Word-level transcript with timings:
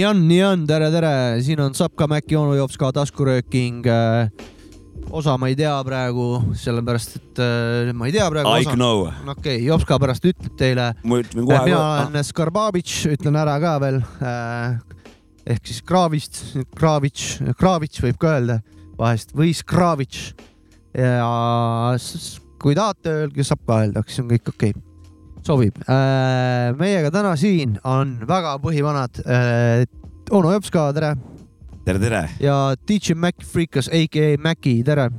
nii 0.00 0.06
on, 0.08 0.20
nii 0.28 0.42
on, 0.46 0.60
tere, 0.66 0.86
tere, 0.90 1.12
siin 1.44 1.60
on 1.60 1.74
Sapka 1.74 2.06
Mäkki 2.08 2.36
onu 2.38 2.54
jops 2.56 2.78
ka 2.80 2.88
taskurööking. 2.94 3.84
Osa 5.10 5.36
ma 5.40 5.48
ei 5.50 5.56
tea 5.58 5.72
praegu, 5.86 6.26
sellepärast 6.58 7.16
et 7.18 7.40
äh, 7.42 7.92
ma 7.96 8.08
ei 8.08 8.14
tea 8.14 8.26
praegu 8.32 8.52
I 8.54 8.64
osa. 8.64 8.74
know. 8.76 9.06
okei 9.08 9.32
okay,, 9.32 9.62
jops 9.66 9.86
ka 9.88 9.98
pärast 10.02 10.26
ütleb 10.28 10.56
teile. 10.58 10.90
ütlen 11.04 11.46
mina 11.46 11.80
olen 12.06 12.26
Skarbabitš, 12.26 12.98
ütlen 13.14 13.38
ära 13.40 13.56
ka 13.62 13.76
veel. 13.82 14.00
ehk 15.50 15.66
siis 15.66 15.80
Kravist, 15.86 16.42
Kravitš, 16.76 17.40
Kravitš 17.58 18.04
võib 18.06 18.20
ka 18.20 18.36
öelda 18.36 18.60
vahest 19.00 19.34
või 19.36 19.54
Skravitš. 19.56 20.30
ja 20.94 21.96
kui 22.60 22.76
tahate, 22.76 23.16
öelge, 23.24 23.46
saab 23.46 23.64
ka 23.66 23.82
öelda, 23.84 24.04
siis 24.06 24.22
on 24.22 24.30
kõik 24.30 24.52
okei 24.54 24.74
okay.. 24.76 24.86
sobib. 25.46 25.82
meiega 26.78 27.10
täna 27.14 27.34
siin 27.40 27.78
on 27.84 28.18
väga 28.28 28.58
põhivanad 28.62 29.22
äh, 29.26 29.84
onu 30.30 30.54
jops 30.54 30.70
ka, 30.70 30.90
tere 30.94 31.14
tere, 31.84 32.00
tere. 32.02 32.24
ja 32.40 32.74
DJ 32.88 33.14
Mac 33.14 33.44
Freekas, 33.44 33.88
AKA 33.88 34.34
Maci, 34.42 34.80
tere. 34.86 35.10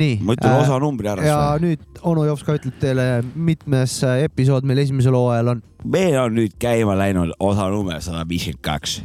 Nii. 0.00 0.20
ma 0.22 0.36
ütlen 0.36 0.60
osa 0.62 0.76
numbri 0.78 1.08
ära 1.10 1.24
ja 1.26 1.38
siis 1.58 1.64
nüüd 1.64 2.02
onu 2.06 2.22
jops 2.28 2.44
ka 2.46 2.54
ütleb 2.60 2.76
teile, 2.82 3.06
mitmes 3.34 3.96
äh, 4.06 4.22
episood 4.28 4.68
meil 4.68 4.78
esimesel 4.84 5.16
hooajal 5.18 5.56
on. 5.56 5.64
või? 5.82 5.90
meil 5.96 6.20
on 6.22 6.36
nüüd 6.38 6.54
käima 6.62 6.94
läinud 6.98 7.34
osa 7.42 7.66
number 7.72 7.98
sada 8.04 8.22
viiskümmend 8.28 8.62
kaks. 8.64 9.00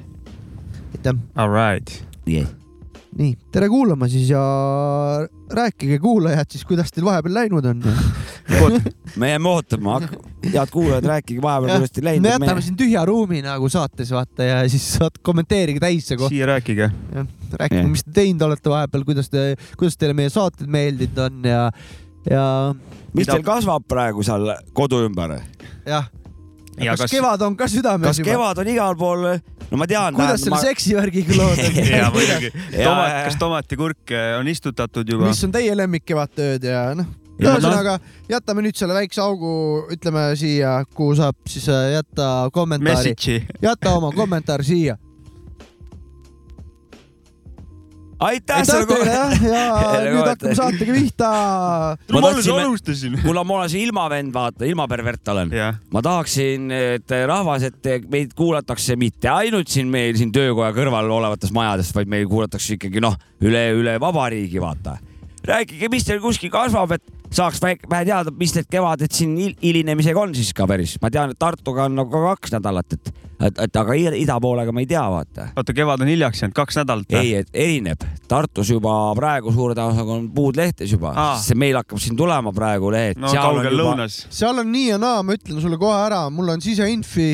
aitäh. 0.94 1.18
all 1.36 1.52
right. 1.52 1.98
nii. 2.30 2.46
nii, 3.16 3.36
tere 3.52 3.68
kuulama 3.72 4.08
siis 4.12 4.30
ja 4.30 4.42
rääkige 5.56 6.00
kuulajad 6.04 6.52
siis, 6.52 6.66
kuidas 6.68 6.92
teil 6.92 7.06
vahepeal 7.08 7.34
läinud 7.38 7.66
on. 7.70 7.84
me 9.22 9.30
jääme 9.30 9.50
ootama, 9.50 10.00
head 10.44 10.72
kuulajad, 10.72 11.08
rääkige 11.14 11.42
vahepeal, 11.42 11.78
kuidas 11.78 11.96
teil 11.96 12.06
me 12.06 12.12
läinud 12.12 12.30
jätame 12.34 12.58
on. 12.60 12.66
siin 12.66 12.80
tühja 12.80 13.06
ruumi 13.08 13.40
nagu 13.46 13.70
saates 13.72 14.12
vaata 14.12 14.50
ja 14.50 14.58
siis 14.70 14.88
saad 14.98 15.22
kommenteerige 15.24 15.80
täisse 15.80 16.18
kohta. 16.18 16.34
siia 16.34 16.50
rääkige. 16.52 16.90
rääkige 17.54 17.88
mis 17.88 18.04
te 18.04 18.18
teinud 18.20 18.44
olete 18.50 18.70
vahepeal, 18.74 19.08
kuidas 19.08 19.32
te, 19.32 19.48
kuidas 19.78 19.98
teile 19.98 20.18
meie 20.18 20.34
saated 20.34 20.68
meeldinud 20.68 21.24
on 21.30 21.50
ja, 21.50 21.64
ja 22.30 22.46
mis 23.16 23.32
teil 23.32 23.48
kasvab 23.48 23.88
praegu 23.88 24.28
seal 24.28 24.52
kodu 24.76 25.06
ümber? 25.08 25.40
jah. 25.88 26.12
Ja 26.78 26.96
kas, 26.96 27.06
kas- 27.06 27.12
kevad 27.16 27.42
on 27.46 27.56
ka 27.56 27.68
südames 27.72 28.08
kas 28.10 28.20
juba? 28.20 28.32
kevad 28.32 28.64
on 28.64 28.68
igal 28.72 28.96
pool? 29.00 29.28
no 29.72 29.78
ma 29.80 29.88
tean. 29.88 30.16
kuidas 30.18 30.44
selle 30.44 30.60
seksivärgiga 30.64 31.38
lood 31.38 31.62
on? 31.64 31.78
ja 32.00 32.10
muidugi. 32.14 32.52
Tomat, 32.76 33.20
kas 33.30 33.38
tomatikurk 33.40 34.12
eh, 34.16 34.34
on 34.40 34.50
istutatud 34.52 35.14
juba? 35.16 35.30
mis 35.30 35.44
on 35.48 35.54
teie 35.56 35.78
lemmik 35.78 36.06
kevadtööd 36.08 36.68
ja 36.68 36.90
noh, 36.98 37.08
ma 37.40 37.56
ühesõnaga 37.56 37.96
jätame 38.32 38.66
nüüd 38.66 38.78
selle 38.80 38.98
väikse 38.98 39.24
augu, 39.24 39.54
ütleme 39.96 40.28
siia, 40.40 40.78
kuhu 40.96 41.16
saab 41.20 41.40
siis 41.50 41.68
äh, 41.72 41.94
jätta 41.96 42.50
kommentaari, 42.56 43.16
jäta 43.64 43.96
oma 43.96 44.12
kommentaar 44.16 44.64
siia. 44.68 44.98
Aitäh 48.20 48.62
sulle 48.66 48.98
jah, 49.06 49.34
ja 49.44 49.64
Jälle 49.96 50.10
nüüd 50.12 50.20
kohe- 50.22 50.30
hakkame 50.30 50.56
saatega 50.56 50.94
pihta. 50.96 51.30
Ma 52.14 52.22
tahtsin- 52.22 52.60
alustasin. 52.62 53.18
kuule, 53.24 53.44
ma 53.44 53.58
olen 53.60 53.70
see 53.74 53.84
ilmavend, 53.86 54.34
vaata, 54.34 54.66
ilmapervert 54.70 55.28
olen. 55.34 55.52
ma 55.92 56.02
tahaksin, 56.06 56.70
et 56.72 57.16
rahvas, 57.28 57.64
et 57.72 57.92
meid 58.12 58.34
kuulatakse 58.38 58.96
mitte 59.00 59.30
ainult 59.30 59.68
siin 59.72 59.88
meil 59.92 60.16
siin 60.20 60.32
töökoja 60.36 60.72
kõrval 60.76 61.10
olevates 61.12 61.52
majades, 61.56 61.92
vaid 61.96 62.08
meil 62.12 62.28
kuulatakse 62.32 62.78
ikkagi 62.80 63.04
noh, 63.04 63.18
üle, 63.44 63.68
üle 63.76 63.98
vabariigi, 64.02 64.62
vaata. 64.64 64.98
rääkige, 65.50 65.90
mis 65.92 66.06
teil 66.08 66.22
kuskil 66.24 66.52
kasvab, 66.54 66.96
et 66.98 67.04
saaks 67.36 67.60
väike, 67.64 67.90
vähe 67.92 68.06
teada, 68.08 68.32
mis 68.40 68.54
need 68.56 68.68
kevaded 68.72 69.12
siin 69.14 69.36
hil- 69.40 69.58
hilinemisega 69.64 70.22
on 70.22 70.36
siis 70.38 70.54
ka 70.56 70.68
päris. 70.70 70.98
ma 71.02 71.12
tean, 71.12 71.34
et 71.34 71.40
Tartuga 71.40 71.86
on 71.90 71.96
nagu 71.98 72.22
kaks 72.30 72.54
nädalat, 72.56 72.94
et, 72.94 73.12
et, 73.50 73.60
et 73.66 73.80
aga 73.82 73.98
ida 73.98 74.38
poolega 74.42 74.72
ma 74.76 74.84
ei 74.84 74.90
tea, 74.90 75.04
vaata. 75.12 75.50
oota, 75.58 75.76
kevad 75.76 76.06
on 76.06 76.12
hiljaks 76.14 76.44
jäänud, 76.44 76.56
kaks 76.56 76.80
nädalat 76.82 77.12
või? 77.12 77.24
ei, 77.24 77.34
et 77.42 77.50
erineb. 77.66 78.06
Tartus 78.32 78.72
juba 78.72 78.94
praegu 79.18 79.52
suure 79.56 79.76
tõenäosusega 79.78 80.16
on 80.20 80.30
puud 80.36 80.58
lehtes 80.60 80.92
juba 80.96 81.16
see 81.44 81.58
meil 81.60 81.76
hakkab 81.82 82.00
siin 82.02 82.16
tulema 82.18 82.54
praegu 82.56 82.94
lehed. 82.94 83.20
no 83.20 83.34
kaugel 83.34 83.76
lõunas. 83.82 84.22
seal 84.34 84.64
on 84.64 84.72
nii 84.72 84.88
ja 84.94 85.02
naa, 85.02 85.24
ma 85.24 85.36
ütlen 85.38 85.62
sulle 85.62 85.78
kohe 85.82 85.98
ära, 86.08 86.26
mul 86.30 86.56
on 86.56 86.64
siseinfi 86.64 87.34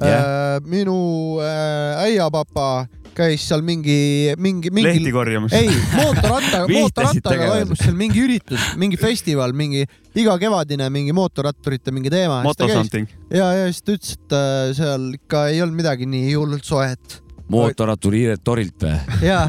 Jah. 0.00 0.06
äh,. 0.06 0.60
minu 0.64 0.96
äh, 1.44 2.06
äiapapa 2.06 2.86
käis 3.20 3.44
seal 3.48 3.62
mingi, 3.66 3.98
mingi, 4.40 4.72
mingi 4.74 4.88
lehti. 4.88 5.12
korjamas. 5.14 5.54
ei, 5.56 5.70
mootorrattaga, 5.94 6.66
mootorrattaga 6.70 7.48
toimus 7.54 7.84
seal 7.84 7.96
mingi 7.98 8.24
üritus, 8.24 8.66
mingi 8.80 9.00
festival, 9.00 9.54
mingi 9.56 9.84
igakevadine 10.18 10.90
mingi 10.92 11.14
mootorratturite 11.16 11.94
mingi 11.94 12.12
teema. 12.12 12.42
ja, 12.42 13.52
ja 13.60 13.70
siis 13.70 13.82
ta 13.84 13.96
ütles, 13.96 14.16
et 14.18 14.36
äh, 14.36 14.58
seal 14.80 15.08
ikka 15.20 15.46
ei 15.52 15.62
olnud 15.64 15.82
midagi 15.82 16.08
nii 16.10 16.34
hullult 16.34 16.66
soet. 16.66 17.20
mootorratturi 17.50 18.26
Iiret 18.26 18.44
Torilt 18.46 18.86
või? 18.86 18.98
ja, 19.26 19.48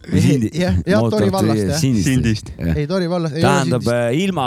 Sindi- 0.00 0.50
jah, 0.56 0.74
jah, 0.86 1.02
Tori 1.12 1.28
vallast 1.32 1.60
jah. 1.60 1.78
Sindist. 1.78 2.50
ei, 2.58 2.86
Tori 2.88 3.08
vallast. 3.10 3.36
tähendab, 3.36 3.84
ilma 4.16 4.46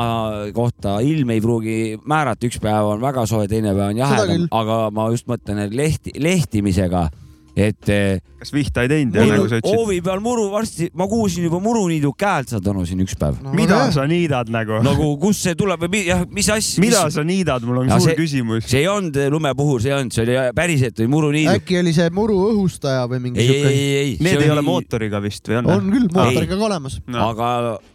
kohta 0.54 0.98
ilm 1.06 1.30
ei 1.30 1.42
pruugi 1.44 1.76
määrata, 2.10 2.50
üks 2.50 2.58
päev 2.64 2.90
on 2.96 3.04
väga 3.04 3.26
soe, 3.30 3.46
teine 3.52 3.76
päev 3.76 3.94
on 3.94 4.02
jahedam 4.02 4.48
aga 4.50 4.80
ma 4.96 5.08
just 5.14 5.30
mõtlen, 5.30 5.62
et 5.68 5.76
lehti, 5.78 6.16
lehtimisega, 6.18 7.06
et 7.56 7.90
eh, 7.94 8.18
kas 8.42 8.50
vihta 8.54 8.82
ei 8.82 8.90
teinud 8.90 9.14
jah, 9.14 9.28
meil 9.28 9.36
nagu 9.38 9.50
sa 9.52 9.60
ütlesid? 9.62 9.78
hoovi 9.78 10.00
peal 10.02 10.22
muru 10.26 10.48
varsti, 10.52 10.88
ma 10.98 11.06
kuulsin 11.08 11.46
juba 11.46 11.60
muruniidu 11.62 12.10
käelt 12.18 12.50
sa 12.50 12.58
Tõnu 12.64 12.82
siin 12.90 13.04
üks 13.04 13.14
päev. 13.20 13.38
mida 13.54 13.78
sa 13.94 14.08
niidad 14.10 14.50
nagu? 14.54 14.80
nagu 14.84 15.10
kust 15.22 15.46
see 15.46 15.54
tuleb 15.60 15.86
või 15.86 16.02
jah, 16.08 16.24
mis 16.34 16.50
asja? 16.50 16.82
mida 16.82 17.04
sa 17.14 17.22
niidad, 17.28 17.62
mul 17.68 17.84
on 17.84 17.92
Ja 17.92 18.00
suur 18.00 18.10
see- 18.10 18.18
küsimus. 18.18 18.66
see 18.66 18.82
ei 18.82 18.88
olnud 18.90 19.20
lumepuhur, 19.36 19.82
see 19.84 19.92
ei 19.94 19.98
olnud, 20.00 20.16
see 20.16 20.26
oli 20.26 20.38
päriselt 20.58 21.00
oli 21.04 21.12
muruniidu. 21.14 21.54
äkki 21.54 21.78
oli 21.84 21.94
see 21.94 22.10
muru 22.16 22.40
õhustaja 22.50 23.06
või 23.12 23.22
mingi 23.28 23.40
ei, 23.40 23.48
ei, 23.48 23.54
siuke? 23.54 23.70
ei, 23.70 23.96
ei. 24.02 24.18
Need 24.24 24.42
ei 24.48 24.50
ole 24.56 24.66
mootoriga 24.66 25.22
vist 25.24 25.48
või 25.48 25.60
on? 25.62 25.70
on 25.78 25.92
küll, 25.94 26.10
mootoriga 26.18 26.58
ka 26.58 26.68
olemas. 26.72 26.98
no.. 27.06 27.30
aga 27.30 27.52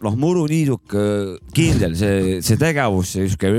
noh, 0.07 0.15
muruniiduk 0.23 0.95
kindel, 1.53 1.95
see, 1.99 2.39
see 2.45 2.57
tegevus, 2.59 3.11
see 3.17 3.27
siuke 3.31 3.51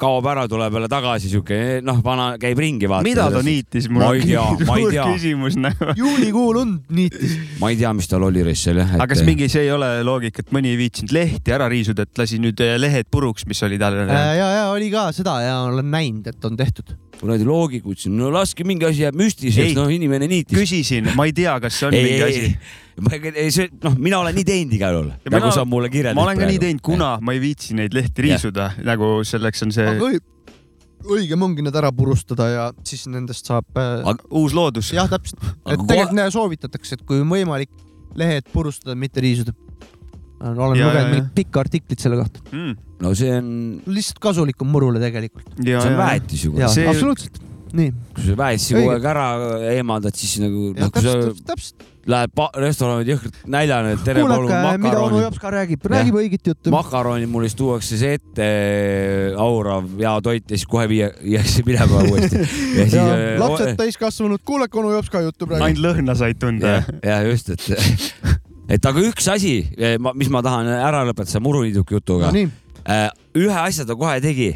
kaob 0.00 0.26
ära, 0.34 0.48
tuleb 0.50 0.74
jälle 0.80 0.90
tagasi, 0.90 1.30
siuke 1.32 1.60
noh, 1.84 2.02
vana 2.04 2.34
käib 2.42 2.58
ringi 2.58 2.90
vaata. 2.90 3.06
mida 3.06 3.30
ta 3.30 3.42
niitis, 3.44 3.88
Ma 3.92 4.08
on 4.10 4.18
ei 4.18 4.26
tea, 4.26 4.44
ma 4.66 4.78
ei 4.80 4.90
tea. 4.90 5.04
Küsimus 5.44 5.58
nagu. 5.60 5.94
juulikuu 5.98 6.52
lund 6.56 6.90
niitis. 6.94 7.36
ma 7.60 7.70
ei 7.72 7.78
tea, 7.78 7.92
mis 7.96 8.08
tal 8.10 8.24
oli 8.26 8.44
reissil 8.46 8.80
jah. 8.80 8.94
aga 8.96 9.08
kas 9.12 9.24
mingi, 9.26 9.48
see 9.52 9.66
ei 9.66 9.72
ole 9.74 9.88
loogika, 10.06 10.44
et 10.44 10.52
mõni 10.54 10.72
ei 10.72 10.78
viitsinud 10.80 11.14
lehti 11.14 11.54
ära 11.54 11.68
riisuda, 11.72 12.06
et 12.06 12.22
lasi 12.22 12.40
nüüd 12.42 12.60
eh, 12.64 12.76
lehed 12.80 13.10
puruks, 13.12 13.46
mis 13.50 13.62
oli 13.66 13.78
tal? 13.80 13.98
ja, 14.08 14.34
ja 14.38 14.68
oli 14.72 14.90
ka 14.92 15.10
seda 15.16 15.40
ja 15.44 15.58
olen 15.68 15.90
näinud, 15.92 16.30
et 16.32 16.48
on 16.48 16.56
tehtud. 16.58 16.94
kuradi 17.20 17.46
loogik, 17.46 17.84
ütlesin, 17.86 18.16
no 18.18 18.30
laske 18.34 18.66
mingi 18.66 18.88
asi 18.88 19.04
jääb 19.04 19.16
müstiliseks 19.18 19.70
Ei., 19.70 19.76
noh, 19.76 19.90
inimene 19.92 20.28
niitis. 20.30 20.56
küsisin, 20.56 21.12
ma 21.16 21.28
ei 21.28 21.36
tea, 21.36 21.54
kas 21.62 21.78
see 21.78 21.88
on 21.88 21.96
ei, 21.96 22.08
mingi 22.08 22.26
ei, 22.26 22.50
asi. 22.50 23.32
ei, 23.34 23.54
see 23.54 23.70
noh, 23.84 23.96
mina 23.98 24.20
olen 24.24 24.36
nii 24.36 24.46
teinud 24.48 24.76
igal 24.76 24.98
juhul, 24.98 25.10
Ja 25.24 25.36
nagu 25.38 25.54
sa 25.54 25.64
mulle 25.68 25.90
kirjeldasid. 25.92 26.20
ma 26.20 26.28
olen 26.28 26.42
ka 26.42 26.50
nii 26.50 26.62
teinud, 26.66 26.84
kuna 26.84 27.16
ma 27.22 27.36
ei 27.36 27.42
viitsi 27.42 27.78
neid 27.78 27.96
lehti 27.96 28.28
riisuda, 28.28 28.72
nagu 28.84 29.16
selleks 29.26 29.66
on 29.66 29.74
see 29.74 29.98
õigem 31.04 31.42
ongi 31.46 31.64
need 31.64 31.76
ära 31.78 31.90
purustada 31.94 32.48
ja 32.50 32.64
siis 32.86 33.06
nendest 33.10 33.48
saab 33.50 33.78
äh,. 33.80 34.08
Uus 34.30 34.54
loodus. 34.56 34.92
jah, 34.94 35.08
täpselt, 35.10 35.40
et 35.66 35.80
tegelikult 35.88 36.20
kohe... 36.20 36.34
soovitatakse, 36.36 36.98
et 36.98 37.04
kui 37.08 37.20
on 37.22 37.30
võimalik, 37.32 37.70
lehed 38.18 38.48
purustada, 38.52 38.96
mitte 38.98 39.22
riisuda. 39.24 39.54
olen 40.44 40.78
Ja, 40.78 40.90
lugenud 40.90 41.10
mingit 41.14 41.32
pikka 41.34 41.64
artiklit 41.64 42.02
selle 42.02 42.18
kohta. 42.20 42.44
Mm. 42.52 42.76
no 43.04 43.14
see 43.18 43.32
on, 43.38 43.48
lihtsalt 43.86 44.20
kasulikum 44.22 44.70
murule 44.70 45.02
tegelikult. 45.02 45.48
see 45.60 45.76
on 45.78 45.92
ja, 45.92 45.98
väetis 45.98 46.46
ju. 46.46 46.54
See- 46.68 46.86
absoluutselt. 46.90 47.40
nii. 47.74 47.90
kui 48.14 48.28
sa 48.28 48.38
väetisi 48.44 48.78
kogu 48.78 48.94
aeg 48.94 49.10
ära 49.14 49.26
eemaldad, 49.74 50.14
siis 50.18 50.38
nagu, 50.42 50.70
sa 50.78 50.90
täpselt, 50.90 51.44
täpselt. 51.48 51.90
Lähed 52.10 52.32
pa- 52.36 52.50
restorani 52.60 53.06
jõhkralt 53.08 53.36
näljane, 53.50 53.94
et 53.96 54.02
tere, 54.06 54.24
palun 54.24 54.48
kuulake, 54.48 54.78
mida 54.78 54.98
onu 54.98 55.04
makaroni. 55.04 55.22
Jops 55.24 55.40
ka 55.42 55.52
räägib, 55.54 55.86
räägib 55.90 56.18
õiget 56.20 56.50
juttu. 56.50 56.72
makaroni 56.74 57.28
mulle 57.30 57.48
siis 57.48 57.58
tuuakse 57.60 57.98
see 58.00 58.18
ette, 58.18 58.48
aurav 59.40 59.88
hea 60.00 60.14
toit 60.24 60.44
ja 60.44 60.58
siis 60.58 60.68
kohe 60.70 60.86
viia, 60.90 61.10
viiakse 61.22 61.64
minema 61.66 62.02
uuesti. 62.08 62.42
ja 62.78 62.88
siis 62.88 62.98
ja 62.98 63.06
äh, 63.14 63.24
lapsed 63.40 63.76
täiskasvanud, 63.80 64.44
kuulake 64.44 64.80
onu 64.80 64.92
Jops 64.96 65.12
ka 65.12 65.24
juttu 65.24 65.48
praegu. 65.48 65.64
ainult 65.64 65.84
lõhna 65.86 66.16
said 66.18 66.40
tunda 66.40 66.80
ja 67.00 67.20
just, 67.28 67.50
et, 67.54 67.68
et 68.76 68.90
aga 68.92 69.06
üks 69.08 69.30
asi, 69.32 69.56
mis 70.14 70.32
ma 70.32 70.44
tahan 70.44 70.68
ära 70.76 71.04
lõpetada 71.08 71.42
muruniiduki 71.44 71.98
jutuga 71.98 72.28
no,. 72.30 72.36
nii, 72.36 72.52
ühe 73.40 73.60
asja 73.64 73.88
ta 73.88 73.96
kohe 73.98 74.20
tegi, 74.24 74.52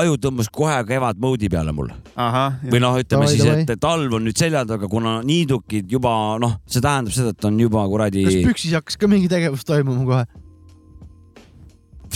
aju 0.00 0.16
tõmbas 0.22 0.50
kohe 0.52 0.78
kevad 0.88 1.20
moodi 1.22 1.50
peale 1.52 1.74
mul. 1.76 1.92
Või 2.16 2.80
noh, 2.82 2.96
ütleme 3.00 3.28
Davai, 3.28 3.36
siis, 3.36 3.62
et 3.62 3.82
talv 3.82 4.18
on 4.18 4.26
nüüd 4.26 4.38
selja 4.38 4.64
taga, 4.68 4.88
kuna 4.90 5.20
niidukid 5.26 5.90
juba 5.92 6.12
noh, 6.42 6.58
see 6.66 6.82
tähendab 6.84 7.14
seda, 7.14 7.34
et 7.36 7.48
on 7.48 7.60
juba 7.60 7.84
kuradi 7.90 8.26
kas 8.26 8.40
püksis 8.48 8.74
hakkas 8.78 8.98
ka 9.00 9.10
mingi 9.10 9.30
tegevus 9.32 9.66
toimuma 9.68 10.06
kohe? 10.08 10.45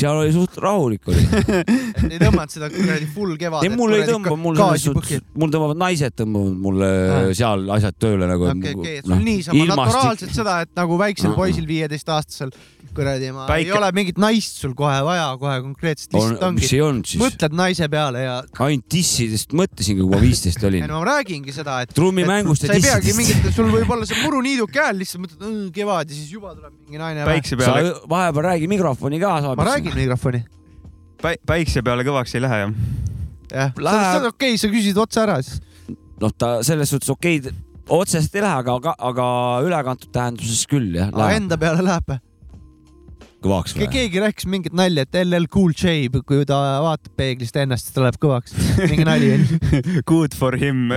Seal 0.01 0.21
oli 0.23 0.33
suht 0.35 0.57
rahulik 0.63 1.09
oli. 1.13 1.23
ei 2.11 2.19
tõmmanud 2.23 2.55
seda 2.55 2.71
kuradi 2.73 3.09
full 3.15 3.37
kevadet. 3.41 3.69
ei, 3.71 3.77
mul 3.77 3.95
ei 3.99 4.07
tõmba, 4.09 4.35
mul 4.41 4.59
selles 4.59 4.87
suhtes, 4.89 5.23
mul 5.39 5.53
tõmbavad 5.55 5.81
naised 5.85 6.17
tõmbavad 6.21 6.59
mulle 6.67 6.91
Ah. 7.11 7.31
seal 7.37 7.65
asjad 7.77 7.97
tööle 8.01 8.27
nagu. 8.31 8.49
okei, 8.51 8.75
okei, 8.81 8.99
et 9.03 9.09
sul 9.09 9.23
niisama 9.25 9.67
naturaalselt 9.75 10.35
seda, 10.37 10.61
et 10.67 10.71
nagu 10.79 10.99
väiksel 11.01 11.35
poisil, 11.37 11.67
viieteistaastasel 11.71 12.51
kuradi, 12.95 13.29
ma 13.31 13.45
ei 13.55 13.67
Päike- 13.69 13.77
ole 13.79 13.89
mingit 13.95 14.17
naist 14.19 14.57
sul 14.59 14.73
kohe 14.75 14.97
vaja, 15.07 15.29
kohe 15.39 15.61
konkreetselt, 15.63 16.15
on 16.19 16.33
lihtsalt, 16.33 16.55
mis 16.57 16.73
ongi, 16.83 17.13
ei 17.15 17.21
mõtled 17.23 17.55
naise 17.61 17.87
peale 17.93 18.23
ja 18.25 18.33
ainult 18.67 18.87
dissidest 18.91 19.53
mõtlesingi, 19.55 20.03
kui 20.03 20.11
ma 20.11 20.19
viisteist 20.25 20.65
olin 20.67 20.83
ei. 20.87 20.91
no 20.91 20.99
ma 21.05 21.07
räägingi 21.13 21.55
seda, 21.55 21.77
et 21.87 21.93
trummimängust 21.95 22.67
ja 22.67 22.73
ei 22.75 22.83
peagi 22.83 23.13
dissidest. 23.13 23.21
mingit, 23.45 23.55
sul 23.55 23.71
võib 23.71 23.93
olla 23.95 24.09
see 24.11 24.19
muruniiduk 24.25 24.73
käel, 24.75 24.99
lihtsalt 24.99 25.23
mõtled 25.23 25.47
"Õõ, 25.47 25.69
kevad 25.77 26.11
ja 26.11 26.19
siis 26.19 26.33
juba 26.35 26.51
tuleb 26.57 26.73
mingi 26.83 26.99
naine. 26.99 27.25
päikse 27.31 27.55
sa 27.55 27.61
peale, 27.63 27.95
vahepeal 28.11 28.49
räägi 28.51 28.71
mikrofoni 28.75 29.21
ka. 29.23 29.33
ma 29.55 29.69
räägin 29.71 29.90
mikrofoni, 29.97 30.45
päikse 31.21 31.83
peale 31.85 32.07
kõvaks 32.07 32.37
ei 32.37 32.45
lähe 32.45 32.63
jah? 32.65 32.75
jah. 33.51 33.75
Läheb. 33.77 34.07
see 34.07 34.23
on 34.23 34.31
okei, 34.31 34.57
sa 34.61 34.71
küsid 34.73 35.03
otse 35.03 35.23
ära 35.25 35.41
siis. 35.43 35.61
noh, 36.21 36.33
ta 36.37 36.59
selles 36.67 36.93
suhtes 36.93 37.11
okeid, 37.13 37.51
otseselt 37.91 38.35
ei 38.39 38.47
lähe, 38.47 38.65
aga, 38.65 38.97
aga 38.97 39.29
ülekantud 39.67 40.13
tähenduses 40.15 40.67
küll 40.71 40.99
jah, 40.99 41.15
enda 41.35 41.59
peale 41.61 41.85
läheb. 41.87 42.19
kõvaks 43.41 43.75
või? 43.77 43.89
keegi 43.93 44.23
rääkis 44.23 44.49
mingit 44.53 44.77
nalja, 44.77 45.07
et 45.07 45.19
LL 45.23 45.49
Cool 45.53 45.73
J, 45.75 46.11
kui 46.29 46.45
ta 46.49 46.61
vaatab 46.85 47.17
peeglist 47.19 47.57
ennast, 47.57 47.89
siis 47.89 47.97
ta 47.97 48.05
läheb 48.05 48.21
kõvaks. 48.21 48.55
mingi 48.85 49.09
nali 49.09 49.33
on. 49.37 49.47
Good 50.11 50.37
for 50.37 50.57
him. 50.61 50.93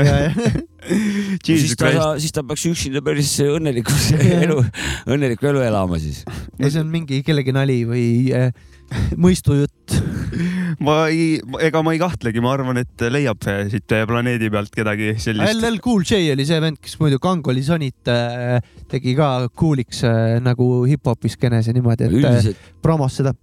siis 1.48 1.78
ta 1.80 2.14
siis 2.20 2.36
ta 2.36 2.44
peaks 2.44 2.68
üksinda 2.70 3.02
päris 3.06 3.32
õnneliku 3.48 3.96
elu, 4.44 4.60
õnnelikku 5.08 5.50
elu 5.54 5.64
elama 5.70 6.00
siis. 6.04 6.22
ja 6.60 6.70
see 6.70 6.84
on 6.84 6.92
mingi 6.92 7.24
kellegi 7.26 7.56
nali 7.56 7.82
või 7.88 8.06
äh, 8.36 8.52
mõistujutt. 9.24 9.96
ma 10.86 10.96
ei, 11.12 11.38
ega 11.62 11.82
ma 11.86 11.94
ei 11.94 12.00
kahtlegi, 12.02 12.42
ma 12.44 12.54
arvan, 12.56 12.80
et 12.82 13.04
leiab 13.14 13.46
siit 13.72 13.94
planeedi 14.10 14.50
pealt 14.54 14.74
kedagi 14.74 15.14
sellist. 15.22 15.60
LL 15.62 15.80
Cool 15.84 16.04
J 16.08 16.32
oli 16.34 16.46
see 16.50 16.60
vend, 16.64 16.80
kes 16.82 16.98
muidu 17.02 17.20
Kangoli 17.24 17.64
Sonit 17.66 18.10
äh, 18.12 18.60
tegi 18.92 19.14
ka 19.18 19.48
cool'iks 19.54 20.04
äh, 20.10 20.38
nagu 20.44 20.84
hip-hopi 20.90 21.32
skeenes 21.34 21.70
ja 21.70 21.76
niimoodi, 21.78 22.08
et 22.08 22.14
äh, 22.14 22.20
üldiselt, 22.22 22.70
promos 22.84 23.20
seda. 23.20 23.34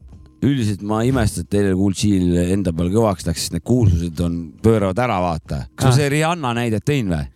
üldiselt 0.42 0.82
ma 0.88 1.02
ei 1.04 1.10
imesta, 1.12 1.42
et 1.44 1.50
Taylor 1.52 1.76
Cool-G'l 1.78 2.38
enda 2.56 2.72
peal 2.76 2.90
kõvaks 2.94 3.26
läks, 3.28 3.44
sest 3.46 3.54
need 3.58 3.64
kuulsused 3.68 4.22
on, 4.24 4.38
pööravad 4.64 4.98
ära, 5.04 5.18
vaata. 5.22 5.64
kas 5.76 5.86
Ah. 5.86 5.92
ma 5.92 5.96
see 5.98 6.08
Rihanna 6.16 6.54
näidet 6.56 6.86
tõin 6.88 7.12
või? 7.12 7.26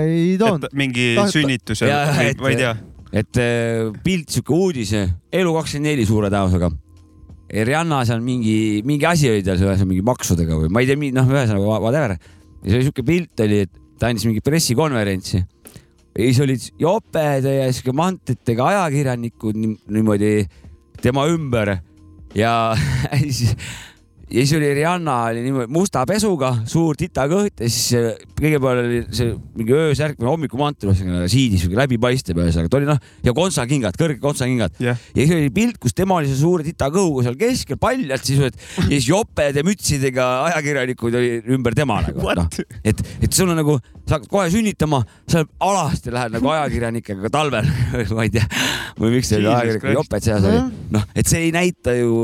ei 0.00 0.36
toonud. 0.38 0.68
mingi 0.78 1.14
Ta- 1.16 1.24
ta- 1.26 1.32
sünnitusel 1.34 1.88
Jaa,, 1.90 2.12
et- 2.28 2.38
ma 2.40 2.52
ei 2.52 2.60
tea. 2.60 2.76
et 3.12 3.40
äh, 3.42 3.90
pilt, 4.04 4.28
sihuke 4.30 4.54
uudis, 4.54 4.92
Elu24 5.32 6.06
suure 6.06 6.30
tõenäosusega. 6.30 6.70
Rihanna 7.50 8.04
seal 8.06 8.20
mingi, 8.22 8.80
mingi 8.86 9.06
asi 9.08 9.30
oli 9.30 9.42
tal 9.46 9.58
seal 9.58 9.88
mingi 9.88 10.04
maksudega 10.06 10.58
või 10.60 10.70
ma 10.70 10.82
ei 10.84 10.90
tea, 10.90 10.98
noh, 11.16 11.26
ühesõnaga 11.32 11.78
whatever. 11.82 12.16
ja 12.62 12.66
see 12.68 12.78
oli 12.78 12.86
sihuke 12.86 13.04
pilt 13.06 13.42
oli, 13.42 13.64
et 13.66 13.72
ta 13.98 14.10
andis 14.10 14.26
mingi 14.28 14.42
pressikonverentsi. 14.44 15.40
ja 15.40 16.24
siis 16.24 16.40
olid 16.44 16.66
joped 16.78 17.48
ja 17.50 17.68
sihuke 17.72 17.94
mantritega 17.96 18.68
ajakirjanikud 18.74 19.58
nii- 19.58 19.78
niimoodi 19.96 20.34
tema 21.02 21.26
ümber 21.32 21.78
ja 22.38 22.74
siis 23.26 23.56
ja 24.30 24.44
siis 24.44 24.52
oli 24.58 24.70
Rihanna 24.74 25.14
oli 25.30 25.42
niimoodi 25.42 25.72
musta 25.74 26.04
pesuga, 26.06 26.52
suur 26.70 26.98
titakõht 26.98 27.62
ja 27.64 27.68
siis 27.70 28.14
kõigepealt 28.38 28.82
oli 28.84 29.00
see 29.14 29.32
mingi 29.58 29.74
öösärk 29.74 30.20
või 30.20 30.30
hommikumantel, 30.30 30.92
ühesõnaga 30.92 31.26
siidis 31.30 31.64
või 31.66 31.80
läbipaistev 31.80 32.38
ühesõnaga, 32.38 32.70
ta 32.70 32.78
oli 32.78 32.88
noh 32.88 33.00
ja 33.26 33.34
kontsakingad, 33.36 33.98
kõrged 33.98 34.20
kontsakingad. 34.22 34.76
Jah, 34.82 34.98
ja 35.16 35.24
siis 35.24 35.34
oli 35.34 35.50
pilt, 35.54 35.80
kus 35.82 35.96
tema 35.98 36.20
oli 36.20 36.30
see 36.30 36.38
suure 36.40 36.66
titakõhuga 36.66 37.26
seal 37.26 37.38
keskel 37.40 37.80
paljalt 37.82 38.28
siis, 38.30 38.42
et 38.46 38.60
ja 38.84 38.88
siis 38.92 39.10
joped 39.10 39.58
ja 39.60 39.66
mütsidega 39.66 40.28
ajakirjanikud 40.50 41.18
oli 41.20 41.32
ümber 41.56 41.76
tema 41.78 41.98
nagu 42.06 42.36
noh, 42.38 42.60
et, 42.84 43.02
et 43.20 43.32
sul 43.34 43.50
on 43.50 43.58
nagu, 43.58 43.80
sa 44.06 44.18
hakkad 44.18 44.30
kohe 44.30 44.46
sünnitama, 44.54 45.02
sa 45.30 45.42
alasti 45.66 46.14
lähed 46.14 46.38
nagu 46.38 46.54
ajakirjanikega 46.54 47.32
talvel 47.34 47.66
ma 48.16 48.28
ei 48.28 48.32
tea, 48.38 48.46
või 49.00 49.16
miks 49.18 49.34
see 49.34 49.42
Christ. 49.42 49.90
joped 49.98 50.30
seas 50.30 50.46
oli, 50.46 50.64
noh, 50.94 51.10
et 51.18 51.26
see 51.26 51.48
ei 51.48 51.54
näita 51.54 51.98
ju 51.98 52.14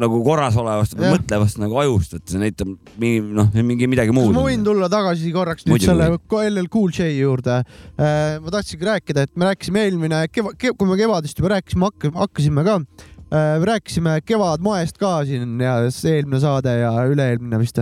nagu 0.00 0.20
korras 0.26 0.56
olevast 0.58 0.96
mõtlevast 0.98 1.60
nagu 1.62 1.78
ajust, 1.84 2.16
et 2.18 2.32
see 2.32 2.40
näitab 2.42 2.72
mingi 3.00 3.22
noh, 3.36 3.50
mingi 3.62 3.88
midagi 3.90 4.10
kas 4.10 4.18
muud. 4.18 4.34
ma 4.34 4.44
võin 4.48 4.64
tulla 4.66 4.90
tagasi 4.92 5.30
korraks 5.34 5.68
nüüd 5.68 5.84
selle 5.84 6.10
LL 6.16 6.70
Cool 6.72 6.90
J 6.94 7.12
juurde? 7.14 7.60
ma 7.98 8.54
tahtsingi 8.56 8.90
rääkida, 8.90 9.28
et 9.28 9.34
me 9.38 9.52
rääkisime 9.52 9.86
eelmine 9.86 10.24
keva-, 10.34 10.54
kui 10.58 10.90
me 10.90 10.98
kevadest 10.98 11.38
juba 11.38 11.54
rääkisime, 11.54 11.92
hakkasime 12.18 12.66
ka, 12.66 12.78
rääkisime 13.64 14.18
Kevadmoest 14.26 14.98
ka 14.98 15.20
siin 15.26 15.58
ja 15.62 15.78
see 15.94 16.18
eelmine 16.18 16.40
saade 16.42 16.74
ja 16.82 16.92
üle-eelmine 17.10 17.58
vist. 17.62 17.80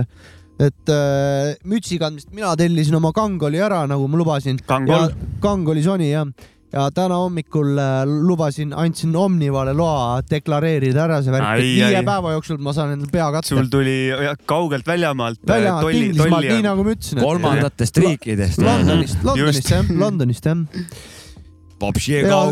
et 0.61 0.89
äh, 0.93 1.53
mütsi 1.65 1.97
kandmist 1.99 2.29
mina 2.33 2.53
tellisin 2.55 2.95
oma 2.95 3.11
Kangoli 3.11 3.57
ära, 3.57 3.83
nagu 3.89 4.05
ma 4.07 4.19
lubasin. 4.19 4.59
Kangol, 4.69 5.09
Kangoli 5.41 5.81
Sony 5.83 6.11
jah, 6.11 6.29
ja 6.73 6.87
täna 6.93 7.19
hommikul 7.21 7.77
äh, 7.77 8.01
lubasin, 8.07 8.73
andsin 8.73 9.15
Omnivale 9.17 9.75
loa 9.77 10.21
deklareerida 10.29 11.03
ära 11.05 11.19
see 11.23 11.33
värk, 11.33 11.49
et 11.59 11.65
viie 11.67 11.89
ai. 11.99 12.05
päeva 12.07 12.33
jooksul 12.33 12.61
ma 12.65 12.73
saan 12.75 12.95
endale 12.95 13.13
pea 13.13 13.29
katte 13.35 13.53
sul. 13.53 13.67
tuli 13.71 13.97
jah, 14.09 14.37
kaugelt 14.49 14.87
väljamaalt 14.89 15.41
äh, 15.43 15.49
väljamaalt 15.53 15.87
tolli, 15.87 16.05
Inglismaalt, 16.09 16.33
tolli 16.35 16.53
nii 16.55 16.65
nagu 16.65 16.87
ma 16.87 16.95
ütlesin. 16.95 17.21
kolmandatest 17.21 18.01
riikidest. 18.03 18.63
Londonist, 18.63 19.21
Londonist 19.27 19.73
jah, 19.75 19.91
Londonist 20.05 20.49
jah. 20.49 20.63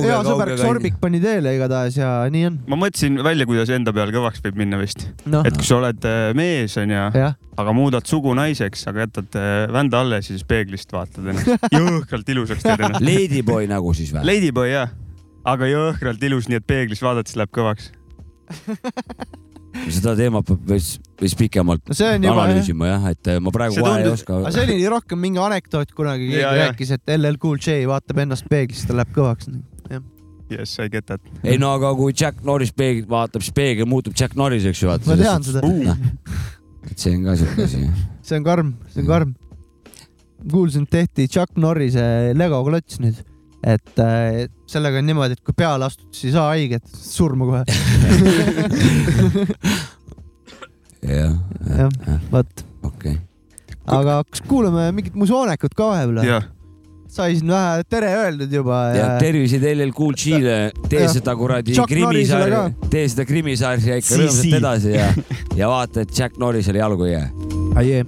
hea, 0.03 0.17
sõber 0.27 0.53
Sorbik 0.59 0.97
pani 1.01 1.21
teele 1.23 1.53
igatahes 1.55 1.97
ja 1.99 2.09
nii 2.33 2.47
on. 2.49 2.57
ma 2.71 2.79
mõtlesin 2.83 3.21
välja, 3.23 3.47
kuidas 3.49 3.71
enda 3.73 3.93
peal 3.95 4.11
kõvaks 4.13 4.43
võib 4.45 4.59
minna 4.63 4.79
vist, 4.81 5.07
noh, 5.31 5.45
et 5.47 5.57
kui 5.57 5.67
sa 5.67 5.77
oled 5.79 6.07
äh, 6.09 6.31
mees 6.37 6.75
onju, 6.81 7.05
aga 7.61 7.75
muudad 7.77 8.07
sugu 8.09 8.33
naiseks, 8.37 8.87
aga 8.91 9.05
jätad 9.05 9.39
äh, 9.39 9.65
vända 9.73 10.01
alles 10.03 10.29
ja 10.29 10.35
siis 10.35 10.47
peeglist 10.47 10.91
vaatad 10.95 11.31
ennast, 11.33 11.67
jõhkralt 11.77 12.33
ilusaks 12.35 12.65
teed 12.65 12.85
ennast. 12.87 13.05
Ladyboy 13.05 13.69
nagu 13.71 13.95
siis 13.97 14.13
või? 14.15 14.25
Ladyboy 14.33 14.73
jah, 14.73 14.95
aga 15.47 15.69
jõhkralt 15.71 16.27
ilus, 16.29 16.51
nii 16.51 16.61
et 16.61 16.67
peeglis 16.67 17.03
vaadates 17.05 17.39
läheb 17.39 17.53
kõvaks. 17.55 17.93
seda 19.89 20.13
teemat 20.19 20.45
peab 20.47 20.69
veits, 20.73 20.93
veits 21.21 21.35
pikemalt 21.39 21.83
no 21.89 21.97
see 21.97 22.09
on 22.15 22.25
juba 22.27 22.35
jah. 22.35 22.43
analüüsima 22.45 22.89
jah, 22.91 23.09
et 23.15 23.31
äh, 23.33 23.41
ma 23.43 23.53
praegu 23.55 23.81
kohe 23.81 23.97
ei 24.03 24.09
oska. 24.11 24.39
see 24.53 24.63
oli 24.67 24.77
rohkem 24.91 25.21
mingi 25.21 25.41
anekdoot 25.41 25.93
kunagi, 25.97 26.29
keegi 26.31 26.41
Ja, 26.41 26.53
rääkis, 26.67 26.93
et 26.97 27.13
LL 27.17 27.39
Cool 27.41 27.59
J 27.61 27.83
vaatab 27.89 28.23
ennast 28.25 28.47
peeglist, 28.51 28.87
ta 28.89 28.97
läheb 28.97 29.13
kõvaks. 29.15 29.51
Yes, 30.51 30.73
I 30.83 30.89
get 30.91 31.05
that. 31.07 31.21
ei 31.47 31.55
no 31.61 31.69
aga 31.77 31.93
kui 31.95 32.11
Jack 32.11 32.41
Norris 32.43 32.73
peeglit 32.75 33.07
vaatab, 33.09 33.43
siis 33.45 33.55
peegel 33.55 33.87
muutub 33.87 34.15
Jack 34.19 34.35
Norriseks 34.35 34.81
ju 34.83 34.89
vaata. 34.89 35.07
ma 35.07 35.15
tean 35.19 35.45
seda, 35.47 35.61
et 36.89 36.97
see 36.99 37.15
on 37.15 37.23
ka 37.29 37.37
siuke 37.39 37.67
asi. 37.69 37.85
see 38.27 38.39
on 38.41 38.47
karm, 38.47 38.73
see 38.91 39.05
on 39.05 39.07
karm. 39.07 39.35
kuulsin, 40.51 40.87
tehti 40.91 41.29
Chuck 41.31 41.55
Norrise 41.55 42.03
Lego 42.35 42.59
klots 42.67 42.99
nüüd, 42.99 43.23
et 43.63 43.99
äh, 44.01 44.47
sellega 44.69 45.01
on 45.01 45.05
niimoodi, 45.09 45.37
et 45.37 45.43
kui 45.45 45.53
peale 45.57 45.85
astud, 45.85 46.07
siis 46.15 46.31
ei 46.31 46.37
saa 46.37 46.47
haiget, 46.53 46.85
surma 46.97 47.45
kohe. 47.49 47.63
jah, 51.11 51.35
jah, 51.67 51.91
vot, 52.31 52.65
okei. 52.87 53.15
aga 53.85 54.21
kas 54.29 54.41
kuulame 54.47 54.89
mingit 54.95 55.15
musoonekut 55.17 55.73
ka 55.77 55.91
vahepeal? 55.91 56.23
jah, 56.25 56.49
sai 57.11 57.35
siin 57.37 57.51
vähe 57.51 57.85
tere 57.91 58.11
öeldud 58.21 58.53
juba 58.55 58.81
ja 58.95 59.07
terviseid 59.21 59.65
LL 59.73 59.93
Cool 59.97 60.15
G-le, 60.17 60.59
tee 60.89 61.07
seda 61.11 61.35
kuradi 61.37 61.75
ka., 61.77 62.65
tee 62.89 63.05
seda 63.11 63.25
krimisarja 63.29 64.01
ikka 64.01 64.13
Si, 64.13 64.21
rõõmsalt 64.21 64.45
si. 64.47 64.53
edasi 64.61 64.95
ja, 64.95 65.09
ja 65.59 65.71
vaata, 65.71 66.05
et 66.05 66.13
Jack 66.17 66.39
Norrisele 66.41 66.81
jalgu 66.81 67.09
ei 67.09 67.17
jää. 67.17 67.27
Aie. 67.81 68.05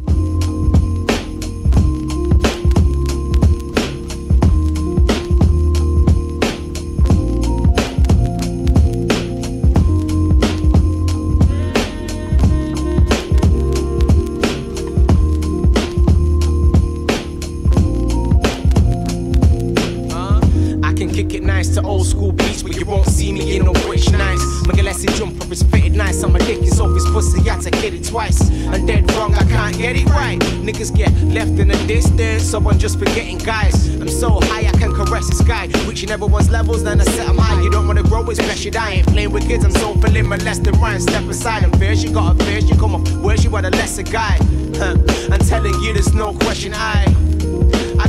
Niggas 30.64 30.96
get 30.96 31.12
left 31.24 31.60
in 31.60 31.68
the 31.68 31.78
distance, 31.88 32.50
so 32.50 32.58
I'm 32.58 32.80
just 32.80 32.98
forgetting 32.98 33.38
guys. 33.38 33.94
I'm 33.96 34.08
so 34.08 34.40
high, 34.44 34.66
I 34.66 34.72
can 34.72 34.94
caress 34.96 35.28
the 35.30 35.36
sky. 35.36 35.68
Reaching 35.86 36.10
everyone's 36.10 36.50
levels, 36.50 36.84
then 36.86 37.02
I 37.02 37.04
set 37.04 37.28
'em 37.28 37.38
high. 37.38 37.62
You 37.62 37.70
don't 37.70 37.86
wanna 37.86 38.04
grow, 38.04 38.24
it's 38.30 38.64
you 38.64 38.72
die. 38.72 38.92
Ain't 38.92 39.08
playing 39.08 39.32
with 39.32 39.46
kids, 39.46 39.66
I'm 39.66 39.72
so 39.72 39.94
feeling 39.96 40.30
molested, 40.30 40.78
Ryan. 40.78 41.02
Step 41.02 41.28
aside 41.30 41.64
and 41.64 41.78
fear, 41.78 41.96
she 41.98 42.08
got 42.08 42.40
a 42.40 42.46
fear, 42.46 42.62
she 42.62 42.76
come 42.76 42.96
off. 42.96 43.06
Where's 43.18 43.44
you 43.44 43.54
are 43.58 43.62
the 43.62 43.72
lesser 43.72 44.04
guy? 44.04 44.38
Huh. 44.78 44.96
I'm 45.32 45.40
telling 45.40 45.78
you, 45.82 45.92
there's 45.94 46.14
no 46.14 46.34
question 46.34 46.74
I. 46.74 47.43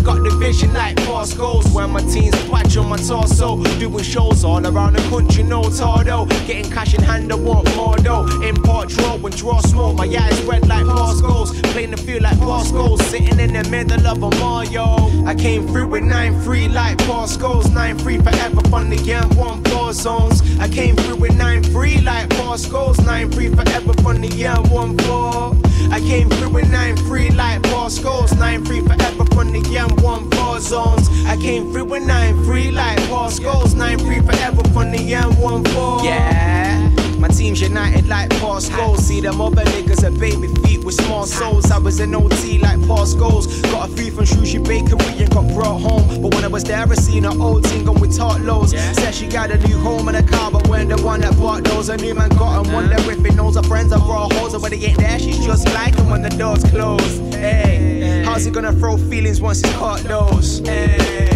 Got 0.05 0.23
the 0.23 0.37
vision 0.39 0.75
like 0.75 0.97
past 0.97 1.39
goals. 1.39 1.67
When 1.73 1.91
my 1.91 2.01
teens 2.03 2.37
patch 2.51 2.77
on 2.77 2.91
my 2.91 2.99
torso, 2.99 3.57
doing 3.79 4.05
shows 4.05 4.45
all 4.45 4.65
around 4.67 4.97
the 4.97 5.03
country, 5.09 5.43
no 5.43 5.63
tardo. 5.63 6.29
Getting 6.47 6.71
cash 6.71 6.93
in 6.93 7.03
hand, 7.03 7.33
I 7.33 7.37
want 7.37 7.75
more 7.75 7.97
though. 7.97 8.27
Import 8.43 8.91
draw 8.91 9.17
when 9.17 9.33
draw 9.33 9.61
smoke, 9.61 9.97
my 9.97 10.05
eyes 10.05 10.43
red 10.43 10.69
like 10.69 10.85
past 10.85 11.23
goals. 11.23 11.59
Playing 11.73 11.93
the 11.93 11.97
field 11.97 12.23
like 12.23 12.39
past 12.41 12.75
goals, 12.75 13.01
sitting 13.07 13.41
in 13.41 13.55
the 13.55 13.65
middle 13.71 14.07
of 14.07 14.23
a 14.23 14.31
Mario. 14.39 14.85
I 15.25 15.35
came 15.35 15.67
through 15.67 15.89
with 15.89 16.03
9-3 16.03 16.75
like 16.75 16.99
past 16.99 17.41
goals, 17.41 17.67
9-3 17.69 18.23
forever 18.23 18.69
from 18.69 18.91
the 18.91 18.97
young 18.97 19.35
one 19.37 19.65
four 19.65 19.95
zones. 19.95 20.43
I 20.59 20.69
came 20.69 20.97
through 20.97 21.17
with 21.17 21.33
9-3 21.33 22.05
like 22.05 22.29
past 22.29 22.71
goals, 22.71 22.99
9-3 22.99 23.57
forever 23.57 23.95
from 24.03 24.21
the 24.21 24.29
young 24.29 24.69
one 24.69 24.99
four. 24.99 25.57
I 25.91 26.01
came 26.01 26.29
through 26.29 26.51
with 26.51 26.71
9 26.71 26.97
free 27.09 27.31
like 27.31 27.63
bar 27.63 27.91
scores, 27.91 28.35
9 28.35 28.65
free 28.65 28.81
forever 28.81 29.25
from 29.27 29.53
the 29.53 29.61
M1 29.61 30.31
bar 30.31 30.61
zones. 30.61 31.09
I 31.27 31.37
came 31.37 31.73
through 31.73 31.87
with 31.87 32.05
9 32.05 32.45
free 32.45 32.71
like 32.71 32.99
bar 33.09 33.31
scores, 33.31 33.75
9 33.75 33.99
free 33.99 34.21
forever 34.21 34.63
from 34.71 34.91
the 34.91 34.99
M1 34.99 35.65
bar. 35.75 36.05
Yeah. 36.05 37.04
My 37.25 37.29
team's 37.29 37.59
united 37.59 38.07
like 38.07 38.29
past 38.39 38.71
goals. 38.75 38.99
See 39.07 39.23
them 39.23 39.41
other 39.41 39.65
niggas 39.65 40.05
are 40.05 40.11
baby 40.11 40.49
feet 40.61 40.85
with 40.85 40.95
small 40.95 41.25
souls. 41.25 41.71
I 41.71 41.79
was 41.79 41.99
an 41.99 42.15
OT 42.15 42.59
like 42.59 42.87
past 42.87 43.19
goals. 43.19 43.63
Got 43.63 43.89
a 43.89 43.93
few 43.95 44.11
from 44.11 44.27
Shrewsbury 44.27 44.83
Bakery 44.83 45.23
and 45.23 45.31
got 45.31 45.49
brought 45.55 45.81
home. 45.81 46.21
But 46.21 46.35
when 46.35 46.45
I 46.45 46.49
was 46.49 46.65
there, 46.65 46.87
I 46.87 46.95
seen 46.97 47.25
an 47.25 47.41
old 47.41 47.65
team 47.65 47.87
going 47.87 47.99
with 47.99 48.15
tart 48.15 48.43
lows. 48.43 48.73
Said 48.73 49.15
she 49.15 49.27
got 49.27 49.51
a 49.51 49.57
new 49.67 49.79
home 49.79 50.07
and 50.09 50.19
a 50.19 50.23
car, 50.23 50.51
but 50.51 50.69
when 50.69 50.89
the 50.89 50.99
one 51.03 51.23
that 51.23 51.35
bought 51.39 51.65
those, 51.65 51.89
a 51.89 51.97
new 51.97 52.15
man 52.15 52.29
got 52.29 52.67
'em. 52.67 52.71
Wonder 52.75 52.97
if 52.99 53.25
he 53.25 53.35
knows 53.35 53.57
her 53.57 53.63
friends 53.63 53.91
are 53.95 54.01
raw 54.01 54.29
hoes. 54.29 54.55
Or 54.55 54.59
when 54.59 54.73
they 54.73 54.85
ain't 54.85 54.99
there, 54.99 55.19
she's 55.19 55.43
just 55.43 55.67
like 55.73 55.99
'em 55.99 56.11
when 56.11 56.21
the 56.21 56.29
doors 56.29 56.63
close. 56.65 57.21
Hey, 57.33 58.23
how's 58.27 58.45
he 58.45 58.51
gonna 58.51 58.75
throw 58.75 58.99
feelings 58.99 59.41
once 59.41 59.63
he's 59.63 59.73
caught 59.77 60.01
those? 60.01 60.59
Hey. 60.59 61.34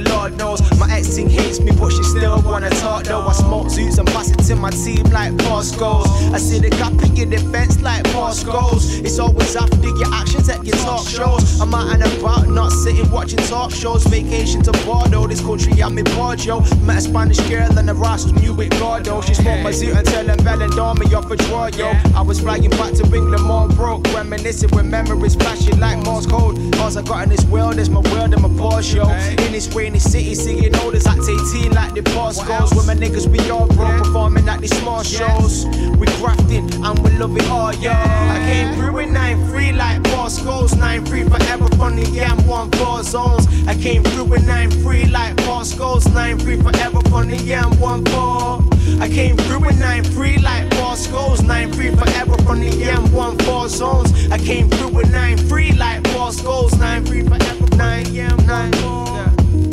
Lord 0.00 0.36
knows. 0.36 0.60
My 0.78 0.90
ex 0.90 1.14
team 1.14 1.28
hates 1.28 1.60
me, 1.60 1.72
but 1.72 1.90
she 1.90 2.02
still 2.02 2.40
wanna 2.42 2.70
talk 2.70 3.04
though. 3.04 3.26
I 3.26 3.32
smoke 3.32 3.66
zoots 3.66 3.98
and 3.98 4.08
pass 4.08 4.30
it 4.30 4.38
to 4.48 4.56
my 4.56 4.70
team 4.70 5.04
like 5.10 5.32
goals. 5.78 6.08
I 6.32 6.38
see 6.38 6.58
the 6.58 6.70
gap 6.70 6.92
in 7.04 7.16
your 7.16 7.26
defense 7.26 7.80
like 7.80 7.97
pass 8.28 8.44
goals. 8.44 8.98
It's 8.98 9.18
always 9.18 9.56
after 9.56 9.76
your 9.82 10.12
actions 10.12 10.48
at 10.48 10.64
your 10.64 10.76
talk 10.76 11.06
shows. 11.06 11.60
I'm 11.60 11.74
out 11.74 11.94
and 11.94 12.02
about, 12.02 12.48
not 12.48 12.70
sitting 12.70 13.10
watching 13.10 13.38
talk 13.38 13.70
shows. 13.70 14.04
Vacation 14.04 14.62
to 14.64 14.72
Bordeaux, 14.84 15.26
this 15.26 15.40
country 15.40 15.82
I'm 15.82 15.96
in 15.96 16.04
Bordeaux. 16.16 16.60
Met 16.82 16.98
a 16.98 17.00
Spanish 17.00 17.40
girl 17.48 17.78
and 17.78 17.88
the 17.88 17.94
Rasta 17.94 18.32
knew 18.40 18.60
it 18.60 18.70
Gordo. 18.78 19.16
Oh. 19.16 19.20
She 19.22 19.34
smoked 19.34 19.62
my 19.62 19.70
zoot 19.70 19.96
and 19.96 20.06
tell 20.06 20.24
them 20.24 20.38
Bell 20.44 20.60
and 20.60 20.78
off 20.78 21.30
a 21.30 21.36
draw, 21.36 21.66
yo. 21.68 21.92
I 22.14 22.20
was 22.20 22.40
flying 22.40 22.70
back 22.70 22.92
to 22.94 23.04
England, 23.04 23.44
more 23.44 23.68
broke, 23.68 24.04
reminiscing 24.12 24.70
with 24.76 24.86
memories 24.86 25.34
flashing 25.34 25.80
like 25.80 25.98
Morse 26.04 26.26
code. 26.26 26.58
All 26.76 26.96
I 26.96 27.02
got 27.02 27.22
in 27.24 27.30
this 27.30 27.44
world 27.46 27.78
is 27.78 27.88
my 27.88 28.00
world 28.12 28.34
and 28.34 28.42
my 28.42 28.48
Porsche, 28.60 28.96
yo. 28.96 29.08
In 29.44 29.52
this 29.52 29.68
rainy 29.74 29.98
city, 29.98 30.34
seeing 30.34 30.76
orders 30.80 31.06
at 31.06 31.18
18 31.18 31.72
like 31.72 31.94
the 31.94 32.02
boss 32.14 32.44
goes. 32.44 32.74
With 32.74 32.86
my 32.86 32.94
niggas, 32.94 33.26
we 33.26 33.38
all 33.50 33.68
broke, 33.68 33.98
performing 33.98 34.48
at 34.48 34.60
these 34.60 34.76
small 34.78 35.02
shows. 35.02 35.64
We 35.98 36.06
grafting 36.18 36.68
and 36.84 36.98
we 36.98 37.10
love 37.12 37.36
it 37.36 37.48
all, 37.48 37.74
yo. 37.74 38.17
I 38.18 38.38
came 38.50 38.74
through 38.74 38.92
with 38.92 39.08
9-3 39.08 39.76
like 39.76 40.02
boss 40.04 40.38
goes. 40.42 40.72
9-3 40.72 41.28
forever 41.30 41.68
from 41.76 41.96
the 41.96 42.08
yam, 42.10 42.46
one 42.46 42.70
four 42.72 43.02
zones. 43.02 43.46
I 43.66 43.74
came 43.74 44.02
through 44.02 44.24
with 44.24 44.46
9-3 44.46 45.10
like 45.10 45.36
boss 45.36 45.74
goes. 45.74 46.04
9-3 46.04 46.62
forever 46.62 47.00
from 47.08 47.28
the 47.30 47.36
yam, 47.36 47.78
one 47.80 48.04
four. 48.06 48.62
I 49.00 49.08
came 49.08 49.36
through 49.36 49.60
with 49.60 49.78
9-3 49.78 50.42
like 50.42 50.70
boss 50.70 51.06
goes. 51.06 51.40
9-3 51.40 51.98
forever 51.98 52.42
from 52.42 52.60
the 52.60 52.70
yam, 52.70 53.12
one 53.12 53.38
four 53.38 53.68
zones. 53.68 54.10
I 54.30 54.38
came 54.38 54.68
through 54.68 54.88
with 54.88 55.08
9-3 55.12 55.78
like 55.78 56.02
boss 56.14 56.40
goes. 56.40 56.72
9-3 56.72 57.28
forever 57.28 57.66
from 57.66 57.78
the 57.78 58.10
yam, 58.10 58.36
9 58.46 58.72
4. 58.72 58.88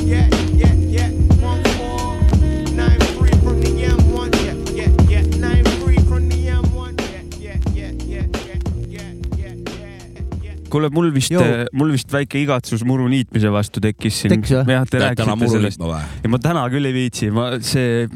Yeah, 0.05 0.27
yeah, 0.29 0.29
yeah, 0.53 0.73
kuule, 10.75 10.91
mul 10.95 11.11
vist 11.15 11.35
mul 11.75 11.95
vist 11.95 12.11
väike 12.13 12.41
igatsus 12.43 12.85
muru 12.87 13.07
niitmise 13.11 13.51
vastu 13.53 13.83
tekkis 13.83 14.23
siin. 14.23 14.41
Jah, 14.45 14.87
te 14.89 15.01
rääkisite 15.01 15.51
sellest. 15.57 15.85
ja 16.23 16.31
ma 16.31 16.41
täna 16.41 16.67
küll 16.73 16.91
ei 16.91 16.95
viitsi, 16.95 17.31
ma 17.33 17.53
see 17.63 18.07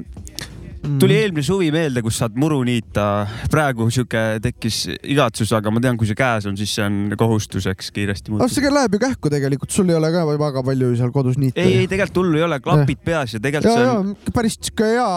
tuli 0.99 1.15
eelmine 1.19 1.43
suvi 1.43 1.69
meelde, 1.73 2.01
kus 2.03 2.19
saad 2.21 2.35
muru 2.39 2.59
niita. 2.67 3.05
praegu 3.51 3.89
sihuke 3.91 4.21
tekkis 4.43 4.81
igatsus, 5.11 5.51
aga 5.55 5.71
ma 5.73 5.81
tean, 5.83 5.97
kui 5.99 6.07
see 6.07 6.17
käes 6.17 6.47
on, 6.49 6.57
siis 6.59 6.71
see 6.77 6.85
on 6.85 7.15
kohustuseks 7.19 7.91
kiiresti 7.95 8.31
aga 8.31 8.47
see 8.47 8.63
muutunud. 8.63 8.65
ka 8.65 8.73
läheb 8.77 8.95
ju 8.95 9.01
kähku 9.03 9.31
tegelikult, 9.33 9.73
sul 9.75 9.91
ei 9.91 9.97
ole 9.99 10.11
ka 10.13 10.25
väga 10.29 10.63
palju 10.65 10.91
seal 10.99 11.13
kodus 11.15 11.39
niita. 11.41 11.61
ei, 11.61 11.81
ei 11.83 11.89
tegelikult 11.91 12.21
hullu 12.23 12.39
ei 12.39 12.45
ole, 12.47 12.59
klapid 12.63 13.03
peas 13.05 13.35
ja 13.35 13.39
ja, 13.39 13.43
tegelikult 13.47 13.75
see 13.75 13.87
ja 13.87 13.95
on, 13.99 14.13
päris 14.35 14.59
sihuke 14.59 14.91
hea 14.93 15.07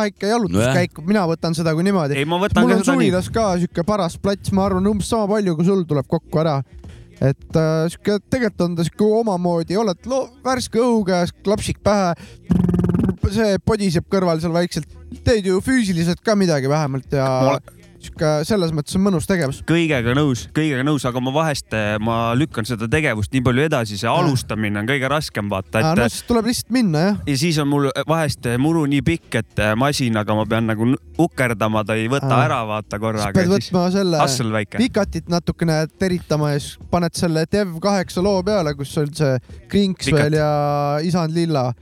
väike 0.00 0.32
jalutuskäik, 0.32 1.02
mina 1.06 1.26
võtan 1.30 1.56
seda 1.56 1.74
kui 1.76 1.86
niimoodi. 1.86 2.18
ei 2.18 2.28
ma 2.28 2.40
võtan 2.42 2.66
mul 2.66 2.76
on 2.78 2.82
seda 2.84 2.98
nii. 2.98 3.10
suvilas 3.10 3.30
ka 3.34 3.50
sihuke 3.62 3.86
paras 3.86 4.18
plats, 4.18 4.54
ma 4.54 4.66
arvan 4.68 4.90
umbes 4.94 5.12
sama 5.14 5.28
palju, 5.36 5.56
kui 5.58 5.68
sul 5.68 5.86
tuleb 5.88 6.10
kokku 6.10 6.42
ära. 6.42 6.60
Et 7.20 7.56
äh, 7.56 7.84
sihuke, 7.92 8.18
tegelikult 8.30 8.64
on 8.66 8.76
ta 8.78 8.86
sihuke 8.86 9.06
omamoodi, 9.20 9.76
oled 9.80 10.08
lo- 10.10 10.26
värske 10.44 10.80
õhu 10.82 11.04
käes, 11.08 11.32
klapsik 11.44 11.78
pähe, 11.84 12.14
see 13.34 13.58
podiseb 13.64 14.06
kõrval 14.12 14.40
seal 14.42 14.52
vaikselt, 14.54 14.88
teed 15.24 15.46
ju 15.48 15.60
füüsiliselt 15.64 16.20
ka 16.24 16.34
midagi 16.38 16.68
vähemalt 16.70 17.12
ja 17.14 17.28
sihuke 18.04 18.32
selles 18.48 18.74
mõttes 18.76 18.96
on 18.98 19.04
mõnus 19.06 19.28
tegevus. 19.28 19.62
kõigega 19.68 20.14
nõus, 20.16 20.46
kõigega 20.56 20.84
nõus, 20.86 21.06
aga 21.08 21.22
ma 21.24 21.32
vahest, 21.34 21.74
ma 22.04 22.18
lükkan 22.38 22.68
seda 22.68 22.88
tegevust 22.90 23.32
nii 23.34 23.44
palju 23.44 23.66
edasi, 23.68 23.98
see 24.00 24.10
alustamine 24.10 24.82
on 24.82 24.88
kõige 24.90 25.10
raskem, 25.10 25.50
vaata, 25.52 25.80
et 25.80 26.00
no 26.00 26.08
siis 26.08 26.26
tuleb 26.28 26.50
lihtsalt 26.50 26.74
minna 26.74 27.04
jah. 27.08 27.22
ja 27.26 27.38
siis 27.44 27.58
on 27.62 27.70
mul 27.70 27.88
vahest 28.08 28.48
muru 28.62 28.84
nii 28.90 29.04
pikk, 29.06 29.40
et 29.42 29.64
masinaga 29.80 30.36
ma 30.36 30.46
pean 30.48 30.68
nagu 30.70 30.90
ukerdama, 31.20 31.84
ta 31.86 31.96
ei 31.98 32.08
võta 32.12 32.30
Aa. 32.32 32.44
ära, 32.48 32.60
vaata 32.68 33.00
korraga 33.02 33.32
pead. 33.36 33.50
võtma 33.52 33.86
selle 33.92 34.64
pikatit 34.76 35.30
natukene 35.32 35.84
teritama 35.98 36.54
ja 36.54 36.60
siis 36.62 36.78
paned 36.90 37.16
selle 37.18 37.46
Dev 37.52 37.76
kaheksa 37.82 38.22
loo 38.24 38.42
peale, 38.46 38.74
kus 38.78 38.94
on 39.00 39.10
see 39.14 39.38
Krinks 39.70 40.08
Vikat. 40.08 40.20
veel 40.20 40.38
ja 40.40 40.52
Isand 41.04 41.34
Lilla. 41.36 41.72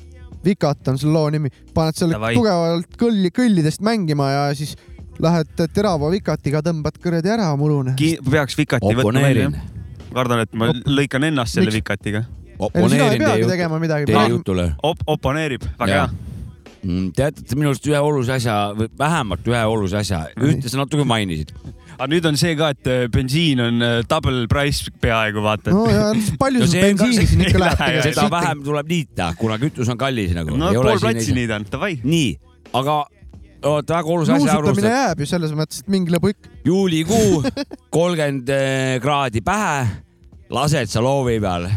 Vikat 0.43 0.89
on 0.91 0.97
selle 0.99 1.15
loo 1.15 1.29
nimi, 1.31 1.53
paned 1.75 1.95
selle 1.95 2.17
Davai. 2.17 2.33
tugevalt 2.35 2.97
kõlli, 2.99 3.31
kõllidest 3.35 3.85
mängima 3.87 4.31
ja 4.33 4.47
siis 4.59 4.75
lähed 5.21 5.63
terava 5.75 6.11
vikatiga, 6.13 6.63
tõmbad 6.65 6.99
kuradi 7.03 7.33
ära 7.35 7.51
mulune. 7.59 7.95
peaks 8.31 8.57
vikati 8.59 8.95
võtma 8.95 9.21
välja 9.21 9.49
oponeerin., 9.51 9.81
kardan, 10.13 10.45
et 10.45 10.57
ma 10.57 10.71
lõikan 10.87 11.29
ennast 11.29 11.57
selle 11.57 11.71
Miks? 11.71 11.81
vikatiga. 11.81 12.25
ei 12.25 12.27
sina 12.27 12.59
ei 12.59 12.67
oponeerin 12.69 13.25
peagi 13.25 13.41
teie 13.43 13.55
tegema 13.55 13.81
midagi. 13.83 14.11
teie 14.11 14.29
jutule. 14.33 14.69
Op-, 14.83 15.07
oponeerib, 15.07 15.65
väga 15.79 15.95
Jaa. 15.95 16.09
hea. 16.09 17.07
teate 17.17 17.57
minu 17.59 17.71
arust 17.71 17.87
ühe 17.87 18.01
olulise 18.01 18.37
asja, 18.39 18.57
vähemalt 18.99 19.47
ühe 19.49 19.63
olulise 19.71 20.01
asja, 20.03 20.27
ühte 20.41 20.73
sa 20.73 20.83
natuke 20.83 21.07
mainisid. 21.09 21.55
aga 21.93 22.09
nüüd 22.11 22.27
on 22.27 22.39
see 22.41 22.57
ka, 22.59 22.73
et 22.75 22.89
äh, 22.91 23.07
bensiin 23.13 23.61
on 23.63 23.83
äh, 23.85 23.97
double 24.09 24.47
price 24.51 24.91
peaaegu 25.01 25.45
vaata, 25.45 25.75
no 25.75 25.87
ja 25.87 26.11
palju 26.41 26.65
No 26.65 26.71
sul 26.71 26.87
bensiini 26.89 27.27
siin 27.31 27.45
ikka 27.47 27.63
läheb 27.67 27.79
lähe, 27.79 27.91
tegelikult 28.01 28.23
seda. 28.23 28.31
vähem 28.33 28.63
tuleb 28.69 28.95
niita, 28.97 29.33
kuna 29.39 29.59
kütus 29.63 29.93
on 29.93 30.01
kallis 30.01 30.33
nagu. 30.37 30.57
no 30.59 30.73
pool 30.77 31.03
platsi 31.03 31.37
niidan, 31.37 31.69
davai. 31.71 31.99
nii, 32.03 32.31
aga 32.81 33.03
oota, 33.63 33.99
väga 33.99 34.11
olulise 34.11 34.33
asja 34.33 34.45
nuusutamine 34.45 34.71
arvestada. 34.71 34.95
jääb 34.95 35.23
ju 35.23 35.29
selles 35.31 35.55
mõttes, 35.57 35.83
et 35.83 35.91
mingi 35.93 36.13
lõbu 36.15 36.33
ikka. 36.33 36.51
juulikuu, 36.67 37.43
kolmkümmend 37.97 38.53
eh, 38.53 38.97
kraadi 39.03 39.43
pähe, 39.45 39.87
lased 40.53 40.93
sa 40.93 41.03
loovi 41.05 41.39
peal, 41.43 41.69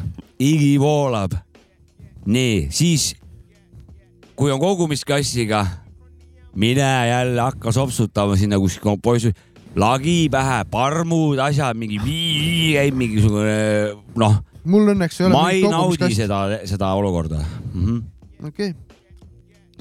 higi 0.41 0.75
voolab. 0.81 1.35
nii, 2.25 2.67
siis 2.73 3.13
kui 4.35 4.51
on 4.51 4.59
kogumiskassiga, 4.59 5.65
mine 6.55 6.89
jälle 7.09 7.41
hakka 7.41 7.71
sopsutama 7.75 8.35
sinna 8.39 8.59
kuskil 8.59 8.97
poiss, 9.03 9.29
lagi 9.75 10.25
pähe, 10.31 10.63
parmud, 10.71 11.39
asjad, 11.43 11.77
mingi 11.77 12.01
vii 12.03 12.75
käib 12.79 12.99
mingisugune 12.99 13.55
noh, 14.19 14.41
mul 14.65 14.91
õnneks 14.95 15.21
ei 15.21 15.29
ole. 15.29 15.35
ma 15.35 15.47
ei 15.53 15.63
naudi. 15.69 16.11
seda, 16.15 16.45
seda 16.65 16.93
olukorda 16.97 17.43
mm. 17.43 17.85
-hmm 17.85 18.03
okei, 18.47 18.73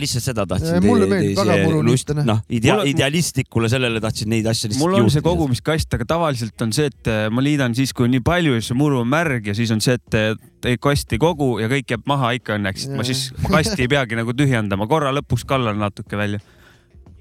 lihtsalt 0.01 0.25
seda 0.27 0.45
tahtsin. 0.49 0.81
Mulle 0.85 1.07
meeldib 1.11 1.39
väga 1.39 1.57
muruniitene. 1.65 2.25
noh, 2.27 2.41
idea- 2.51 2.81
idealistlikule 2.91 3.69
sellele 3.71 4.01
tahtsin 4.03 4.29
neid 4.33 4.47
asju 4.51 4.71
lihtsalt 4.73 4.83
mul 4.83 4.97
on 5.03 5.11
see 5.15 5.23
kogumiskast, 5.25 5.95
aga 5.95 6.05
tavaliselt 6.15 6.65
on 6.67 6.73
see, 6.75 6.89
et 6.91 7.11
äh, 7.13 7.29
ma 7.31 7.45
liidan 7.45 7.75
siis, 7.79 7.93
kui 7.95 8.09
on 8.09 8.15
nii 8.17 8.25
palju 8.27 8.57
ja 8.59 8.65
see 8.65 8.75
muru 8.79 9.01
on 9.05 9.09
märg 9.13 9.47
ja 9.53 9.55
siis 9.55 9.71
on 9.75 9.81
see, 9.85 9.95
et 10.01 10.19
äh, 10.19 10.35
ei 10.67 10.79
kasti 10.81 11.19
kogu 11.23 11.59
ja 11.63 11.69
kõik 11.71 11.95
jääb 11.95 12.07
maha 12.11 12.33
ikka 12.39 12.57
õnneks, 12.59 12.89
et 12.89 12.97
ma 12.99 13.05
siis, 13.07 13.29
ma 13.45 13.59
kasti 13.59 13.85
ei 13.85 13.89
peagi 13.93 14.17
nagu 14.19 14.33
tühjendama, 14.35 14.87
korra 14.91 15.13
lõpuks 15.15 15.47
kallan 15.47 15.79
natuke 15.79 16.17
välja. 16.19 16.41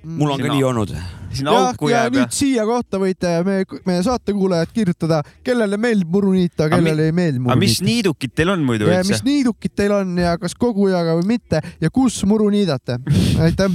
Mul 0.03 0.31
on 0.31 0.37
ka 0.37 0.43
Sinna- 0.43 0.55
nii 0.55 0.63
olnud. 0.63 0.89
jah, 0.93 1.05
ja 1.33 1.89
jääb 1.89 2.13
ja 2.13 2.19
nüüd 2.19 2.31
siia 2.35 2.65
kohta 2.67 2.99
võite 3.01 3.29
meie, 3.47 3.65
meie 3.87 4.03
saatekuulajad 4.05 4.73
kirjutada, 4.75 5.21
kellele 5.43 5.77
meeldib 5.77 6.09
muruniita, 6.13 6.65
Aga 6.67 6.77
mi- 6.77 6.83
kellele 6.89 7.05
ei 7.09 7.11
meeldi 7.15 7.39
aga 7.45 7.55
mis 7.55 7.77
muruniita. 7.79 7.89
niidukid 7.89 8.35
teil 8.35 8.49
on 8.53 8.63
muidu 8.67 8.85
ja 8.91 8.99
üldse 9.01 9.13
mis? 9.15 9.23
niidukid 9.23 9.75
teil 9.75 9.91
on 9.95 10.17
ja 10.17 10.37
kas 10.37 10.55
kogujaga 10.55 11.15
või 11.21 11.25
mitte 11.35 11.61
ja 11.81 11.89
kus 11.89 12.19
muru 12.29 12.49
niidate? 12.53 12.99
aitäh. 13.47 13.71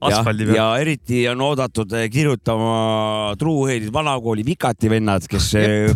asfaldi 0.00 0.42
ja, 0.42 0.46
peal. 0.52 0.56
ja 0.56 0.68
eriti 0.80 1.22
on 1.28 1.40
oodatud 1.44 1.92
eh, 1.92 2.08
kirjutama 2.10 3.34
truuheedid 3.38 3.92
vanakooli 3.92 4.44
Vikati 4.46 4.88
vennad, 4.90 5.26
kes 5.28 5.54
eh, 5.60 5.94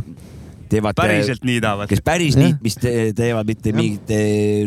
teevad, 0.71 0.97
päriselt 0.99 1.45
niidavad. 1.47 1.89
kes 1.91 2.03
päris 2.05 2.37
niitmist 2.39 2.81
te- 2.83 3.13
teevad, 3.17 3.49
mitte 3.49 3.71
Jah. 3.73 3.79
mingit 3.79 4.13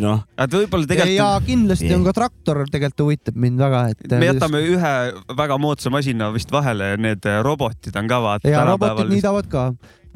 noh, 0.04 0.24
et 0.38 0.58
võib-olla 0.58 0.90
tegelikult 0.90 1.18
ja 1.18 1.30
kindlasti 1.46 1.88
Nii. 1.90 1.96
on 1.98 2.06
ka 2.08 2.16
traktor 2.18 2.62
tegelikult 2.72 3.06
huvitab 3.06 3.40
mind 3.46 3.64
väga, 3.64 3.84
et. 3.94 4.06
me 4.18 4.32
jätame 4.32 4.62
ühe 4.66 4.94
väga 5.38 5.58
moodsa 5.62 5.94
masina 5.94 6.30
vist 6.36 6.52
vahele, 6.54 6.94
need 7.02 7.26
robotid 7.46 7.96
on 8.00 8.12
ka 8.12 8.22
vaata 8.24 8.52
ja 8.52 8.66
robotid 8.68 9.12
niidavad 9.12 9.50
ka. 9.52 9.68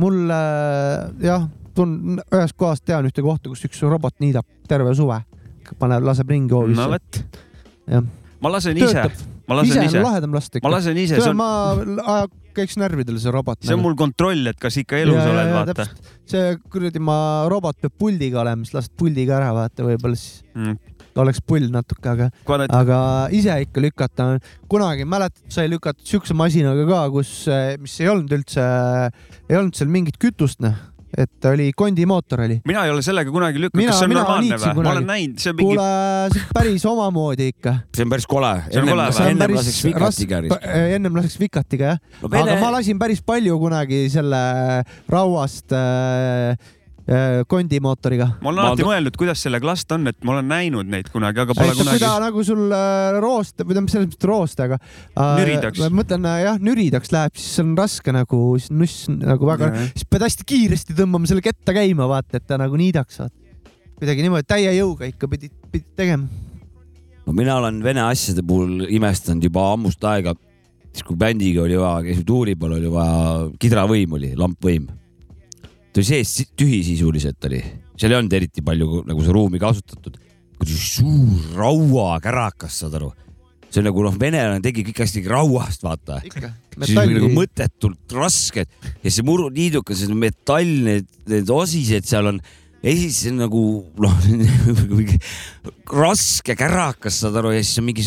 mul 0.01 0.21
jah, 1.21 1.47
tunnen 1.75 2.21
ühest 2.31 2.57
kohast 2.59 2.85
tean 2.87 3.07
ühte 3.09 3.23
kohta, 3.25 3.51
kus 3.51 3.65
üks 3.67 3.81
robot 3.87 4.17
niidab 4.23 4.47
terve 4.69 4.93
suve, 4.97 5.21
paneb, 5.79 6.05
laseb 6.07 6.29
ringi 6.31 6.55
hoovis 6.55 6.79
no. 6.79 6.89
vot 6.91 7.23
Jah.. 7.91 8.05
ma 8.41 8.53
lasen 8.55 8.77
ise 8.77 8.93
töötab, 8.93 9.25
ma 9.49 9.61
lasen 9.61 9.81
ise 9.81 9.89
ise 9.89 10.01
on, 10.01 10.07
lahedam 10.09 10.37
lasta 10.37 10.57
ma 10.57 10.61
ikka. 10.61 10.73
lasen 10.77 11.01
ise, 11.01 11.19
see 11.19 11.33
on, 11.33 11.39
ma 11.39 11.49
aja- 12.15 12.29
käiks 12.55 12.77
närvidel 12.81 13.19
see 13.21 13.31
robot. 13.33 13.59
see 13.63 13.73
on 13.75 13.81
mul 13.83 13.95
kontroll, 13.99 14.47
et 14.51 14.59
kas 14.61 14.77
ikka 14.81 14.99
elus 15.01 15.19
Ja, 15.19 15.27
oled, 15.31 15.51
vaata. 15.55 15.87
see 16.31 16.55
kuradi 16.71 16.99
ma, 17.03 17.17
robot 17.51 17.77
peab 17.81 17.93
puldiga 17.99 18.41
olema, 18.45 18.65
siis 18.65 18.73
lased 18.77 18.95
puldiga 18.99 19.37
ära 19.41 19.51
vaata, 19.57 19.83
võib-olla 19.87 20.17
siis 20.19 20.43
Mm. 20.51 20.75
oleks 21.15 21.39
pull 21.47 21.63
natuke, 21.71 22.07
aga, 22.11 22.25
need 22.59 22.71
aga 22.75 22.97
ise 23.31 23.53
ikka 23.63 23.79
lükata. 23.83 24.25
kunagi 24.67 25.03
mäletad, 25.07 25.39
sai 25.51 25.67
lükatud 25.71 26.03
siukse 26.07 26.33
masinaga 26.35 26.83
ka, 26.87 27.09
kus, 27.11 27.31
mis 27.79 27.95
ei 28.01 28.07
olnud 28.11 28.31
üldse, 28.35 28.65
ei 29.49 29.55
olnud 29.55 29.75
seal 29.75 29.87
mingit 29.91 30.17
kütust, 30.19 30.59
noh, 30.63 30.75
et 31.17 31.45
oli 31.51 31.71
kondimootor 31.75 32.45
oli. 32.45 32.59
mina 32.67 32.85
ei 32.85 32.91
ole 32.93 33.03
sellega 33.05 33.31
kunagi 33.33 33.61
lükanud, 33.61 33.89
kas 33.91 33.99
see 33.99 34.07
on 34.09 34.15
normaalne 34.15 34.59
või? 34.61 34.75
ma 34.77 34.93
olen 34.95 35.07
näinud, 35.09 35.39
see 35.43 35.51
on 35.51 35.57
mingi 35.59 35.75
kuule, 35.75 35.87
see 36.33 36.43
on 36.43 36.57
päris 36.57 36.85
omamoodi 36.91 37.47
ikka. 37.51 37.75
see 37.95 38.05
on 38.05 38.13
päris 38.13 38.27
kole. 38.31 38.51
Ennem 38.71 39.55
laseks 39.55 39.81
vikatiga 39.89 40.41
ennem 40.97 41.17
laseks 41.19 41.39
vikatiga 41.41 41.93
jah, 41.93 42.03
no 42.21 42.31
aga 42.31 42.59
ma, 42.61 42.75
lasin 42.77 42.99
päris 43.01 43.23
palju 43.25 43.57
kunagi 43.61 44.05
selle 44.13 44.43
rauast 45.11 45.75
äh, 45.75 46.55
kondimootoriga. 47.49 48.27
ma 48.41 48.49
olen 48.51 48.61
Ma- 48.61 48.67
alati 48.71 48.85
mõelnud, 48.87 49.17
kuidas 49.19 49.41
sellega 49.43 49.67
lasta 49.67 49.97
on, 49.97 50.07
et 50.11 50.17
ma 50.27 50.35
olen 50.35 50.47
näinud 50.51 50.89
neid 50.91 51.09
kunagi, 51.11 51.41
aga 51.43 51.55
pole 51.57 51.73
kui 51.73 51.83
kunagi 51.83 52.03
ta. 52.03 52.11
nagu 52.23 52.43
sul 52.47 52.71
äh, 52.75 53.17
roost 53.23 53.63
või 53.63 53.75
tähendab 53.75 53.93
selles 53.93 54.07
mõttes 54.09 54.29
roost, 54.29 54.61
aga 54.63 54.77
äh, 54.79 55.31
Nüridaks. 55.41 55.81
ma 55.81 55.89
mõtlen 56.01 56.27
äh, 56.29 56.37
jah, 56.45 56.61
nüridaks 56.63 57.11
läheb, 57.13 57.35
siis 57.39 57.57
see 57.57 57.65
on 57.65 57.73
raske 57.79 58.13
nagu, 58.15 58.41
siis 58.59 58.71
nuss 58.75 59.09
nagu 59.11 59.49
väga, 59.49 59.71
siis 59.89 60.07
pead 60.07 60.27
hästi 60.27 60.47
kiiresti 60.53 60.95
tõmbama 60.97 61.29
selle 61.29 61.43
ketta 61.45 61.75
käima, 61.75 62.07
vaata, 62.11 62.39
et 62.39 62.47
ta 62.47 62.59
nagu 62.61 62.79
niidaks, 62.79 63.19
vaata. 63.23 63.67
kuidagi 63.99 64.27
niimoodi 64.27 64.47
täie 64.49 64.71
jõuga 64.77 65.09
ikka 65.09 65.29
pidid, 65.31 65.57
pidid 65.73 65.89
tegema. 65.99 66.29
no 67.25 67.35
mina 67.35 67.57
olen 67.59 67.83
vene 67.83 68.05
asjade 68.07 68.45
puhul 68.45 68.87
imestanud 68.87 69.43
juba 69.49 69.67
ammust 69.73 70.03
aega, 70.07 70.37
siis 70.91 71.03
kui 71.07 71.19
bändiga 71.19 71.65
oli 71.65 71.77
vaja, 71.79 72.07
käisime 72.07 72.27
tuuri 72.27 72.55
peal, 72.55 72.79
oli 72.79 72.91
vaja, 72.91 73.45
kidravõim 73.59 74.19
oli, 74.19 74.33
lampvõim. 74.39 74.87
Ta 75.91 75.99
oli 75.99 76.07
sees 76.07 76.35
si- 76.39 76.47
tühi 76.57 76.81
sisuliselt 76.87 77.49
oli, 77.49 77.59
seal 77.99 78.13
ei 78.13 78.19
olnud 78.21 78.33
eriti 78.37 78.63
palju 78.63 79.03
nagu 79.07 79.23
seda 79.23 79.35
ruumi 79.35 79.59
kasutatud. 79.59 80.17
suur 80.61 81.55
rauakärakas, 81.57 82.75
saad 82.83 82.95
aru, 82.99 83.09
see 83.71 83.81
on 83.81 83.87
nagu 83.89 84.03
noh, 84.05 84.15
venelane 84.19 84.61
tegi 84.61 84.83
kõik 84.85 85.01
hästi 85.03 85.23
rauast, 85.27 85.83
vaata. 85.83 86.19
Siis 86.21 86.97
oli 87.01 87.17
nagu 87.17 87.31
mõttetult 87.33 88.13
rasked 88.15 88.69
ja 89.03 89.11
see 89.11 89.25
muruniidukas, 89.25 90.03
see 90.03 90.13
metall, 90.15 90.75
need, 90.85 91.07
need 91.27 91.49
osised 91.49 92.05
seal 92.07 92.29
on, 92.29 92.39
esiteks 92.83 93.17
see 93.23 93.33
on 93.33 93.41
nagu 93.41 93.63
noh, 94.05 94.19
mingi 94.93 95.17
raske 95.91 96.55
kärakas, 96.55 97.19
saad 97.23 97.41
aru, 97.41 97.55
ja 97.57 97.65
siis 97.65 97.81
on 97.81 97.89
mingi 97.89 98.05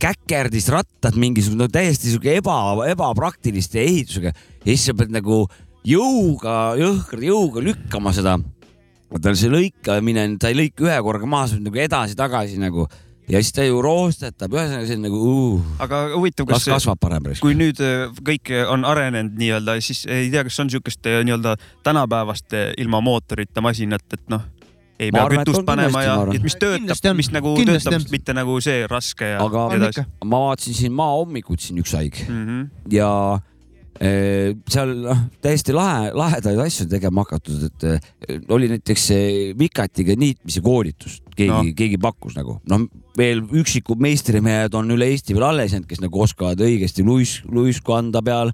käkerdisrattad, 0.00 1.16
mingisugune 1.20 1.66
no, 1.66 1.72
täiesti 1.72 2.08
sihuke 2.08 2.38
eba, 2.40 2.56
ebapraktiliste 2.88 3.82
ehitusega. 3.82 4.32
Ja 4.64 4.70
siis 4.72 4.86
sa 4.88 4.96
pead 4.96 5.12
nagu 5.12 5.42
jõuga, 5.86 6.56
jõhkralt 6.80 7.28
jõuga 7.28 7.64
lükkama 7.64 8.12
seda. 8.16 8.38
vaata 9.10 9.34
see 9.34 9.50
lõikamine, 9.50 10.26
ta 10.38 10.50
ei 10.52 10.58
lõika 10.58 10.86
ühe 10.86 10.98
korraga 11.02 11.26
maha, 11.26 11.48
see 11.50 11.58
on 11.58 11.64
nagu 11.66 11.80
edasi-tagasi 11.82 12.60
nagu 12.62 12.86
ja 13.30 13.40
siis 13.42 13.54
ta 13.54 13.64
ju 13.64 13.80
roostetab, 13.82 14.54
ühesõnaga 14.54 14.86
see 14.86 14.98
on 14.98 15.04
nagu 15.06 15.18
uh,, 15.20 15.66
aga 15.82 16.02
huvitav, 16.14 16.48
kas 16.50 16.64
kas, 16.64 16.76
kasvab 16.80 17.00
parem 17.02 17.26
raisk. 17.30 17.42
kui 17.44 17.56
nüüd 17.58 17.80
äh, 17.84 18.06
kõik 18.26 18.52
on 18.70 18.86
arenenud 18.88 19.36
nii-öelda, 19.40 19.76
siis 19.84 20.04
ei 20.10 20.30
tea, 20.32 20.44
kas 20.46 20.58
on 20.62 20.70
niisugust 20.70 21.10
äh, 21.10 21.20
nii-öelda 21.26 21.56
tänapäevast 21.86 22.56
äh, 22.58 22.70
ilma 22.82 23.02
mootorita 23.04 23.62
masinat, 23.64 24.06
et 24.14 24.24
noh, 24.32 24.46
ei 25.00 25.10
Ma 25.10 25.20
pea 25.20 25.26
arvan, 25.28 25.44
kütust 25.46 25.66
panema 25.68 26.02
ja 26.04 26.16
et 26.34 26.42
mis 26.44 26.56
töötab 26.60 27.16
mis 27.16 27.30
nagu 27.32 27.54
Kindlasti 27.56 27.88
töötab 27.88 28.10
mitte 28.12 28.34
nagu 28.36 28.58
see 28.64 28.82
raske 28.90 29.30
ja 29.32 29.38
Aga- 29.44 29.68
edasi. 29.78 30.04
ma 30.24 30.42
vaatasin 30.48 30.76
siin 30.76 30.92
Maa 30.96 31.14
hommikut 31.16 31.62
siin 31.64 31.80
üks 31.80 31.94
haig 31.96 32.18
Mm 32.28 32.42
-hmm. 32.46 32.66
ja 32.92 33.40
seal 34.00 34.94
noh, 35.04 35.18
täiesti 35.44 35.74
lahe, 35.76 36.08
lahedaid 36.16 36.58
asju 36.64 36.86
tegema 36.88 37.20
hakatud, 37.26 37.66
et 37.68 37.84
eh, 37.84 38.38
oli 38.48 38.70
näiteks 38.72 39.06
vikatiga 39.60 40.16
niitmise 40.16 40.62
koolitus, 40.64 41.18
keegi 41.36 41.50
No. 41.50 41.62
keegi 41.76 41.98
pakkus 42.00 42.36
nagu 42.38 42.58
noh, 42.70 42.86
veel 43.18 43.42
üksikud 43.44 44.00
meistrimehed 44.00 44.74
on 44.78 44.90
üle 44.96 45.10
Eesti 45.12 45.36
veel 45.36 45.44
alles 45.50 45.74
jäänud, 45.74 45.88
kes 45.90 46.00
nagu 46.00 46.20
oskavad 46.24 46.60
õigesti 46.64 47.04
luis, 47.04 47.40
luisku 47.50 47.92
anda 47.96 48.22
peal. 48.24 48.52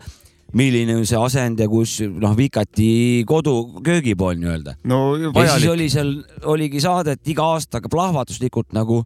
milline 0.56 0.94
on 0.96 1.04
see 1.04 1.18
asend 1.18 1.58
ja 1.60 1.66
kus 1.68 2.00
noh, 2.06 2.34
vikati 2.38 3.24
kodu, 3.26 3.82
köögipool 3.84 4.38
nii-öelda. 4.38 4.76
no 4.84 5.16
ja 5.18 5.56
siis 5.58 5.66
oli 5.68 5.88
seal, 5.90 6.12
oligi 6.44 6.80
saade, 6.80 7.16
et 7.18 7.28
iga 7.28 7.42
aastaga 7.54 7.90
plahvatuslikult 7.90 8.72
nagu 8.72 9.04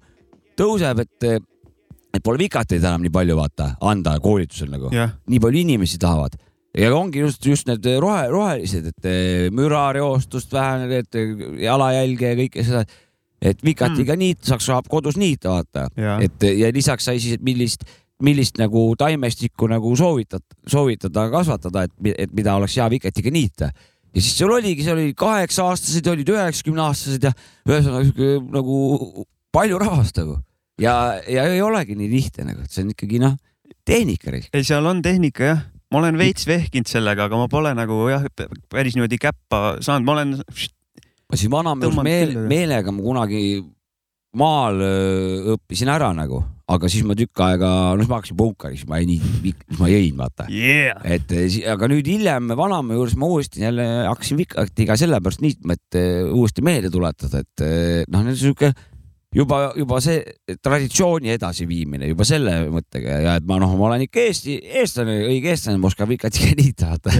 tõuseb, 0.61 1.01
et, 1.01 1.29
et 2.15 2.23
pole 2.25 2.41
vikateid 2.41 2.83
enam 2.83 3.05
nii 3.05 3.13
palju 3.15 3.37
vaata 3.39 3.73
anda 3.91 4.17
koolitusel 4.23 4.71
nagu, 4.73 4.91
jah, 4.95 5.13
nii 5.31 5.43
palju 5.43 5.63
inimesi 5.65 6.01
tahavad. 6.03 6.39
Ja 6.79 6.93
ongi 6.95 7.25
just, 7.25 7.43
just 7.47 7.67
need 7.67 7.87
rohe, 8.03 8.27
rohelised, 8.31 8.93
et 8.93 9.07
eh, 9.11 9.47
mürareostust 9.55 10.53
väheneda, 10.55 11.01
et 11.03 11.19
eh, 11.19 11.33
jalajälge 11.65 12.29
ja 12.29 12.37
kõike 12.39 12.67
seda, 12.67 12.85
et 13.41 13.65
vikatiga 13.67 14.15
mm. 14.15 14.21
niit 14.23 14.45
saaks, 14.47 14.69
saab 14.71 14.91
kodus 14.91 15.19
niita 15.19 15.57
vaata, 15.57 15.89
jah. 15.99 16.21
et 16.23 16.47
ja 16.47 16.71
lisaks 16.75 17.09
sai 17.09 17.19
siis, 17.23 17.41
et 17.41 17.43
millist, 17.47 17.83
millist 18.23 18.61
nagu 18.61 18.85
taimestikku 19.01 19.67
nagu 19.71 19.91
soovitad, 19.99 20.45
soovitada 20.71 21.27
kasvatada, 21.33 21.89
et, 21.89 22.13
et 22.15 22.37
mida 22.37 22.55
oleks 22.61 22.79
hea 22.79 22.87
vikatiga 22.93 23.35
niita. 23.35 23.73
Ja 24.15 24.23
siis 24.23 24.37
seal 24.39 24.51
oligi, 24.55 24.85
seal 24.87 24.99
oli 24.99 25.15
kaheksa-aastased, 25.19 26.07
olid 26.11 26.31
üheksakümne-aastased 26.31 27.27
ja 27.27 27.35
ühesõnaga 27.67 28.07
sihuke 28.07 28.31
nagu 28.55 29.27
palju 29.55 29.79
rahvast 29.83 30.23
nagu 30.23 30.39
ja, 30.81 30.95
ja 31.29 31.47
ei 31.51 31.63
olegi 31.65 31.97
nii 31.99 32.11
lihtne 32.13 32.51
nagu, 32.51 32.65
et 32.65 32.73
see 32.75 32.85
on 32.87 32.95
ikkagi 32.95 33.21
noh, 33.23 33.37
tehnika. 33.87 34.35
ei, 34.37 34.65
seal 34.67 34.87
on 34.91 35.03
tehnika 35.05 35.51
jah, 35.53 35.65
ma 35.91 36.03
olen 36.03 36.21
veits 36.21 36.47
vehkinud 36.49 36.91
sellega, 36.91 37.27
aga 37.29 37.41
ma 37.41 37.49
pole 37.51 37.75
nagu 37.77 38.05
jah, 38.13 38.25
päris 38.71 38.97
niimoodi 38.97 39.21
käppa 39.21 39.81
saanud, 39.85 40.07
ma 40.07 40.19
olen, 40.19 40.39
ma 40.39 41.39
siis 41.41 41.53
vanamees 41.53 42.01
meel, 42.07 42.39
meelega 42.51 42.95
ma 42.95 43.05
kunagi 43.05 43.45
maal 44.39 44.79
õppisin 45.57 45.91
ära 45.91 46.13
nagu, 46.15 46.39
aga 46.71 46.89
siis 46.91 47.03
ma 47.07 47.17
tükk 47.19 47.41
aega, 47.43 47.71
noh, 47.99 48.07
ma 48.07 48.21
hakkasin 48.21 48.37
punkari, 48.39 48.77
siis 48.79 48.87
ma 48.91 49.01
ei 49.03 49.09
nii, 49.09 49.55
ma 49.81 49.89
jõin, 49.91 50.15
vaata. 50.21 50.47
yeah. 50.55 51.01
et 51.03 51.35
si- 51.51 51.65
aga 51.67 51.89
nüüd 51.91 52.07
hiljem 52.07 52.53
vanaema 52.59 52.95
juures 52.95 53.17
ma 53.19 53.27
uuesti 53.27 53.65
jälle 53.65 53.89
hakkasin 54.07 54.39
vikatiga 54.39 54.95
sellepärast 55.01 55.43
niitma, 55.43 55.75
et 55.75 55.99
eh, 55.99 56.23
uuesti 56.31 56.63
meelde 56.63 56.93
tuletada, 56.95 57.43
et 57.43 57.67
eh, 57.67 58.05
noh, 58.07 58.31
sihuke 58.39 58.71
juba, 59.35 59.59
juba 59.79 60.01
see 60.03 60.23
traditsiooni 60.63 61.31
edasiviimine 61.37 62.09
juba 62.11 62.27
selle 62.27 62.55
mõttega 62.73 63.19
ja 63.25 63.35
et 63.39 63.47
ma 63.47 63.61
noh, 63.63 63.73
ma 63.79 63.89
olen 63.91 64.05
ikka 64.07 64.25
Eesti, 64.27 64.57
eestlane, 64.81 65.17
õige 65.29 65.53
eestlane, 65.55 65.79
vikatiga 66.11 66.55
niita, 66.59 66.93
vaata. 66.95 67.15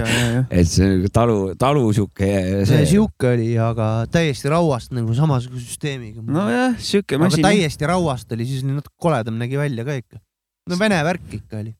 et 0.49 0.67
see 0.67 0.89
on 0.89 1.05
talu, 1.13 1.37
talu 1.59 1.85
sihuke 1.95 2.31
see 2.67 2.85
sihuke 2.93 3.33
oli, 3.35 3.51
aga 3.61 3.91
täiesti 4.11 4.51
rauast 4.51 4.95
nagu 4.95 5.15
samasuguse 5.15 5.69
süsteemiga. 5.69 6.23
nojah, 6.25 6.75
sihuke 6.79 7.15
aga 7.15 7.29
masin. 7.29 7.47
täiesti 7.47 7.87
rauast 7.89 8.35
oli, 8.35 8.49
siis 8.49 8.65
natuke 8.67 8.97
koledam 8.99 9.39
nägi 9.39 9.59
välja 9.59 9.87
ka 9.87 9.95
ikka. 10.01 10.19
no 10.67 10.81
vene 10.81 10.99
värk 11.07 11.39
ikka 11.39 11.63
oli. 11.63 11.75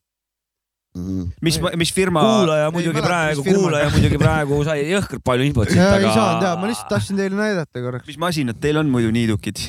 Mm. 0.92 1.30
mis, 1.40 1.56
mis 1.80 1.94
firma, 1.96 2.20
kuulaja 2.20 2.66
Ei 2.66 2.72
muidugi 2.76 3.00
mäleta, 3.00 3.08
praegu, 3.08 3.44
kuulaja 3.48 3.92
muidugi 3.94 4.18
praegu 4.20 4.58
sai 4.68 4.82
jõhkralt 4.90 5.24
palju 5.24 5.46
infot 5.48 5.70
siit, 5.72 5.80
ei 5.80 6.04
aga. 6.04 6.10
saanud 6.12 6.44
ja, 6.44 6.50
ma 6.60 6.68
lihtsalt 6.68 6.92
tahtsin 6.92 7.22
teile 7.22 7.38
näidata 7.38 7.84
korraks. 7.86 8.10
mis 8.12 8.20
masinad 8.20 8.60
teil 8.60 8.82
on 8.82 8.92
muidu 8.92 9.14
niidukid? 9.16 9.64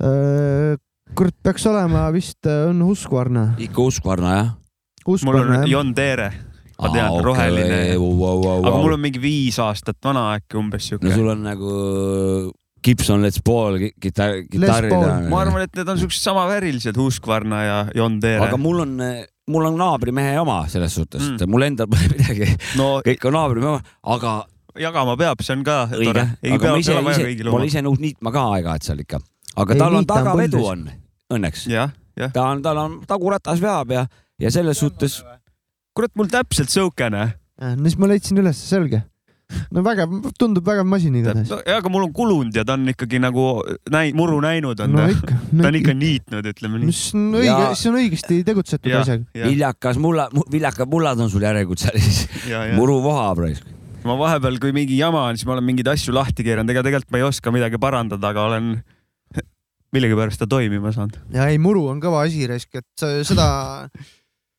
kurat, 0.00 1.34
peaks 1.44 1.66
olema 1.70 2.06
vist 2.14 2.46
äh, 2.48 2.68
on 2.70 2.80
Husqvarna. 2.86 3.54
ikka 3.60 3.82
Husqvarna 3.88 4.36
jah? 4.36 4.54
mul 5.26 5.40
on 5.42 5.52
jah. 5.58 5.66
Jon 5.68 5.92
Teere, 5.96 6.30
ma 6.80 6.92
tean, 6.94 7.18
roheline. 7.24 7.80
aga 7.98 8.76
mul 8.78 8.96
on 8.96 9.02
mingi 9.02 9.20
viis 9.22 9.58
aastat 9.62 9.98
vana 10.04 10.30
äkki 10.38 10.58
umbes 10.60 10.86
no 10.86 10.96
siuke. 10.96 11.14
sul 11.14 11.28
on 11.34 11.42
nagu 11.44 11.74
Gibson 12.80 13.20
Les 13.20 13.36
Paul 13.44 13.76
ki- 13.76 13.92
kitarr, 14.00 14.46
kitarrid. 14.48 14.92
Paul. 14.94 15.26
ma 15.28 15.42
arvan, 15.42 15.66
et 15.66 15.74
need 15.76 15.88
on 15.92 15.98
siuksed 16.00 16.22
samaväärilised, 16.24 16.96
Husqvarna 16.96 17.58
ja 17.66 17.80
Jon 17.94 18.20
Teere 18.22 18.46
aga. 18.46 18.56
mul 18.56 18.86
on, 18.86 18.94
mul 19.50 19.68
on 19.68 19.76
naabrimehe 19.80 20.38
oma 20.40 20.62
selles 20.72 20.94
suhtes 20.96 21.20
mm., 21.20 21.42
et 21.42 21.50
mul 21.50 21.66
endal 21.66 21.90
pole 21.90 22.08
midagi, 22.14 22.48
no 22.80 23.00
kõik 23.04 23.28
on 23.28 23.36
naabrimehe 23.36 23.74
oma, 23.74 23.82
aga 24.16 24.38
jagama 24.80 25.16
peab, 25.20 25.42
see 25.44 25.58
on 25.58 25.66
ka 25.66 25.82
õige 25.90 26.12
tore., 26.12 26.24
aga 26.24 26.46
ei 26.46 26.56
pea, 26.56 26.72
ma 26.72 26.80
ise 26.80 26.94
pea, 26.94 27.04
vaja 27.04 27.18
ise, 27.18 27.26
kõigil 27.28 27.44
ma 27.44 27.52
oma 27.52 27.60
olen. 27.60 27.72
ise 27.74 27.84
nõus 27.84 28.00
niitma 28.00 28.32
ka 28.32 28.46
aeg-ajalt 28.54 28.88
seal 28.88 29.02
ikka, 29.04 29.20
aga 29.56 29.74
Ei, 29.74 29.82
tal 29.82 29.98
on 30.00 30.06
tagavedu 30.06 30.64
on, 30.64 30.86
õnneks. 31.32 31.66
ta 32.32 32.48
on, 32.50 32.62
tal 32.62 32.78
on 32.78 32.98
taguratas 33.08 33.62
veab 33.62 33.94
ja, 33.94 34.06
ja 34.40 34.50
selles 34.50 34.78
suhtes 34.82 35.20
kurat, 35.96 36.12
mul 36.16 36.28
täpselt 36.30 36.72
siukene. 36.72 37.30
no 37.60 37.86
siis 37.86 37.98
ma 38.00 38.10
leidsin 38.10 38.40
üles, 38.40 38.60
selge. 38.70 39.02
no 39.74 39.82
vägev, 39.82 40.12
tundub 40.38 40.66
vägev 40.66 40.86
masin 40.86 41.16
igatahes. 41.18 41.50
no,. 41.50 41.58
aga 41.74 41.90
mul 41.92 42.06
on 42.06 42.12
kulunud 42.14 42.54
ja 42.54 42.62
ta 42.66 42.76
on 42.78 42.86
ikkagi 42.92 43.18
nagu 43.22 43.46
näi-, 43.90 44.12
muru 44.16 44.38
näinud 44.44 44.78
on 44.84 44.94
no 44.94 45.08
ta. 45.10 45.34
ta 45.58 45.66
on 45.72 45.80
ikka 45.80 45.96
niitnud, 45.96 46.46
ütleme 46.52 46.78
nii. 46.78 46.92
mis 46.92 47.02
on 47.18 47.26
õige 47.40 47.58
siis 47.72 47.90
on 47.90 47.98
õigesti 47.98 48.40
tegutsetud 48.46 48.92
ja, 48.92 49.02
asjaga. 49.02 49.26
ja, 49.34 49.50
viljakas 49.50 49.98
mulla, 50.02 50.28
viljakad 50.52 50.90
mullad 50.92 51.26
on 51.26 51.32
sul 51.32 51.44
järelikult 51.46 51.82
seal 51.82 51.98
siis. 51.98 52.22
ja, 52.46 52.64
ja 52.70 52.78
muru 52.78 53.00
vohab 53.04 53.42
raisk. 53.42 53.66
ma 54.06 54.16
vahepeal, 54.20 54.62
kui 54.62 54.72
mingi 54.76 55.00
jama 55.00 55.26
on, 55.32 55.40
siis 55.40 55.50
ma 55.50 55.58
olen 55.58 55.66
mingeid 55.66 55.90
asju 55.92 56.14
lahti 56.14 56.46
keeranud, 56.46 56.70
ega 56.72 56.86
tegelikult 56.86 57.12
ma 57.12 57.20
ei 57.20 57.26
oska 57.26 57.52
midagi 57.54 57.82
parandada, 57.82 58.30
aga 58.30 58.46
olen 58.52 58.72
millegipärast 59.94 60.40
ta 60.40 60.46
toimima 60.50 60.92
saanud. 60.94 61.18
ja 61.34 61.48
ei, 61.50 61.58
muru 61.58 61.86
on 61.90 62.00
kõva 62.02 62.24
asi 62.26 62.46
raisk, 62.50 62.70
et 62.78 63.04
seda, 63.26 63.46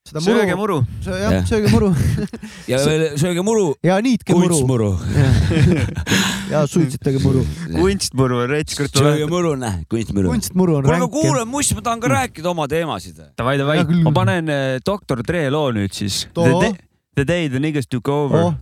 seda 0.08 0.24
sööge 0.24 0.56
muru, 0.60 0.82
muru. 0.82 1.08
jah 1.08 1.36
Jah., 1.38 1.46
sööge 1.50 1.72
muru 1.72 1.92
ja 2.72 2.82
veel 2.86 3.06
sööge 3.22 3.46
muru, 3.48 3.66
ja 3.86 4.00
niitke 4.04 4.36
muru 4.36 4.60
kunstmuru. 4.60 4.92
ja 6.54 6.66
suitsetage 6.68 7.22
muru. 7.24 7.46
kunstmuru 7.78 8.42
on 8.44 8.52
rets, 8.52 8.78
sööge 8.92 9.30
muru, 9.32 9.56
näe, 9.60 9.86
kunstmuru. 9.92 10.34
kunstmuru 10.34 10.80
on 10.82 10.86
kuule, 10.88 10.98
aga 11.00 11.08
ränk. 11.08 11.16
kuule, 11.16 11.46
muss, 11.56 11.72
ma 11.78 11.86
tahan 11.88 12.04
ka 12.04 12.12
rääkida 12.12 12.52
oma 12.52 12.68
teemasid. 12.72 13.24
Davai, 13.40 13.58
davai 13.62 13.82
ma 14.04 14.14
panen 14.16 14.52
äh, 14.52 14.78
doktor 14.86 15.24
Dre 15.26 15.48
loo 15.54 15.72
nüüd 15.76 15.96
siis. 15.96 16.26
The, 16.36 16.52
day- 16.60 16.78
the 17.16 17.26
day 17.28 17.50
the 17.50 17.60
niggas 17.64 17.88
took 17.92 18.08
over 18.12 18.52
oh, 18.52 18.54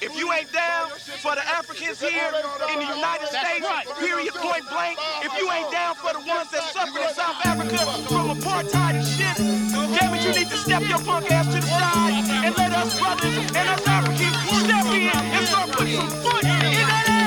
If 0.00 0.16
you 0.16 0.32
ain't 0.32 0.52
down 0.52 0.90
for 0.90 1.34
the 1.34 1.46
Africans 1.46 2.00
here 2.00 2.32
in 2.72 2.78
the 2.78 2.86
United 2.86 3.28
States, 3.28 3.66
period, 3.98 4.34
point 4.34 4.68
blank, 4.68 4.98
if 5.22 5.32
you 5.38 5.50
ain't 5.50 5.70
down 5.70 5.94
for 5.94 6.12
the 6.12 6.20
ones 6.20 6.50
that 6.50 6.62
suffered 6.72 7.02
in 7.02 7.14
South 7.14 7.44
Africa 7.44 7.78
from 8.08 8.38
apartheid 8.38 8.94
and 8.94 9.06
shit, 9.06 9.36
damn 9.98 10.14
it, 10.14 10.22
you 10.24 10.32
need 10.40 10.50
to 10.50 10.56
step 10.56 10.82
your 10.88 10.98
punk 10.98 11.30
ass 11.30 11.46
to 11.46 11.60
the 11.60 11.66
side 11.66 12.14
and 12.44 12.56
let 12.56 12.72
us 12.72 12.98
brothers 12.98 13.36
and 13.36 13.68
us 13.68 13.86
Africans 13.86 14.36
step 14.64 14.86
in 14.86 15.10
and 15.10 15.46
start 15.46 15.70
putting 15.72 15.96
some 15.96 16.10
foot 16.22 16.44
in 16.44 16.48
that 16.50 17.04
ass. 17.08 17.21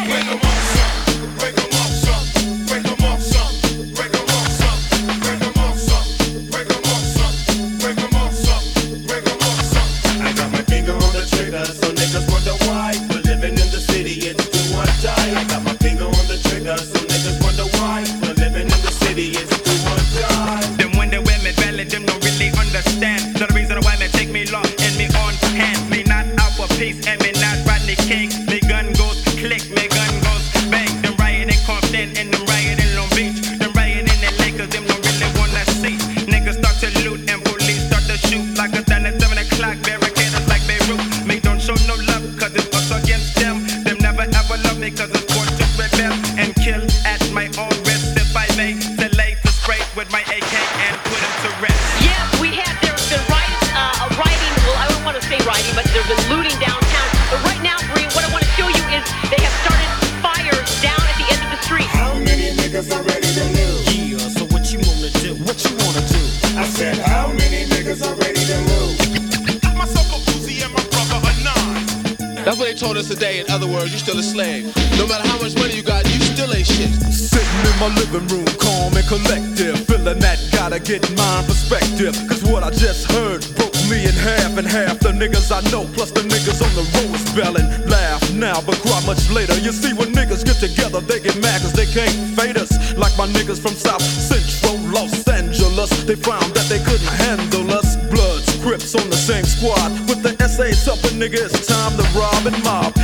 That's 73.06 73.22
what 73.22 73.22
they 73.22 73.38
told 73.38 73.46
us 73.46 73.46
today. 73.46 73.46
In 73.46 73.46
other 73.54 73.68
words, 73.68 73.94
you 73.94 74.00
still 74.00 74.18
a 74.18 74.24
slave. 74.24 74.66
No 74.98 75.06
matter 75.06 75.28
how 75.28 75.38
much 75.38 75.54
money 75.56 75.76
you 75.76 75.84
got, 75.84 76.06
you 76.10 76.20
still 76.34 76.50
ain't 76.54 76.66
shit. 76.66 76.90
Sitting 77.14 77.62
in 77.62 77.76
my 77.78 77.90
living 78.02 78.26
room, 78.34 78.50
calm 78.58 78.98
and 78.98 79.06
collective. 79.06 79.78
Feeling 79.86 80.18
that 80.20 80.42
gotta 80.52 80.80
get 80.80 81.06
my 81.14 81.44
perspective. 81.46 82.18
Cause 82.28 82.42
what 82.44 82.64
I 82.64 82.72
just 82.72 83.12
heard 83.12 83.46
broke 83.58 83.78
me 83.90 84.10
in 84.10 84.16
half 84.18 84.58
and 84.58 84.66
half. 84.66 85.00
The 85.00 85.14
niggas 85.14 85.54
I 85.54 85.62
know, 85.70 85.86
plus 85.94 86.12
the 86.12 86.22
niggas 86.26 86.66
on 86.66 86.74
the 86.74 86.86
road 86.98 87.14
spelling. 87.30 87.68
Laugh 87.86 88.22
now, 88.34 88.62
but 88.66 88.76
cry 88.82 88.98
much 89.06 89.30
later. 89.30 89.54
You 89.60 89.72
see, 89.72 89.94
when 89.94 90.10
niggas 90.10 90.42
get 90.42 90.58
together, 90.58 91.00
they 91.02 91.20
get 91.20 91.38
mad 91.42 91.62
cause 91.62 91.74
they 91.74 91.86
can't 91.86 92.16
fade 92.34 92.58
us. 92.58 92.74
Like 92.98 93.14
my 93.18 93.28
niggas 93.28 93.62
from 93.62 93.78
South 93.78 94.02
Central 94.02 94.82
Los 94.90 95.28
Angeles. 95.28 95.92
They 96.10 96.16
found 96.16 96.58
that 96.58 96.66
they 96.70 96.82
couldn't 96.82 97.14
handle 97.22 97.70
us. 97.70 97.98
Bloods, 98.10 98.56
Crips 98.66 98.96
on 98.96 99.08
the 99.12 99.16
same 99.16 99.46
squad. 99.46 99.92
With 100.10 100.24
the 100.24 100.36
essays 100.44 100.88
up, 100.88 100.98
a 100.98 101.14
nigga, 101.14 101.38
it's 101.38 101.68
time 101.68 101.96
to 101.98 102.04
rob 102.18 102.48
and 102.48 102.64
mob. 102.64 102.95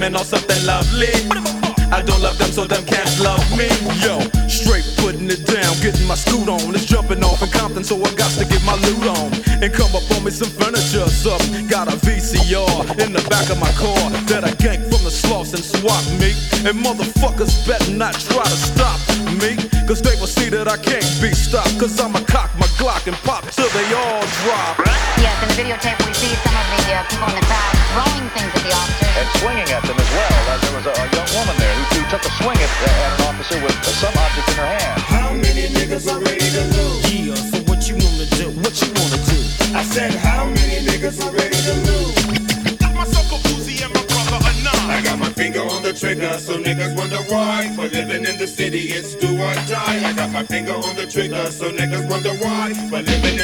Man 0.00 0.16
on 0.16 0.24
something 0.24 0.64
lovely. 0.64 1.12
I 1.92 2.00
don't 2.00 2.22
love 2.22 2.38
them, 2.38 2.48
so 2.50 2.64
them 2.64 2.82
can't 2.86 3.12
love 3.20 3.44
me. 3.52 3.68
Yo, 4.00 4.16
straight 4.48 4.88
putting 4.96 5.28
it 5.28 5.44
down, 5.44 5.76
getting 5.84 6.08
my 6.08 6.14
scoot 6.14 6.48
on. 6.48 6.72
It's 6.72 6.86
jumping 6.86 7.22
off 7.22 7.42
in 7.42 7.50
Compton, 7.50 7.84
so 7.84 8.00
I 8.00 8.08
got 8.16 8.32
to 8.40 8.46
get 8.48 8.64
my 8.64 8.80
loot 8.80 9.04
on. 9.04 9.28
And 9.60 9.68
come 9.68 9.92
up 9.92 10.08
on 10.16 10.24
me 10.24 10.30
some 10.30 10.48
furniture, 10.56 11.04
up. 11.04 11.44
Got 11.68 11.92
a 11.92 12.00
VCR 12.00 12.96
in 12.96 13.12
the 13.12 13.20
back 13.28 13.50
of 13.52 13.60
my 13.60 13.68
car 13.76 14.08
that 14.32 14.40
I 14.42 14.56
ganked 14.56 14.88
from 14.88 15.04
the 15.04 15.12
sloths 15.12 15.52
and 15.52 15.62
swap 15.62 16.00
me. 16.16 16.32
And 16.64 16.80
motherfuckers 16.80 17.52
better 17.68 17.92
not 17.92 18.14
try 18.14 18.44
to 18.44 18.58
stop 18.72 18.96
me. 19.36 19.60
Cause 19.84 20.00
they 20.00 20.16
will 20.16 20.32
see 20.32 20.48
that 20.48 20.64
I 20.66 20.78
can't 20.78 21.04
be 21.20 21.36
stopped. 21.36 21.76
Cause 21.78 22.00
I'ma 22.00 22.24
cock 22.24 22.48
my 22.56 22.68
Glock 22.80 23.06
and 23.06 23.16
pop 23.28 23.44
till 23.52 23.68
they 23.76 23.84
all 23.92 24.24
drop. 24.48 24.80
Yes, 25.20 25.36
in 25.44 25.48
the 25.52 25.56
videotape 25.60 26.00
we 26.06 26.14
see 26.14 26.49
some 26.90 26.98
of 26.98 26.98
uh, 26.98 27.06
people 27.06 27.28
in 27.30 27.36
the 27.38 27.46
crowd 27.46 27.74
throwing 27.94 28.26
things 28.34 28.50
at 28.50 28.62
the 28.66 28.72
officers. 28.74 29.14
and 29.20 29.28
swinging 29.38 29.68
at 29.70 29.82
them 29.86 29.98
as 29.98 30.10
well. 30.10 30.34
Uh, 30.50 30.58
there 30.58 30.74
was 30.74 30.86
a, 30.90 30.94
a 30.98 31.06
young 31.14 31.30
woman 31.38 31.56
there 31.62 31.74
who, 31.74 31.84
who 31.94 32.02
took 32.10 32.24
a 32.26 32.32
swing 32.42 32.58
at, 32.58 32.70
at 32.82 33.10
an 33.14 33.22
officer 33.30 33.58
with 33.62 33.76
some 33.94 34.14
object 34.18 34.48
in 34.50 34.56
her 34.58 34.70
hand. 34.74 34.98
How 35.06 35.30
many 35.32 35.70
niggas 35.70 36.06
are 36.10 36.20
ready 36.20 36.48
to 36.50 36.62
lose? 36.74 37.02
Yeah, 37.14 37.34
so 37.38 37.58
what 37.70 37.80
you 37.86 37.94
wanna 37.94 38.26
do? 38.34 38.46
What 38.62 38.74
you 38.82 38.90
wanna 38.98 39.20
do? 39.22 39.38
I 39.70 39.82
said, 39.86 40.10
how 40.18 40.46
many 40.50 40.82
niggas 40.82 41.16
are 41.22 41.30
ready 41.30 41.58
to 41.68 41.74
lose? 41.86 42.18
Got 42.82 42.94
myself 42.94 43.30
a 43.30 43.38
Uzi 43.54 43.86
and 43.86 43.92
my 43.94 44.02
brother 44.10 44.38
a 44.42 44.52
nine. 44.66 44.90
I 44.90 45.00
got 45.02 45.18
my 45.18 45.30
finger 45.30 45.62
on 45.62 45.82
the 45.82 45.92
trigger, 45.94 46.38
so 46.38 46.58
niggas 46.58 46.96
wonder 46.98 47.22
why. 47.30 47.70
For 47.76 47.86
living 47.86 48.26
in 48.26 48.36
the 48.38 48.46
city, 48.46 48.90
it's 48.98 49.14
do 49.14 49.30
or 49.38 49.54
die. 49.70 50.02
I 50.02 50.12
got 50.12 50.30
my 50.32 50.42
finger 50.42 50.74
on 50.74 50.96
the 50.96 51.06
trigger, 51.06 51.46
so 51.50 51.70
niggas 51.70 52.10
wonder 52.10 52.34
why. 52.42 52.74
For 52.90 52.98
living 53.02 53.39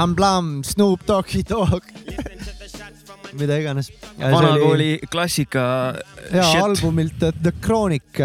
Blam-Blam, 0.00 0.62
Snoop 0.64 1.00
Dogi 1.06 1.42
Dog. 1.48 1.84
mida 3.38 3.56
iganes. 3.60 3.90
vanakooli 4.18 4.98
klassika 5.10 5.94
ja 6.32 6.42
shit. 6.42 6.62
albumilt 6.62 7.22
äh, 7.22 7.34
The 7.42 7.52
Chronic, 7.62 8.20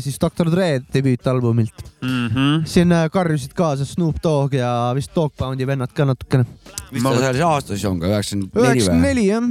siis 0.00 0.18
Dr 0.20 0.50
Dre 0.50 0.80
debüütalbumilt. 0.94 1.82
mm. 2.00 2.28
-hmm. 2.28 2.62
siin 2.64 2.92
äh, 2.92 3.10
karjusid 3.10 3.52
kaasa 3.52 3.84
Snoop 3.84 4.22
Dogg 4.22 4.54
ja 4.54 4.92
vist 4.94 5.10
Dogpoundi 5.14 5.66
vennad 5.66 5.92
ka 5.92 6.04
natukene. 6.04 6.44
mis 6.90 7.02
ta 7.02 7.18
seal 7.18 7.34
see 7.34 7.44
aasta 7.44 7.74
siis 7.74 7.84
on 7.84 8.00
ka, 8.00 8.06
üheksakümmend 8.06 8.54
neli 8.54 8.66
üheksakümmend 8.66 9.04
või? 9.04 9.08
neli 9.08 9.26
jah, 9.26 9.50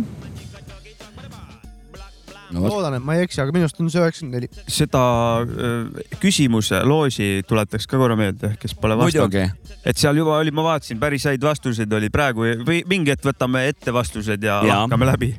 no 2.53 2.63
vot, 2.63 2.73
loodan, 2.73 2.97
et 2.97 3.05
ma 3.05 3.15
ei 3.17 3.25
eksi, 3.25 3.41
aga 3.43 3.53
minu 3.55 3.67
arust 3.67 3.79
on 3.81 3.91
see 3.93 4.01
üheksakümmend 4.01 4.37
neli. 4.37 4.49
seda 4.71 5.03
äh, 5.43 6.15
küsimuse 6.21 6.81
loosi 6.87 7.29
tuletaks 7.49 7.87
ka 7.89 7.99
korra 8.01 8.17
meelde, 8.19 8.53
kes 8.61 8.75
pole 8.79 8.97
vastanud. 8.99 9.37
et 9.85 10.01
seal 10.01 10.19
juba 10.19 10.39
oli, 10.39 10.53
ma 10.55 10.65
vaatasin, 10.71 10.99
päris 11.01 11.27
häid 11.29 11.45
vastuseid 11.45 11.93
oli 11.99 12.11
praegu 12.13 12.47
või 12.65 12.81
mingi 12.89 13.13
hetk 13.13 13.29
võtame 13.29 13.67
ette 13.69 13.93
vastused 13.95 14.43
ja, 14.43 14.59
ja. 14.67 14.81
Hakkame 14.83 15.09
läbi. 15.09 15.31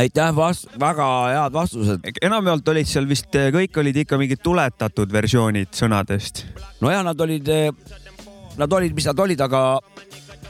aitäh, 0.00 0.32
vast-, 0.36 0.70
väga 0.80 1.08
head 1.32 1.56
vastused. 1.56 2.12
enamjaolt 2.22 2.72
olid 2.74 2.90
seal 2.90 3.08
vist, 3.10 3.30
kõik 3.30 3.82
olid 3.82 4.04
ikka 4.04 4.20
mingid 4.20 4.44
tuletatud 4.44 5.12
versioonid 5.12 5.72
sõnadest. 5.76 6.44
nojah, 6.84 7.04
nad 7.06 7.26
olid, 7.26 7.52
nad 8.60 8.80
olid, 8.80 8.96
mis 8.96 9.10
nad 9.10 9.26
olid, 9.26 9.48
aga 9.48 9.64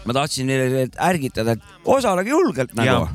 ma 0.06 0.16
tahtsin 0.16 0.48
neile 0.48 0.86
ärgitada, 1.10 1.56
et 1.56 1.90
osalege 1.96 2.32
julgelt 2.34 2.74
nagu. 2.78 3.08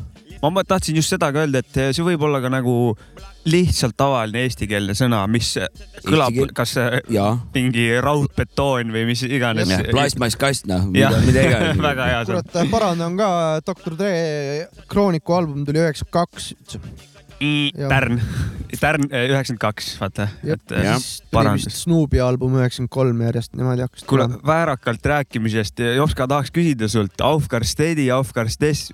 Ma 0.44 0.64
tahtsin 0.68 0.98
just 1.00 1.14
seda 1.14 1.32
ka 1.34 1.44
öelda, 1.46 1.62
et 1.64 1.96
see 1.96 2.06
võib 2.06 2.26
olla 2.28 2.42
ka 2.44 2.52
nagu 2.54 2.76
lihtsalt 3.50 3.96
tavaline 3.98 4.46
eestikeelne 4.46 4.96
sõna, 4.98 5.22
mis 5.32 5.54
kõlab 6.06 6.36
keel-, 6.36 6.54
kas 6.58 6.76
jaa, 7.14 7.32
mingi 7.56 7.88
raudbetoon 8.04 8.94
või 8.94 9.06
mis 9.12 9.26
iganes. 9.28 9.72
plastmasskast 9.92 10.70
noh, 10.70 10.88
mida, 10.92 11.14
mida 11.26 11.48
iganes. 11.50 11.82
väga 11.90 12.12
hea 12.12 12.22
sõna. 12.30 12.46
kurat, 12.46 12.72
parandan 12.74 13.20
ka, 13.20 13.34
Dr 13.66 14.00
Dre 14.00 14.16
Krooniku 14.92 15.38
album 15.38 15.68
tuli 15.68 15.84
üheksakümmend 15.84 16.16
kaks. 16.16 16.54
Jah. 17.36 17.90
Tärn, 17.92 18.22
Tärn 18.80 19.10
üheksakümmend 19.12 19.62
kaks, 19.62 19.90
vaata, 20.00 20.30
et 20.48 20.72
ja 20.72 20.96
äh. 20.96 21.58
Snoopy 21.68 22.22
album 22.24 22.56
üheksakümmend 22.58 22.94
kolm 22.96 23.22
järjest, 23.28 23.52
niimoodi 23.60 23.84
hakkasid 23.86 24.08
kuule, 24.10 24.30
väärakalt 24.48 25.12
rääkimisest, 25.12 25.84
Jopska 26.00 26.30
tahaks 26.32 26.54
küsida 26.56 26.90
sult, 26.90 27.20
Aufgar 27.22 27.68
Steady, 27.68 28.08
Aufgar 28.16 28.50
Stes, 28.50 28.88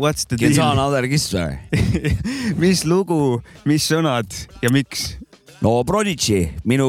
what's 0.00 0.24
the 0.26 0.36
Can 0.40 0.54
deal? 0.56 0.64
another 0.72 1.06
kiss 1.10 1.28
või? 1.34 1.58
mis 2.62 2.84
lugu, 2.88 3.40
mis 3.68 3.84
sõnad 3.90 4.32
ja 4.64 4.72
miks? 4.72 5.12
no 5.60 5.76
Prodigy, 5.84 6.46
minu, 6.64 6.88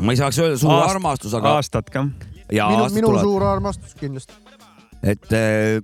ma 0.00 0.14
ei 0.14 0.20
saaks 0.20 0.38
öelda 0.40 0.58
suur 0.60 0.72
Aast- 0.78 0.94
armastus, 0.94 1.34
aga 1.36 1.56
aastad 1.58 1.90
ka. 1.92 2.06
ja 2.54 2.68
minu, 2.72 2.88
minu 2.96 3.10
tulevad, 3.10 3.26
suur 3.26 3.46
armastus 3.50 3.96
kindlasti. 3.98 4.38
et 5.02 5.32
äh, 5.36 5.82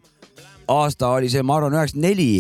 aasta 0.71 1.13
oli 1.19 1.29
see, 1.33 1.45
ma 1.45 1.59
arvan, 1.61 1.77
üheksakümmend 1.77 2.09
neli, 2.09 2.31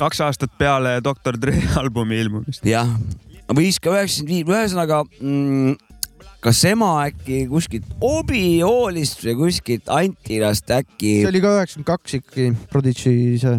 kaks 0.00 0.22
aastat 0.24 0.56
peale 0.58 0.98
Doktor 1.04 1.36
Dre 1.40 1.56
albumi 1.82 2.20
ilmumist. 2.24 2.64
jah, 2.66 2.88
või 3.52 3.68
siis 3.68 3.80
ka 3.82 3.92
üheksakümmend 3.98 4.32
viis, 4.32 4.48
ühesõnaga 4.56 5.02
mm, 5.20 5.76
kas 6.40 6.62
ema 6.64 6.90
äkki 7.04 7.42
kuskilt 7.50 7.88
Obi-Oolist 8.00 9.20
või 9.26 9.34
kuskilt 9.42 9.90
Antilast 9.92 10.70
äkki 10.72 11.18
see 11.20 11.28
oli 11.28 11.42
ka 11.44 11.52
üheksakümmend 11.58 11.88
kaks 11.90 12.16
ikkagi, 12.20 12.46
Prodigy 12.72 13.14
see. 13.42 13.58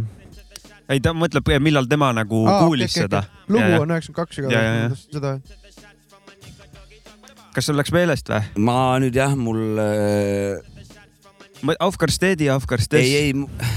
ei, 0.89 0.99
ta 1.03 1.13
mõtleb, 1.13 1.51
millal 1.61 1.85
tema 1.91 2.09
nagu 2.17 2.41
Aa, 2.49 2.63
kuulis 2.65 2.95
okei, 2.95 3.05
seda. 3.05 3.21
okei. 3.27 3.53
lugu 3.57 3.83
on 3.83 3.93
üheksakümmend 3.93 4.21
kaks, 4.23 4.41
Ja, 4.41 4.49
ja, 4.49 4.73
ja. 4.79 4.85
aga 4.89 5.01
seda 5.03 5.35
kas 7.51 7.67
sul 7.67 7.77
läks 7.79 7.91
meelest 7.93 8.31
või? 8.31 8.41
ma 8.65 8.77
nüüd 9.03 9.15
jah, 9.17 9.35
mul 9.37 9.61
äh, 9.83 11.77
Aufgar 11.79 12.09
Steady, 12.09 12.49
Aufgar 12.49 12.81
Stes. 12.81 13.05
ei, 13.05 13.29
ei, 13.29 13.69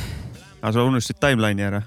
aga 0.63 0.73
sa 0.79 0.87
unustasid 0.89 1.21
timeline'i 1.21 1.67
ära. 1.67 1.83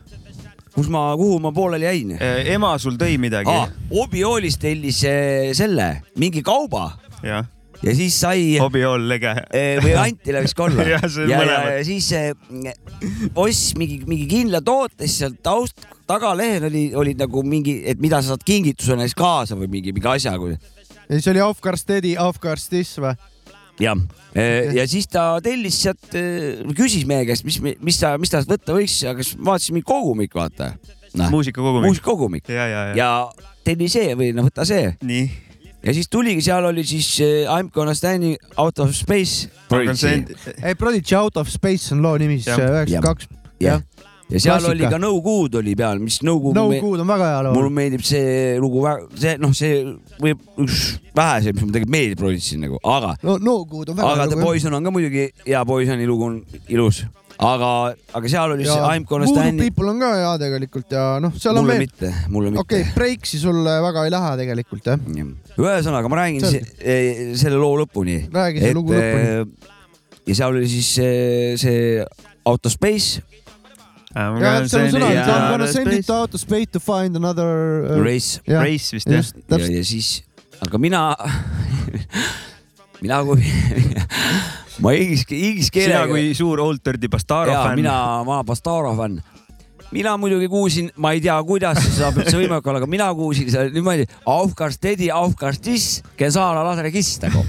kus 0.75 0.91
ma, 0.93 1.07
kuhu 1.17 1.39
ma 1.41 1.49
pooleli 1.55 1.87
jäin? 1.89 2.13
ema 2.53 2.75
sul 2.77 2.99
tõi 2.99 3.17
midagi 3.21 3.49
ah,. 3.49 3.71
Obi-Oolist 3.89 4.61
tellis 4.61 5.01
äh, 5.07 5.49
selle, 5.57 6.03
mingi 6.19 6.43
kauba 6.45 6.91
ja 7.83 7.93
siis 7.95 8.15
sai 8.19 8.57
Obi-Ool 8.61 9.07
lege. 9.09 9.33
Eh, 9.53 9.77
või 9.83 9.93
Antile 9.99 10.41
võiks 10.43 10.55
ka 10.57 10.65
olla. 10.67 10.85
Jah, 10.87 11.05
see 11.05 11.25
on 11.25 11.31
ja, 11.31 11.37
ja, 11.37 11.43
mõlemad. 11.43 11.71
ja 11.77 11.85
siis 11.87 12.09
eh, 12.17 13.31
oss 13.37 13.71
mingi, 13.79 14.01
mingi 14.09 14.27
kindla 14.31 14.61
toote, 14.65 15.05
siis 15.05 15.21
seal 15.23 15.37
taust, 15.43 15.87
tagalehel 16.09 16.69
oli, 16.69 16.83
olid 16.97 17.21
nagu 17.21 17.43
mingi, 17.45 17.79
et 17.87 18.01
mida 18.03 18.21
sa 18.23 18.33
saad 18.33 18.45
kingitusena 18.47 19.07
siis 19.07 19.17
kaasa 19.17 19.57
või 19.59 19.71
mingi, 19.77 19.95
mingi 19.95 20.13
asja. 20.13 20.35
ja 20.37 21.09
siis 21.11 21.31
oli 21.33 21.43
Aufgar 21.43 21.77
Steady, 21.79 22.15
Aufgar 22.21 22.61
Stis 22.61 22.95
või? 23.01 23.15
jah, 23.77 23.99
ja 24.73 24.87
siis 24.89 25.05
ta 25.11 25.35
tellis 25.45 25.75
sealt, 25.83 26.15
küsis 26.77 27.05
meie 27.09 27.27
käest, 27.29 27.45
mis, 27.45 27.59
mis 27.61 27.99
ta, 28.01 28.15
mis 28.17 28.33
ta 28.33 28.41
võtta 28.41 28.73
võiks, 28.73 29.03
aga 29.05 29.21
siis 29.21 29.37
vaatasin 29.37 29.77
mingi 29.77 29.85
kogumik, 29.85 30.33
vaata. 30.33 30.71
muusikakogumik. 31.13 31.91
muusikakogumik 31.91 32.49
ja, 32.49 32.65
ja, 32.65 32.81
ja, 32.89 32.95
ja 32.97 33.51
telli 33.67 33.89
see 33.91 34.15
või 34.17 34.31
noh, 34.33 34.49
võta 34.49 34.65
see. 34.65 34.95
nii. 35.05 35.46
Ja 35.85 35.93
siis 35.93 36.09
tuligi, 36.09 36.41
seal 36.41 36.65
oli 36.65 36.83
siis 36.87 37.09
eh, 37.21 37.43
I 37.45 37.63
m 37.63 37.69
gonna 37.73 37.93
standing 37.95 38.37
out 38.57 38.79
of 38.79 38.91
space. 38.97 39.47
ei, 40.63 40.75
Prodigy 40.75 41.15
Out 41.15 41.37
of 41.37 41.49
Space 41.49 41.93
on 41.95 42.01
loo 42.01 42.17
nimi 42.17 42.39
siis 42.41 42.57
üheksakümmend 42.57 43.03
kaks. 43.05 43.27
jah, 43.61 43.81
ja 44.29 44.39
seal 44.39 44.57
Klassika. 44.59 44.71
oli 44.73 44.89
ka 44.91 44.97
No 44.99 45.11
Good 45.21 45.55
oli 45.61 45.75
peal, 45.79 45.99
mis 46.03 46.19
No 46.23 46.37
Good 46.39 46.55
No 46.57 46.65
Good 46.69 46.99
on 47.03 47.07
väga 47.07 47.29
hea 47.31 47.43
loo 47.47 47.53
mulle. 47.55 47.69
meeldib 47.77 48.03
see 48.07 48.57
lugu, 48.59 48.83
see 49.15 49.37
noh, 49.39 49.53
see 49.55 49.83
võib 50.19 50.41
üks 50.65 50.81
väheseid, 51.15 51.55
mis 51.55 51.63
mulle 51.63 51.77
tegelikult 51.77 51.95
meeldib 51.95 52.23
Prodigy 52.23 52.59
nagu, 52.63 52.81
aga, 52.83 53.13
no 53.23 53.37
No 53.37 53.59
Good 53.65 53.93
on 53.93 54.01
väga 54.01 54.09
aga 54.11 54.21
hea 54.25 54.33
The 54.33 54.39
lugu. 54.41 54.49
Poison 54.49 54.73
on 54.79 54.83
ka 54.89 54.91
muidugi 54.97 55.29
hea, 55.45 55.63
Poisoni 55.65 56.09
lugu 56.09 56.27
on 56.31 56.41
ilus, 56.67 57.05
aga, 57.37 57.71
aga 58.17 58.31
seal 58.31 58.55
oli 58.55 58.65
see 58.65 58.77
I 58.81 58.99
m 58.99 59.05
gonna 59.09 59.29
stand. 59.29 59.61
People 59.61 59.91
on 59.91 60.01
ka 60.01 60.11
hea 60.15 60.33
tegelikult 60.41 60.97
ja 60.97 61.05
noh, 61.23 61.33
seal 61.37 61.53
on 61.53 61.65
mulle 61.65 61.77
veel, 61.77 61.85
mitte, 61.85 62.11
mulle 62.33 62.51
mitte 62.53 62.63
okei 62.65 62.83
okay,, 62.85 62.95
Breaksi 62.97 63.41
sulle 63.41 63.77
väga 63.85 64.05
ei 64.07 64.13
lähe 64.13 64.33
tegelikult 64.41 64.91
jah. 64.91 65.09
ühesõnaga, 65.57 66.11
ma 66.11 66.21
räägin 66.23 66.45
Selge. 66.45 66.65
se, 66.65 66.77
eh, 66.81 67.23
selle 67.39 67.61
loo 67.61 67.77
lõpuni. 67.83 68.23
Räägi 68.33 68.63
selle 68.65 68.77
lugu 68.79 68.97
lõpuni.. 68.97 69.73
ja 70.27 70.39
seal 70.41 70.57
oli 70.57 70.69
siis 70.71 70.93
see, 70.97 71.57
see 71.61 72.05
Out 72.47 72.65
of 72.65 72.73
Space 72.73 73.21
ja 74.17 74.53
seal 74.67 74.87
on 74.87 74.93
sõnad, 74.95 75.13
Ja- 75.13 75.25
I 75.27 75.39
m 75.41 75.49
gonna 75.53 75.67
send 75.71 75.93
it 75.93 76.09
out 76.09 76.33
of 76.33 76.41
space 76.41 76.71
to 76.73 76.79
find 76.79 77.15
another 77.15 77.83
uh, 77.85 77.99
Race, 78.03 78.41
jah. 78.47 78.63
Race 78.63 78.95
vist 78.95 79.09
jah 79.09 79.21
ja, 79.21 79.59
ja 79.77 79.83
siis, 79.85 80.23
aga 80.63 80.79
mina, 80.81 81.03
mina 83.03 83.21
kui, 83.27 83.43
ma 84.83 84.93
inglise, 84.93 85.25
inglise 85.33 85.71
sina 85.71 86.03
keelega. 86.03 86.11
kui 86.11 86.35
suur 86.37 86.61
Old 86.61 86.83
Dirty 86.85 87.09
Bastaro 87.09 87.51
ja 87.51 87.65
fänn. 87.65 87.81
mina, 87.81 87.97
ma 88.27 88.43
Pastaro 88.45 88.93
fänn. 88.97 89.19
mina 89.91 90.17
muidugi 90.19 90.49
kuulsin, 90.51 90.89
ma 90.99 91.13
ei 91.15 91.21
tea, 91.23 91.35
kuidas 91.47 91.77
see 91.79 91.93
saab 91.95 92.17
üldse 92.19 92.35
võimalik 92.35 92.65
olla, 92.67 92.81
aga 92.81 92.89
mina 92.91 93.05
kuulsin 93.15 93.47
seal 93.53 93.69
niimoodi 93.71 94.03
Aufgar 94.27 94.73
Steady, 94.75 95.07
Aufgar 95.15 95.55
Stis, 95.55 96.01
Gensala 96.19 96.65
Ladre 96.67 96.91
Kiss 96.91 97.21
nagu. 97.23 97.45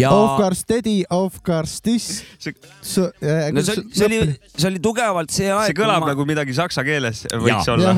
ja 0.00 0.10
Aufgar 0.10 0.56
Steady, 0.58 1.04
Aufgar 1.14 1.70
Stis. 1.70 2.24
no 2.42 3.62
see 3.62 3.78
oli, 3.78 3.86
see 3.94 4.08
oli, 4.08 4.20
see 4.56 4.68
oli 4.72 4.82
tugevalt 4.82 5.32
see 5.32 5.48
aeg. 5.54 5.70
see 5.70 5.78
kõlab 5.78 6.08
nagu 6.10 6.26
midagi 6.28 6.58
saksa 6.58 6.84
keeles 6.86 7.24
võiks 7.30 7.70
Jaa. 7.70 7.78
olla. 7.78 7.94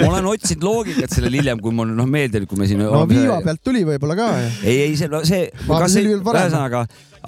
ma 0.00 0.10
olen 0.14 0.32
otsinud 0.32 0.66
loogikat 0.66 1.12
sellele 1.12 1.44
hiljem, 1.44 1.62
kui 1.62 1.76
mul 1.76 1.92
noh 2.00 2.10
meeldib, 2.10 2.48
kui 2.48 2.58
me 2.58 2.70
siin. 2.70 2.82
no 2.82 3.04
viiva 3.12 3.38
pealt 3.44 3.62
tuli 3.62 3.84
võib-olla 3.86 4.18
ka. 4.18 4.32
ei, 4.64 4.88
ei 4.88 4.98
see, 4.98 5.12
see, 5.28 5.46
ühesõnaga, 5.76 6.86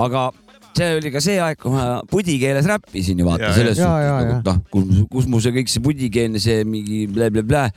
aga 0.08 0.30
see 0.76 0.96
oli 0.98 1.12
ka 1.14 1.22
see 1.24 1.38
aeg, 1.42 1.58
kui 1.60 1.72
ma 1.74 2.00
pudi 2.10 2.38
keeles 2.42 2.66
räppisin 2.68 3.20
ju 3.20 3.28
vaata 3.28 3.52
selles 3.56 3.78
suhtes 3.78 4.08
nagu 4.08 4.34
ja. 4.34 4.40
noh, 4.46 4.58
kus, 4.72 5.04
kus 5.12 5.28
mu 5.30 5.40
see 5.42 5.54
kõik 5.56 5.72
see 5.72 5.84
pudikeelne 5.84 6.42
see 6.42 6.64
mingi 6.68 7.06
blä-blä-blä 7.10 7.68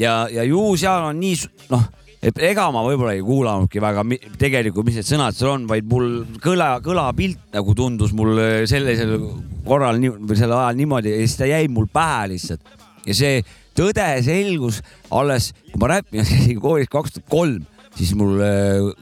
ja, 0.00 0.24
ja 0.32 0.46
ju 0.48 0.64
seal 0.80 1.08
on 1.10 1.20
nii 1.22 1.38
noh, 1.72 1.84
et 2.24 2.38
ega 2.50 2.68
ma 2.72 2.84
võib-olla 2.86 3.14
ei 3.16 3.24
kuulanudki 3.24 3.82
väga 3.84 4.04
mi- 4.08 4.20
tegelikult, 4.40 4.86
mis 4.88 5.00
need 5.00 5.08
sõnad 5.08 5.36
seal 5.36 5.52
on, 5.54 5.66
vaid 5.70 5.88
mul 5.90 6.08
kõla, 6.44 6.78
kõlapilt 6.84 7.40
nagu 7.54 7.76
tundus 7.76 8.14
mul 8.16 8.40
sellisel 8.70 9.18
korral 9.66 10.00
või 10.00 10.38
sel 10.38 10.54
ajal 10.54 10.80
niimoodi 10.80 11.12
ja 11.12 11.20
siis 11.24 11.36
ta 11.40 11.50
jäi 11.50 11.68
mul 11.72 11.88
pähe 11.92 12.32
lihtsalt. 12.34 12.64
Ja 13.04 13.16
see 13.16 13.42
tõde 13.76 14.06
selgus 14.24 14.80
alles, 15.12 15.52
kui 15.70 15.82
ma 15.82 15.94
räppimas 15.96 16.30
käisin 16.32 16.60
koolis 16.62 16.90
kaks 16.92 17.18
tuhat 17.18 17.30
kolm 17.32 17.62
siis 17.94 18.14
mul 18.18 18.40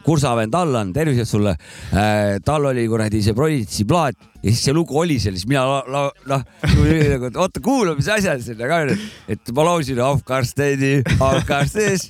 kursavend 0.05 0.55
Allan, 0.55 0.93
tervised 0.93 1.29
sulle. 1.29 1.57
Äh,, 1.93 2.39
tal 2.45 2.71
oli 2.71 2.87
kuradi 2.91 3.23
see 3.25 3.37
Prodigy 3.37 3.87
plaat 3.89 4.19
ja 4.43 4.51
siis 4.51 4.65
see 4.67 4.75
lugu 4.75 4.97
oli 4.99 5.19
seal, 5.23 5.37
siis 5.39 5.47
mina 5.51 5.63
noh, 5.87 6.09
nagu, 6.27 7.29
oota, 7.31 7.63
kuula, 7.63 7.95
mis 7.99 8.09
asjad 8.11 8.43
siin 8.43 8.59
aga 8.67 8.81
on, 8.87 9.05
et 9.31 9.53
ma 9.55 9.67
laulsin 9.69 10.01
Afganistani, 10.03 10.93
Afganistanis, 11.15 12.09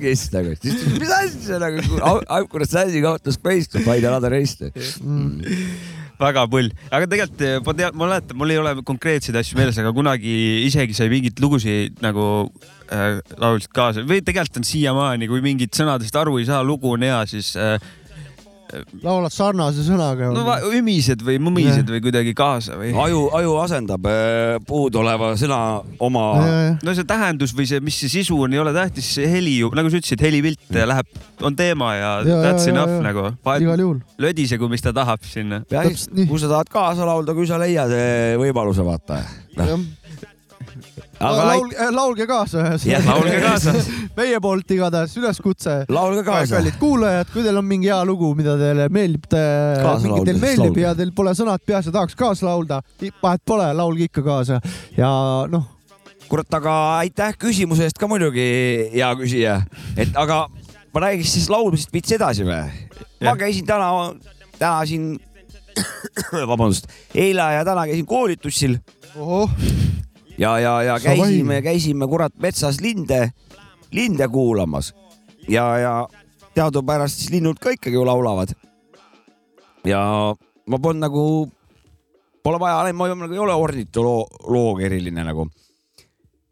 kes 0.00 0.24
nagu, 0.32 0.56
siis 0.62 0.80
mis 0.96 1.12
asi 1.18 1.44
see 1.50 1.60
nagu, 1.60 1.84
Afganistani 2.24 3.04
kaotas 3.04 3.36
space 3.36 3.68
to 3.68 3.84
find 3.84 4.08
another 4.08 4.32
race. 4.32 4.72
väga 6.18 6.48
pull, 6.50 6.72
aga 6.88 7.06
tegelikult 7.06 7.44
eh, 7.46 7.60
ma 7.62 7.76
tean, 7.78 7.94
ma 7.94 8.08
mäletan, 8.08 8.38
mul 8.40 8.50
ei 8.50 8.58
ole 8.58 8.72
konkreetseid 8.88 9.36
asju 9.38 9.60
meeles, 9.60 9.76
aga 9.78 9.92
kunagi 9.94 10.34
isegi 10.64 10.96
sai 10.96 11.12
mingeid 11.12 11.38
lugusid 11.44 12.00
nagu 12.02 12.48
äh, 12.92 13.20
laulsid 13.36 13.72
kaasa 13.74 14.04
või 14.08 14.22
tegelikult 14.24 14.62
on 14.62 14.68
siiamaani, 14.68 15.30
kui 15.30 15.44
mingit 15.44 15.76
sõnadest 15.76 16.16
aru 16.18 16.38
ei 16.40 16.48
saa, 16.48 16.64
lugu 16.66 16.94
on 16.96 17.06
hea, 17.06 17.22
siis 17.30 17.54
äh, 17.58 17.76
laulad 19.02 19.32
sarnase 19.32 19.82
sõnaga. 19.86 20.30
no 20.34 20.56
ümised 20.76 21.22
või 21.24 21.38
mumised 21.42 21.88
või 21.88 22.02
kuidagi 22.04 22.34
kaasa 22.36 22.76
või? 22.80 22.92
aju, 22.92 23.22
aju 23.38 23.54
asendab 23.62 24.08
äh, 24.10 24.56
puudoleva 24.68 25.32
sõna 25.40 25.60
oma. 26.04 26.26
no 26.84 26.96
see 26.96 27.08
tähendus 27.08 27.54
või 27.56 27.68
see, 27.70 27.80
mis 27.84 27.98
see 28.02 28.12
sisu 28.18 28.38
on, 28.44 28.54
ei 28.54 28.62
ole 28.62 28.74
tähtis, 28.76 29.08
see 29.18 29.28
heli 29.30 29.58
ju, 29.62 29.72
nagu 29.76 29.92
sa 29.92 30.00
ütlesid, 30.00 30.24
helipilt 30.24 30.78
läheb, 30.92 31.20
on 31.44 31.56
teema 31.58 31.94
ja, 31.96 32.08
Ja, 32.18 32.24
ja 32.24 32.36
that's 32.42 32.66
ja, 32.66 32.72
enough 32.72 32.90
ja, 32.90 32.98
ja. 32.98 33.04
nagu. 33.04 33.24
igal 33.62 33.84
juhul. 33.84 33.98
lödisegu, 34.20 34.68
mis 34.70 34.84
ta 34.84 34.92
tahab 34.96 35.24
sinna. 35.28 35.62
kui 35.68 36.40
sa 36.40 36.50
tahad 36.50 36.72
kaasa 36.72 37.06
laulda, 37.08 37.36
kui 37.36 37.46
sa 37.48 37.60
leiad 37.60 37.92
võimaluse, 38.40 38.84
vaata. 38.84 39.22
Aga 41.18 41.46
laul, 41.48 41.72
laulge 41.94 42.26
kaasa 42.30 42.64
Jah, 42.86 43.06
laulge 43.06 43.38
kaasa. 43.42 43.74
meie 44.18 44.40
poolt 44.42 44.70
igatahes 44.74 45.16
üleskutse. 45.20 45.80
Laulge 45.92 46.22
kaasa. 46.26 46.58
kallid 46.58 46.78
kuulajad, 46.80 47.32
kui 47.32 47.46
teil 47.46 47.58
on 47.60 47.66
mingi 47.68 47.90
hea 47.90 48.00
lugu, 48.08 48.30
mida 48.38 48.56
teile 48.60 48.88
meeldib, 48.92 49.26
mingi 49.32 50.22
teil 50.28 50.42
meeldib 50.42 50.68
laulge. 50.68 50.84
ja 50.84 50.94
teil 50.98 51.14
pole 51.16 51.34
sõnad 51.38 51.64
peas 51.66 51.88
ja 51.88 51.94
tahaks 51.94 52.18
kaasa 52.18 52.46
laulda, 52.48 52.82
vahet 53.22 53.44
pole, 53.46 53.72
laulge 53.76 54.08
ikka 54.08 54.24
kaasa 54.26 54.60
ja 54.96 55.10
noh, 55.50 55.66
kurat, 56.28 56.50
aga 56.60 56.74
aitäh 57.02 57.36
küsimuse 57.40 57.88
eest 57.88 58.00
ka 58.00 58.08
muidugi, 58.10 58.48
hea 58.94 59.08
küsija. 59.18 59.60
et 59.96 60.16
aga 60.18 60.46
ma 60.94 61.04
räägiks 61.06 61.32
siis 61.38 61.48
laulmisest 61.52 61.94
veits 61.94 62.14
edasi 62.16 62.46
või? 62.48 62.60
ma 63.24 63.34
käisin 63.38 63.66
täna, 63.68 63.90
täna 64.58 64.84
siin, 64.88 65.16
vabandust, 66.52 66.90
eile 67.14 67.52
ja 67.56 67.64
täna 67.66 67.86
käisin 67.88 68.06
koolitussil 68.08 68.78
ohoh, 69.16 69.50
ja, 70.38 70.58
ja, 70.58 70.82
ja 70.82 71.00
käisime, 71.00 71.62
käisime 71.62 72.08
kurat 72.08 72.34
metsas 72.38 72.80
linde, 72.80 73.30
linde 73.92 74.28
kuulamas 74.28 74.92
ja, 75.48 75.66
ja 75.78 75.92
teadupärast 76.54 77.22
siis 77.22 77.32
linnud 77.34 77.60
ka 77.60 77.74
ikkagi 77.74 77.96
ju 77.96 78.04
laulavad. 78.06 78.54
ja 79.86 80.00
ma 80.66 80.78
polnud 80.78 81.02
nagu, 81.02 81.22
pole 82.42 82.60
vaja, 82.60 82.92
ma 82.92 83.08
nagu 83.08 83.32
ei 83.32 83.42
ole 83.42 83.54
ornitoloog 83.54 84.82
eriline 84.82 85.24
nagu. 85.24 85.48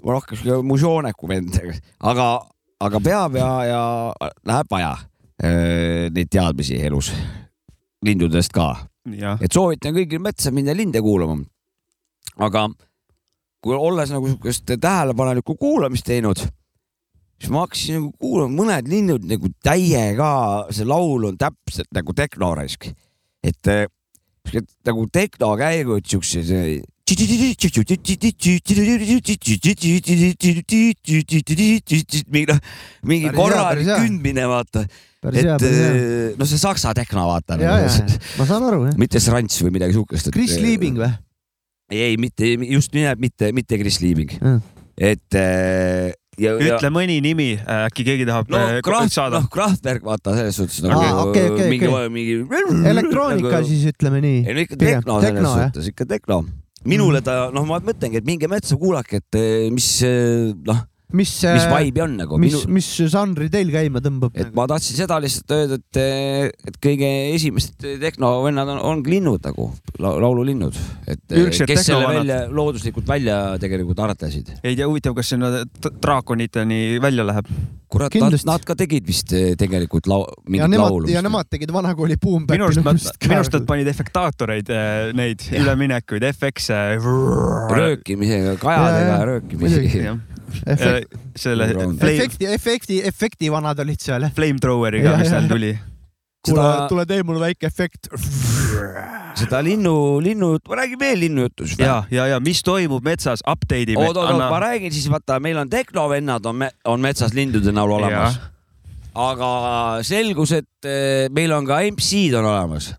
ma 0.05 0.13
rohkem 0.19 0.39
sihuke 0.39 0.63
mužooneku 0.67 1.29
vend, 1.29 1.61
aga, 2.01 2.29
aga 2.81 3.01
peab 3.01 3.37
ja, 3.37 3.51
ja 3.65 3.83
läheb 4.47 4.71
vaja 4.71 4.97
öö, 5.45 6.11
neid 6.11 6.31
teadmisi 6.31 6.81
elus, 6.83 7.13
lindudest 8.03 8.53
ka 8.53 8.75
et 9.41 9.53
soovitan 9.53 9.95
kõigil 9.95 10.23
metsa 10.23 10.51
minna 10.51 10.75
linde 10.75 11.01
kuulama. 11.03 11.39
aga 12.37 12.69
kui 13.67 13.75
olles 13.77 14.13
nagu 14.15 14.31
sihukest 14.31 14.77
tähelepanelikku 14.79 15.57
kuulamist 15.59 16.07
teinud, 16.07 16.41
siis 17.41 17.53
ma 17.53 17.65
hakkasin 17.65 17.99
nagu 18.01 18.13
kuulama, 18.21 18.55
mõned 18.63 18.91
linnud 18.91 19.27
nagu 19.29 19.51
täiega, 19.65 20.31
see 20.75 20.87
laul 20.89 21.29
on 21.31 21.39
täpselt 21.41 21.91
nagu 21.97 22.15
tehnoraisk, 22.17 22.91
et 23.47 23.73
eh, 23.73 23.87
sihuke 24.47 24.67
nagu 24.87 25.09
tehnokäigud 25.13 26.07
siuksed. 26.07 26.53
mingi 32.35 32.49
noh, 32.51 32.63
mingi 33.07 33.31
korralik 33.35 33.87
kündmine, 33.87 34.49
vaata. 34.51 34.87
Et 35.27 35.47
eh, 35.67 36.35
noh, 36.39 36.47
see 36.47 36.59
saksa 36.59 36.95
tehno, 36.95 37.29
vaata. 37.31 37.59
ja, 37.63 37.79
ma 38.39 38.47
saan 38.47 38.67
aru 38.67 38.85
jah. 38.89 38.99
mitte 38.99 39.23
Srants 39.23 39.59
või 39.63 39.77
midagi 39.79 39.95
siukest. 39.99 40.31
Chris 40.35 40.59
Liebing 40.63 40.99
või? 41.03 41.13
ei, 41.93 42.17
mitte 42.21 42.55
just 42.67 42.95
nimelt 42.97 43.21
mitte, 43.23 43.53
mitte 43.57 43.79
Chris 43.81 44.01
Liebing 44.03 44.33
Mm.. 44.41 44.63
et 44.97 45.37
äh, 45.39 46.11
ja, 46.41 46.53
ja 46.57 46.77
ütle 46.77 46.91
mõni 46.93 47.19
nimi, 47.25 47.49
äkki 47.59 48.05
keegi 48.07 48.27
tahab 48.29 48.51
no 48.53 48.59
äh, 48.61 48.81
Kraft, 48.85 49.15
saada 49.15 49.41
noh. 49.41 49.49
Kraftwerk, 49.53 50.05
vaata 50.05 50.35
selles 50.37 50.59
suhtes 50.61 50.83
nagu 50.85 50.99
Aa, 51.01 51.25
okei, 51.29 51.47
okei, 51.53 51.69
mingi 51.73 51.91
okei., 51.91 52.11
mingi. 52.13 52.37
elektroonika 52.93 53.63
siis 53.69 53.87
ütleme 53.93 54.21
nii. 54.25 54.43
ei 54.45 54.57
no 54.57 54.67
ikka 54.67 54.81
tehno 54.83 55.21
selles 55.21 55.33
tehno 55.39 55.55
jah. 55.55 55.71
suhtes, 55.71 55.93
ikka 55.95 56.09
tehno. 56.17 56.43
minule 56.87 57.23
ta, 57.25 57.39
noh, 57.55 57.65
ma 57.69 57.81
mõtlengi, 57.85 58.21
et 58.21 58.29
minge 58.29 58.51
metsa, 58.51 58.77
kuulake, 58.81 59.23
et 59.23 59.41
eh, 59.41 59.71
mis 59.75 59.89
noh, 60.69 60.85
mis, 61.15 61.31
mis 61.55 61.67
vibe'i 61.71 62.03
on 62.03 62.17
nagu. 62.19 62.39
mis, 62.43 62.57
mis 62.67 62.89
žanri 63.13 63.47
teil 63.53 63.71
käima 63.71 64.03
tõmbab? 64.03 64.35
et 64.35 64.51
ma 64.57 64.67
tahtsin 64.71 64.99
seda 64.99 65.21
lihtsalt 65.23 65.55
öelda, 65.55 65.79
et, 65.79 66.01
et 66.67 66.79
kõige 66.83 67.11
esimesed 67.37 67.87
tehnovennad 68.03 68.73
on, 68.75 68.81
ongi 68.91 69.15
linnud 69.15 69.47
nagu, 69.47 69.69
laululinnud, 70.03 70.77
et 71.07 71.23
eh, 71.31 71.45
Ürgsed 71.45 71.71
kes 71.71 71.87
selle 71.93 72.11
välja, 72.11 72.41
looduslikult 72.51 73.07
välja 73.09 73.39
tegelikult 73.63 74.03
aretasid. 74.03 74.51
ei 74.63 74.75
tea, 74.75 74.89
huvitav, 74.89 75.15
kas 75.17 75.31
sinna 75.35 75.53
draakoniteni 75.87 76.99
välja 77.03 77.27
läheb? 77.29 77.51
kurat, 77.87 78.15
nad, 78.19 78.35
nad 78.49 78.65
ka 78.67 78.75
tegid 78.75 79.07
vist 79.07 79.31
eh, 79.37 79.53
tegelikult 79.59 80.09
lau, 80.11 80.25
ja 80.27 80.67
mingit 80.67 80.83
laulu. 80.83 81.11
ja 81.13 81.23
nemad 81.23 81.47
tegid 81.53 81.71
vanakooli 81.75 82.19
Boom 82.19 82.49
minu 82.51 82.67
arust 82.67 82.83
nad, 82.83 82.99
minu 83.29 83.39
arust 83.39 83.55
nad 83.55 83.69
panid 83.69 83.87
efektaatoreid, 83.95 84.73
neid 85.15 85.47
üleminekuid, 85.55 86.27
FX-e. 86.35 86.97
röökimisega, 87.71 88.57
kajadega 88.59 89.21
röökimisega. 89.31 90.17
Efekt- 90.67 91.19
selle 91.37 91.69
Round. 91.73 91.99
flame, 92.01 92.15
efekti, 92.17 92.47
efekti, 92.47 93.01
efekti 93.09 93.51
vanad 93.53 93.79
olid 93.85 94.01
seal 94.01 94.29
flamethroweriga, 94.37 95.17
mis 95.21 95.29
seal 95.33 95.49
tuli. 95.51 95.73
kuule 96.47 96.63
Seda-, 96.63 96.89
tule 96.89 97.07
tee 97.07 97.23
mulle 97.27 97.41
väike 97.49 97.67
efekt. 97.67 98.09
seda 99.37 99.61
linnu, 99.65 99.95
linnujuttu, 100.25 100.71
ma 100.73 100.77
räägin 100.81 100.99
veel 101.01 101.19
linnujuttu 101.27 101.67
siis. 101.67 101.79
ja, 101.79 102.03
ja, 102.11 102.27
ja 102.33 102.41
mis 102.41 102.63
toimub 102.65 103.05
metsas, 103.05 103.43
update 103.45 103.93
ime. 103.93 104.01
oot, 104.07 104.17
oot, 104.17 104.31
oot, 104.31 104.39
ma 104.51 104.61
räägin 104.63 104.93
siis, 104.93 105.09
vaata, 105.13 105.41
meil 105.45 105.59
on 105.61 105.69
tehnovennad 105.71 106.47
on, 106.47 106.65
on 106.85 107.01
metsas 107.05 107.35
lindude 107.37 107.73
näol 107.73 107.91
olemas. 107.99 108.39
aga 109.17 109.51
selgus, 110.05 110.53
et 110.53 110.89
eh, 110.89 111.27
meil 111.33 111.53
on 111.57 111.67
ka 111.69 111.81
MC-d 111.91 112.37
on 112.41 112.49
olemas 112.53 112.95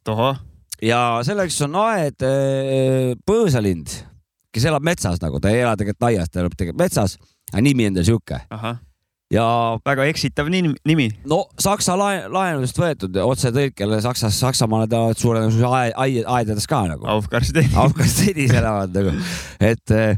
ja 0.82 1.00
selleks 1.26 1.58
on 1.66 1.76
aed 1.88 2.22
eh, 2.26 3.16
põõsalind, 3.26 3.96
kes 4.54 4.66
elab 4.70 4.86
metsas 4.86 5.22
nagu, 5.22 5.40
ta 5.42 5.50
ei 5.54 5.62
ela 5.66 5.76
tegelikult 5.78 6.10
aias, 6.12 6.30
ta 6.30 6.42
elab 6.44 6.54
tegelikult 6.58 6.82
metsas, 6.86 7.18
nimi 7.62 7.88
on 7.88 7.96
tal 7.98 8.04
sihuke. 8.08 8.42
Ja 9.32 9.44
väga 9.84 10.06
eksitav 10.08 10.48
nimi, 10.48 11.10
no 11.28 11.42
saksa 11.60 11.98
laen, 12.00 12.30
laenudest 12.32 12.78
võetud 12.80 13.18
otsetõlkele 13.26 13.98
Saksas, 14.06 14.38
Saksamaale 14.40 14.88
tahavad 14.88 15.20
suure 15.20 15.42
tõenäosusega 15.42 15.72
aed- 15.82 15.98
aed- 16.00 16.30
aedades 16.32 16.68
ka 16.72 16.80
nagu. 16.88 17.04
Aufkarstedt. 17.12 17.76
Afganistanis 17.76 18.54
elavad 18.56 18.96
nagu, 18.96 19.12
et 19.60 19.92
eh, 19.92 20.16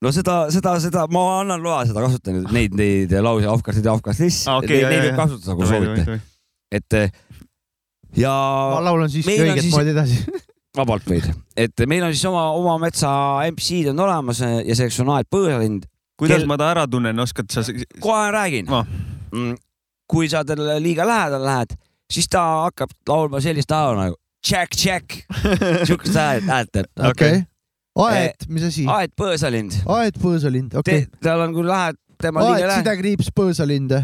no 0.00 0.12
seda, 0.16 0.38
seda, 0.54 0.72
seda 0.80 1.04
ma 1.12 1.26
annan 1.42 1.60
loa 1.64 1.82
seda 1.84 2.06
kasutada, 2.06 2.46
neid, 2.56 2.72
neid 2.78 3.12
lause 3.20 3.52
Afganistan 3.52 3.90
ja 3.92 3.98
Afganistan 4.00 4.54
Aa, 4.54 4.58
okei, 4.64 4.80
neid 4.80 4.90
neid 4.94 5.06
võib 5.10 5.20
kasutada, 5.20 5.58
kui 5.60 5.68
soovite, 5.74 6.18
et 6.80 6.98
eh, 7.02 7.12
ja 8.24 8.32
ma 8.78 8.80
laulan 8.88 9.12
siiski 9.12 9.36
õiget 9.44 9.60
siis- 9.66 9.76
moodi 9.76 9.92
edasi. 9.92 10.22
vabalt 10.80 11.04
võid, 11.06 11.28
et 11.60 11.84
meil 11.86 12.02
on 12.08 12.16
siis 12.16 12.24
oma, 12.32 12.48
oma 12.56 12.78
metsa 12.88 13.12
MC-d 13.52 13.92
on 13.92 14.00
olemas 14.08 14.40
ja 14.40 14.72
selleks 14.72 15.04
on 15.04 15.12
aed 15.18 15.28
põõsalind. 15.28 15.84
Kuidas 16.18 16.38
Kel- 16.42 16.46
ma 16.50 16.56
ta 16.60 16.70
ära 16.74 16.86
tunnen, 16.90 17.18
oskad 17.20 17.50
sa? 17.50 17.62
kohe 18.00 18.30
räägin 18.34 18.66
No. 18.70 18.84
mm,. 19.32 19.56
kui 20.10 20.28
sa 20.28 20.44
talle 20.44 20.76
liiga 20.82 21.06
lähedale 21.08 21.44
lähed, 21.44 21.74
siis 22.12 22.28
ta 22.30 22.42
hakkab 22.66 22.90
laulma 23.08 23.40
sellist 23.40 23.70
laulu 23.70 24.00
nagu 24.00 24.16
Jack, 24.44 24.76
Jack, 24.84 25.14
siukest 25.88 26.14
häält, 26.20 26.44
häält 26.44 26.68
teeb. 26.72 26.86
okei. 27.10 27.42
aed, 28.04 28.44
mis 28.48 28.62
asi? 28.68 28.84
aed 28.86 29.14
põõsalind. 29.20 29.78
aed 29.88 30.18
põõsalind, 30.20 30.74
okei. 30.76 31.06
tal 31.24 31.40
on, 31.46 31.54
kui 31.56 31.64
lähed 31.64 31.96
tema 32.20 32.40
aed 32.42 32.50
liiga 32.52 32.66
lähedale, 32.68 32.82
sidekriips 32.84 33.30
põõsalind. 33.40 33.94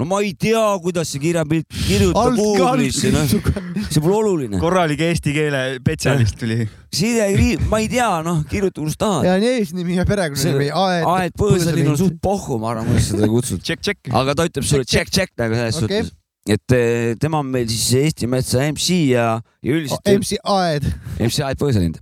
No 0.00 0.06
ma 0.08 0.20
ei 0.24 0.32
tea, 0.38 0.60
kuidas 0.80 1.10
see 1.12 1.20
kirjapilt, 1.20 1.66
kirjuta 1.84 2.22
Google'isse, 2.32 3.10
noh, 3.12 3.26
see 3.28 4.00
pole 4.00 4.14
oluline. 4.16 4.60
korralik 4.62 5.02
eesti 5.10 5.34
keele 5.36 5.60
spetsialist 5.76 6.38
tuli. 6.40 6.64
sidekriip, 6.96 7.66
ma 7.70 7.82
ei 7.84 7.90
tea, 7.92 8.08
noh, 8.24 8.40
kirjuta 8.48 8.80
kus 8.80 8.96
tahad. 9.00 9.28
ja 9.28 9.34
on 9.36 9.44
eesnimi 9.50 9.98
ja 9.98 10.06
perekonnanimi, 10.08 10.70
aed. 10.84 11.04
aed 11.12 11.36
põõsalind 11.40 11.92
on 11.92 12.00
suht 12.00 12.16
pohhu, 12.24 12.56
ma 12.62 12.72
arvan, 12.72 12.88
kuidas 12.88 13.10
seda 13.12 13.28
kutsud. 13.30 13.74
aga 14.22 14.38
ta 14.38 14.48
ütleb 14.48 14.66
sulle 14.70 14.88
check, 14.88 15.12
check 15.12 15.36
nagu 15.40 15.58
selles 15.58 15.82
Okei. 15.82 16.00
suhtes, 16.00 16.14
et 16.56 16.76
eh, 16.78 17.12
tema 17.20 17.42
on 17.44 17.52
meil 17.52 17.68
siis 17.68 17.92
Eesti 18.00 18.30
Metsa 18.30 18.64
MC 18.70 19.02
ja, 19.12 19.28
ja 19.60 19.76
üldiselt 19.76 20.14
MC 20.16 20.40
Aed. 20.40 20.88
MC 21.20 21.44
Aed 21.44 21.60
Põõsalind, 21.60 22.00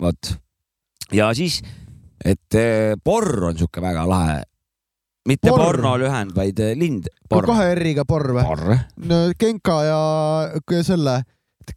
vot. 0.00 0.32
ja 1.12 1.28
siis, 1.36 1.60
et 2.24 2.56
eh, 2.56 2.96
porr 3.04 3.50
on 3.50 3.60
sihuke 3.60 3.84
väga 3.84 4.08
lahe, 4.08 4.40
mitte 5.28 5.50
Porr? 5.50 5.62
porno 5.62 5.94
lühend, 6.00 6.34
vaid 6.36 6.60
eh, 6.60 6.74
lind. 6.78 7.08
kahe 7.30 7.70
R-iga 7.74 8.04
porr 8.08 8.34
või? 8.36 8.44
porr, 8.44 8.74
no 9.08 9.20
Genka 9.40 9.78
ja 9.86 10.82
selle 10.84 11.22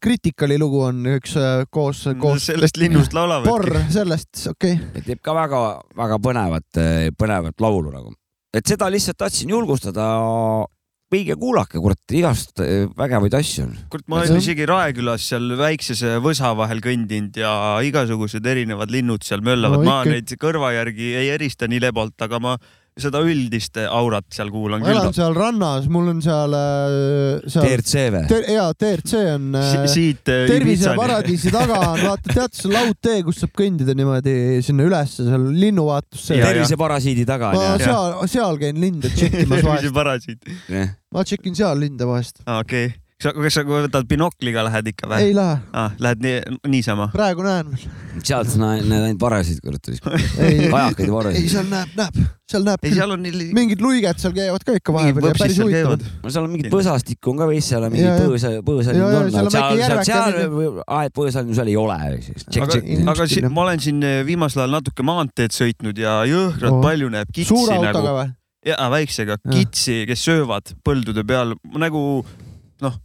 Criticali 0.04 0.58
lugu 0.60 0.82
on 0.84 1.06
üks 1.14 1.38
koos, 1.72 2.04
koos 2.20 2.50
sellest 2.50 2.76
linnust 2.80 3.14
laulavadki. 3.16 3.50
porr, 3.50 3.78
sellest, 3.94 4.34
okei 4.52 4.74
okay.. 4.76 5.04
teeb 5.06 5.22
ka 5.24 5.36
väga-väga 5.38 6.18
põnevat, 6.24 6.80
põnevat 7.16 7.64
laulu 7.64 7.94
nagu, 7.94 8.12
et 8.52 8.68
seda 8.68 8.90
lihtsalt 8.92 9.20
tahtsin 9.24 9.54
julgustada. 9.56 10.08
minge 11.08 11.38
kuulake, 11.40 11.80
kurat, 11.80 12.02
igast 12.12 12.60
eh, 12.60 12.84
vägevaid 13.00 13.38
asju 13.40 13.64
on. 13.64 13.78
kurat, 13.94 14.04
ma 14.12 14.18
olen 14.20 14.42
isegi 14.42 14.66
Raekülas 14.68 15.30
seal 15.32 15.54
väikses 15.56 16.02
võsa 16.20 16.52
vahel 16.60 16.84
kõndinud 16.84 17.40
ja 17.40 17.80
igasugused 17.80 18.44
erinevad 18.44 18.92
linnud 18.92 19.24
seal 19.24 19.40
möllavad 19.40 19.80
No 19.80 19.86
no,. 19.86 19.88
ma 19.88 20.02
ikka- 20.04 20.18
neid 20.18 20.36
kõrva 20.42 20.74
järgi 20.76 21.14
ei 21.16 21.32
erista 21.32 21.72
nii 21.72 21.80
lebalt, 21.88 22.20
aga 22.28 22.42
ma 22.44 22.58
seda 23.02 23.22
üldist 23.26 23.78
aurat 23.88 24.26
seal 24.34 24.50
kuulan 24.54 24.82
ma 24.84 24.90
elan 24.92 25.08
küll. 25.10 25.16
seal 25.20 25.36
rannas, 25.38 25.88
mul 25.92 26.12
on 26.12 26.22
seal, 26.24 26.56
seal 27.48 27.68
TRC 27.68 28.04
või? 28.16 28.22
ter, 28.32 28.46
jaa, 28.56 28.68
TRC 28.84 29.24
on 29.36 29.58
äh, 29.60 29.88
siit 29.92 30.32
äh, 30.34 30.46
terviseparadiisi 30.50 31.54
taga 31.54 31.80
on, 31.94 32.04
vaata, 32.08 32.34
teate 32.34 32.62
see 32.62 32.74
laudtee, 32.74 33.24
kus 33.28 33.42
saab 33.44 33.56
kõndida 33.58 33.96
niimoodi 33.98 34.36
sinna 34.66 34.88
ülesse, 34.88 35.26
seal 35.28 35.50
linnuvaatusse. 35.62 36.38
Terviseparasiidi 36.42 37.26
taga 37.30 37.54
ma 37.56 37.66
onju. 37.74 37.88
seal, 37.88 38.16
seal 38.36 38.62
käin 38.62 38.80
linde 38.82 39.12
tšekkimas 39.14 39.64
vahest. 39.68 39.88
terviseparasiit. 39.88 40.56
ma 41.14 41.26
tšekin 41.28 41.58
seal 41.58 41.84
linde 41.86 42.08
vahest. 42.10 42.42
okei, 42.46 42.92
kas 42.94 43.07
sa, 43.18 43.34
kas 43.34 43.56
sa 43.58 43.64
võtad 43.66 44.06
binokliga 44.10 44.62
lähed 44.68 44.92
ikka 44.92 45.08
või? 45.10 45.30
ei 45.30 45.34
lähe, 45.34 45.58
ah,. 45.74 45.94
Lähed 46.02 46.22
nii, 46.22 46.58
niisama? 46.70 47.08
praegu 47.14 47.46
näen 47.46 47.72
veel. 47.72 47.86
sealt 48.22 48.52
sa 48.52 48.60
näed 48.62 48.86
ainult 48.94 49.20
parasid, 49.22 49.62
kurat. 49.64 49.90
ei, 49.90 50.68
kajakaid 50.70 51.02
ja 51.02 51.08
ei 51.08 51.16
parasid. 51.16 51.50
seal 51.56 51.68
näeb, 51.72 51.96
näeb, 51.98 52.20
seal 52.54 52.68
näeb 52.68 52.86
ei, 52.86 52.94
seal 52.94 53.16
on 53.16 53.26
nii. 53.26 53.50
mingid 53.58 53.82
luiged 53.82 54.22
seal 54.22 54.36
käivad 54.38 54.68
ka 54.68 54.78
ikka 54.78 54.96
vahepeal 55.00 55.30
ja 55.32 55.34
päris 55.42 55.62
huvitavad. 55.64 56.06
no 56.22 56.36
seal 56.36 56.46
on 56.46 56.54
mingit 56.54 56.72
põsastikku 56.74 57.34
on 57.34 57.42
ka 57.42 57.50
veits, 57.50 57.72
seal 57.74 57.90
on 57.90 57.96
mingi 57.96 58.14
põõsa, 58.22 58.54
põõsa 58.70 58.94
Jaa, 58.94 59.12
jaa, 59.16 59.26
on, 59.26 59.34
seal 59.34 59.52
seal, 59.58 60.02
seal, 60.12 60.82
aed 61.02 61.18
põõsa 61.18 61.42
on, 61.42 61.54
seal 61.58 61.74
ei 61.74 61.78
ole. 61.82 62.00
aga, 62.62 62.82
aga 63.16 63.30
si 63.34 63.46
ma 63.50 63.66
olen 63.66 63.86
siin 63.88 64.06
eh, 64.06 64.20
viimasel 64.30 64.68
ajal 64.68 64.78
natuke 64.78 65.06
maanteed 65.10 65.58
sõitnud 65.58 66.06
ja 66.06 66.20
jõhkralt 66.30 66.78
Oo. 66.78 66.84
palju 66.86 67.14
näeb 67.18 67.34
kitsi 67.34 67.50
suure 67.50 67.82
nagu 67.82 67.96
autoga, 67.96 68.18
või? 68.22 68.36
jaa 68.68 68.90
väiksega, 68.94 69.42
kitsi, 69.48 70.04
kes 70.10 70.28
söövad 70.28 70.76
põldude 70.86 71.26
peal 71.26 71.58
nagu 71.82 72.04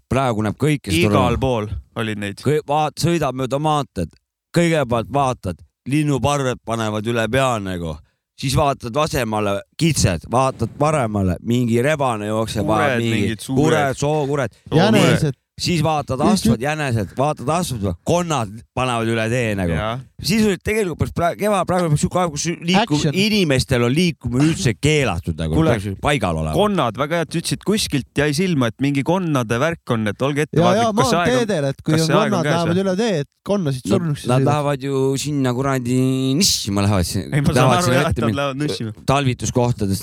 praegu 0.09 0.45
näeb 0.45 0.57
kõike 0.61 0.93
igal 0.95 1.39
pool 1.41 1.69
olid 1.97 2.19
neid. 2.19 2.41
vaat-, 2.69 3.01
sõidab 3.01 3.37
mööda 3.39 3.59
maanteed, 3.63 4.15
kõigepealt 4.57 5.13
vaatad, 5.13 5.61
linnuparved 5.89 6.63
panevad 6.65 7.07
üle 7.07 7.27
pea 7.33 7.59
nagu, 7.63 7.97
siis 8.39 8.57
vaatad 8.59 8.95
vasemale, 8.95 9.61
kitsed, 9.79 10.27
vaatad 10.31 10.75
paremale, 10.79 11.37
mingi 11.43 11.83
rebane 11.83 12.29
jookseb, 12.31 12.67
Kured, 12.67 12.99
mingi 12.99 13.21
mingid 13.21 13.45
suured. 13.45 13.63
kured, 13.63 14.01
sookured, 14.01 14.59
jänesed, 14.75 15.39
siis 15.61 15.83
vaatad 15.85 16.21
asfalt, 16.25 16.63
jänesed, 16.63 17.13
vaatad 17.19 17.49
asfalt, 17.53 17.99
konnad 18.09 18.53
panevad 18.75 19.11
üle 19.13 19.27
tee 19.33 19.53
nagu. 19.59 19.77
sisuliselt 20.23 20.63
tegelikult 20.65 21.01
peaks 21.03 21.15
praegu, 21.17 21.39
kevad 21.43 21.69
praegu 21.69 21.91
peaks 21.93 22.05
siuke 22.05 22.21
aeg, 22.23 22.31
kus 22.33 22.47
liikum- 22.63 23.19
inimestel 23.25 23.85
on 23.87 23.93
liikumine 23.95 24.47
üldse 24.53 24.75
keelatud 24.79 25.39
nagu, 25.39 25.59
peaks 25.67 25.99
paigal 26.03 26.41
olema. 26.41 26.55
konnad, 26.57 26.99
väga 27.01 27.21
hea, 27.21 27.27
et 27.27 27.35
sa 27.37 27.43
ütlesid, 27.43 27.67
kuskilt 27.69 28.23
jäi 28.23 28.31
silma, 28.37 28.71
et 28.73 28.79
mingi 28.85 29.05
konnade 29.07 29.59
värk 29.61 29.95
on, 29.95 30.07
et 30.11 30.25
olge 30.25 30.47
ja, 30.47 30.47
ja 30.47 30.89
ettevaatlik, 30.89 30.97
kas 30.97 31.11
see 31.13 31.19
aeg 31.19 31.29
on, 31.29 31.37
maanteedel, 31.37 31.69
et 31.73 31.85
kui 31.85 32.01
konnad 32.01 32.49
lähevad 32.49 32.83
üle 32.85 32.97
tee, 33.03 33.25
et 33.25 33.31
konnasid 33.43 33.91
surnuks. 33.91 34.25
Nad 34.31 34.47
lähevad 34.47 34.87
ju 34.87 35.03
sinna 35.19 35.53
kuradi 35.57 35.99
nissima 36.39 36.87
lähevad. 36.87 37.13
ei, 37.27 37.43
ma 37.43 37.57
saan 37.59 37.75
aru 37.77 37.97
jah, 37.99 38.09
et 38.15 38.23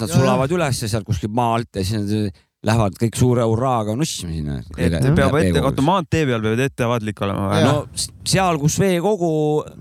nad 0.04 0.14
sulavad 0.14 0.54
ülesse 0.60 0.92
sealt 0.92 1.08
kuskilt 1.08 1.34
maa 1.34 1.56
alt 1.58 1.80
ja 1.80 1.86
siis 1.88 2.04
nad 2.04 2.36
lähevad 2.68 2.98
kõik 3.00 3.16
suure 3.16 3.46
hurraaga 3.48 3.96
nussima 3.96 4.34
sinna. 4.34 4.58
et 4.76 4.98
peab 5.16 5.38
ette, 5.40 5.62
oota, 5.64 5.84
maantee 5.86 6.26
peal 6.28 6.42
peavad 6.44 6.64
ettevaatlik 6.66 7.22
olema 7.24 7.46
või? 7.54 7.62
no 7.64 7.76
seal, 8.28 8.60
kus 8.60 8.76
veekogu, 8.82 9.30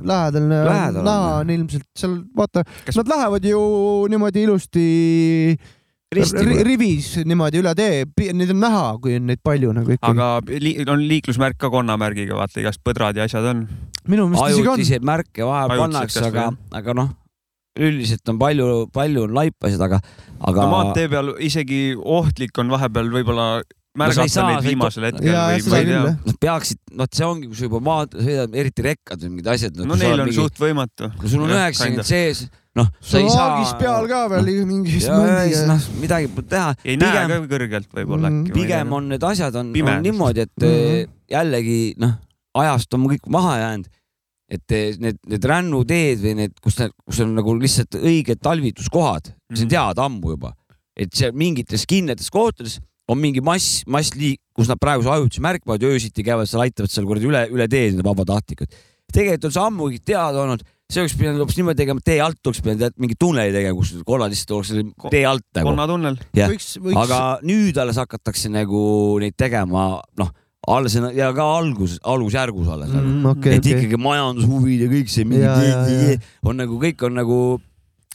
lähedal 0.06 0.46
Lähedal 0.52 1.10
on, 1.14 1.50
ilmselt 1.56 1.88
seal, 1.98 2.20
vaata, 2.38 2.62
Kas- 2.86 3.00
nad 3.00 3.10
lähevad 3.10 3.50
ju 3.50 3.64
niimoodi 4.12 4.46
ilusti 4.46 4.86
Risti 6.08 6.40
ri- 6.40 6.54
või? 6.54 6.64
rivis 6.64 7.08
niimoodi 7.28 7.60
üle 7.60 7.74
tee, 7.76 8.04
neid 8.32 8.54
on 8.54 8.62
näha, 8.62 8.84
kui 9.02 9.18
on 9.18 9.26
neid 9.28 9.42
palju 9.44 9.74
nagu 9.76 9.92
ikkagi. 9.92 10.14
aga 10.14 10.60
li 10.62 10.72
on 10.88 11.02
liiklusmärk 11.10 11.58
ka 11.60 11.68
konnamärgiga, 11.74 12.38
vaata 12.38 12.62
igast 12.62 12.80
põdrad 12.86 13.18
ja 13.18 13.26
asjad 13.28 13.44
on. 13.50 13.66
minu 14.08 14.30
meelest 14.30 14.54
isegi 14.54 14.62
on. 14.62 14.78
ajutiseid 14.78 15.04
märke 15.04 15.44
vahel 15.44 15.74
pannakse, 15.82 16.22
aga 16.30 16.52
aga 16.78 16.94
noh, 16.96 17.10
üldiselt 17.78 18.30
on 18.32 18.38
palju, 18.40 18.68
palju 18.94 19.26
on 19.28 19.34
laipasid, 19.38 19.82
aga, 19.84 20.00
aga 20.40 20.64
no 20.66 20.70
maantee 20.74 21.08
peal 21.12 21.34
isegi 21.44 21.82
ohtlik 21.98 22.58
on 22.58 22.72
vahepeal 22.74 23.10
võib-olla 23.14 23.48
No 23.98 24.04
märgata 24.04 24.30
saa 24.30 24.50
neid 24.52 24.66
viimasel 24.66 25.06
hetkel 25.08 25.26
Jaa, 25.26 25.46
või 25.50 25.72
ma 25.72 25.78
ei 25.80 25.86
tea 25.88 26.02
nad 26.12 26.36
peaksid, 26.44 26.78
vot 27.00 27.18
see 27.18 27.26
ongi, 27.26 27.48
kui 27.50 27.58
sa 27.58 27.66
juba 27.66 27.80
maad 27.82 28.14
sõidad, 28.14 28.54
eriti 28.60 28.84
rekkad 28.86 29.24
või 29.24 29.32
mingid 29.32 29.48
asjad. 29.54 29.80
no 29.82 29.96
neil 29.98 30.22
on 30.22 30.30
suht 30.36 30.60
võimatu. 30.60 31.08
kui 31.18 31.32
sul 31.32 31.42
on 31.42 31.54
üheksakümmend 31.56 32.06
sees, 32.06 32.44
noh, 32.78 32.90
sul 33.00 33.22
ei 33.22 33.26
on 33.26 33.32
saa. 33.34 33.48
haagis 33.48 33.72
peal 33.80 34.06
ka 34.12 34.20
veel 34.34 34.52
mingi 34.68 35.00
ja 35.00 35.18
siis 35.40 35.64
noh, 35.66 35.88
midagi 36.02 36.30
pole 36.36 36.50
teha. 36.52 36.76
ei 36.84 36.98
näe 37.00 37.10
pigem, 37.10 37.34
ka 37.48 37.52
kõrgelt 37.56 37.90
võib-olla 37.98 38.30
Mm, 38.30 38.44
äkki. 38.44 38.54
pigem 38.60 38.94
on 39.00 39.08
need 39.14 39.26
asjad 39.32 39.58
on, 39.58 39.72
on 39.72 40.02
niimoodi, 40.04 40.46
et 40.46 40.66
mm. 40.68 41.14
jällegi 41.34 41.80
noh, 41.98 42.14
ajast 42.62 42.94
on 42.94 43.08
kõik 43.10 43.26
maha 43.34 43.58
jäänud. 43.64 43.90
Et 44.48 44.74
need, 45.00 45.18
need 45.28 45.44
rännuteed 45.44 46.22
või 46.24 46.34
need, 46.38 46.54
kus, 46.64 46.78
kus 47.04 47.20
on 47.24 47.34
nagu 47.36 47.52
lihtsalt 47.58 47.98
õiged 48.00 48.40
talvituskohad, 48.44 49.34
Mhm. 49.50 49.62
on 49.62 49.68
teada 49.68 50.04
ammu 50.08 50.30
juba, 50.36 50.54
et 50.96 51.12
seal 51.14 51.32
mingites 51.32 51.84
kindlates 51.86 52.30
kohtades 52.32 52.78
on 53.08 53.18
mingi 53.20 53.40
mass, 53.44 53.84
massliik, 53.88 54.40
kus 54.56 54.68
nad 54.68 54.80
praegu 54.80 55.02
see 55.04 55.12
ajutise 55.14 55.40
märkavad 55.44 55.80
ja 55.82 55.88
öösiti 55.88 56.24
käivad 56.24 56.48
seal, 56.48 56.64
aitavad 56.64 56.90
seal 56.92 57.06
kuradi 57.08 57.28
üle, 57.28 57.44
üle 57.54 57.68
tee 57.68 57.90
need 57.92 58.04
vabatahtlikud. 58.04 58.68
tegelikult 59.12 59.44
on 59.48 59.54
see 59.54 59.62
ammu 59.64 59.86
kõik 59.88 60.02
teada 60.04 60.42
olnud, 60.42 60.64
see 60.92 61.00
oleks 61.00 61.14
pidanud 61.16 61.40
hoopis 61.40 61.56
niimoodi 61.56 61.80
tegema, 61.80 62.00
tee 62.04 62.18
alt 62.20 62.50
oleks 62.50 62.60
pidanud 62.64 62.98
mingi 63.00 63.16
tunneli 63.20 63.52
tegema, 63.54 63.76
kus 63.78 63.94
kollad 64.04 64.32
lihtsalt 64.32 64.52
oleks 64.58 65.10
tee 65.12 65.24
alt 65.28 65.44
nagu. 65.56 65.70
konnatunnel. 65.70 66.18
jah. 66.36 66.52
aga 67.04 67.22
nüüd 67.48 67.80
alles 67.80 67.96
hakatakse 67.96 68.52
nagu 68.52 68.82
neid 69.20 69.36
tegema, 69.40 70.02
noh, 70.20 70.32
alles 70.66 70.96
ja 71.14 71.30
ka 71.36 71.46
algus, 71.58 71.98
algusjärgus 72.02 72.68
alles 72.68 72.90
nagu. 72.92 73.06
mm,. 73.06 73.26
okei, 73.32 73.54
et 73.56 73.62
okei. 73.62 73.76
ikkagi 73.78 74.00
majandushuvid 74.02 74.84
ja 74.84 74.90
kõik 74.92 75.12
see 75.12 75.24
mingi 75.28 75.44
Ja, 75.44 75.56
ja, 75.62 75.80
ja. 75.86 76.18
on 76.44 76.58
nagu 76.60 76.78
kõik 76.82 77.04
on 77.06 77.18
nagu 77.18 77.40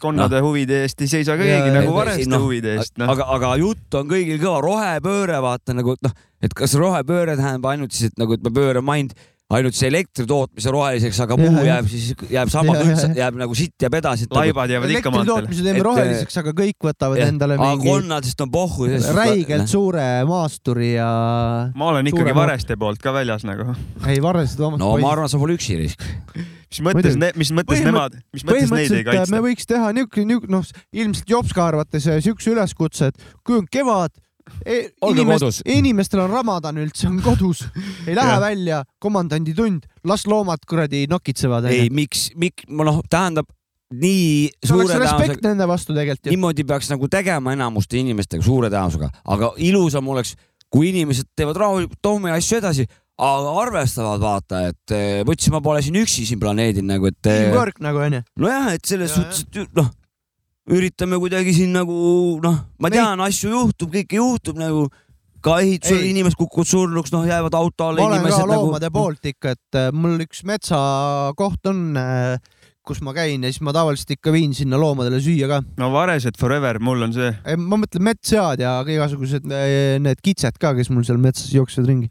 konnade 0.03 0.41
huvide 0.43 0.81
eest 0.83 1.01
ei 1.03 1.09
seisa 1.11 1.37
ka 1.39 1.45
keegi 1.45 1.69
ja, 1.69 1.75
nagu 1.77 1.91
ja, 1.91 1.95
vareste 1.95 2.29
noh, 2.31 2.43
huvide 2.43 2.75
eest, 2.77 2.95
noh. 2.99 3.11
aga, 3.13 3.27
aga 3.37 3.53
jutt 3.61 3.99
on 3.99 4.09
kõigil 4.09 4.41
kõva, 4.41 4.59
rohepööre 4.65 5.39
vaata 5.43 5.75
nagu, 5.77 5.95
et 5.95 6.03
noh, 6.03 6.15
et 6.43 6.55
kas 6.57 6.75
rohepööre 6.79 7.37
tähendab 7.39 7.69
ainult 7.71 7.95
siis, 7.95 8.11
et 8.11 8.19
nagu, 8.19 8.35
et 8.35 8.43
me 8.43 8.51
pöörame 8.53 8.97
ainult 8.97 9.15
ainult 9.57 9.77
see 9.77 9.89
elektri 9.91 10.25
tootmise 10.29 10.71
roheliseks, 10.73 11.19
aga 11.25 11.37
muu 11.39 11.51
jah. 11.51 11.67
jääb 11.69 11.89
siis, 11.91 12.07
jääb 12.31 12.51
jah. 12.53 12.81
üldse, 12.83 13.09
jääb 13.17 13.37
nagu 13.41 13.57
sitt 13.57 13.85
jääb 13.85 13.97
edasi. 13.99 14.27
laibad 14.33 14.73
jäävad 14.73 14.89
ikka 14.89 14.97
elektri 14.97 15.13
maanteel. 15.15 15.33
tootmise 15.33 15.67
teeme 15.67 15.85
roheliseks, 15.87 16.39
aga 16.43 16.55
kõik 16.57 16.87
võtavad 16.89 17.23
endale 17.27 17.57
aga 17.59 17.69
mingi 17.73 17.91
konnadest 17.91 18.43
on 18.45 18.51
pohhu. 18.53 18.89
räigelt 19.19 19.71
suure 19.71 20.07
maasturi 20.29 20.93
ja 20.95 21.11
ma 21.75 21.91
olen 21.91 22.11
ikkagi 22.11 22.35
Vareste 22.37 22.77
poolt 22.79 23.01
ka 23.03 23.13
väljas 23.15 23.45
nagu. 23.47 23.75
ei 24.07 24.19
varrasid 24.23 24.63
omast 24.63 24.83
no 24.83 24.95
ma 25.01 25.13
arvan, 25.13 25.31
sa 25.31 25.41
pole 25.41 25.57
üksi 25.57 25.77
risk. 25.79 26.03
mis 26.33 26.81
mõttes 26.85 27.19
mis 27.37 27.53
mõttes 27.53 27.77
Põhimõtt- 27.77 27.91
nemad, 27.91 28.19
mis 28.33 28.45
mõttes 28.47 28.73
neid 28.73 28.91
ei 28.91 29.05
põhimõtteliselt 29.05 29.07
äh, 29.07 29.13
me 29.13 29.19
kaitsta? 29.21 29.45
võiks 29.47 29.69
teha 29.69 29.93
niisugune, 29.93 30.27
niisugune 30.33 30.57
noh, 30.57 30.83
ilmselt 31.03 31.33
Jopska 31.35 31.67
arvates 31.69 32.09
äh, 32.09 32.21
siukse 32.25 32.53
üleskutse, 32.53 33.11
et 33.13 33.27
kui 33.45 33.59
on 33.61 33.67
kevad 33.69 34.15
e,, 34.65 34.77
Olge 35.01 35.25
kodus. 35.27 35.61
inimestel 35.65 36.23
on 36.25 36.31
Ramadan 36.33 36.77
üldse, 36.83 37.07
on 37.09 37.19
kodus, 37.23 37.65
ei 38.07 38.15
lähe 38.17 38.39
välja 38.43 38.83
komandandi 39.03 39.53
tund, 39.57 39.87
las 40.07 40.27
loomad 40.27 40.63
kuradi 40.69 41.05
nokitsevad. 41.11 41.67
ei, 41.71 41.89
miks, 41.93 42.29
miks, 42.39 42.67
noh, 42.69 43.01
tähendab 43.09 43.49
nii 43.93 44.49
suure 44.65 44.97
respekt 44.97 45.43
nende 45.45 45.67
vastu 45.69 45.93
tegelikult 45.93 46.31
niimoodi 46.33 46.63
peaks 46.65 46.89
nagu 46.89 47.07
tegema 47.11 47.53
enamuste 47.53 47.99
inimestega 48.01 48.43
suure 48.45 48.71
tõenäosusega, 48.73 49.11
aga 49.35 49.51
ilusam 49.61 50.07
oleks, 50.09 50.35
kui 50.73 50.89
inimesed 50.89 51.29
teevad 51.37 51.59
rahulikult 51.61 52.09
omi 52.09 52.31
asju 52.33 52.57
edasi, 52.57 52.87
aga 53.21 53.51
arvestavad, 53.61 54.21
vaata, 54.23 54.63
et 54.71 54.93
eh, 54.95 55.19
võtsin, 55.27 55.53
ma 55.53 55.61
pole 55.61 55.83
siin 55.85 55.99
üksi 56.01 56.25
siin 56.25 56.41
planeedil 56.41 56.85
nagu, 56.87 57.11
et 57.11 57.29
eh, 57.29 57.43
Teamwork 57.45 57.77
nagu 57.85 58.01
onju. 58.01 58.23
nojah, 58.41 58.71
et 58.73 58.89
selles 58.89 59.13
Ja, 59.13 59.21
suhtes, 59.21 59.45
et 59.53 59.77
noh, 59.77 59.91
üritame 60.71 61.19
kuidagi 61.19 61.53
siin 61.55 61.73
nagu 61.75 61.95
noh, 62.43 62.59
ma 62.79 62.91
tean, 62.93 63.19
asju 63.25 63.51
juhtub, 63.51 63.91
kõike 63.93 64.19
juhtub 64.19 64.59
nagu 64.59 64.87
ka 65.43 65.57
ehitusel 65.59 66.05
inimesed 66.07 66.39
kukuvad 66.39 66.69
surnuks, 66.69 67.11
noh, 67.11 67.25
jäävad 67.27 67.55
auto 67.59 67.89
alla 67.89 68.03
ma 68.03 68.11
olen 68.11 68.21
ka 68.21 68.29
inimesed 68.29 68.51
loomade 68.53 68.87
nagu. 68.87 68.95
poolt 68.95 69.31
ikka, 69.33 69.55
et 69.57 69.79
äh, 69.79 69.89
mul 69.91 70.23
üks 70.23 70.43
metsakoht 70.47 71.71
on, 71.71 71.97
kus 72.83 72.99
ma 73.03 73.13
käin 73.15 73.43
ja 73.43 73.51
siis 73.51 73.63
ma 73.63 73.73
tavaliselt 73.75 74.15
ikka 74.15 74.31
viin 74.35 74.55
sinna 74.55 74.79
loomadele 74.79 75.19
süüa 75.23 75.49
ka. 75.51 75.61
no 75.79 75.89
Varesed 75.91 76.39
forever, 76.39 76.79
mul 76.83 77.09
on 77.09 77.15
see. 77.15 77.31
ma 77.59 77.79
mõtlen 77.81 78.07
metssead 78.07 78.63
ja 78.63 78.77
igasugused 78.87 79.47
äh, 79.51 79.97
need 80.03 80.23
kitsed 80.23 80.59
ka, 80.61 80.71
kes 80.77 80.91
mul 80.93 81.03
seal 81.07 81.19
metsas 81.23 81.51
jooksevad 81.55 81.91
ringi. 81.91 82.07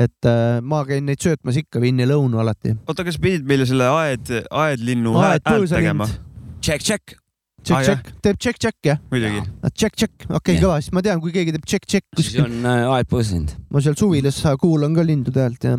et 0.00 0.28
äh, 0.30 0.62
ma 0.64 0.80
käin 0.88 1.04
neid 1.04 1.20
söötmas 1.20 1.60
ikka, 1.60 1.84
viin 1.84 2.00
neile 2.00 2.16
õunu 2.16 2.40
alati. 2.40 2.78
oota, 2.88 3.04
kas 3.04 3.20
pidid 3.20 3.44
meile 3.48 3.68
selle 3.68 3.92
aed, 3.92 4.32
aedlinnu 4.48 5.18
Aed 5.20 5.44
häält 5.44 5.76
tegema 5.76 6.08
põõsalind.? 6.08 7.20
Check, 7.64 7.84
check. 7.84 8.06
Ah, 8.06 8.12
tšekk-tšekk, 8.12 8.22
teeb 8.24 8.40
tšekk-tšekk 8.44 8.88
jah? 8.90 8.98
muidugi. 9.10 9.42
tšekk-tšekk, 9.74 10.26
okei 10.38 10.54
Jah. 10.56 10.62
kõva, 10.64 10.78
siis 10.84 10.92
ma 10.96 11.02
tean, 11.04 11.20
kui 11.24 11.32
keegi 11.34 11.54
teeb 11.56 11.64
tšekk-tšekk 11.68 12.08
siis 12.18 12.32
kuskil. 12.32 12.46
on 12.46 12.66
äh, 12.68 12.86
aed 12.98 13.08
põõsanud. 13.10 13.54
ma 13.72 13.80
seal 13.84 13.96
suvilas 13.98 14.40
kuulan 14.60 14.94
ka 14.96 15.04
lindude 15.06 15.40
häält 15.44 15.64
ja 15.64 15.76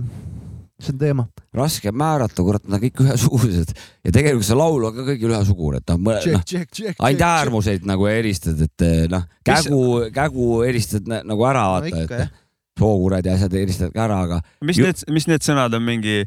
see 0.81 0.91
on 0.91 0.97
teema. 0.99 1.27
raske 1.55 1.91
määrata, 1.95 2.43
kurat, 2.43 2.65
nad 2.67 2.79
on 2.79 2.83
kõik 2.83 3.03
ühesugused 3.05 3.75
ja 4.03 4.11
tegelikult 4.11 4.47
see 4.47 4.57
laul 4.59 4.88
on 4.89 4.95
ka 4.97 5.05
kõigil 5.11 5.31
ühesugune, 5.36 5.79
et 5.83 5.93
noh, 5.93 6.01
noh, 6.09 6.47
tšekk-tšekk, 6.49 6.97
ainult 6.99 7.27
äärmuseid 7.29 7.86
nagu 7.88 8.09
eristad, 8.11 8.59
et 8.65 8.86
eh, 8.88 9.05
noh, 9.11 9.23
kägu, 9.45 9.83
kägu 10.15 10.49
eristad 10.67 11.07
nagu 11.15 11.47
ära, 11.47 11.67
No 11.69 11.77
vaata, 11.77 12.01
jah. 12.01 12.25
et 12.25 12.41
sookured 12.79 13.25
ja 13.29 13.38
asjad 13.38 13.53
eristad 13.55 13.93
ka 13.95 14.03
ära, 14.09 14.17
aga 14.27 14.41
mis 14.67 14.81
need, 14.83 15.05
mis 15.15 15.29
need 15.31 15.45
sõnad 15.45 15.75
on 15.77 15.86
mingi 15.86 16.25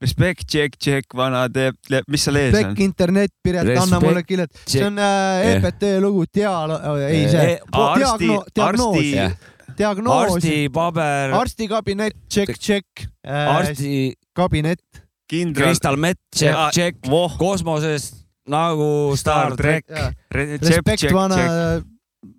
Respect, 0.00 0.46
check, 0.48 0.78
check, 0.80 1.04
vana 1.14 1.42
teeb, 1.52 1.76
mis 2.08 2.22
seal 2.24 2.38
ees 2.40 2.54
on 2.54 2.62
Plekk? 2.70 2.78
internet, 2.86 3.32
Piret, 3.44 3.66
anna 3.68 3.82
Respekt, 3.82 4.04
mulle 4.06 4.22
killet. 4.24 4.60
see 4.64 4.84
on 4.86 4.96
äh. 4.96 5.50
EPT 5.58 5.82
lugu, 6.00 6.22
dia-, 6.32 6.52
ei 7.10 7.26
see 7.28 7.42
Eh,, 7.50 7.58
arsti, 7.70 8.30
arsti, 8.64 9.10
diagnoos, 9.76 10.32
arstipaber, 10.38 11.34
arstikabinet, 11.36 12.16
tšekk, 12.32 12.56
tšekk, 12.56 13.04
arsti, 13.28 13.92
kabinet, 14.36 14.80
kindral, 15.28 15.68
Crystal 15.68 15.96
Met, 16.00 16.16
check 16.32 16.54
Jaa., 16.56 16.70
check, 16.72 16.96
voh, 17.06 17.36
kosmoses 17.38 18.08
nagu 18.50 19.12
Star 19.20 19.52
track. 19.60 19.84
retsept, 20.32 20.64
respekt 20.78 21.04
check, 21.04 21.12
vana 21.12 21.36
check, 21.36 21.84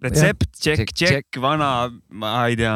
retsept, 0.01 0.49
check, 0.57 0.81
Check, 0.81 0.95
check, 0.97 1.39
vana, 1.45 1.91
ma 2.09 2.33
ei 2.47 2.57
tea. 2.57 2.73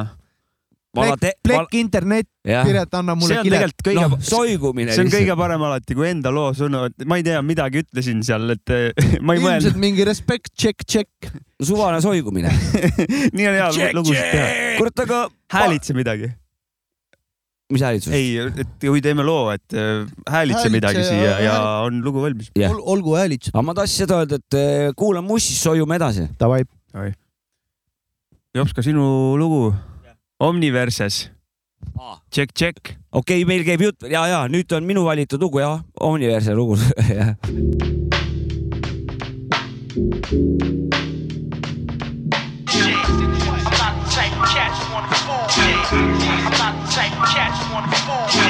Vana 0.96 1.18
te-, 1.20 1.34
Plekk 1.46 1.76
internet, 1.80 2.28
Piret, 2.46 2.94
anna 2.98 3.16
mulle 3.18 3.40
on 3.40 3.48
tegelikult 3.48 3.84
kõige 3.88 4.06
noh, 4.06 4.16
soigumine 4.24 4.94
see 4.96 5.06
on 5.06 5.12
kõige 5.14 5.36
parem 5.40 5.66
alati, 5.68 5.98
kui 5.98 6.08
enda 6.10 6.32
loo 6.34 6.52
sõnu, 6.58 6.86
et 6.90 7.06
ma 7.10 7.18
ei 7.20 7.26
tea, 7.26 7.42
midagi 7.46 7.84
ütlesin 7.84 8.22
seal, 8.26 8.48
et 8.56 8.74
eh, 8.76 9.20
ma 9.22 9.36
ei 9.36 9.42
ilmselt 9.42 9.74
mõelnud. 9.76 9.82
mingi 9.84 10.08
respekt, 10.08 10.54
tšekk, 10.56 10.86
tšekk. 10.86 11.30
suvane 11.66 12.02
soigumine. 12.06 12.52
nii 13.36 13.48
on 13.52 13.60
hea 13.60 13.92
lugusid 13.98 14.24
teha. 14.32 14.48
kurat, 14.80 15.06
aga 15.06 15.22
häälitse 15.56 15.96
midagi. 15.98 16.32
mis 17.74 17.82
häälitsus? 17.82 18.14
ei, 18.14 18.38
et 18.46 18.78
kui 18.84 19.02
teeme 19.02 19.26
loo, 19.26 19.50
et 19.56 19.74
eh, 19.74 20.06
häälitse 20.30 20.32
Häälitse 20.32 20.74
midagi 20.74 21.02
ja- 21.02 21.10
siia 21.10 21.36
ja 21.42 21.58
hääl- 21.60 21.90
on 21.90 22.02
lugu 22.06 22.22
valmis. 22.24 22.52
Jah. 22.56 22.74
olgu 22.78 23.18
häälitsed. 23.18 23.54
aga 23.56 23.66
ma 23.66 23.74
tahtsin 23.78 24.06
seda 24.06 24.22
öelda, 24.22 24.42
et 24.42 24.60
eh, 24.62 24.94
kuulan 24.96 25.26
mussi, 25.26 25.54
siis 25.54 25.64
soiume 25.66 25.98
edasi. 25.98 26.30
Davai. 26.40 26.64
Jops, 28.56 28.72
ka 28.72 28.82
sinu 28.86 29.36
lugu. 29.36 29.74
Omniverses. 30.40 31.30
Check, 32.32 32.54
check. 32.54 32.98
okei 33.12 33.44
okay,, 33.44 33.46
meil 33.48 33.64
käib 33.64 33.82
jutt 33.86 34.04
ja, 34.10 34.26
ja 34.28 34.42
nüüd 34.52 34.72
on 34.76 34.84
minu 34.84 35.06
valitud 35.06 35.40
lugu 35.40 35.60
jah, 35.64 35.80
Omniverse 36.02 36.56
lugu. 36.56 36.76
I'm 45.96 46.52
not 46.52 46.74
the 46.84 46.92
type 46.92 47.14
of 47.16 47.26
cat 47.32 47.52
you 47.56 47.74
wanna 47.74 47.88
fool 47.96 48.26
with. 48.26 48.45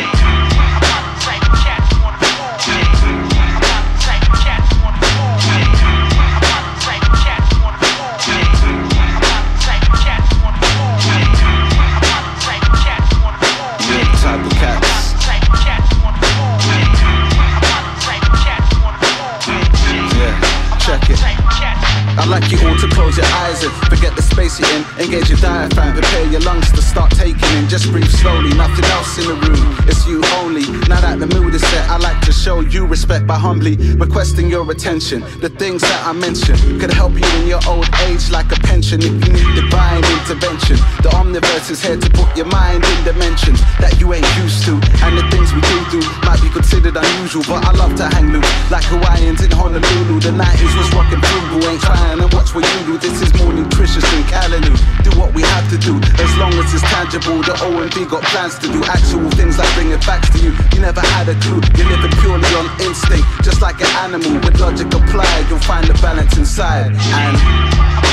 To 22.90 22.95
close 23.06 23.18
your 23.18 23.38
eyes 23.38 23.64
and 23.64 23.72
forget 23.86 24.16
the 24.16 24.22
space 24.22 24.60
you're 24.60 24.70
in. 24.74 24.84
Engage 24.98 25.30
your 25.30 25.38
diaphragm, 25.38 25.94
prepare 25.94 26.26
your 26.32 26.42
lungs 26.42 26.72
to 26.72 26.82
start 26.82 27.12
taking 27.12 27.50
in. 27.58 27.70
Just 27.70 27.92
breathe 27.92 28.10
slowly, 28.10 28.50
nothing 28.58 28.86
else 28.98 29.18
in 29.20 29.28
the 29.30 29.38
room. 29.46 29.66
It's 29.86 30.08
you 30.08 30.24
only. 30.42 30.66
Now 30.90 31.02
that 31.02 31.20
the 31.20 31.28
mood 31.28 31.54
is 31.54 31.62
set, 31.62 31.88
I 31.90 31.98
like 31.98 32.20
to 32.26 32.32
show 32.32 32.62
you 32.62 32.88
respect 32.88 33.28
by 33.28 33.38
humbly 33.38 33.76
requesting 33.96 34.50
your 34.50 34.66
attention. 34.72 35.22
The 35.40 35.50
things 35.50 35.82
that 35.82 36.02
I 36.02 36.14
mention 36.14 36.58
could 36.80 36.92
help 36.92 37.14
you 37.14 37.28
in 37.42 37.48
your 37.48 37.62
old 37.68 37.86
age 38.10 38.32
like 38.32 38.50
a 38.52 38.60
pension 38.66 39.00
if 39.02 39.14
you 39.14 39.32
need 39.38 39.52
divine 39.54 40.02
intervention. 40.18 40.78
The 41.06 41.14
omniverse 41.14 41.70
is 41.70 41.82
here 41.86 41.98
to 41.98 42.10
put 42.10 42.30
your 42.36 42.50
mind 42.50 42.84
in 42.84 42.98
dimensions 43.06 43.62
that 43.78 44.00
you 44.00 44.14
ain't 44.14 44.32
used 44.42 44.66
to. 44.66 44.74
And 45.06 45.14
the 45.14 45.26
things 45.30 45.54
we 45.54 45.62
do 45.62 45.78
do 45.94 46.02
might 46.26 46.42
be 46.42 46.50
considered 46.50 46.98
unusual, 46.98 47.44
but 47.46 47.62
I 47.70 47.72
love 47.78 47.94
to 48.02 48.10
hang 48.10 48.34
loose 48.34 48.50
like 48.72 48.86
Hawaiians 48.90 49.46
in 49.46 49.52
Honolulu. 49.52 50.20
The 50.26 50.34
90s 50.34 50.74
was 50.74 50.90
rocking 50.98 51.22
frugal, 51.22 51.70
ain't 51.70 51.82
trying 51.86 52.18
and 52.18 52.34
watch 52.34 52.56
what 52.56 52.66
you 52.66 52.82
do. 52.90 52.95
This 53.02 53.22
is 53.22 53.34
more 53.36 53.52
nutritious 53.52 54.04
than 54.04 54.24
Callaloo. 54.32 54.76
Do 55.04 55.12
what 55.20 55.34
we 55.34 55.42
have 55.42 55.70
to 55.70 55.78
do, 55.78 56.00
as 56.24 56.32
long 56.38 56.54
as 56.54 56.74
it's 56.74 56.84
tangible. 56.84 57.44
The 57.44 57.52
OMB 57.60 58.10
got 58.10 58.24
plans 58.24 58.58
to 58.60 58.72
do 58.72 58.84
actual 58.86 59.30
things 59.32 59.58
like 59.58 59.74
bringing 59.76 60.00
facts 60.00 60.30
to 60.32 60.40
you. 60.40 60.56
You 60.74 60.80
never 60.80 61.02
had 61.02 61.28
a 61.28 61.36
clue, 61.44 61.60
you're 61.76 61.90
living 61.92 62.12
purely 62.22 62.48
on 62.56 62.72
instinct, 62.80 63.28
just 63.44 63.62
like 63.62 63.82
an 63.82 63.92
animal. 64.00 64.40
With 64.40 64.60
logic 64.60 64.88
applied, 64.88 65.46
you'll 65.50 65.60
find 65.60 65.86
the 65.88 65.94
balance 65.96 66.38
inside. 66.38 66.96
And 66.96 68.05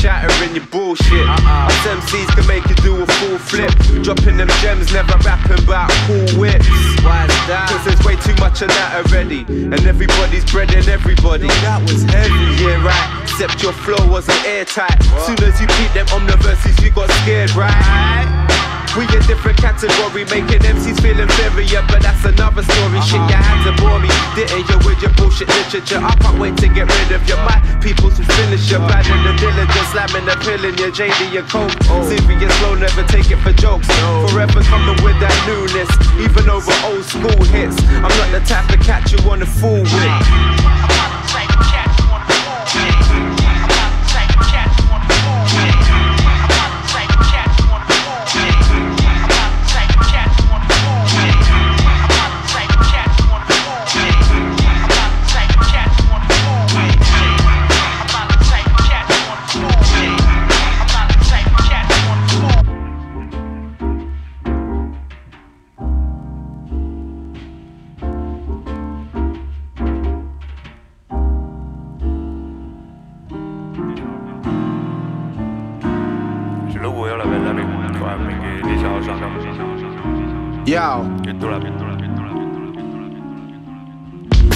to 0.00 0.06
your 0.06 0.12
chatter 0.12 0.44
and 0.44 0.56
your 0.56 0.66
bullshit. 0.66 1.26
Us 1.28 1.86
MCs 1.86 2.28
can 2.34 2.46
make 2.46 2.66
you 2.68 2.74
do 2.76 3.02
a 3.02 3.06
full 3.06 3.38
flip, 3.38 3.70
dropping 4.02 4.36
them 4.36 4.48
gems, 4.60 4.92
never 4.92 5.16
rapping 5.24 5.62
about 5.64 5.90
cool 6.06 6.40
whips. 6.40 6.68
Why 7.02 7.24
is 7.24 7.40
that? 7.48 7.68
Cause 7.70 7.84
there's 7.84 8.02
way 8.04 8.16
too 8.16 8.34
much 8.40 8.62
of 8.62 8.68
that 8.68 9.04
already, 9.04 9.44
and 9.48 9.86
everybody's 9.86 10.44
breading 10.44 10.88
everybody. 10.88 11.48
that 11.48 11.82
was 11.82 12.02
heavy, 12.04 12.64
yeah, 12.64 12.84
right. 12.84 13.22
Except 13.22 13.62
your 13.62 13.72
flow 13.72 14.10
wasn't 14.10 14.42
airtight. 14.44 15.02
Soon 15.26 15.42
as 15.44 15.60
you 15.60 15.66
beat 15.78 15.92
them 15.94 16.06
omniverses, 16.08 16.82
you 16.82 16.90
got 16.90 17.10
scared, 17.22 17.54
right? 17.54 18.39
We 18.98 19.06
a 19.06 19.22
different 19.22 19.56
category, 19.58 20.24
making 20.26 20.66
MCs 20.66 20.98
feel 20.98 21.14
inferior, 21.14 21.82
but 21.86 22.02
that's 22.02 22.24
another 22.24 22.62
story. 22.66 22.98
Shit, 23.06 23.22
you 23.30 23.38
had 23.38 23.62
to 23.62 23.72
bore 23.78 24.02
me, 24.02 24.10
didn't 24.34 24.66
you, 24.66 24.78
with 24.82 24.98
your 25.00 25.14
bullshit 25.14 25.46
literature? 25.46 26.02
I 26.02 26.10
can't 26.18 26.40
wait 26.40 26.56
to 26.58 26.66
get 26.66 26.90
rid 26.90 27.12
of 27.14 27.22
you. 27.28 27.36
My 27.46 27.62
people's 27.78 28.18
who 28.18 28.24
finish 28.24 28.66
you, 28.66 28.78
bad 28.90 29.06
in 29.06 29.22
the 29.22 29.32
diligence, 29.38 29.94
slamming 29.94 30.26
the 30.26 30.34
pill 30.42 30.64
in 30.66 30.74
your 30.74 30.90
JD, 30.90 31.30
your 31.32 31.46
coke. 31.46 31.70
Oh. 31.86 32.02
Serious 32.02 32.52
flow, 32.58 32.74
never 32.74 33.04
take 33.06 33.30
it 33.30 33.38
for 33.38 33.52
jokes. 33.52 33.86
Oh. 34.02 34.26
Forever 34.26 34.60
coming 34.66 34.98
with 35.06 35.18
that 35.22 35.38
newness, 35.46 35.90
even 36.18 36.50
over 36.50 36.74
old 36.90 37.04
school 37.06 37.44
hits. 37.54 37.78
I'm 38.02 38.10
not 38.10 38.34
the 38.34 38.42
type 38.42 38.66
to 38.74 38.78
catch 38.78 39.12
you 39.12 39.18
wanna 39.22 39.46
fool 39.46 39.86
with. 39.86 39.94
Uh-huh. 39.94 41.49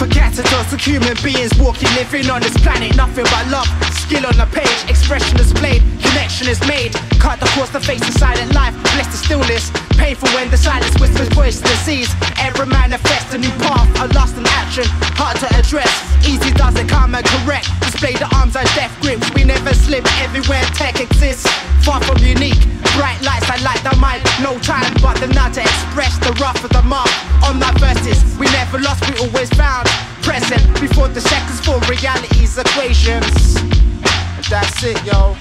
For 0.04 0.10
catheters 0.10 0.68
to 0.68 0.76
human 0.76 1.16
beings 1.24 1.56
walking, 1.56 1.88
living 1.96 2.28
on 2.28 2.42
this 2.42 2.52
planet, 2.60 2.94
nothing 2.94 3.24
but 3.24 3.48
love. 3.48 3.64
Skill 4.04 4.26
on 4.26 4.36
the 4.36 4.44
page, 4.52 4.68
expression 4.84 5.34
displayed, 5.34 5.80
connection 6.04 6.46
is 6.46 6.60
made. 6.68 6.92
Cut 7.16 7.40
across 7.40 7.70
the 7.70 7.80
face 7.80 8.04
of 8.06 8.12
silent 8.12 8.52
life, 8.52 8.76
bless 8.92 9.08
the 9.08 9.16
stillness. 9.16 9.72
Painful 9.96 10.28
when 10.36 10.50
the 10.50 10.58
silence 10.58 10.92
whispers 11.00 11.32
voice 11.32 11.56
to 11.56 11.62
the 11.64 11.76
seas. 11.88 12.12
Every 12.36 12.66
manifest 12.66 13.32
a 13.32 13.38
new 13.38 13.48
path, 13.64 13.88
a 13.96 14.12
lost 14.12 14.36
in 14.36 14.44
action, 14.60 14.84
hard 15.16 15.40
to 15.40 15.48
address. 15.56 15.88
Easy 16.28 16.52
does 16.52 16.76
it 16.76 16.92
and 16.92 17.24
correct. 17.24 17.72
Display 17.80 18.12
the 18.12 18.28
arms 18.36 18.56
and 18.56 18.68
death 18.76 18.92
grips, 19.00 19.32
we 19.32 19.44
never 19.44 19.72
slip 19.72 20.04
everywhere 20.20 20.60
tech 20.76 21.00
exists. 21.00 21.48
Far 21.80 22.04
from 22.04 22.18
unique, 22.18 22.60
bright 22.94 23.20
lights 23.22 23.46
that 23.50 23.60
light 23.62 23.82
the 23.82 23.94
mind. 23.98 24.22
No 24.42 24.58
time 24.58 24.86
but 25.02 25.18
the 25.18 25.28
now 25.28 25.50
to 25.50 25.60
express 25.60 26.18
the 26.18 26.32
rough 26.40 26.62
of 26.64 26.70
the 26.70 26.82
mark. 26.82 27.10
On 27.44 27.58
my 27.58 27.70
verses, 27.78 28.22
we 28.38 28.46
never 28.54 28.78
lost, 28.78 29.02
we 29.10 29.14
always 29.18 29.50
found. 29.54 29.86
Present 30.22 30.62
before 30.80 31.08
the 31.08 31.20
seconds 31.20 31.60
for 31.60 31.78
reality's 31.90 32.56
equations. 32.58 33.56
And 34.36 34.44
That's 34.48 34.82
it, 34.82 34.98
yo. 35.04 35.36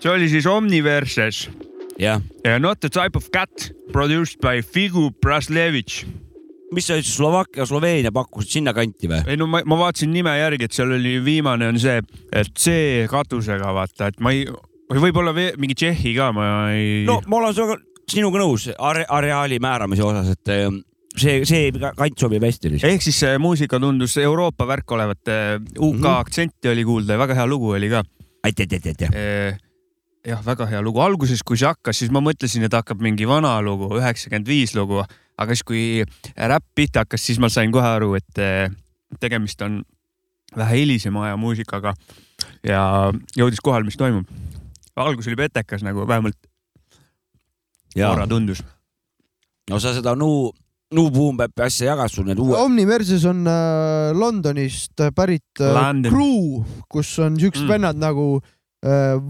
see 0.00 0.08
oli 0.08 0.28
siis 0.32 0.46
Omniverses 0.46 1.50
jah, 2.00 2.22
ja 2.44 2.58
Not 2.58 2.80
the 2.80 2.88
type 2.88 3.16
of 3.16 3.28
cat 3.30 3.72
produced 3.92 4.40
by 4.40 4.62
Figu 4.62 5.10
Braslevitš. 5.20 6.06
Mis 6.74 6.86
sa 6.86 6.96
ütlesid, 6.98 7.16
Slovakkia, 7.16 7.66
Sloveenia 7.68 8.12
pakkusid 8.14 8.58
sinnakanti 8.58 9.10
või? 9.10 9.20
ei 9.30 9.38
no 9.40 9.48
ma, 9.50 9.62
ma 9.66 9.78
vaatasin 9.84 10.12
nime 10.14 10.34
järgi, 10.38 10.68
et 10.68 10.76
seal 10.76 10.94
oli 10.96 11.16
viimane 11.24 11.70
on 11.70 11.78
see, 11.82 12.00
et 12.32 12.52
C 12.56 13.06
katusega 13.10 13.72
vaata, 13.76 14.10
et 14.10 14.20
ma 14.22 14.34
ei, 14.34 14.44
või 14.90 15.06
võib-olla 15.08 15.34
mingi 15.34 15.78
Tšehhi 15.78 16.14
ka, 16.18 16.30
ma 16.36 16.50
ei 16.74 17.02
no 17.08 17.20
ma 17.26 17.40
olen 17.40 17.56
sinuga, 17.56 17.78
sinuga 18.10 18.42
nõus 18.42 18.68
are, 18.76 19.06
areaali 19.08 19.60
määramise 19.62 20.06
osas, 20.06 20.32
et 20.36 20.54
eh, 20.54 20.68
see, 21.16 21.40
see 21.48 21.72
kant 21.74 22.22
sobib 22.26 22.46
hästi 22.46 22.76
ehk 22.78 23.06
siis 23.06 23.18
see 23.24 23.40
muusika 23.42 23.80
tundus 23.82 24.16
Euroopa 24.22 24.68
värk 24.70 24.96
olevat, 24.98 25.22
UK 25.26 25.96
mm 25.96 26.04
-hmm. 26.04 26.14
aktsenti 26.18 26.70
oli 26.70 26.84
kuulda 26.84 27.18
ja 27.18 27.24
väga 27.24 27.34
hea 27.34 27.46
lugu 27.46 27.74
oli 27.78 27.90
ka. 27.90 28.04
aitäh, 28.44 29.60
jah, 30.26 30.40
väga 30.44 30.66
hea 30.68 30.82
lugu, 30.84 31.00
alguses, 31.02 31.42
kui 31.46 31.58
see 31.60 31.68
hakkas, 31.68 32.00
siis 32.02 32.12
ma 32.12 32.22
mõtlesin, 32.24 32.64
et 32.66 32.76
hakkab 32.76 33.00
mingi 33.02 33.28
vana 33.28 33.54
lugu, 33.64 33.88
üheksakümmend 33.98 34.48
viis 34.48 34.74
lugu, 34.76 35.00
aga 35.40 35.56
siis, 35.56 35.64
kui 35.66 35.82
räpp 36.36 36.66
pihta 36.76 37.04
hakkas, 37.04 37.24
siis 37.24 37.40
ma 37.42 37.50
sain 37.52 37.72
kohe 37.72 37.86
aru, 37.88 38.12
et 38.18 38.42
eh, 38.42 38.68
tegemist 39.22 39.62
on 39.66 39.80
vähe 40.56 40.82
hilisema 40.82 41.28
aja 41.28 41.38
muusikaga 41.40 41.94
ja 42.66 42.82
jõudis 43.38 43.62
kohale, 43.62 43.86
mis 43.86 43.98
toimub. 43.98 44.26
algus 45.00 45.28
oli 45.30 45.38
petekas 45.38 45.84
nagu 45.86 46.04
vähemalt 46.08 46.36
korra 47.94 48.26
tundus. 48.28 48.62
no 49.70 49.78
sa 49.80 49.94
seda 49.94 50.16
New, 50.18 50.50
New 50.92 51.10
Boom 51.14 51.38
Bap'i 51.38 51.62
asja 51.64 51.92
jagad 51.92 52.10
sul 52.10 52.26
need 52.26 52.38
uued. 52.42 52.58
Omniverses 52.58 53.24
on 53.24 53.46
äh, 53.46 54.10
Londonist 54.12 55.00
pärit 55.14 55.60
äh, 55.62 55.72
London. 55.72 56.12
crew, 56.12 56.64
kus 56.88 57.18
on 57.18 57.38
siuksed 57.40 57.62
Mm. 57.62 57.66
mm. 57.66 57.72
vennad 57.72 57.96
nagu 57.96 58.26
äh, 58.42 58.59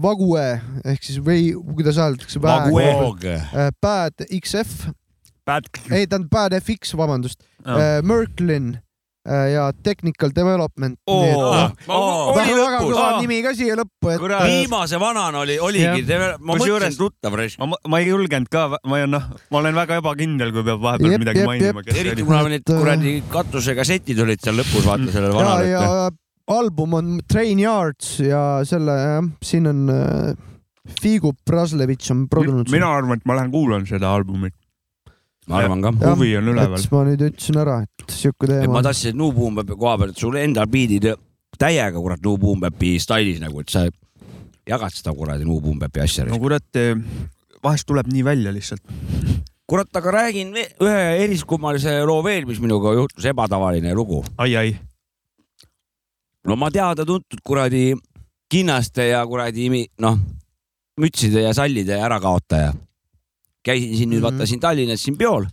Vague 0.01 0.45
ehk 0.87 1.03
siis 1.03 1.17
või 1.19 1.49
kuidas 1.75 1.97
öeldakse. 1.99 2.39
Vague. 2.41 3.35
Bad 3.83 4.23
XF. 4.39 4.87
Ei, 5.91 6.05
tähendab 6.07 6.29
Bad 6.31 6.53
FX, 6.61 6.93
vabandust 6.95 7.41
Ah. 7.65 7.75
äh,. 7.77 8.01
Merklin 8.01 8.77
äh, 9.27 9.51
ja 9.53 9.71
Technical 9.83 10.31
Development. 10.35 10.95
Oo, 11.05 12.31
oli 12.33 12.53
väga 12.57 12.79
kõva 12.81 13.03
Aa. 13.03 13.19
nimi 13.21 13.41
ka 13.45 13.51
siia 13.57 13.75
lõppu, 13.77 14.09
et. 14.15 14.23
viimase 14.47 14.97
vanana 15.01 15.43
oli, 15.43 15.59
oligi, 15.61 16.05
ma 16.39 16.55
mõtlesin 16.55 16.97
tuttav 16.97 17.35
raisk. 17.37 17.59
ma, 17.61 17.77
ma 17.87 17.99
ei 18.01 18.07
julgenud 18.09 18.49
ka, 18.49 18.63
ma 18.87 19.01
ei 19.01 19.05
noh, 19.09 19.27
ma 19.51 19.61
olen 19.61 19.77
väga 19.77 19.99
ebakindel, 20.01 20.53
kui 20.55 20.63
peab 20.65 20.81
vahepeal 20.81 21.11
Jep, 21.13 21.21
midagi 21.25 21.43
jep, 21.43 21.51
mainima. 21.51 21.83
eriti 21.93 22.25
kuna 22.25 22.41
need 22.49 22.65
kuradi 22.65 23.13
katusega 23.29 23.85
setid 23.85 24.23
olid 24.25 24.41
seal 24.41 24.57
lõpus, 24.57 24.87
vaata 24.89 25.13
sellel 25.13 25.35
ja, 25.35 25.37
vanal, 25.37 25.65
ja 25.69 26.09
album 26.47 26.93
on 26.93 27.19
Train 27.29 27.59
Yards 27.59 28.19
ja 28.23 28.61
selle 28.67 28.95
jah, 28.97 29.29
siin 29.43 29.69
on 29.69 29.85
äh, 29.93 30.33
Figu 31.01 31.33
Braslevitš 31.45 32.11
on 32.11 32.25
produnud. 32.29 32.71
mina 32.71 32.89
arvan, 32.97 33.21
et 33.21 33.25
ma 33.29 33.37
lähen 33.37 33.51
kuulan 33.53 33.85
seda 33.89 34.13
albumit. 34.15 34.53
ma 35.47 35.61
arvan 35.61 35.81
ka. 35.81 35.93
huvi 36.11 36.35
on 36.37 36.51
üleval 36.53 36.79
et. 36.79 36.91
ma 36.91 37.03
nüüd 37.07 37.25
ütlesin 37.29 37.59
ära, 37.61 37.81
et 37.85 38.15
siuke 38.15 38.47
et 38.47 38.55
ma 38.55 38.61
teema. 38.65 38.85
tahtsin 38.89 39.17
New 39.17 39.31
Boom 39.35 39.59
Bap'i 39.59 39.77
koha 39.77 39.97
pealt, 40.01 40.17
sul 40.17 40.39
endal 40.41 40.69
biidid 40.71 41.11
täiega 41.61 41.97
kurat 41.99 42.23
New 42.25 42.37
Boom 42.41 42.63
Bap'i 42.63 42.95
stailis 43.01 43.41
nagu, 43.43 43.61
et 43.61 43.69
sa 43.73 43.85
jagad 44.67 44.97
seda 44.97 45.13
kuradi 45.17 45.47
New 45.47 45.61
Boom 45.61 45.79
Bap'i 45.81 46.03
asja 46.03 46.25
no. 46.27 46.39
kurat, 46.41 46.81
vahest 47.63 47.87
tuleb 47.89 48.09
nii 48.11 48.25
välja 48.25 48.53
lihtsalt. 48.53 48.81
kurat, 49.69 49.89
aga 49.95 50.11
räägin 50.17 50.55
ühe 50.57 51.01
eriskummalise 51.23 52.01
loo 52.07 52.23
veel, 52.25 52.47
mis 52.49 52.59
minuga 52.59 52.95
juhtus, 52.97 53.25
ebatavaline 53.29 53.93
lugu. 53.95 54.23
ai, 54.37 54.55
ai. 54.55 54.79
No 56.47 56.55
ma 56.55 56.69
teada-tuntud 56.73 57.41
kuradi 57.45 57.93
kinnaste 58.51 59.05
ja 59.11 59.23
kuradi 59.27 59.69
mi- 59.69 59.87
noh, 59.99 60.17
mütside 60.99 61.41
ja 61.47 61.53
sallide 61.53 61.97
ärakaotaja. 62.01 62.73
käisin 63.63 63.97
siin 63.97 64.09
nüüd 64.09 64.21
Mhm. 64.21 64.23
vaata 64.25 64.45
siin 64.49 64.59
Tallinnas 64.59 65.03
siin 65.03 65.17
peol. 65.17 65.45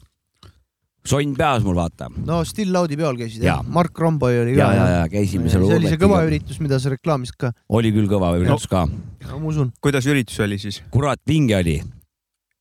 sonn 1.08 1.34
peas 1.36 1.62
mul 1.64 1.74
vaata. 1.76 2.08
no 2.26 2.44
Still 2.44 2.72
Loudi 2.72 2.96
peol 2.96 3.16
käisid 3.16 3.42
Jaa. 3.42 3.56
jah? 3.62 3.68
Mark 3.68 3.98
Romboy 3.98 4.40
oli 4.42 4.54
ka. 4.56 4.58
ja, 4.60 4.72
ja, 4.74 4.86
ja 4.98 5.08
käisime 5.08 5.48
seal. 5.50 5.66
see 5.66 5.76
oli 5.76 5.88
see 5.88 5.96
kõva. 6.00 6.22
üritus, 6.26 6.60
mida 6.60 6.78
sa 6.78 6.88
reklaamisid 6.90 7.36
ka. 7.38 7.52
oli 7.68 7.92
küll 7.92 8.08
kõva 8.08 8.32
üritus 8.40 8.66
ka. 8.68 8.86
ma 8.86 9.46
usun. 9.48 9.72
kuidas 9.80 10.06
üritus 10.06 10.40
oli 10.40 10.58
siis? 10.58 10.82
kurat, 10.90 11.20
vinge 11.26 11.56
oli. 11.56 11.82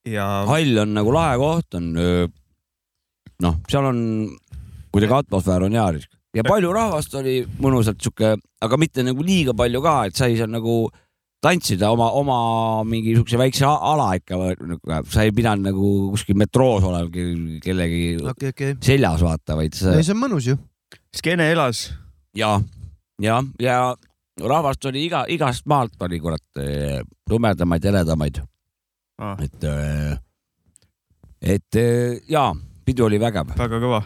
ja 0.05 0.45
hall 0.47 0.77
on 0.83 0.93
nagu 0.93 1.11
lahe 1.11 1.37
koht 1.37 1.75
on. 1.75 1.93
noh, 3.41 3.55
seal 3.69 3.85
on 3.85 4.29
kuidagi 4.91 5.13
atmosfäär 5.13 5.63
on 5.63 5.71
hea 5.71 5.91
ja 6.37 6.45
palju 6.47 6.71
rahvast 6.75 7.13
oli 7.19 7.39
mõnusalt 7.63 7.99
sihuke, 8.03 8.35
aga 8.63 8.77
mitte 8.79 9.03
nagu 9.05 9.23
liiga 9.25 9.53
palju 9.57 9.81
ka, 9.83 9.93
et 10.09 10.15
sai 10.19 10.35
seal 10.37 10.49
nagu 10.53 10.87
tantsida 11.43 11.91
oma, 11.93 12.07
oma 12.17 12.37
mingi 12.89 13.13
siukse 13.15 13.37
väikse 13.37 13.65
ala 13.67 14.07
ikka, 14.17 14.39
sa 15.13 15.25
ei 15.27 15.31
pidanud 15.37 15.67
nagu 15.69 15.91
kuskil 16.15 16.37
metroos 16.39 16.85
olema 16.87 17.11
ke- 17.13 17.59
kellegi 17.63 18.01
okei, 18.23 18.49
okei. 18.55 18.75
seljas 18.81 19.21
vaata, 19.25 19.55
vaid 19.59 19.77
sa 19.77 19.93
ei, 19.97 20.03
see 20.07 20.15
on 20.15 20.21
mõnus 20.23 20.47
ju. 20.49 20.57
skeene 21.13 21.51
elas. 21.53 21.83
ja, 22.37 22.55
ja, 23.21 23.37
ja 23.61 23.77
rahvast 24.41 24.85
oli 24.89 25.05
iga, 25.05 25.25
igast 25.29 25.65
maalt 25.69 25.93
oli 26.05 26.19
kurat 26.21 26.61
eh, 26.61 27.01
tumedamaid, 27.29 27.85
heledamaid 27.91 28.41
Ah. 29.17 29.33
et, 29.41 29.63
et 31.41 31.75
eh, 31.81 32.19
ja 32.29 32.51
pidu 32.85 33.07
oli 33.07 33.17
vägev. 33.21 33.49
väga 33.57 33.79
kõva. 33.81 34.01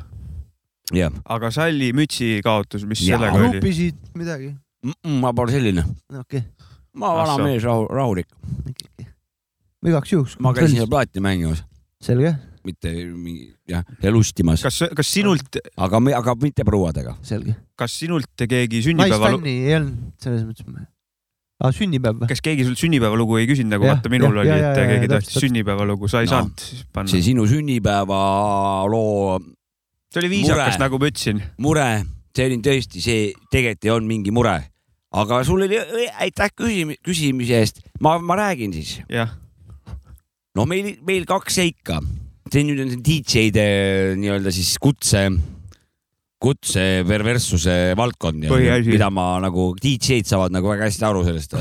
jah, 0.95 1.13
aga 1.25 1.51
salli 1.55 1.91
mütsi 1.97 2.41
kaotus, 2.45 2.85
mis 2.89 3.01
Jaa. 3.05 3.17
sellega 3.17 3.39
oli? 3.39 3.57
rupisid 3.59 3.97
midagi. 4.17 4.53
ma 5.21 5.33
pole 5.37 5.51
selline, 5.55 5.83
okei, 6.19 6.43
ma 6.97 7.13
vana 7.15 7.31
Ah 7.33 7.35
soo. 7.37 7.45
mees, 7.47 7.63
rahu, 7.63 7.87
rahulik, 7.89 8.27
igaks 9.87 10.11
juhuks. 10.13 10.37
ma 10.39 10.53
käisin 10.57 10.77
seal 10.81 10.89
plaati 10.91 11.21
mängimas, 11.23 11.63
selge, 12.03 12.33
mitte 12.65 12.91
mingi 13.17 13.51
jah, 13.69 13.83
ja 14.03 14.11
lustimas, 14.13 14.61
kas, 14.65 14.81
kas 14.97 15.07
sinult, 15.13 15.57
aga, 15.77 16.01
aga 16.19 16.35
mitte 16.41 16.65
prouadega. 16.67 17.15
selge. 17.25 17.55
kas 17.75 17.91
sinult 17.99 18.29
keegi 18.37 18.81
sünnipäeva, 18.85 19.31
naisfänni 19.31 19.55
ei 19.67 19.75
olnud 19.79 20.11
selles 20.21 20.43
mõttes. 20.45 20.65
aa, 21.61 21.71
sünnipäev 21.77 22.19
või? 22.21 22.27
kas 22.33 22.41
keegi 22.45 22.65
sult 22.67 22.77
sünnipäevalugu 22.81 23.37
ei 23.41 23.47
küsinud 23.49 23.73
nagu 23.77 23.85
Jah, 23.85 23.95
vaata 23.97 24.09
minul 24.13 24.33
jah, 24.33 24.41
oli, 24.43 24.49
ja, 24.49 24.55
et 24.57 24.61
ja, 24.65 24.69
ja, 24.83 24.89
keegi 24.93 25.07
ja, 25.09 25.13
tahtis 25.15 25.41
sünnipäevalugu, 25.45 26.09
sa 26.11 26.21
ei 26.21 26.29
No. 26.29 26.35
saanud 26.35 26.57
panna 26.93 27.09
see. 27.13 27.21
sinu 27.31 27.45
sünnipäevaloo 27.49 29.39
see 30.11 30.21
oli 30.21 30.31
viisakas 30.31 30.79
nagu 30.81 30.99
ma 30.99 31.09
ütlesin. 31.11 31.39
mure, 31.63 31.87
see 32.35 32.49
oli 32.49 32.59
tõesti, 32.65 33.03
see 33.03 33.29
tegelikult 33.51 33.87
ei 33.87 33.93
olnud 33.95 34.11
mingi 34.11 34.33
mure, 34.35 34.57
aga 35.11 35.41
sul 35.47 35.63
oli, 35.65 35.79
aitäh 36.23 36.51
küsimi-, 36.55 36.99
küsimise 37.03 37.61
eest, 37.61 37.81
ma, 38.03 38.17
ma 38.19 38.37
räägin 38.39 38.75
siis. 38.75 38.99
no 40.57 40.67
meil, 40.69 40.93
meil 41.07 41.25
kaks 41.29 41.61
seika, 41.61 42.01
see 42.51 42.67
nüüd 42.67 42.83
on 42.83 42.93
see 42.93 43.03
DJ-de 43.07 43.65
nii-öelda 44.19 44.53
siis 44.55 44.75
kutse, 44.83 45.27
kutse 46.41 46.85
perverssuse 47.07 47.95
valdkond, 47.99 48.49
mida 48.89 49.11
ma 49.13 49.33
nagu 49.43 49.71
DJ-d 49.79 50.27
saavad 50.27 50.55
nagu 50.55 50.71
väga 50.73 50.89
hästi 50.89 51.07
aru 51.07 51.23
sellest, 51.27 51.55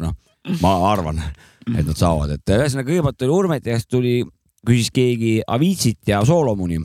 noh, 0.00 0.16
ma 0.64 0.76
arvan, 0.92 1.20
et 1.76 1.84
nad 1.84 1.96
saavad, 1.98 2.38
et 2.38 2.56
ühesõnaga 2.56 2.88
kõigepealt 2.88 3.26
oli 3.26 3.36
Urmeti 3.36 3.72
käest 3.74 3.90
tuli, 3.92 4.16
küsis 4.66 4.92
keegi 4.94 5.40
Avicit 5.50 6.00
ja 6.08 6.22
Solomoni. 6.26 6.80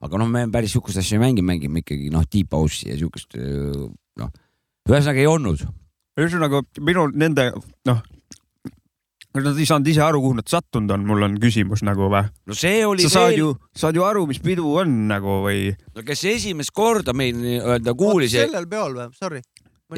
Aga 0.00 0.20
noh, 0.22 0.28
me 0.32 0.46
päris 0.52 0.72
sihukest 0.74 1.02
asja 1.02 1.18
ei 1.18 1.22
mängi, 1.24 1.42
mängime 1.44 1.82
ikkagi 1.84 2.10
noh, 2.12 2.24
Deep 2.32 2.54
House'i 2.56 2.92
ja 2.92 3.00
sihukest 3.00 3.36
noh, 3.36 4.32
ühesõnaga 4.88 5.20
ei 5.20 5.28
olnud 5.30 5.66
ühesõnaga 6.20 6.62
minul 6.84 7.12
nende 7.16 7.50
noh, 7.88 8.00
kas 9.30 9.44
nad 9.46 9.60
ei 9.60 9.68
saanud 9.68 9.88
ise 9.92 10.02
aru, 10.04 10.20
kuhu 10.24 10.36
nad 10.40 10.50
sattunud 10.50 10.90
on, 10.96 11.04
mul 11.06 11.22
on 11.28 11.36
küsimus 11.42 11.84
nagu 11.86 12.08
või? 12.10 12.24
no 12.50 12.56
see 12.58 12.82
oli 12.86 13.06
sa 13.06 13.14
saad 13.14 13.30
veel 13.30 13.40
ju, 13.42 13.50
saad 13.84 13.98
ju 14.00 14.04
aru, 14.06 14.26
mis 14.30 14.40
pidu 14.42 14.72
on 14.82 14.94
nagu 15.10 15.40
või? 15.46 15.70
no 15.94 16.04
kes 16.06 16.24
esimest 16.32 16.74
korda 16.76 17.14
meil 17.16 17.36
nii-öelda 17.38 17.94
kuulis, 17.98 18.34
sellel 18.34 18.68
peol 18.70 18.96
või? 18.98 19.10
Sorry. 19.20 19.42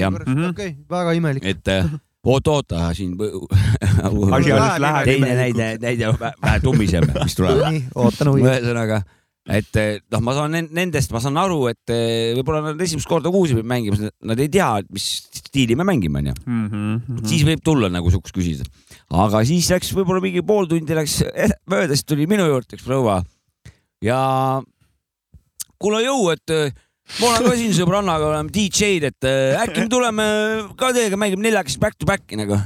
Jah. 0.01 0.09
Mhm. 0.13 0.47
okei, 0.55 0.71
väga 0.89 1.13
imelik. 1.19 1.45
et 1.45 1.69
äh, 1.69 1.89
oot-oota 2.25 2.93
siin 2.97 3.17
Asi 3.21 4.53
alles 4.53 4.79
läheb 4.81 5.09
teine 5.09 5.35
näide, 5.37 5.67
näide 5.83 6.13
vä- 6.17 6.33
vähe 6.41 6.61
tummisem, 6.65 7.09
mis 7.19 7.37
tuleb. 7.37 7.61
nii, 7.67 7.83
ootan 8.01 8.31
huviga. 8.33 8.55
ühesõnaga, 8.55 9.03
et 9.51 9.75
eh, 9.81 9.97
noh, 10.13 10.21
ma 10.23 10.35
saan 10.37 10.53
nen- 10.55 10.69
nendest, 10.71 11.11
ma 11.11 11.19
saan 11.23 11.39
aru, 11.41 11.65
et 11.73 11.91
eh, 11.91 12.31
võib-olla 12.39 12.61
nad 12.69 12.83
esimest 12.85 13.09
korda 13.11 13.31
kuulsid 13.35 13.59
mängimas, 13.67 14.05
nad 14.23 14.39
ei 14.39 14.47
tea, 14.53 14.69
mis 14.95 15.07
stiili 15.41 15.75
me 15.79 15.87
mängime, 15.89 16.21
onju. 16.23 16.35
Mhm. 16.47 17.25
siis 17.27 17.43
võib 17.49 17.63
tulla 17.67 17.91
nagu 17.91 18.11
siukest 18.15 18.37
küsida. 18.37 18.69
aga 19.11 19.43
siis 19.49 19.67
läks 19.75 19.91
võib-olla 19.97 20.23
mingi 20.23 20.45
pool 20.47 20.69
tundi 20.71 20.95
läks 20.95 21.19
mööda, 21.73 21.91
siis 21.97 22.07
tuli 22.07 22.29
minu 22.31 22.47
juurde 22.47 22.79
üks 22.79 22.87
proua 22.87 23.19
ja 24.03 24.63
kuule 25.83 26.03
jõu, 26.07 26.31
et 26.37 26.55
eh, 26.55 26.71
ma 27.19 27.33
olen 27.33 27.49
ka 27.51 27.57
siin 27.59 27.75
sõbrannaga 27.77 28.31
oleme 28.31 28.53
DJ-d, 28.55 29.11
et 29.11 29.31
äkki 29.67 29.85
me 29.85 29.91
tuleme 29.91 30.27
ka 30.79 30.93
teiega 30.95 31.19
mängime 31.19 31.43
neljakesi 31.49 31.83
back 31.83 31.99
to 31.99 32.07
back'i 32.07 32.39
nagu. 32.39 32.61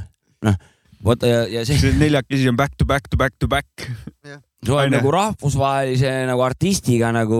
noh, 0.45 0.59
vaata 1.03 1.25
ja, 1.29 1.39
ja 1.57 1.65
see 1.65 1.77
see 1.81 1.97
neljakesi 1.97 2.47
on 2.51 2.55
back 2.59 2.77
to 2.77 2.85
back 2.85 3.09
to 3.09 3.17
back 3.17 3.33
to 3.41 3.49
back. 3.49 3.89
sa 4.21 4.37
oled 4.65 4.87
Aine. 4.87 4.97
nagu 4.97 5.11
rahvusvahelise 5.13 6.11
nagu 6.27 6.41
artistiga 6.43 7.11
nagu 7.13 7.39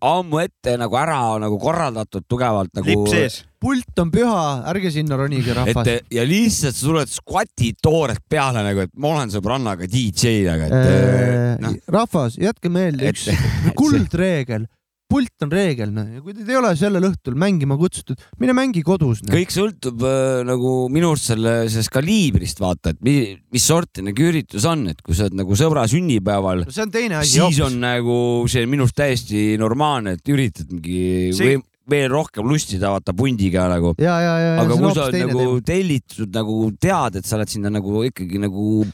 ammu 0.00 0.38
ette 0.44 0.76
nagu 0.80 0.96
ära 0.96 1.18
nagu 1.42 1.58
korraldatud 1.60 2.24
tugevalt 2.30 2.70
nagu. 2.78 2.86
lipp 2.86 3.10
sees. 3.10 3.40
pult 3.60 3.98
on 4.00 4.10
püha, 4.14 4.62
ärge 4.70 4.92
sinna 4.94 5.18
ronige, 5.20 5.52
rahvas. 5.56 5.86
et 5.86 6.06
ja 6.14 6.22
lihtsalt 6.24 6.74
sa 6.78 6.86
tuled 6.86 7.10
skvati 7.12 7.74
toorelt 7.82 8.22
peale 8.30 8.62
nagu, 8.64 8.86
et 8.86 8.94
ma 8.96 9.10
olen 9.16 9.32
sõbrannaga 9.34 9.88
DJ 9.90 10.46
nagu, 10.46 10.70
et 10.70 11.60
noh, 11.60 11.74
rahvas, 11.92 12.38
jätke 12.40 12.70
meelde 12.72 13.10
Et- 13.10 13.16
üks 13.18 13.28
kuldreegel, 13.80 14.64
pult 15.10 15.44
on 15.44 15.52
reegel, 15.52 15.92
noh, 15.94 16.08
kui 16.24 16.34
teid 16.36 16.50
ei 16.50 16.58
ole 16.58 16.72
sellel 16.78 17.08
õhtul 17.10 17.38
mängima 17.40 17.76
kutsutud, 17.80 18.20
mine 18.42 18.54
mängi 18.56 18.82
kodus. 18.86 19.24
noh. 19.24 19.34
kõik 19.34 19.54
sõltub 19.54 20.04
äh, 20.06 20.42
nagu 20.48 20.74
minu 20.92 21.12
arust 21.14 21.32
selle, 21.32 21.54
sellest 21.70 21.92
kaliibrist 21.94 22.62
vaata, 22.62 22.94
et 22.94 23.02
mi, 23.06 23.16
mis 23.52 23.66
sorti 23.66 24.04
nagu 24.06 24.28
üritus 24.30 24.66
on, 24.70 24.86
et 24.92 25.02
kui 25.04 25.16
sa 25.16 25.26
oled 25.26 25.40
nagu 25.42 25.58
sõbra 25.58 25.86
sünnipäeval, 25.90 26.66
see 26.70 26.86
on 26.86 26.94
teine 26.94 27.20
asi 27.20 27.40
siis 27.40 27.60
on 27.66 27.80
nagu 27.82 28.20
see 28.50 28.68
minu 28.70 28.86
arust 28.86 28.98
täiesti 29.00 29.50
normaalne, 29.60 30.16
et 30.18 30.32
üritad 30.32 30.70
mingi 30.72 31.34
See- 31.36 31.56
või, 31.56 31.64
veel 31.90 32.10
rohkem 32.12 32.46
lustida 32.46 32.92
vaata 32.92 33.14
pundiga 33.16 33.66
nagu. 33.70 33.94
aga 33.98 34.76
kui 34.76 34.94
sa 34.94 35.08
oled 35.08 35.26
nagu 35.26 35.60
tellitud 35.66 36.30
nagu 36.34 36.62
tead, 36.78 37.20
et 37.20 37.26
sa 37.26 37.38
oled 37.38 37.50
sinna 37.50 37.72
nagu 37.72 38.04
ikkagi 38.06 38.40
nagu 38.42 38.84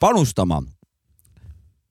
panustama. 0.00 0.60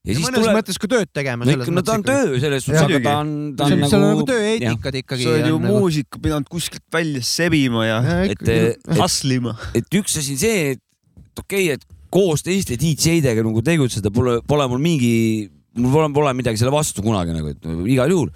Ja 0.08 0.14
ja 0.14 0.16
siis 0.16 0.26
mõnes 0.26 0.40
tuleb, 0.40 0.58
mõttes 0.58 0.80
ka 0.80 0.90
tööd 0.92 1.12
tegema. 1.14 1.46
no 1.46 1.56
ikka, 1.58 1.74
no 1.76 1.84
ta 1.86 1.96
on 1.98 2.04
töö 2.08 2.40
selles 2.40 2.66
suhtes, 2.66 2.84
aga 2.86 3.00
ta 3.04 3.16
on, 3.20 3.32
ta 3.60 3.68
on 3.68 3.76
nagu, 3.76 3.90
seal 3.92 4.04
on 4.06 4.14
nagu 4.14 4.28
tööeetikad 4.30 5.00
ikkagi. 5.02 5.28
sa 5.28 5.34
oled 5.36 5.50
ju 5.52 5.62
muusika 5.64 6.22
pidanud 6.24 6.52
kuskilt 6.52 6.86
välja 6.94 7.24
sebima 7.28 7.86
ja 7.86 8.02
et, 8.24 8.44
et, 8.48 8.92
haslima. 9.00 9.56
et 9.76 10.00
üks 10.00 10.20
asi 10.22 10.38
on 10.38 10.44
see, 10.44 10.62
et 10.76 11.44
okei 11.44 11.72
okay,, 11.72 11.78
et 11.78 11.88
koos 12.14 12.44
teiste 12.46 12.78
DJ-dega 12.80 13.44
nagu 13.46 13.64
tegutseda 13.66 14.12
pole, 14.14 14.40
pole 14.48 14.68
mul 14.72 14.82
mingi, 14.82 15.50
mul 15.78 15.94
pole, 15.94 16.12
pole 16.16 16.36
midagi 16.38 16.62
selle 16.62 16.74
vastu 16.74 17.04
kunagi 17.06 17.36
nagu, 17.36 17.52
et 17.54 17.92
igal 17.92 18.16
juhul. 18.16 18.32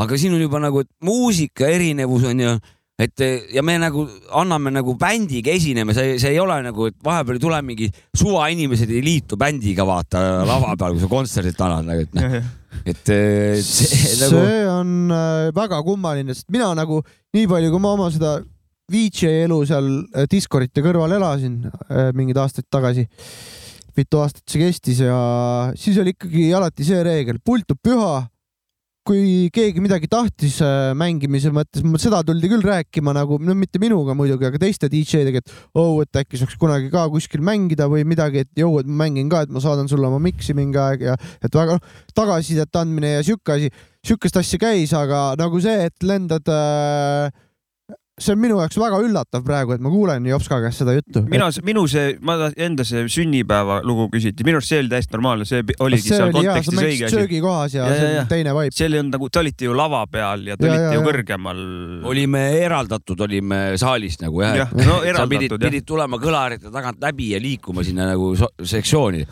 aga 0.00 0.20
siin 0.20 0.36
on 0.36 0.44
juba 0.44 0.60
nagu, 0.62 0.84
et 0.84 0.90
muusika 1.04 1.68
erinevus 1.68 2.28
on 2.30 2.44
ju, 2.44 2.54
et 3.00 3.24
ja 3.54 3.64
me 3.64 3.76
nagu 3.80 4.04
anname 4.36 4.72
nagu 4.74 4.94
bändiga 5.00 5.52
esineme, 5.54 5.94
see, 5.96 6.18
see 6.20 6.34
ei 6.34 6.40
ole 6.42 6.58
nagu, 6.66 6.90
et 6.90 6.96
vahepeal 7.04 7.38
ei 7.38 7.42
tule 7.42 7.60
mingi 7.64 7.90
suvainimesed 8.18 8.92
ei 8.92 9.02
liitu 9.04 9.38
bändiga 9.40 9.86
vaata 9.88 10.22
lava 10.48 10.76
peal, 10.76 10.96
kui 10.96 11.04
sa 11.04 11.10
kontserdit 11.10 11.62
annad 11.64 11.88
nagu, 11.88 12.06
et 12.06 12.18
noh, 12.18 12.38
et 12.92 13.12
eh, 13.14 13.60
see 13.64 14.16
nagu 14.20 14.42
see 14.44 14.62
on 14.70 14.94
äh, 15.16 15.50
väga 15.56 15.82
kummaline, 15.86 16.36
sest 16.36 16.50
mina 16.52 16.72
nagu 16.76 17.00
nii 17.36 17.48
palju, 17.50 17.72
kui 17.72 17.82
ma 17.82 17.94
oma 17.96 18.10
seda 18.12 18.38
VJ 18.90 19.44
elu 19.46 19.60
seal 19.70 19.88
diskorite 20.30 20.82
kõrval 20.82 21.14
elasin 21.14 21.60
mingid 22.18 22.40
aastaid 22.42 22.66
tagasi, 22.74 23.04
mitu 23.96 24.20
aastat 24.22 24.42
see 24.50 24.64
kestis 24.64 25.02
ja 25.04 25.16
siis 25.78 25.98
oli 26.02 26.14
ikkagi 26.16 26.48
alati 26.56 26.86
see 26.86 27.02
reegel, 27.06 27.38
pult 27.44 27.70
on 27.74 27.80
püha. 27.82 28.12
Kui 29.06 29.48
keegi 29.54 29.80
midagi 29.82 30.08
tahtis 30.12 30.58
äh, 30.64 30.90
mängimise 30.98 31.50
mõttes, 31.54 31.84
seda 32.02 32.20
tuldi 32.26 32.50
küll 32.52 32.64
rääkima 32.64 33.14
nagu, 33.16 33.38
no 33.42 33.56
mitte 33.56 33.80
minuga 33.82 34.14
muidugi, 34.16 34.46
aga 34.48 34.60
teiste 34.60 34.90
DJ-dega, 34.92 35.40
et 35.40 35.54
oh, 35.74 35.98
et 36.04 36.20
äkki 36.20 36.40
saaks 36.40 36.58
kunagi 36.60 36.90
ka 36.92 37.06
kuskil 37.12 37.42
mängida 37.44 37.88
või 37.90 38.04
midagi, 38.08 38.44
et 38.44 38.60
jõu, 38.60 38.78
et 38.82 38.88
ma 38.88 39.06
mängin 39.06 39.30
ka, 39.32 39.44
et 39.46 39.54
ma 39.54 39.62
saadan 39.64 39.88
sulle 39.90 40.08
oma 40.10 40.20
miksi 40.22 40.54
mingi 40.56 40.78
aeg 40.80 41.06
ja 41.08 41.16
et 41.40 41.54
väga 41.56 41.78
noh, 41.78 41.94
tagasisidet 42.14 42.80
andmine 42.80 43.16
ja 43.16 43.22
sihuke 43.26 43.56
asi, 43.56 43.70
sihukest 44.06 44.40
asja 44.42 44.60
käis, 44.60 44.92
aga 44.96 45.30
nagu 45.40 45.60
see, 45.64 45.88
et 45.88 46.06
lendad 46.06 46.52
äh, 46.52 47.32
see 48.20 48.34
on 48.36 48.40
minu 48.42 48.58
jaoks 48.60 48.76
väga 48.80 48.98
üllatav 49.00 49.42
praegu, 49.46 49.72
et 49.74 49.80
ma 49.80 49.90
kuulen 49.92 50.26
Jopska 50.28 50.58
käest 50.60 50.82
seda 50.82 50.92
juttu. 50.98 51.22
mina, 51.30 51.46
minu 51.64 51.86
see, 51.88 52.18
ma 52.20 52.36
enda 52.56 52.84
see 52.84 53.06
sünnipäeva 53.08 53.78
lugu 53.86 54.08
küsiti, 54.12 54.44
minu 54.44 54.60
arust 54.60 54.68
see 54.74 54.80
oli 54.82 54.90
täiesti 54.92 55.16
normaalne, 55.16 55.46
see 55.48 55.62
oligi 55.80 56.04
see 56.08 56.16
seal 56.18 56.28
oli 56.28 56.36
kontekstis 56.36 56.80
õige 56.84 57.06
asi. 57.08 57.16
söögikohas 57.16 57.74
ja, 57.74 57.86
Ja, 57.86 57.94
ja 57.94 58.00
see 58.00 58.08
ja, 58.10 58.14
ja. 58.18 58.24
on 58.26 58.30
teine 58.34 58.54
vibe. 58.58 58.76
ei 58.80 58.98
olnud 59.00 59.14
nagu, 59.16 59.30
te 59.32 59.42
olite 59.42 59.64
ju 59.70 59.76
lava 59.78 60.02
peal 60.12 60.44
ja 60.52 60.56
te 60.60 60.66
Ja, 60.68 60.72
olite 60.74 60.84
ja, 60.84 60.92
ju 60.94 61.00
ja. 61.00 61.06
kõrgemal. 61.08 61.62
olime 62.12 62.42
eraldatud, 62.60 63.20
olime 63.28 63.60
saalist 63.80 64.20
nagu 64.26 64.42
jah 64.44 64.56
Jah, 64.60 64.74
no 64.76 64.98
sa 65.00 65.06
eraldatud, 65.14 65.38
pidid, 65.38 65.56
pidid 65.64 65.86
tulema 65.88 66.20
kõlarite 66.20 66.70
tagant 66.74 67.00
läbi 67.00 67.32
ja 67.32 67.40
liikuma 67.40 67.84
sinna 67.86 68.10
nagu 68.12 68.34
so- 68.36 68.52
sektsiooni. 68.62 69.24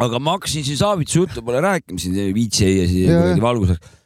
aga 0.00 0.18
ma 0.18 0.34
hakkasin 0.38 0.64
siin 0.64 0.76
Saavitsa 0.80 1.18
juttu 1.22 1.42
pole 1.44 1.60
rääkima 1.60 1.98
siin 2.00 2.16
ja 2.16 2.88
siin 2.88 3.10
Ja, 3.10 3.20
kuradi 3.20 3.38
ja. 3.38 3.42
valguseks. 3.46 3.99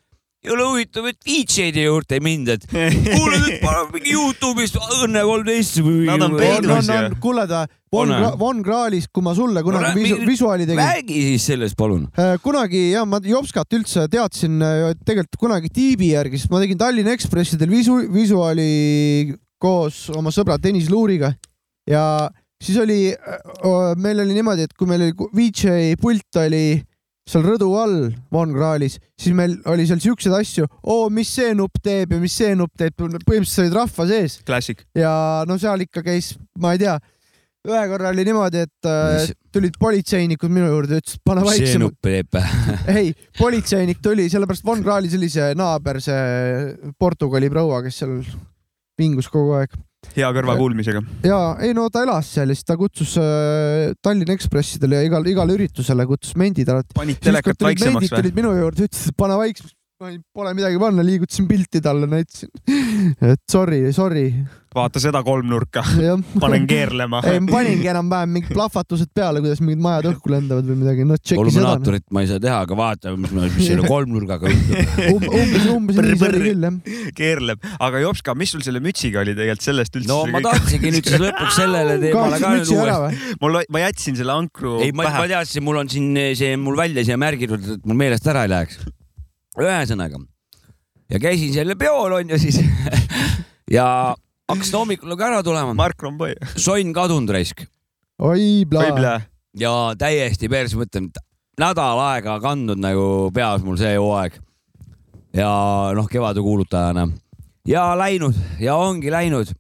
Jõle 0.45 0.67
huvitav, 0.69 1.07
et 1.09 1.17
VJ-de 1.25 1.87
juurde 1.87 2.19
ei 2.19 2.23
mind, 2.25 2.51
et 2.55 2.67
kuule 2.69 3.39
nüüd 3.41 3.57
paneme 3.63 3.95
mingi 3.97 4.13
Youtube'ist 4.15 4.77
Õnne 5.05 5.23
kolmteist 5.25 5.81
või. 5.85 6.05
Nad 6.09 6.25
on 6.27 6.37
peidus 6.39 6.91
on, 6.93 7.17
kuule 7.25 7.47
ta, 7.51 7.65
Von 7.95 8.11
On, 8.11 8.19
Gra-, 8.19 8.33
Von 8.41 8.63
Krahlis, 8.67 9.07
kui 9.15 9.23
ma 9.23 9.33
sulle 9.39 9.63
kunagi 9.63 9.87
räägi- 9.93 10.03
visu, 10.03 10.17
visuaali 10.27 10.67
tegin. 10.67 10.83
räägi 10.83 11.21
siis 11.31 11.45
sellest, 11.53 11.77
palun. 11.79 12.09
kunagi 12.43 12.91
ja 12.91 13.05
ma 13.07 13.21
Jopskat 13.23 13.77
üldse 13.79 14.09
teadsin 14.11 14.61
äh, 14.63 14.93
tegelikult 15.07 15.39
kunagi 15.47 15.71
tiibi 15.73 16.11
järgi, 16.13 16.41
sest 16.43 16.51
ma 16.51 16.61
tegin 16.63 16.79
Tallinna 16.81 17.15
Ekspressidel 17.15 17.71
visu, 17.71 18.01
visuaali 18.13 19.35
koos 19.63 20.09
oma 20.17 20.33
sõbra 20.35 20.59
Tõnis 20.61 20.91
Luuriga 20.91 21.31
ja 21.89 22.03
siis 22.61 22.77
oli, 22.83 23.15
meil 24.01 24.21
oli 24.25 24.35
niimoodi, 24.37 24.67
et 24.67 24.75
kui 24.77 24.89
meil 24.91 25.07
oli 25.07 25.15
VJ 25.37 25.95
pult 26.01 26.41
oli 26.43 26.83
seal 27.29 27.45
rõdu 27.47 27.71
all 27.81 28.11
Von 28.33 28.53
Krahlis, 28.53 28.99
siis 29.21 29.35
meil 29.37 29.57
oli 29.71 29.87
seal 29.89 30.03
siukseid 30.05 30.35
asju, 30.37 30.69
oo, 30.83 31.09
mis 31.13 31.31
see 31.39 31.55
nupp 31.57 31.81
teeb 31.83 32.13
ja 32.13 32.21
mis 32.21 32.37
see 32.37 32.53
nupp 32.59 32.75
teeb, 32.77 32.97
põhimõtteliselt 32.99 33.65
olid 33.65 33.77
rahva 33.79 34.07
sees 34.11 34.39
Classic. 34.45 34.85
ja 34.99 35.13
no 35.49 35.57
seal 35.61 35.87
ikka 35.87 36.05
käis, 36.05 36.35
ma 36.61 36.75
ei 36.77 36.83
tea, 36.85 36.99
ühe 37.65 37.85
korra 37.89 38.11
oli 38.13 38.27
niimoodi, 38.29 38.65
et 38.67 38.89
äh, 38.91 39.15
Mis- 39.17 39.33
tulid 39.57 39.79
politseinikud 39.81 40.53
minu 40.53 40.69
juurde, 40.69 40.99
ütlesid, 41.01 41.23
pane 41.25 41.41
see 41.47 41.49
vaiksemalt. 41.63 41.95
nupp 41.95 42.05
teeb. 42.05 42.41
ei, 42.99 43.15
politseinik 43.39 44.03
tuli, 44.05 44.29
sellepärast 44.33 44.67
Von 44.67 44.85
Krahlis 44.85 45.17
oli 45.17 45.31
see 45.33 45.49
naaber, 45.57 46.03
see 46.05 46.93
Portugali 47.01 47.49
proua, 47.53 47.81
kes 47.87 48.03
seal 48.03 48.19
vingus 49.01 49.31
kogu 49.33 49.57
aeg. 49.63 49.73
Hea 50.17 50.31
kõrvakuulmisega. 50.37 51.03
ja 51.27 51.39
ei 51.65 51.75
no 51.77 51.87
ta 51.93 52.05
elas 52.07 52.29
seal 52.37 52.53
ja 52.53 52.57
siis 52.57 52.69
ta 52.69 52.77
kutsus 52.81 53.17
äh, 53.21 53.95
Tallinna 54.05 54.37
Ekspressidele 54.37 55.01
ja 55.01 55.09
igal, 55.09 55.27
igale 55.31 55.57
üritusele 55.57 56.07
kutsus 56.11 56.37
mendid 56.41 56.71
alati. 56.73 56.95
panid 56.97 57.23
telekat 57.23 57.65
vaiksemaks 57.69 58.11
või? 58.11 58.21
tulid 58.21 58.39
minu 58.39 58.53
juurde, 58.59 58.89
ütlesid, 58.89 59.17
pane 59.19 59.39
vaiksemaks. 59.41 59.77
ma 60.03 60.13
ei, 60.13 60.21
pole 60.35 60.53
midagi 60.59 60.81
panna, 60.83 61.07
liigutasin 61.07 61.49
pilti 61.49 61.81
talle, 61.85 62.11
näitasin. 62.11 62.51
et 63.33 63.43
sorry, 63.51 63.87
sorry. 63.97 64.29
Vaata 64.75 65.01
seda 65.03 65.21
kolmnurka, 65.25 65.85
panen 66.43 66.67
keerlema. 66.69 67.21
ei, 67.29 67.41
ma 67.43 67.53
paningi 67.55 67.91
enam-vähem 67.93 68.33
mingid 68.37 68.55
plahvatused 68.55 69.11
peale, 69.15 69.43
kuidas 69.45 69.63
mingid 69.63 69.83
majad 69.85 70.09
õhku 70.11 70.33
lendavad 70.33 70.67
või 70.69 70.79
midagi, 70.81 71.07
noh 71.09 71.21
tšeki 71.21 71.37
seda. 71.37 71.45
Illuminaatorit 71.45 72.07
ma 72.15 72.25
ei 72.25 72.31
saa 72.31 72.43
teha, 72.43 72.59
aga 72.67 72.79
vaatame, 72.79 73.21
mis, 73.23 73.35
mis 73.55 73.69
selle 73.71 73.87
kolmnurgaga 73.87 74.51
juhtub. 74.51 75.29
umbes, 75.41 75.69
umbes 75.71 76.01
nii 76.01 76.19
see 76.19 76.31
oli 76.31 76.43
küll 76.49 76.69
jah. 76.69 77.07
keerleb, 77.21 77.71
aga 77.89 78.03
Jopska, 78.03 78.37
mis 78.39 78.55
sul 78.57 78.67
selle 78.67 78.83
mütsiga 78.85 79.23
oli 79.23 79.37
tegelikult 79.39 79.69
sellest 79.69 80.01
üldse? 80.01 80.11
no 80.11 80.21
ma 80.35 80.43
tahtsingi 80.45 80.95
nüüd 80.97 81.11
siis 81.11 81.23
lõpuks 81.23 81.59
sellele 81.61 81.97
teemale 82.03 82.43
ka 82.43 82.53
nüüd 82.57 82.75
uuesti. 82.75 83.33
mul, 83.45 83.63
ma 83.77 83.87
jätsin 83.87 84.19
selle 84.19 84.35
ankru 84.35 84.77
ei, 84.83 84.93
ma, 84.93 85.07
ma 85.07 85.15
pähe. 85.15 85.31
teadsin, 85.37 85.65
mul 85.67 85.83
on 85.85 85.91
siin 85.93 86.13
see 86.39 86.59
mul 86.61 86.79
välja 86.79 87.07
siia 87.07 87.19
märgitud, 87.21 87.75
et 87.79 87.87
mul 87.87 88.03
meelest 88.03 88.27
ära 88.31 88.47
ei 88.49 88.55
läheks. 88.57 88.83
ühesõnaga 89.61 90.19
ja 91.15 91.21
käisin 91.23 91.55
selle 91.55 91.79
peol 91.79 92.19
onju 92.19 92.39
siis 92.43 92.61
ja 93.77 93.87
hakkasin 94.51 94.79
hommikul 94.79 95.13
nagu 95.13 95.25
ära 95.25 95.43
tulema. 95.43 95.75
Mark 95.75 96.03
Romboi. 96.03 96.35
sonn 96.57 96.93
kadunud 96.97 97.33
raisk 97.33 97.65
oi, 98.19 98.65
võib 98.65 98.71
pla. 98.71 99.01
lää. 99.01 99.27
ja 99.59 99.73
täiesti 99.99 100.51
perse, 100.53 100.79
mõtlen, 100.79 101.11
nädal 101.61 102.01
aega 102.11 102.39
kandnud 102.43 102.81
nagu 102.81 103.31
peas 103.35 103.65
mul 103.65 103.79
see 103.81 103.97
hooaeg. 103.97 104.39
ja 105.35 105.51
noh, 105.97 106.09
kevadekuulutajana 106.11 107.09
ja 107.69 107.93
läinud 107.99 108.39
ja 108.61 108.77
ongi 108.77 109.11
läinud. 109.11 109.53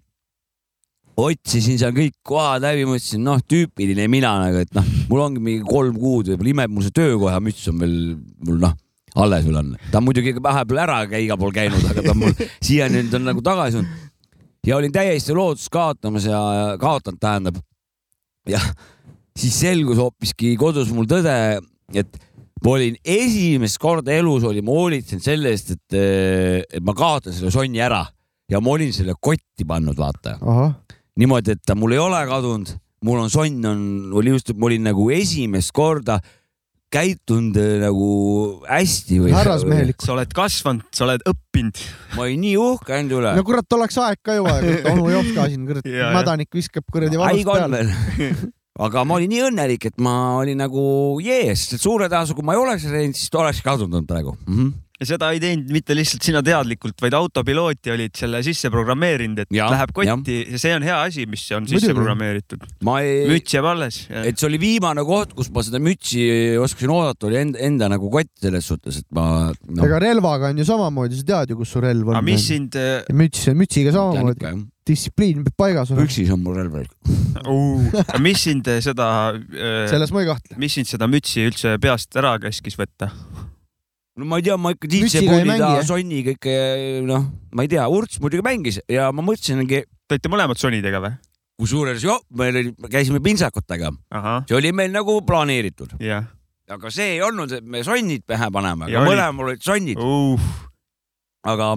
otsisin 1.16 1.78
seal 1.78 1.92
kõik 1.94 2.16
kohad 2.26 2.64
läbi, 2.64 2.86
mõtlesin, 2.90 3.22
noh, 3.22 3.38
tüüpiline 3.46 4.08
mina 4.10 4.32
nagu, 4.42 4.58
et 4.64 4.72
noh, 4.74 4.86
mul 5.08 5.20
ongi 5.22 5.42
mingi 5.42 5.66
kolm 5.66 5.94
kuud 5.94 6.32
võib-olla 6.32 6.50
imeb, 6.50 6.72
mul 6.74 6.82
see 6.82 6.96
töökoha 6.96 7.38
müts 7.40 7.68
on 7.70 7.78
veel 7.78 7.94
mul 8.46 8.58
noh, 8.66 8.74
alles 9.14 9.46
veel 9.46 9.60
on. 9.60 9.76
ta 9.92 10.00
on 10.00 10.08
muidugi 10.08 10.34
vahepeal 10.42 10.82
ära 10.84 10.98
igal 11.20 11.38
pool 11.38 11.54
käinud, 11.54 11.86
aga 11.86 12.02
ta 12.02 12.10
on 12.16 12.20
mul 12.24 12.34
siiani 12.66 13.04
nüüd 13.04 13.14
on 13.14 13.30
nagu 13.30 13.44
tagasi 13.46 13.80
olnud. 13.80 14.03
Ja 14.66 14.76
olin 14.76 14.92
täiesti 14.92 15.34
lootust 15.36 15.70
kaotamas 15.72 16.26
ja 16.28 16.40
kaotanud 16.80 17.20
tähendab. 17.20 17.56
jah, 18.48 18.64
siis 19.38 19.56
selgus 19.60 19.98
hoopiski 19.98 20.54
kodus 20.60 20.92
mul 20.92 21.08
tõde, 21.08 21.34
et 21.96 22.18
ma 22.64 22.76
olin 22.76 22.96
esimest 23.04 23.78
korda 23.80 24.12
elus 24.12 24.44
olin 24.44 24.64
ma 24.64 24.76
hoolitsenud 24.76 25.24
selle 25.24 25.52
eest, 25.52 25.74
et, 25.76 25.98
et 26.76 26.84
ma 26.84 26.94
kaotan 26.96 27.32
selle 27.32 27.52
sonni 27.54 27.80
ära. 27.80 28.04
Ja 28.52 28.60
ma 28.60 28.74
olin 28.74 28.92
selle 28.92 29.14
kotti 29.16 29.64
pannud, 29.64 29.96
vaata. 29.96 30.36
Niimoodi, 31.16 31.54
et 31.56 31.62
ta 31.64 31.76
mul 31.78 31.94
ei 31.96 32.00
ole 32.02 32.18
kadunud, 32.28 32.74
mul 33.04 33.22
on 33.22 33.30
sonn 33.32 33.64
on, 33.70 33.84
oli 34.20 34.34
just, 34.34 34.52
ma 34.58 34.68
olin 34.68 34.84
nagu 34.90 35.06
esimest 35.14 35.72
korda 35.72 36.18
käitunud 36.94 37.58
äh, 37.60 37.76
nagu 37.82 38.08
hästi 38.68 39.20
või. 39.24 39.34
härrasmehelik. 39.34 40.02
sa 40.04 40.14
oled 40.16 40.34
kasvanud, 40.36 40.88
sa 40.94 41.06
oled 41.08 41.24
õppinud. 41.30 41.84
ma 42.16 42.26
olin 42.26 42.44
nii 42.46 42.56
uhke 42.60 42.98
enda 42.98 43.18
üle 43.20 43.36
no. 43.38 43.46
kurat, 43.46 43.78
oleks 43.78 43.98
aeg 44.02 44.20
ka 44.24 44.38
juba, 44.38 44.58
onu 44.92 45.08
Jopska 45.12 45.48
siin, 45.50 45.64
kurat 45.70 45.88
mädanik 46.16 46.54
viskab 46.54 46.86
kuradi 46.92 47.20
valust 47.20 47.50
on 47.50 47.58
peale. 47.58 47.82
veel. 47.82 48.38
aga 48.86 49.04
ma 49.06 49.18
olin 49.18 49.30
nii 49.30 49.42
õnnelik, 49.50 49.90
et 49.90 50.00
ma 50.02 50.14
olin 50.40 50.58
nagu 50.64 50.84
jees, 51.22 51.68
suure 51.78 52.08
tõenäosusega, 52.08 52.40
kui 52.40 52.46
ma 52.46 52.56
ei 52.56 52.62
oleks 52.62 52.88
läinud, 52.90 53.18
siis 53.18 53.30
ta 53.30 53.44
oleks 53.44 53.62
kadunud 53.64 54.08
praegu 54.08 54.34
mm. 54.34 54.56
-hmm. 54.56 54.72
Ja 55.00 55.08
seda 55.08 55.30
ei 55.34 55.40
teinud 55.42 55.70
mitte 55.74 55.94
lihtsalt 55.96 56.22
sina 56.22 56.40
teadlikult, 56.44 56.94
vaid 57.02 57.16
autopilooti 57.18 57.92
olid 57.94 58.14
selle 58.18 58.40
sisse 58.46 58.70
programmeerinud, 58.70 59.42
et 59.42 59.54
Ja, 59.54 59.64
ja, 59.64 59.70
läheb 59.74 59.94
kotti 59.96 60.36
ja 60.54 60.60
see 60.60 60.74
on 60.76 60.84
hea 60.86 60.98
asi, 61.08 61.24
mis 61.30 61.42
on 61.56 61.66
sisse 61.66 61.88
Muidugi. 61.88 61.96
programmeeritud. 61.98 62.66
ei, 63.02 63.24
müts 63.30 63.56
jääb 63.56 63.66
alles. 63.72 64.04
et 64.10 64.38
see 64.38 64.48
oli 64.48 64.60
viimane 64.62 65.02
koht, 65.06 65.34
kus 65.34 65.50
ma 65.54 65.64
seda 65.66 65.80
mütsi 65.82 66.22
oskasin 66.62 66.92
oodata, 66.94 67.26
oli 67.26 67.40
enda, 67.40 67.62
enda 67.66 67.88
nagu 67.90 68.10
kott 68.12 68.30
selles 68.44 68.70
suhtes, 68.70 69.00
et 69.02 69.08
ma 69.14 69.48
no,. 69.50 69.88
ega 69.88 69.98
relvaga 70.02 70.52
on 70.52 70.62
ju 70.62 70.68
samamoodi, 70.68 71.18
sa 71.18 71.26
tead 71.32 71.54
ju, 71.54 71.58
kus 71.58 71.74
su 71.74 71.82
relv 71.82 72.12
on. 72.12 72.20
aga 72.20 72.28
mis 72.28 72.46
sind, 72.52 72.78
müts, 73.18 73.48
mütsiga 73.58 73.94
samamoodi, 73.96 74.52
distsipliin 74.86 75.42
peab 75.48 75.56
paigas 75.58 75.90
olema. 75.90 76.04
püksis 76.04 76.30
on 76.30 76.44
mul 76.44 76.60
relv. 76.60 76.78
mis 78.26 78.46
sind 78.46 78.70
äh, 78.70 78.78
seda, 78.84 79.08
selles 79.90 80.14
ma 80.14 80.22
ei 80.22 80.30
kahtle. 80.30 80.60
mis 80.60 80.78
sind 80.78 80.90
seda 80.90 81.10
mütsi 81.10 81.48
üldse 81.48 81.74
peast 81.82 82.14
ära 82.20 82.36
käskis 82.46 82.78
võtta? 82.78 83.10
No 84.18 84.28
ma 84.30 84.38
ei 84.40 84.46
tea, 84.46 84.56
ma 84.60 84.74
ikka 84.74 84.90
DJ 84.90 85.24
mängi, 85.26 85.58
ta 85.58 85.72
jah? 85.78 85.86
sonniga 85.88 86.34
ikka 86.36 86.56
noh, 87.08 87.26
ma 87.54 87.66
ei 87.66 87.70
tea, 87.72 87.86
Urts 87.90 88.20
muidugi 88.22 88.44
mängis 88.46 88.80
ja 88.90 89.10
ma 89.12 89.24
mõtlesingi, 89.26 89.84
Te 90.04 90.18
olite 90.18 90.28
mõlemad 90.28 90.60
sonidega 90.60 91.00
või? 91.00 91.14
kusjuures 91.62 92.02
jo, 92.02 92.16
me 92.34 92.50
käisime 92.90 93.20
pintsakutega, 93.22 93.92
see 94.48 94.56
oli 94.58 94.72
meil 94.74 94.90
nagu 94.94 95.20
planeeritud, 95.26 95.94
jah 96.02 96.26
aga 96.70 96.90
see 96.92 97.16
ei 97.16 97.22
olnud, 97.24 97.52
et 97.52 97.64
me 97.64 97.82
sonnid 97.84 98.24
pähe 98.26 98.48
paneme, 98.52 98.88
Ja 98.88 99.02
aga 99.02 99.10
mõlemal 99.10 99.50
olid 99.52 99.64
sonnid, 99.64 100.00
uh,. 100.00 100.40
aga 101.44 101.74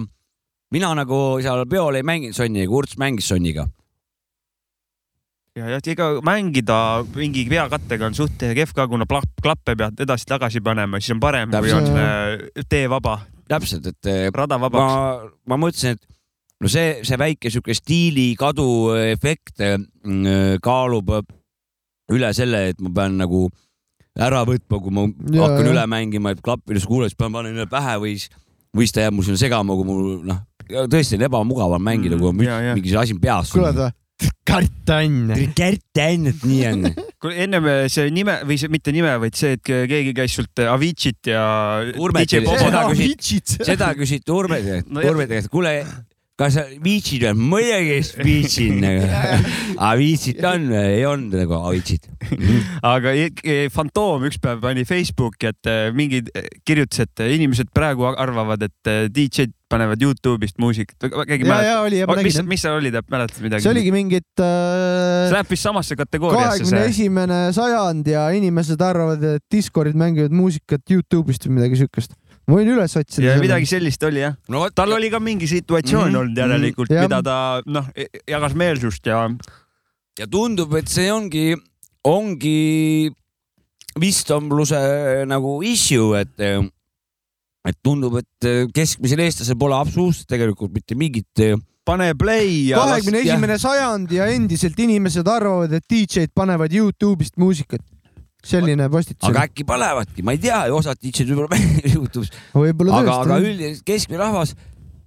mina 0.72 0.92
nagu 0.96 1.18
seal 1.44 1.66
peol 1.68 1.98
ei 1.98 2.06
mänginud 2.06 2.36
sonniga, 2.36 2.70
Urts 2.72 2.96
mängis 3.00 3.28
sonniga. 3.28 3.66
ja, 5.58 5.70
ja 5.74 5.80
ega 5.92 6.10
mängida 6.26 6.78
mingi 7.16 7.46
peakattega 7.50 8.08
on 8.08 8.16
suht 8.16 8.38
kehv 8.40 8.74
ka, 8.76 8.88
kuna 8.90 9.06
klappe 9.08 9.76
pead 9.78 10.04
edasi-tagasi 10.06 10.62
panema, 10.64 11.00
siis 11.02 11.16
on 11.16 11.22
parem, 11.22 11.52
kui 11.54 11.74
on 11.74 11.90
äh, 11.94 12.64
tee 12.68 12.86
vaba, 12.90 13.18
täpselt, 13.50 13.90
et 13.92 14.12
rada 14.34 14.58
ma 14.60 14.70
vabaks., 14.70 15.34
ma 15.48 15.60
mõtlesin, 15.60 15.98
et 15.98 16.08
no 16.62 16.70
see, 16.72 16.98
see 17.06 17.18
väike 17.20 17.52
sihuke 17.52 17.76
stiili 17.76 18.32
kadu 18.38 18.94
efekt 18.98 19.62
mm, 19.62 20.58
kaalub 20.64 21.14
üle 22.14 22.32
selle, 22.36 22.68
et 22.72 22.82
ma 22.82 22.92
pean 22.94 23.18
nagu 23.20 23.46
ära 24.18 24.42
võtma, 24.48 24.80
kui 24.82 24.94
ma 24.94 25.06
Ja, 25.06 25.46
hakkan 25.46 25.68
ja. 25.68 25.72
üle 25.72 25.86
mängima, 25.90 26.34
et 26.34 26.42
klappides 26.44 26.86
kuuled, 26.88 27.12
siis 27.12 27.18
pean 27.18 27.34
panen 27.34 27.54
üle 27.54 27.68
pähe 27.70 27.96
või 28.02 28.16
siis, 28.18 28.32
või 28.74 28.86
siis 28.86 28.96
ta 28.96 29.04
jääb 29.04 29.16
mul 29.16 29.26
sinna 29.28 29.40
segama, 29.40 29.76
kui 29.78 29.86
mul 29.86 30.04
noh, 30.26 30.40
tõesti 30.90 31.18
on 31.18 31.26
ebamugav 31.28 31.76
on 31.76 31.84
mängida, 31.84 32.18
kui 32.18 32.30
on 32.32 32.38
Mm, 32.38 32.46
ja, 32.48 32.60
ja. 32.70 32.74
mingi 32.78 32.96
asi 32.96 33.16
peas. 33.20 33.52
kuuled 33.54 33.78
või? 33.78 33.92
Kart-Ann. 34.48 35.28
Kärt 35.54 36.00
ainult 36.02 36.42
nii 36.48 36.62
on. 36.72 36.86
kui 37.22 37.34
ennem 37.44 37.66
see 37.92 38.08
nime 38.14 38.38
või 38.48 38.56
see 38.60 38.70
mitte 38.72 38.94
nime, 38.94 39.12
vaid 39.22 39.36
see, 39.38 39.56
et 39.58 39.62
keegi 39.68 40.14
käis 40.16 40.34
sult 40.38 40.62
Avicit 40.64 41.30
ja 41.30 41.42
seda 42.58 42.70
taga. 42.72 42.94
küsit- 42.96 43.58
seda 43.68 43.90
küsiti 43.98 44.32
Urve 44.34 44.60
käest 44.64 44.90
No 44.90 45.04
Urve 45.06 45.28
käest, 45.30 45.50
kuule, 45.52 45.74
kas 46.38 46.54
sa 46.54 46.64
viitsid 46.82 47.24
või? 47.26 47.48
muidugi 47.52 47.98
viitsin 48.22 48.78
nagu. 48.82 49.06
aga 49.88 49.92
viitsid 49.98 50.42
on 50.46 50.68
või? 50.70 50.82
ei 50.94 51.04
olnud 51.08 51.34
nagu 51.42 51.58
aga 51.58 51.74
viitsid. 51.74 52.08
aga 52.86 53.14
Fantoom 53.74 54.28
üks 54.28 54.38
päev 54.42 54.62
pani 54.62 54.86
Facebooki, 54.88 55.50
et 55.50 55.70
äh, 55.70 55.88
mingid 55.96 56.30
äh, 56.36 56.46
kirjutas, 56.66 57.06
et 57.08 57.24
inimesed 57.38 57.72
praegu 57.74 58.06
arvavad, 58.10 58.62
et 58.68 58.90
äh, 58.90 59.06
DJ-d 59.10 59.54
panevad 59.68 60.00
Youtube'ist 60.00 60.56
muusikat. 60.62 60.96
keegi 61.28 61.44
ja, 61.44 61.58
ja 61.66 61.80
mäletab? 61.82 62.22
mis, 62.24 62.38
mis 62.54 62.62
see 62.64 62.72
oli, 62.72 62.92
mäletad 63.12 63.42
midagi? 63.44 63.64
see 63.66 63.72
oligi 63.74 63.92
mingit 63.92 64.28
see 64.40 64.46
äh, 64.46 65.34
läheb 65.34 65.50
vist 65.52 65.66
samasse 65.66 65.98
kategooriasse 65.98 66.62
kahekümne 66.62 66.84
see. 66.86 66.94
esimene 66.94 67.40
sajand 67.56 68.08
ja 68.08 68.28
inimesed 68.36 68.80
arvavad, 68.84 69.26
et 69.36 69.44
Discordid 69.52 69.98
mängivad 69.98 70.34
muusikat 70.34 70.86
Youtube'ist 70.94 71.48
või 71.48 71.58
midagi 71.58 71.82
siukest. 71.82 72.16
Ma 72.48 72.56
võin 72.56 72.70
üles 72.72 72.94
otsida. 72.96 73.34
ja 73.34 73.40
midagi 73.42 73.68
sellist 73.68 74.02
oli 74.08 74.22
jah. 74.24 74.34
no 74.48 74.64
tal 74.74 74.92
oli 74.96 75.10
ka 75.12 75.20
mingi 75.20 75.46
situatsioon 75.50 76.08
Mhm, 76.10 76.16
olnud 76.22 76.38
järelikult, 76.42 76.90
jah. 76.94 77.04
mida 77.06 77.20
ta 77.22 77.38
noh, 77.66 77.88
jagas 78.28 78.54
meelsust 78.58 79.06
ja 79.06 79.26
ja 80.18 80.26
tundub, 80.26 80.72
et 80.80 80.88
see 80.90 81.10
ongi, 81.12 81.52
ongi 82.08 83.10
wisdomluse 83.98 84.78
nagu 85.28 85.58
issue, 85.66 86.18
et, 86.20 86.34
et 87.68 87.78
tundub, 87.84 88.18
et 88.20 88.48
keskmisel 88.74 89.22
eestlasel 89.26 89.58
pole 89.58 89.76
absoluutselt 89.78 90.28
tegelikult 90.30 90.72
mitte 90.74 90.96
mingit 90.98 91.44
pane 91.88 92.10
play 92.20 92.68
ja 92.68 92.82
kahekümne 92.82 93.22
esimene 93.24 93.56
sajand 93.58 94.10
ja 94.12 94.26
endiselt 94.32 94.78
inimesed 94.78 95.26
arvavad, 95.30 95.72
et 95.72 95.86
DJ-d 95.88 96.34
panevad 96.36 96.72
Youtube'ist 96.74 97.38
muusikat. 97.40 97.80
Selline 98.44 98.86
postitus 98.92 99.28
aga. 99.28 99.46
äkki 99.48 99.64
panevadki, 99.66 100.22
ma 100.26 100.34
ei 100.36 100.40
tea, 100.42 100.60
osad 100.74 100.98
DJ-d 101.02 101.34
võib-olla 101.34 101.58
Youtube'is, 101.94 102.32
võib-olla 102.54 103.00
aga, 103.02 103.16
aga 103.24 103.38
üldiselt 103.42 103.84
keskmine 103.88 104.20
rahvas, 104.22 104.54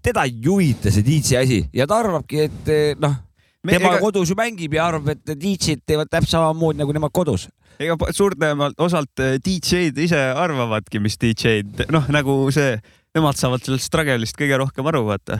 teda 0.03 0.25
ei 0.27 0.35
huvita 0.45 0.91
see 0.91 1.05
DJ 1.05 1.39
asi 1.41 1.59
ja 1.75 1.87
ta 1.89 2.01
arvabki, 2.03 2.47
et 2.49 2.71
noh, 3.01 3.15
Me- 3.63 3.75
tema 3.77 3.91
ega- 3.93 4.01
kodus 4.01 4.31
ju 4.33 4.35
mängib 4.39 4.73
ja 4.73 4.87
arvab, 4.89 5.11
et 5.13 5.35
DJ-d 5.37 5.83
teevad 5.85 6.09
täpselt 6.09 6.33
samamoodi 6.33 6.81
nagu 6.81 6.93
nemad 6.97 7.13
kodus. 7.13 7.47
ega 7.81 7.95
suuremalt 8.13 8.75
osalt 8.81 9.21
DJ-d 9.45 10.03
ise 10.05 10.19
arvavadki, 10.37 10.99
mis 11.01 11.15
DJ-d, 11.21 11.87
noh 11.93 12.09
nagu 12.13 12.35
see, 12.53 12.75
nemad 13.15 13.37
saavad 13.39 13.63
sellest 13.63 13.87
struggle'ist 13.89 14.37
kõige 14.39 14.57
rohkem 14.59 14.87
aru, 14.91 15.05
vaata. 15.07 15.39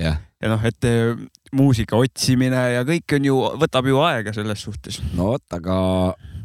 jah, 0.00 0.18
ja 0.42 0.50
noh, 0.52 0.62
et 0.68 0.84
äh, 0.88 1.12
muusika 1.56 1.96
otsimine 2.00 2.58
ja 2.74 2.82
kõik 2.86 3.14
on 3.18 3.28
ju, 3.28 3.36
võtab 3.60 3.86
ju 3.88 4.00
aega 4.04 4.32
selles 4.36 4.62
suhtes. 4.66 4.98
no 5.14 5.32
vot, 5.34 5.44
aga 5.56 5.76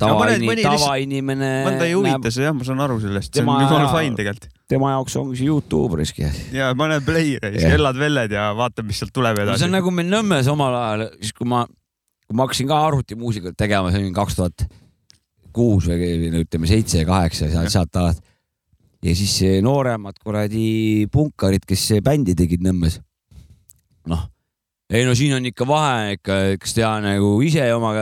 mõned- 0.10 0.18
tavaini- 0.42 0.48
mõni 0.50 0.62
lihtsalt- 0.64 0.82
tavainimene 0.86 1.50
mõnda 1.68 1.86
ei 1.88 1.94
huvita 1.94 2.32
see 2.32 2.44
jah, 2.44 2.54
ma 2.58 2.64
saan 2.68 2.80
aru 2.86 3.00
sellest, 3.04 3.34
see 3.36 3.44
on 3.46 3.62
jumala 3.62 3.92
fine 3.94 4.16
tegelikult. 4.18 4.50
tema 4.68 4.92
jaoks 4.96 5.16
ongi 5.22 5.38
see 5.38 5.46
Youtube 5.48 6.00
riski 6.02 6.26
asi. 6.26 6.44
ja 6.56 6.74
pane 6.76 7.00
play, 7.06 7.38
siis 7.42 7.62
Jah. 7.64 7.72
kellad-velled 7.76 8.32
ja 8.32 8.50
vaata, 8.58 8.84
mis 8.84 9.00
sealt 9.00 9.14
tuleb 9.14 9.38
see 9.38 9.44
edasi 9.50 9.64
on. 9.70 9.72
nagu 9.78 9.92
meil 9.92 10.08
Nõmmes 10.12 10.48
omal 10.52 10.76
ajal, 10.82 11.08
siis 11.22 11.34
kui 11.38 11.48
ma, 11.48 11.66
kui 12.28 12.36
ma 12.36 12.48
hakkasin 12.48 12.68
ka 12.68 12.82
arvutimuusikat 12.88 13.58
tegema, 13.58 13.92
see 13.92 14.02
oli 14.04 14.12
kaks 14.16 14.36
tuhat 14.36 14.66
kuus 15.52 15.88
või 15.92 16.32
no 16.32 16.40
ütleme 16.46 16.68
seitse 16.68 17.02
ja 17.02 17.06
kaheksa 17.06 17.50
sealt, 17.52 17.70
sealt 17.74 17.96
alati. 18.00 18.22
ja 19.04 19.16
siis 19.16 19.34
see 19.42 19.62
nooremad 19.62 20.16
kuradi 20.24 21.08
punkarid, 21.12 21.66
kes 21.68 21.88
bändi 22.06 22.36
tegid 22.36 22.62
Nõmmes. 22.64 23.00
noh, 24.08 24.28
ei 24.92 25.06
no 25.08 25.16
siin 25.18 25.36
on 25.38 25.46
ikka 25.48 25.68
vahe 25.68 26.18
ikka, 26.18 26.40
kas 26.62 26.76
teha 26.76 26.96
nagu 27.04 27.36
ise 27.46 27.68
oma 27.76 27.94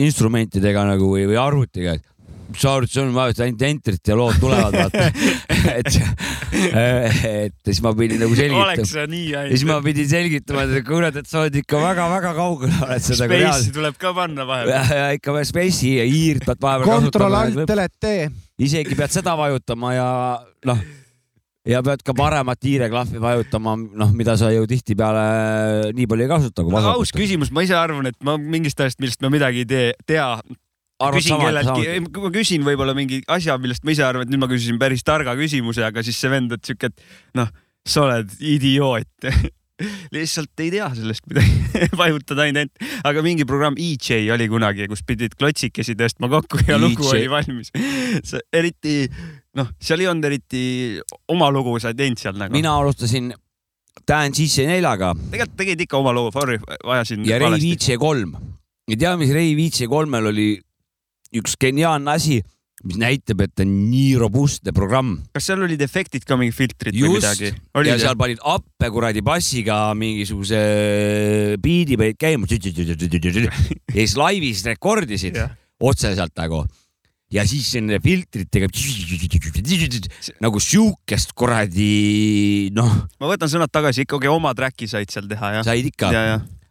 instrumentidega 0.00 0.86
nagu 0.88 1.12
või, 1.14 1.26
või 1.30 1.38
arvutiga, 1.38 1.96
et 1.98 2.08
mis 2.52 2.60
sa 2.60 2.74
arvad, 2.76 2.90
see 2.92 3.00
on 3.02 3.12
vaja 3.16 3.34
ainult 3.46 3.62
enter'it 3.64 4.10
ja 4.10 4.16
lood 4.18 4.38
tulevad, 4.42 4.74
vaata. 4.76 5.06
et, 5.78 5.88
et 7.30 7.54
siis 7.68 7.80
ma 7.84 7.92
pidin 7.96 8.20
nagu 8.20 8.36
selgitama 8.36 9.06
siis 9.48 9.64
ma 9.68 9.78
pidin 9.84 10.08
selgitama, 10.10 10.66
et 10.68 10.86
kurat, 10.86 11.16
et 11.22 11.28
sa 11.28 11.44
oled 11.44 11.58
ikka 11.62 11.80
väga-väga 11.80 12.32
kaugel 12.36 12.74
oled 12.76 13.06
seda 13.06 13.28
kui 13.30 13.40
Space'i 13.40 13.76
tuleb 13.78 14.00
ka 14.00 14.14
panna 14.16 14.48
vahepeal. 14.48 14.74
ja, 14.74 15.00
ja 15.00 15.18
ikka 15.18 15.36
veel 15.36 15.48
space'i 15.48 15.94
ja 16.00 16.08
hiirt 16.08 16.48
pead 16.48 16.64
vahepeal 16.66 16.90
kontroll 17.06 17.38
alt 17.38 17.54
kasutama. 17.54 17.70
delete. 17.72 18.16
isegi 18.68 18.98
pead 18.98 19.16
seda 19.16 19.36
vajutama 19.38 19.94
ja 19.96 20.10
noh, 20.68 20.84
ja 21.68 21.82
pead 21.84 22.02
ka 22.06 22.14
paremat 22.16 22.64
hiireklahvi 22.66 23.20
vajutama, 23.22 23.76
noh, 24.02 24.10
mida 24.16 24.34
sa 24.40 24.50
ju 24.54 24.66
tihtipeale 24.70 25.92
nii 25.96 26.08
palju 26.10 26.26
ei 26.26 26.32
kasuta 26.32 26.66
aus 26.94 27.14
küsimus, 27.14 27.52
ma 27.54 27.64
ise 27.66 27.76
arvan, 27.78 28.10
et 28.10 28.18
ma 28.26 28.36
mingist 28.40 28.80
asjast, 28.82 29.00
millest 29.02 29.22
ma 29.22 29.30
midagi 29.32 29.62
ei 29.62 29.70
tee, 29.70 29.86
tea, 30.08 30.26
küsin 31.14 31.38
kelleltki, 31.38 31.96
ma 32.18 32.32
küsin 32.34 32.66
võib-olla 32.66 32.96
mingi 32.98 33.22
asja, 33.30 33.58
millest 33.62 33.86
ma 33.86 33.94
ise 33.94 34.06
arvan, 34.06 34.26
et 34.26 34.34
nüüd 34.34 34.42
ma 34.42 34.50
küsisin 34.50 34.78
päris 34.82 35.06
targa 35.06 35.36
küsimuse, 35.38 35.84
aga 35.86 36.04
siis 36.06 36.18
see 36.18 36.32
vend 36.32 36.54
on 36.54 36.62
siuke, 36.66 36.90
et 36.90 37.38
noh, 37.38 37.50
sa 37.86 38.06
oled 38.08 38.38
idioot. 38.38 39.28
lihtsalt 40.14 40.60
ei 40.62 40.70
tea 40.70 40.88
sellest 40.94 41.24
midagi, 41.30 41.54
vajutad 42.00 42.38
ainult, 42.44 42.84
aga 43.08 43.22
mingi 43.24 43.46
programm 43.48 43.78
EJ 43.80 44.28
oli 44.34 44.46
kunagi, 44.50 44.86
kus 44.90 45.02
pidid 45.06 45.34
klotsikesi 45.38 45.96
tõstma 45.98 46.30
kokku 46.30 46.62
ja 46.68 46.78
lugu 46.78 47.06
EJ. 47.08 47.14
oli 47.16 47.30
valmis. 47.32 47.72
eriti 48.58 49.08
noh, 49.58 49.72
seal 49.82 50.02
ei 50.02 50.10
olnud 50.10 50.28
eriti 50.30 50.64
oma 51.32 51.50
lugu 51.52 51.78
sa 51.82 51.92
ei 51.92 51.98
teinud 51.98 52.20
seal 52.20 52.38
nagu. 52.40 52.54
mina 52.54 52.76
alustasin 52.80 53.32
Dan 54.08 54.32
sisse 54.34 54.64
neljaga 54.66 55.12
tegelikult 55.30 55.58
tegid 55.60 55.82
ikka 55.84 55.98
oma 56.00 56.14
loo, 56.16 56.30
sorry, 56.34 56.56
vajasin. 56.86 57.26
ja 57.28 57.38
Ray 57.42 57.60
Viitse 57.60 57.98
kolm. 58.00 58.32
ja 58.88 58.96
tead, 58.96 59.20
mis 59.20 59.34
Ray 59.34 59.52
Viitse 59.58 59.86
kolmel 59.90 60.30
oli 60.32 60.48
üks 61.38 61.54
geniaalne 61.60 62.16
asi, 62.16 62.40
mis 62.82 62.98
näitab, 62.98 63.44
et 63.44 63.52
ta 63.54 63.62
on 63.66 63.74
nii 63.92 64.16
robustne 64.18 64.74
programm 64.74 65.14
kas 65.36 65.46
seal 65.50 65.62
olid 65.68 65.84
efektid 65.84 66.24
ka 66.26 66.38
mingi 66.40 66.56
filtrid 66.56 66.96
või 66.96 67.12
just 67.14 67.28
midagi? 67.28 67.52
ja 67.92 67.98
seal 68.00 68.18
panid 68.18 68.42
appe 68.42 68.90
kuradi 68.90 69.22
bassiga 69.24 69.84
mingisuguse 69.98 70.62
biidi 71.62 72.00
panid 72.00 72.18
käima 72.18 72.48
ja 72.50 74.00
siis 74.00 74.16
laivis 74.18 74.64
rekordisid 74.72 75.38
otse 75.82 76.16
sealt 76.16 76.34
nagu 76.40 76.64
ja 77.32 77.44
siis 77.48 77.70
nende 77.78 77.98
filtritega 78.04 78.68
nagu 80.44 80.62
siukest 80.62 81.34
kuradi 81.38 82.70
noh, 82.76 82.96
ma 83.20 83.30
võtan 83.30 83.50
sõnad 83.52 83.72
tagasi, 83.72 84.06
ikkagi 84.06 84.30
oma 84.32 84.54
track'i 84.56 84.90
said 84.90 85.12
seal 85.12 85.30
teha 85.30 85.58
jah? 85.58 85.66
said 85.66 85.92
ikka. 85.92 86.12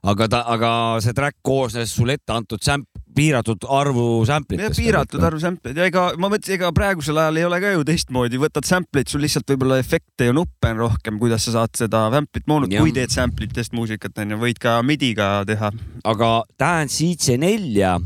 Aga 0.01 0.25
ta, 0.25 0.39
aga 0.49 0.69
see 1.05 1.13
track 1.13 1.43
koosnes 1.45 1.91
sulle 1.93 2.15
ette 2.17 2.33
antud 2.33 2.63
sämp-, 2.65 2.89
piiratud 3.15 3.65
arvu 3.69 4.05
sample 4.27 4.57
itest. 4.57 4.79
piiratud 4.79 5.23
arv 5.27 5.41
sampleid 5.43 5.77
ja 5.77 5.87
ega 5.89 6.05
ma 6.17 6.29
mõtlesin, 6.31 6.55
ega 6.57 6.71
praegusel 6.75 7.19
ajal 7.21 7.39
ei 7.39 7.45
ole 7.47 7.59
ka 7.61 7.73
ju 7.75 7.85
teistmoodi, 7.87 8.39
võtad 8.41 8.67
sample'id, 8.67 9.11
sul 9.11 9.21
lihtsalt 9.21 9.53
võib-olla 9.53 9.77
efekte 9.81 10.29
ja 10.29 10.35
nuppe 10.35 10.71
on 10.73 10.81
rohkem, 10.85 11.19
kuidas 11.21 11.45
sa 11.47 11.59
saad 11.59 11.75
seda 11.77 12.07
sample'it 12.13 12.49
moonutada, 12.49 12.81
kui 12.81 12.95
teed 12.95 13.13
sample 13.13 13.49
itest 13.49 13.75
muusikat 13.77 14.23
onju, 14.23 14.39
võid 14.41 14.61
ka 14.63 14.79
midiga 14.85 15.29
teha. 15.47 15.71
aga 16.07 16.31
Dance 16.59 16.97
seitse 17.01 17.37
nelja 17.41 17.97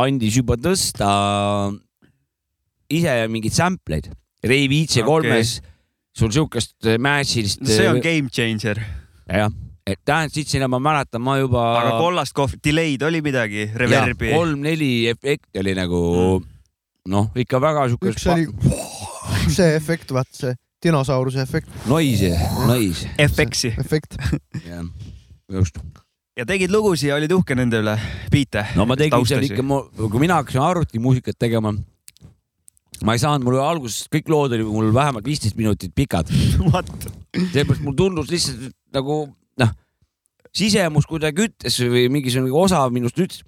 andis 0.00 0.40
juba 0.40 0.56
tõsta 0.58 1.10
ise 2.92 3.16
mingeid 3.32 3.56
sample 3.56 4.00
eid. 4.00 4.10
Ray 4.44 4.68
viitse 4.68 5.00
Okei. 5.00 5.08
kolmes 5.08 5.58
sul 6.14 6.32
siukest 6.34 6.88
match'ilist. 7.00 7.64
see 7.66 7.88
on 7.88 8.00
game 8.04 8.30
changer. 8.30 8.80
jah, 9.26 9.50
et 9.86 10.00
Dance 10.06 10.36
seitse 10.36 10.58
nelja 10.58 10.68
ma 10.70 10.80
mäletan, 10.82 11.22
ma 11.22 11.38
juba. 11.40 11.62
aga 11.80 11.96
kollast 11.98 12.34
kohvi, 12.36 12.60
delay'd 12.64 13.02
oli 13.06 13.22
midagi, 13.24 13.66
reverbi? 13.74 14.30
kolm-neli 14.34 14.92
efekti 15.10 15.62
oli 15.62 15.74
nagu 15.76 16.02
noh, 17.10 17.32
ikka 17.36 17.60
väga 17.60 17.88
siukest. 17.92 18.20
üks 18.20 18.28
oli 18.32 18.46
see 19.56 19.74
efekt, 19.76 20.14
vaat 20.14 20.30
see 20.32 20.54
dinosauruse 20.84 21.40
efekt. 21.40 21.70
Noise, 21.88 22.34
noise. 22.68 23.08
FX-i. 23.16 23.72
efekt. 23.80 24.18
jah, 24.68 24.84
just. 25.52 25.80
ja 26.36 26.46
tegid 26.48 26.72
lugusid 26.72 27.10
ja 27.10 27.18
olid 27.18 27.32
uhke 27.34 27.56
nende 27.58 27.80
üle, 27.82 27.96
biite. 28.32 28.66
no 28.78 28.86
ma 28.88 28.96
tegin 29.00 29.26
seal 29.28 29.44
ikka, 29.48 29.64
kui 29.98 30.22
mina 30.22 30.38
hakkasin 30.40 30.62
arvutimuusikat 30.64 31.40
tegema, 31.40 31.74
ma 33.04 33.14
ei 33.14 33.22
saanud, 33.22 33.44
mul 33.46 33.60
alguses 33.60 34.08
kõik 34.12 34.30
lood 34.32 34.54
olid 34.56 34.68
mul 34.68 34.90
vähemalt 34.94 35.26
viisteist 35.28 35.58
minutit 35.58 35.94
pikad. 35.96 36.30
Seepärast 37.54 37.84
mul 37.84 37.96
tundus 37.98 38.30
lihtsalt 38.32 38.72
nagu 38.94 39.24
noh, 39.60 39.72
sisemus 40.54 41.08
kuidagi 41.10 41.48
ütles 41.48 41.78
või 41.82 42.06
mingisugune 42.12 42.52
osa 42.64 42.84
minust 42.94 43.18
ütles, 43.20 43.42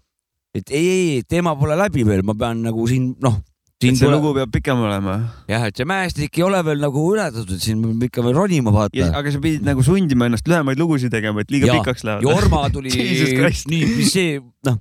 et 0.56 0.72
ei, 0.74 0.88
ei, 0.88 1.20
teema 1.28 1.54
pole 1.58 1.76
läbi 1.78 2.04
veel, 2.06 2.24
ma 2.26 2.36
pean 2.38 2.64
nagu 2.64 2.86
siin 2.88 3.12
noh. 3.22 3.38
et 3.76 3.98
see 3.98 4.08
lugu 4.08 4.32
peab 4.36 4.52
pikem 4.52 4.80
olema. 4.86 5.18
jah, 5.50 5.66
et 5.68 5.76
see 5.76 5.88
mäestik 5.88 6.40
ei 6.40 6.44
ole 6.46 6.62
veel 6.66 6.82
nagu 6.82 7.06
ületatud, 7.12 7.60
siin 7.62 7.82
peab 7.84 8.06
ikka 8.08 8.24
veel 8.26 8.36
ronima 8.36 8.74
vaata. 8.74 9.10
aga 9.20 9.32
sa 9.32 9.42
pidid 9.42 9.64
nagu 9.68 9.84
sundima 9.86 10.28
ennast 10.30 10.48
lühemaid 10.48 10.80
lugusid 10.80 11.12
tegema, 11.12 11.44
et 11.44 11.52
liiga 11.54 11.70
Jaa. 11.70 11.80
pikaks 11.80 12.04
lähevad. 12.08 12.28
Jorma 12.28 12.66
tuli 12.74 12.92
nii, 13.72 13.82
mis 13.96 14.12
see 14.12 14.36
noh, 14.68 14.80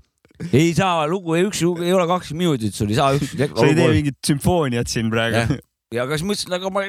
ei 0.52 0.74
saa 0.78 1.06
lugu, 1.10 1.38
üks 1.40 1.62
lugu 1.66 1.86
ei 1.86 1.94
ole 1.96 2.08
kakskümmend 2.10 2.44
minutit, 2.46 2.76
sul 2.76 2.92
ei 2.92 3.00
saa 3.00 3.16
üks. 3.18 3.36
sa 3.60 3.70
ei 3.70 3.78
tee 3.78 3.88
mingit 3.94 4.20
sümfooniat 4.28 4.92
siin 4.92 5.10
praegu. 5.14 5.60
ja 5.96 6.04
aga 6.06 6.18
siis 6.18 6.28
mõtlesin, 6.28 6.56
aga 6.58 6.72
ma, 6.74 6.86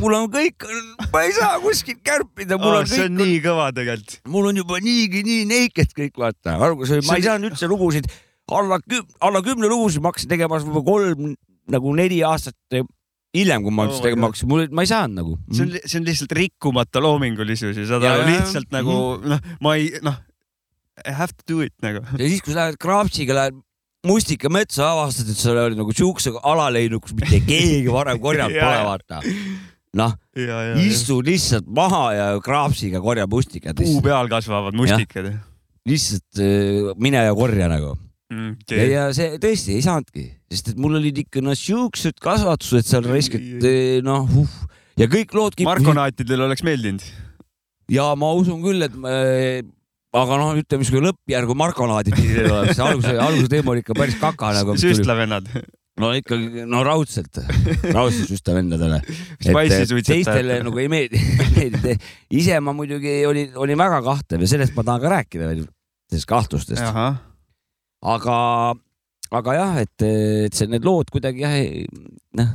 mul 0.00 0.16
on 0.16 0.28
kõik, 0.32 0.66
ma 1.12 1.24
ei 1.26 1.34
saa 1.36 1.58
kuskilt 1.62 2.02
kärpida, 2.06 2.58
mul 2.60 2.80
on 2.80 2.90
see 2.90 3.06
on 3.06 3.16
kõik, 3.18 3.28
nii 3.28 3.44
kõva 3.44 3.68
tegelikult. 3.76 4.18
mul 4.32 4.50
on 4.52 4.62
juba 4.62 4.80
niigi 4.84 5.24
nii 5.26 5.46
naked 5.50 5.96
kõik 5.98 6.22
vaata, 6.24 6.56
alguses 6.56 6.98
oli, 6.98 7.08
ma 7.10 7.18
ei 7.20 7.26
saanud 7.26 7.52
üldse 7.52 7.70
lugusid 7.70 8.08
alla 8.52 8.80
küm-, 8.82 9.06
alla 9.20 9.42
kümne 9.44 9.70
lugusid 9.70 10.02
ma 10.02 10.12
hakkasin 10.12 10.32
tegema 10.32 10.58
võib-olla 10.62 10.88
kolm 10.88 11.32
nagu 11.72 11.94
neli 11.96 12.20
aastat 12.26 12.82
hiljem, 13.36 13.64
kui 13.64 13.74
ma 13.74 13.86
Oh 13.86 13.90
üldse 13.90 14.02
my 14.02 14.06
tegema 14.08 14.28
hakkasin, 14.28 14.50
mul, 14.50 14.66
ma 14.74 14.84
ei 14.84 14.90
saanud 14.90 15.18
nagu. 15.20 15.38
see 15.52 15.64
on, 15.64 15.72
see 15.84 16.00
on 16.00 16.08
lihtsalt 16.08 16.34
rikkumata 16.36 17.02
loomingulisus 17.04 17.78
ja 17.78 17.86
ja, 17.88 18.16
ja. 18.20 18.26
lihtsalt 18.28 18.72
nagu 18.74 18.98
noh, 19.24 19.40
ma 19.64 19.74
ei 19.78 19.90
noh, 20.04 20.18
I 21.00 21.12
have 21.16 21.32
to 21.32 21.44
do 21.48 21.60
it 21.64 21.74
nagu. 21.84 22.02
ja 22.20 22.28
siis, 22.28 22.42
kui 22.44 22.52
sa 22.54 22.66
lähed 22.66 22.78
kraapsiga, 22.82 23.36
lähed 23.38 23.60
mustikametsa, 24.06 24.88
avastad, 24.96 25.30
et 25.30 25.38
seal 25.38 25.60
oli 25.62 25.78
nagu 25.78 25.94
siukse 25.94 26.32
alaleinu, 26.42 26.98
kus 27.02 27.14
mitte 27.18 27.38
keegi 27.46 27.90
varem 27.92 28.20
korjanud 28.22 28.56
Ja, 28.58 28.66
pole, 28.66 28.80
vaata. 28.88 29.20
noh, 29.98 30.14
istu 30.82 31.20
lihtsalt 31.24 31.68
maha 31.70 32.04
ja 32.16 32.28
kraapsiga 32.44 33.02
korja 33.04 33.28
mustikat. 33.30 33.78
puu 33.78 34.00
peal 34.04 34.30
kasvavad 34.32 34.76
mustikad. 34.76 35.30
lihtsalt 35.88 36.42
äh, 36.42 36.92
mine 36.98 37.26
ja 37.28 37.36
korja 37.36 37.68
nagu. 37.70 37.94
Mm, 38.32 38.54
ja, 38.72 38.84
ja 38.88 39.08
see 39.12 39.36
tõesti 39.40 39.76
ei 39.76 39.84
saanudki, 39.84 40.24
sest 40.50 40.72
et 40.72 40.78
mul 40.80 40.96
olid 40.96 41.18
ikka 41.20 41.42
no 41.44 41.52
siuksed 41.58 42.16
kasvatused 42.22 42.88
seal 42.88 43.04
raiskelt 43.04 43.66
noh 44.06 44.24
uh. 44.40 44.54
ja 44.98 45.06
kõik 45.12 45.36
lood. 45.36 45.58
Markonaatidel 45.68 46.46
oleks 46.48 46.64
meeldinud. 46.64 47.04
ja 47.92 48.08
ma 48.16 48.32
usun 48.38 48.64
küll, 48.64 48.82
et 48.88 48.96
äh, 49.04 49.60
aga 50.12 50.36
noh, 50.40 50.50
ütleme 50.60 50.82
niisugune 50.84 51.08
lõppjärgu 51.10 51.54
markonaadid 51.56 52.16
pidid 52.18 52.42
olema, 52.44 52.66
sest 52.68 52.82
alguse, 52.84 53.14
alguse 53.16 53.48
teema 53.52 53.72
oli 53.74 53.80
ikka 53.84 53.96
päris 53.96 54.18
kaka 54.20 54.50
nagu. 54.58 54.74
süstlavennad. 54.80 55.48
no 56.02 56.10
ikkagi, 56.16 56.64
no 56.68 56.80
raudselt, 56.86 57.38
raudselt. 57.92 58.32
Spice'i 58.32 59.86
suitsetajad. 59.88 60.06
teistele 60.08 60.58
nagu 60.66 60.80
ei 60.82 60.88
meeldi, 60.92 61.20
meeldi. 61.56 61.96
ise 62.32 62.60
ma 62.64 62.74
muidugi 62.76 63.18
olin, 63.28 63.52
olin 63.60 63.78
väga 63.80 64.00
kahtlev 64.04 64.44
ja 64.44 64.50
sellest 64.54 64.76
ma 64.76 64.84
tahan 64.88 65.02
ka 65.04 65.12
rääkida 65.16 65.48
veel, 65.50 65.64
sellest 66.12 66.28
kahtlustest. 66.32 66.82
aga, 68.16 68.36
aga 69.40 69.56
jah, 69.58 69.80
et, 69.84 70.06
et 70.46 70.56
see, 70.56 70.68
need 70.72 70.84
lood 70.88 71.12
kuidagi 71.12 71.44
jah, 71.44 71.56
noh, 72.40 72.54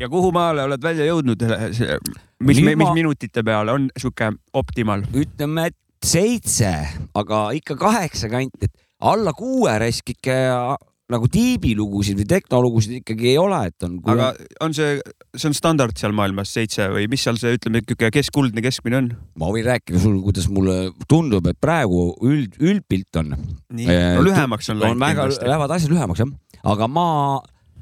ja 0.00 0.08
kuhu 0.12 0.32
maale 0.34 0.64
oled 0.68 0.82
välja 0.84 1.08
jõudnud? 1.08 1.44
mis, 1.44 2.60
Nüüd 2.60 2.64
mis 2.70 2.80
ma- 2.80 2.94
minutite 2.96 3.42
peale 3.44 3.72
on 3.76 3.88
sihuke 3.96 4.32
optimal? 4.56 5.04
ütleme, 5.16 5.68
et 5.72 5.76
seitse, 6.04 6.72
aga 7.18 7.48
ikka 7.56 7.78
kaheksa 7.80 8.30
kanti, 8.32 8.68
et 8.68 8.86
alla 8.98 9.32
kuue 9.36 9.74
raisk 9.80 10.14
ikka 10.14 10.76
nagu 11.08 11.28
tiibilugusid 11.32 12.18
või 12.20 12.26
tehnolugusid 12.28 12.98
ikkagi 12.98 13.30
ei 13.30 13.38
ole, 13.40 13.58
et 13.70 13.84
on. 13.86 13.94
aga 14.12 14.28
on 14.64 14.74
see, 14.76 14.98
see 15.32 15.48
on 15.48 15.56
standard 15.56 15.96
seal 15.96 16.12
maailmas 16.16 16.52
seitse 16.52 16.84
või 16.92 17.06
mis 17.08 17.22
seal 17.24 17.38
see, 17.40 17.54
ütleme, 17.56 17.80
niisugune 17.80 18.10
keskkuldne 18.12 18.64
keskmine 18.64 18.98
on? 18.98 19.08
ma 19.40 19.48
võin 19.54 19.64
rääkida 19.70 20.02
sulle, 20.02 20.20
kuidas 20.26 20.50
mulle 20.52 20.76
tundub, 21.08 21.48
et 21.48 21.56
praegu 21.60 22.10
üld, 22.28 22.58
üldpilt 22.60 23.20
on. 23.22 23.32
Nii, 23.78 23.88
no 24.18 24.26
lühemaks 24.26 24.68
on 24.74 24.82
läinud 24.82 25.00
väga, 25.00 25.24
kindlasti. 25.24 25.48
lähevad 25.48 25.76
asjad 25.78 25.94
lühemaks 25.94 26.24
jah, 26.24 26.34
aga 26.74 26.90
ma, 26.92 27.06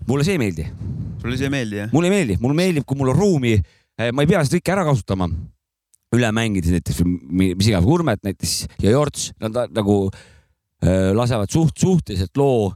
mulle 0.07 0.29
see 0.29 0.39
ei 0.39 0.45
meeldi. 0.45 0.69
sulle 1.19 1.41
see 1.41 1.51
ei 1.51 1.57
meeldi 1.57 1.83
jah? 1.83 1.91
mulle 1.97 2.13
ei 2.13 2.15
meeldi, 2.15 2.39
mulle 2.45 2.61
meeldib, 2.63 2.87
kui 2.87 3.01
mul 3.01 3.11
on 3.11 3.19
ruumi, 3.19 3.57
ma 4.07 4.23
ei 4.23 4.31
pea 4.31 4.47
seda 4.47 4.61
kõike 4.61 4.77
ära 4.77 4.87
kasutama. 4.87 5.33
Üle 6.15 6.31
mängides 6.33 6.71
näiteks 6.71 7.03
mis 7.05 7.67
iganes, 7.67 7.89
Urmet 7.91 8.23
näiteks 8.27 8.67
ja 8.83 8.93
Jorts, 8.95 9.33
nad 9.43 9.57
nagu 9.75 10.05
äh, 10.07 11.13
lasevad 11.17 11.51
suht, 11.51 11.75
suhteliselt 11.81 12.37
loo 12.39 12.71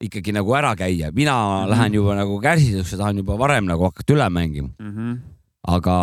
ikkagi 0.00 0.32
nagu 0.32 0.54
ära 0.56 0.72
käia, 0.78 1.10
mina 1.12 1.34
mm. 1.34 1.64
-hmm. 1.64 1.70
lähen 1.70 1.94
juba 1.94 2.14
nagu 2.16 2.40
kärsituks 2.40 2.92
ja 2.92 2.98
tahan 2.98 3.20
juba 3.20 3.38
varem 3.38 3.68
nagu 3.68 3.84
hakata 3.84 4.14
üle 4.14 4.28
mängima. 4.30 4.70
Mhm. 4.78 5.18
aga, 5.68 5.94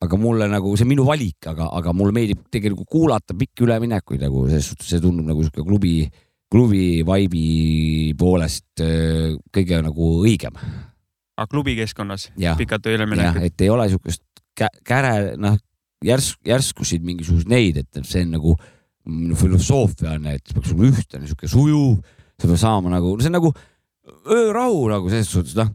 aga 0.00 0.16
mulle 0.16 0.48
nagu 0.48 0.76
see 0.76 0.84
on 0.84 0.88
minu 0.88 1.04
valik, 1.06 1.46
aga, 1.46 1.70
aga 1.72 1.92
mulle 1.92 2.12
meeldib 2.12 2.42
tegelikult 2.52 2.88
kuulata 2.90 3.34
pikki 3.34 3.64
üleminekuid 3.64 4.20
nagu 4.20 4.46
selles 4.48 4.68
suhtes, 4.68 4.90
see 4.90 5.00
tundub 5.00 5.26
nagu 5.26 5.42
sihuke 5.42 5.64
klubi, 5.64 6.10
klubi 6.52 7.02
vibe'i 7.02 8.12
poolest 8.18 8.84
äh, 8.84 9.38
kõige 9.50 9.80
nagu 9.82 10.10
õigem. 10.24 10.52
aga 11.38 11.46
klubikeskkonnas 11.48 12.30
Jah. 12.36 12.56
pikad 12.58 12.84
jah, 12.84 12.94
üleminekud. 12.98 13.42
et 13.42 13.60
ei 13.60 13.70
ole 13.70 13.88
siukest 13.88 14.22
kä- 14.22 14.47
käre, 14.86 15.14
noh, 15.40 15.56
järsk, 16.04 16.40
järskusid 16.46 17.04
mingisuguseid 17.06 17.50
neid, 17.50 17.80
et 17.82 18.02
see 18.06 18.24
on 18.26 18.36
nagu 18.36 18.54
minu 19.08 19.38
filosoofia 19.38 20.14
on, 20.16 20.28
et 20.34 20.52
peaks 20.52 20.72
olema 20.74 20.92
ühtlane, 20.92 21.28
sihuke 21.28 21.48
sujuv, 21.50 21.98
sa 22.38 22.50
pead 22.50 22.60
saama 22.60 22.92
nagu, 22.92 23.14
see 23.22 23.30
on 23.30 23.38
nagu 23.38 23.52
öörahu 24.28 24.86
nagu 24.92 25.12
selles 25.12 25.30
suhtes, 25.32 25.56
noh. 25.58 25.72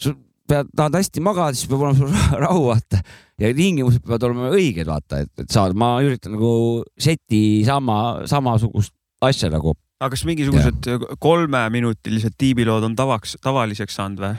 sa 0.00 0.14
pead, 0.50 0.70
tahad 0.76 1.00
hästi 1.00 1.24
magada, 1.24 1.56
siis 1.58 1.70
peab 1.70 1.84
olema 1.88 2.22
rahu, 2.46 2.64
vaata. 2.70 3.02
ja 3.40 3.52
tingimused 3.56 4.04
peavad 4.06 4.28
olema 4.30 4.52
õiged, 4.54 4.86
vaata, 4.88 5.24
et, 5.24 5.32
et 5.42 5.52
saad, 5.52 5.76
ma 5.78 5.96
üritan 6.04 6.36
nagu 6.36 6.52
seti 7.00 7.62
sama, 7.66 8.00
samasugust 8.30 8.94
asja 9.26 9.50
nagu. 9.52 9.74
aga 10.00 10.14
kas 10.14 10.24
mingisugused 10.28 10.86
kolmeminutilised 11.20 12.38
tiibilood 12.40 12.86
on 12.86 12.96
tavaks, 12.96 13.36
tavaliseks 13.44 13.98
saanud 13.98 14.24
või? 14.24 14.38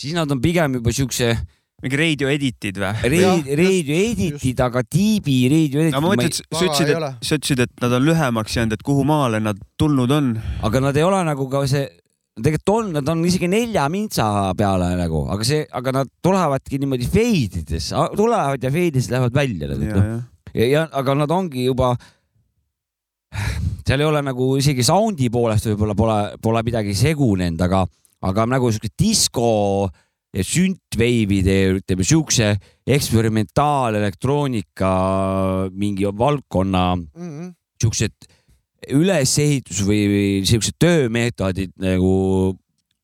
siis 0.00 0.16
nad 0.16 0.30
on 0.32 0.40
pigem 0.42 0.80
juba 0.80 0.94
siukse 0.94 1.34
mingi 1.82 1.98
radio 1.98 2.30
edit'id 2.30 2.78
või? 2.78 3.10
reid, 3.10 3.48
reidio 3.58 3.96
edit'id, 3.98 4.60
aga 4.62 4.84
tiibi 4.86 5.38
reidio 5.50 5.82
edit'id. 5.82 5.98
ma 5.98 6.12
mõtlen, 6.12 6.30
et 6.30 6.38
sa 6.38 6.66
ütlesid, 6.68 6.92
et 6.92 7.26
sa 7.26 7.38
ütlesid, 7.40 7.64
et 7.64 7.82
nad 7.82 7.96
on 7.98 8.06
lühemaks 8.06 8.56
jäänud, 8.58 8.76
et 8.78 8.84
kuhu 8.86 9.06
maale 9.08 9.42
nad 9.42 9.58
tulnud 9.80 10.14
on? 10.14 10.30
aga 10.62 10.82
nad 10.86 11.00
ei 11.00 11.06
ole 11.06 11.22
nagu 11.26 11.48
ka 11.50 11.64
see, 11.70 11.88
tegelikult 12.38 12.72
on, 12.72 12.92
nad 12.98 13.10
on 13.12 13.24
isegi 13.28 13.50
nelja 13.50 13.88
mintsa 13.92 14.26
peale 14.58 14.92
nagu, 15.00 15.24
aga 15.34 15.46
see, 15.46 15.64
aga 15.80 15.96
nad 15.98 16.12
tulevadki 16.24 16.78
niimoodi 16.82 17.08
feidides, 17.10 17.90
tulevad 18.16 18.62
ja 18.62 18.72
feidides 18.72 19.10
lähevad 19.12 19.34
välja 19.36 19.72
nagu 19.72 19.88
Ja, 19.88 19.96
noh. 19.98 20.22
ja, 20.54 20.68
ja 20.68 20.84
aga 21.02 21.16
nad 21.18 21.34
ongi 21.34 21.66
juba, 21.66 21.96
seal 23.82 24.04
ei 24.04 24.06
ole 24.06 24.22
nagu 24.22 24.52
isegi 24.60 24.86
sound'i 24.86 25.32
poolest 25.34 25.66
võib-olla 25.72 25.98
pole, 25.98 26.20
pole 26.38 26.62
midagi 26.62 26.94
segunenud, 26.96 27.60
aga, 27.66 27.82
aga 28.30 28.48
nagu 28.54 28.70
siuke 28.70 28.94
disko 28.94 29.90
ja 30.32 30.42
süntveivide, 30.46 31.56
ütleme 31.78 32.04
siukse 32.08 32.54
eksperimentaalelektroonika 32.88 34.92
mingi 35.72 36.04
valdkonna 36.18 36.96
Mhm. 36.96 37.48
siuksed 37.82 38.12
ülesehitus 38.90 39.80
või, 39.86 40.00
või 40.10 40.42
siuksed 40.46 40.74
töömeetodid 40.78 41.70
nagu 41.78 42.56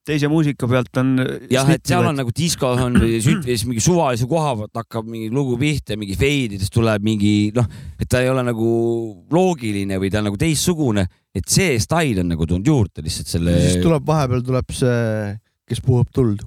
teise 0.08 0.28
muusika 0.28 0.66
pealt 0.66 0.96
on. 0.96 1.18
jah, 1.50 1.68
et 1.70 1.84
seal 1.86 2.06
on 2.08 2.16
nagu 2.16 2.30
diskos 2.34 2.80
on 2.80 2.94
või 2.96 3.20
sütvis 3.26 3.64
mingi 3.68 3.80
suvalise 3.84 4.26
koha 4.26 4.54
pealt 4.56 4.74
hakkab 4.80 5.04
mingi 5.06 5.28
lugu 5.30 5.58
pihta, 5.60 5.96
mingi 6.00 6.16
feididest 6.16 6.72
tuleb 6.72 7.02
mingi 7.04 7.52
noh, 7.54 7.66
et 8.00 8.08
ta 8.08 8.20
ei 8.24 8.28
ole 8.32 8.42
nagu 8.42 9.26
loogiline 9.30 9.98
või 10.00 10.10
ta 10.10 10.18
on 10.22 10.30
nagu 10.30 10.36
teistsugune, 10.40 11.04
et 11.34 11.44
see 11.46 11.78
stail 11.78 12.18
on 12.24 12.28
nagu 12.32 12.46
tulnud 12.46 12.66
juurde 12.66 13.02
lihtsalt 13.04 13.26
selle. 13.28 13.60
siis 13.60 13.82
tuleb 13.84 14.02
vahepeal 14.08 14.42
tuleb 14.42 14.64
see, 14.72 15.36
kes 15.68 15.82
puhub 15.84 16.08
tuld. 16.14 16.42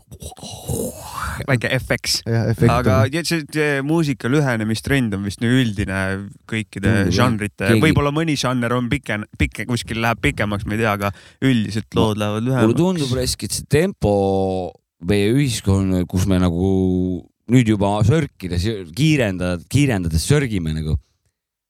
väike 1.47 1.69
FX. 1.77 2.19
jah, 2.27 2.49
efekt 2.51 2.73
aga 2.73 3.23
see, 3.25 3.45
see 3.53 3.81
muusika 3.85 4.29
lühenemistrend 4.31 5.15
on 5.17 5.25
vist 5.25 5.41
nii 5.41 5.61
üldine 5.61 6.01
kõikide 6.49 6.95
jah. 6.97 7.13
žanrite, 7.21 7.71
võib-olla 7.81 8.13
mõni 8.15 8.37
žanr 8.39 8.75
on 8.77 8.89
pikem, 8.91 9.25
pikem, 9.39 9.69
kuskil 9.69 10.01
läheb 10.03 10.21
pikemaks, 10.23 10.67
ma 10.67 10.77
ei 10.77 10.83
tea, 10.83 10.95
aga 10.99 11.11
üldiselt 11.41 11.97
lood 11.97 12.21
lähevad 12.21 12.45
mulle 12.45 12.51
lühemaks. 12.51 12.79
tundub 12.81 13.17
raisk, 13.17 13.47
et 13.47 13.57
see 13.57 13.69
tempo 13.79 14.13
meie 15.07 15.31
ühiskonna, 15.33 16.05
kus 16.09 16.27
me 16.29 16.37
nagu 16.41 16.71
nüüd 17.51 17.71
juba 17.73 17.97
sörkides, 18.07 18.65
kiirendada, 18.95 19.61
kiirendades 19.71 20.27
sörgime 20.27 20.75
nagu. 20.75 20.97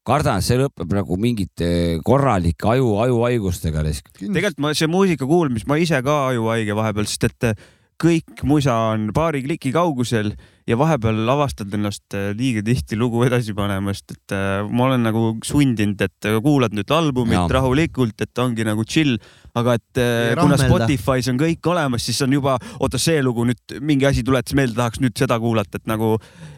kardan, 0.08 0.42
et 0.42 0.48
see 0.48 0.58
lõpeb 0.60 0.96
nagu 0.98 1.18
mingite 1.22 2.00
korralike 2.06 2.72
aju, 2.74 2.96
ajuhaigustega 3.06 3.84
tegelikult 3.86 4.64
ma 4.64 4.74
see 4.78 4.90
muusika 4.90 5.28
kuulmist, 5.30 5.70
ma 5.70 5.78
ise 5.82 6.02
ka 6.06 6.18
ajuhaige 6.32 6.78
vahepeal, 6.78 7.10
sest 7.10 7.30
et 7.30 7.54
kõik 8.02 8.42
musa 8.50 8.74
on 8.92 9.10
paari 9.14 9.44
kliki 9.46 9.72
kaugusel 9.76 10.32
ja 10.70 10.78
vahepeal 10.80 11.30
avastad 11.30 11.74
ennast 11.76 12.16
äh, 12.18 12.32
liiga 12.38 12.64
tihti 12.66 12.98
lugu 12.98 13.22
edasi 13.28 13.54
panemast, 13.58 14.14
et 14.14 14.36
äh, 14.36 14.62
ma 14.70 14.88
olen 14.88 15.06
nagu 15.06 15.24
sundinud, 15.46 16.02
et 16.02 16.30
äh, 16.30 16.40
kuulad 16.44 16.76
nüüd 16.78 16.92
albumit 16.96 17.38
Jaa. 17.38 17.50
rahulikult, 17.60 18.18
et 18.24 18.42
ongi 18.42 18.66
nagu 18.68 18.86
chill, 18.88 19.18
aga 19.58 19.76
et 19.80 20.00
äh, 20.00 20.32
Ei 20.32 20.36
kuna 20.40 20.56
rammelda. 20.58 20.88
Spotify's 20.88 21.30
on 21.32 21.40
kõik 21.42 21.72
olemas, 21.72 22.06
siis 22.08 22.22
on 22.26 22.36
juba, 22.36 22.58
oota 22.80 23.00
see 23.02 23.20
lugu 23.24 23.46
nüüd 23.50 23.76
mingi 23.84 24.08
asi 24.08 24.24
tuletas 24.28 24.56
meelde, 24.58 24.78
tahaks 24.78 25.02
nüüd 25.04 25.16
seda 25.20 25.38
kuulata, 25.42 25.82
et 25.82 25.90
nagu 25.90 26.14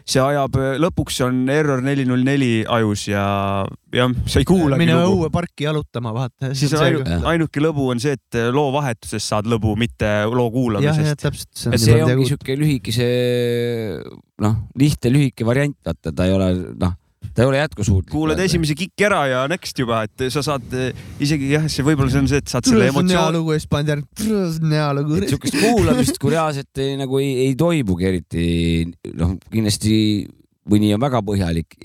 see 0.06 0.22
ajab, 0.22 0.58
lõpuks 0.82 1.20
on 1.26 1.44
Error 1.52 1.82
neli 1.84 2.06
null 2.08 2.24
neli 2.26 2.52
ajus 2.68 3.06
ja 3.10 3.24
jah, 3.94 4.16
sa 4.30 4.42
ei 4.42 4.48
kuulagi 4.48 4.84
mine 4.84 4.98
lugu 5.00 5.24
õue 5.24 5.32
parki 5.34 5.66
jalutama, 5.66 6.14
vaata. 6.16 6.52
siis 6.56 6.74
on 6.76 6.86
ainu, 6.86 7.04
ainuke 7.34 7.62
lõbu 7.62 7.90
on 7.94 8.02
see, 8.02 8.16
et 8.18 8.40
loo 8.54 8.70
vahetuses 8.74 9.30
saad 9.32 9.48
lõbu, 9.50 9.74
mitte 9.80 10.10
loo 10.30 10.50
kuulamisest. 10.54 11.22
täpselt. 11.24 11.52
et 11.74 11.82
see 11.82 12.02
ongi 12.04 12.28
siuke 12.30 12.58
lühikese, 12.60 13.08
noh, 14.44 14.60
lihtne 14.78 15.14
lühike 15.14 15.46
variant, 15.46 15.78
vaata, 15.86 16.14
ta 16.14 16.28
ei 16.28 16.36
ole, 16.36 16.52
noh, 16.80 16.98
ta 17.34 17.42
ei 17.42 17.50
ole 17.50 17.58
jätkusuutlik. 17.58 18.12
kuulad 18.14 18.40
esimese 18.44 18.76
kiki 18.78 19.06
ära 19.08 19.24
ja 19.30 19.44
next 19.50 19.78
juba, 19.78 20.04
et 20.06 20.26
sa 20.32 20.42
saad 20.46 20.76
eh, 20.78 20.92
isegi 21.22 21.50
jah, 21.54 21.66
see 21.70 21.86
võib-olla 21.86 22.12
see 22.12 22.22
on 22.22 22.30
see, 22.30 22.42
et 22.42 22.52
saad 22.52 22.68
selle 22.68 22.90
emotsiooni. 22.92 23.38
lugu 23.38 23.56
ja 23.56 23.62
siis 23.62 23.70
paned 23.72 23.90
järgi, 23.90 24.06
see 24.22 24.44
on 24.68 24.76
hea 24.78 24.90
lugu. 25.00 25.18
et 25.18 25.34
siukest 25.34 25.58
kuulamist, 25.58 26.20
kui 26.22 26.34
reaalselt 26.34 26.84
ei, 26.84 26.94
nagu 27.00 27.20
ei, 27.22 27.32
ei 27.48 27.58
toimugi 27.58 28.10
eriti, 28.10 28.46
noh, 29.18 29.34
kindlasti 29.50 29.96
mõni 30.70 30.94
on 30.96 31.02
väga 31.02 31.20
põhjalik, 31.26 31.76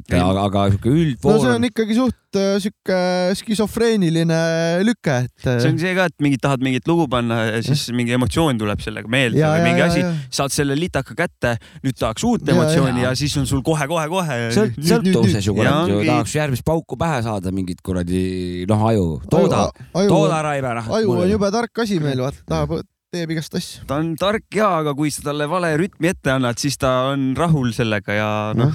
et 0.00 0.12
Ei. 0.14 0.20
aga, 0.20 0.44
aga 0.48 0.64
siuke 0.74 0.90
no 0.92 1.00
üldfoon 1.04 1.40
see 1.42 1.52
on 1.54 1.66
ikkagi 1.68 1.96
suht 1.98 2.38
äh, 2.40 2.56
sihuke 2.62 2.98
skisofreeniline 3.40 4.38
lüke, 4.86 5.16
et. 5.26 5.44
see 5.46 5.70
on 5.70 5.78
see 5.80 5.92
ka, 5.96 6.06
et 6.10 6.16
mingit 6.24 6.42
tahad 6.44 6.62
mingit 6.64 6.86
lugu 6.90 7.06
panna 7.10 7.40
ja 7.48 7.60
siis 7.64 7.86
mingi 7.96 8.14
emotsioon 8.16 8.58
tuleb 8.60 8.82
sellega 8.84 9.10
meelde 9.10 9.40
Ja, 9.40 9.52
või 9.54 9.62
ja, 9.62 9.66
mingi 9.68 9.82
ja, 9.84 9.88
asi 9.90 10.02
ja., 10.04 10.12
saad 10.34 10.54
selle 10.54 10.76
litaka 10.78 11.16
kätte, 11.18 11.54
nüüd 11.84 11.98
tahaks 12.00 12.24
uut 12.28 12.46
Ja, 12.46 12.54
emotsiooni 12.56 13.04
ja. 13.04 13.10
ja 13.12 13.18
siis 13.18 13.34
on 13.40 13.46
sul 13.50 13.62
kohe-kohe-kohe. 13.66 14.38
sõlt-, 14.56 14.80
sõltuvuses 14.90 15.46
ju 15.46 15.54
Ja 15.54 15.60
kurat 15.60 15.92
ju 15.92 15.98
ongi- 16.00 16.10
tahaks 16.12 16.34
järgmist 16.38 16.64
pauku 16.66 16.98
pähe 17.00 17.20
saada, 17.26 17.52
mingit 17.54 17.80
kuradi 17.84 18.64
noh, 18.70 18.82
aju, 18.90 19.06
tooda, 19.30 19.68
aju, 19.94 20.08
tooda 20.10 20.42
Raive 20.48 20.74
noh. 20.80 20.90
aju 20.98 21.16
on 21.24 21.30
jube 21.30 21.50
tark 21.54 21.84
asi 21.84 22.00
meil, 22.02 22.20
vaata, 22.24 22.42
tahab, 22.48 22.82
teeb 23.14 23.30
igast 23.30 23.54
asju. 23.54 23.84
ta 23.86 24.00
on 24.02 24.14
tark 24.18 24.48
ja, 24.58 24.72
aga 24.82 24.94
kui 24.98 25.10
sa 25.14 25.22
talle 25.28 25.46
vale 25.50 25.70
rütmi 25.78 26.10
ette 26.10 26.32
annad, 26.34 26.58
siis 26.58 26.74
ta 26.80 27.12
on 27.12 27.30
rahul 27.38 27.70
sellega 27.76 28.16
ja 28.18 28.30
noh, 28.58 28.74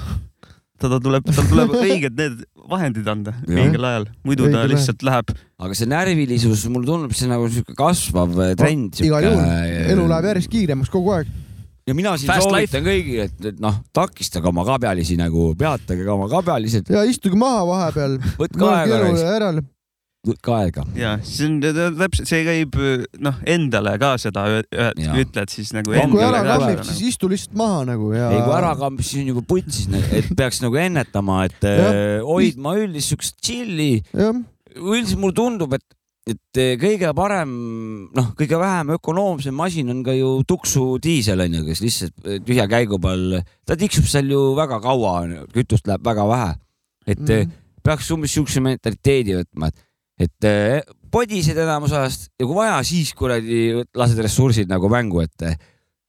teda 0.80 1.00
tuleb, 1.02 1.26
tal 1.28 1.48
tuleb 1.50 1.74
õiged 1.84 2.16
need 2.18 2.42
vahendid 2.70 3.08
anda 3.10 3.34
mingil 3.48 3.84
ajal, 3.86 4.08
muidu 4.26 4.46
ta 4.46 4.62
Õigel 4.62 4.74
lihtsalt 4.74 5.04
läheb. 5.06 5.32
aga 5.60 5.76
see 5.76 5.90
närvilisus, 5.90 6.64
mulle 6.72 6.88
tundub, 6.88 7.14
see 7.16 7.30
nagu 7.30 7.48
siuke 7.52 7.76
kasvav 7.78 8.34
trend. 8.60 9.00
igal 9.04 9.26
juhul, 9.28 9.44
elu 9.94 10.06
läheb 10.14 10.30
järjest 10.32 10.52
kiiremaks 10.52 10.92
kogu 10.92 11.16
aeg. 11.16 11.32
ja 11.88 11.96
mina 11.96 12.14
siin 12.20 12.32
Fast 12.32 12.48
soovitan 12.48 12.86
kõigile, 12.86 13.26
et, 13.30 13.50
et 13.52 13.60
noh, 13.62 13.82
takistage 13.96 14.48
oma 14.52 14.64
kabjalisi 14.68 15.18
nagu, 15.20 15.50
peatage 15.58 16.06
ka 16.06 16.16
oma 16.16 16.30
kabjalised, 16.32 16.94
ja 16.94 17.04
istuge 17.08 17.38
maha 17.40 17.66
vahepeal, 17.74 18.18
võtke 18.40 18.72
aega 18.72 19.54
võtke 20.26 20.52
aega. 20.52 20.84
ja 20.98 21.14
see 21.24 21.48
on 21.48 21.58
täpselt, 21.64 22.28
see 22.28 22.44
käib 22.44 22.76
noh, 23.24 23.40
endale 23.48 23.96
ka 24.02 24.14
seda 24.20 24.46
ütled 24.60 25.52
siis 25.52 25.72
nagu 25.76 25.94
kui 25.94 26.24
ära 26.24 26.44
ka 26.44 26.58
kammib, 26.60 26.84
siis 26.90 27.02
istu 27.14 27.30
lihtsalt 27.32 27.56
maha 27.58 27.82
nagu 27.94 28.12
ja. 28.12 28.28
ei, 28.34 28.42
kui 28.44 28.56
ära 28.58 28.74
kambib, 28.80 29.06
siis 29.06 29.24
on 29.24 29.34
juba 29.34 29.44
putsis, 29.48 29.88
et 30.12 30.32
peaks 30.36 30.60
nagu 30.64 30.80
ennetama, 30.80 31.44
et 31.48 31.68
hoidma 32.26 32.76
üldist 32.82 33.14
siukest 33.14 33.40
chill'i. 33.44 33.92
jah, 34.12 34.36
üldiselt 34.76 35.20
mulle 35.20 35.36
tundub, 35.36 35.74
et, 35.76 35.84
et 36.30 36.60
eh, 36.60 36.72
kõige 36.80 37.10
parem, 37.16 37.52
noh, 38.16 38.32
kõige 38.38 38.58
vähem 38.60 38.94
ökonoomsem 38.96 39.56
masin 39.56 39.92
on 39.92 40.02
ka 40.06 40.14
ju 40.16 40.32
tuksu 40.48 40.84
diisel 41.02 41.42
onju, 41.46 41.64
kes 41.68 41.82
lihtsalt 41.84 42.26
eh, 42.26 42.40
tühja 42.46 42.66
käigu 42.70 43.00
peal, 43.02 43.40
ta 43.66 43.78
tiksub 43.78 44.08
seal 44.10 44.30
ju 44.30 44.42
väga 44.58 44.80
kaua, 44.84 45.14
kütust 45.54 45.88
läheb 45.90 46.04
väga 46.06 46.26
vähe. 46.30 46.50
et 47.06 47.18
mm. 47.18 47.26
Mhm. 47.26 47.52
peaks 47.82 48.10
umbes 48.12 48.34
siukse 48.36 48.60
mentaliteedi 48.60 49.38
võtma, 49.40 49.70
et, 49.70 49.86
et 50.20 50.48
eh, 50.48 50.82
podised 51.12 51.58
enamus 51.58 51.94
ajast 51.96 52.28
ja 52.38 52.46
kui 52.46 52.58
vaja, 52.58 52.76
siis 52.86 53.14
kuradi 53.16 53.62
lased 53.96 54.20
ressursid 54.22 54.70
nagu 54.70 54.90
mängu, 54.92 55.24
et, 55.24 55.56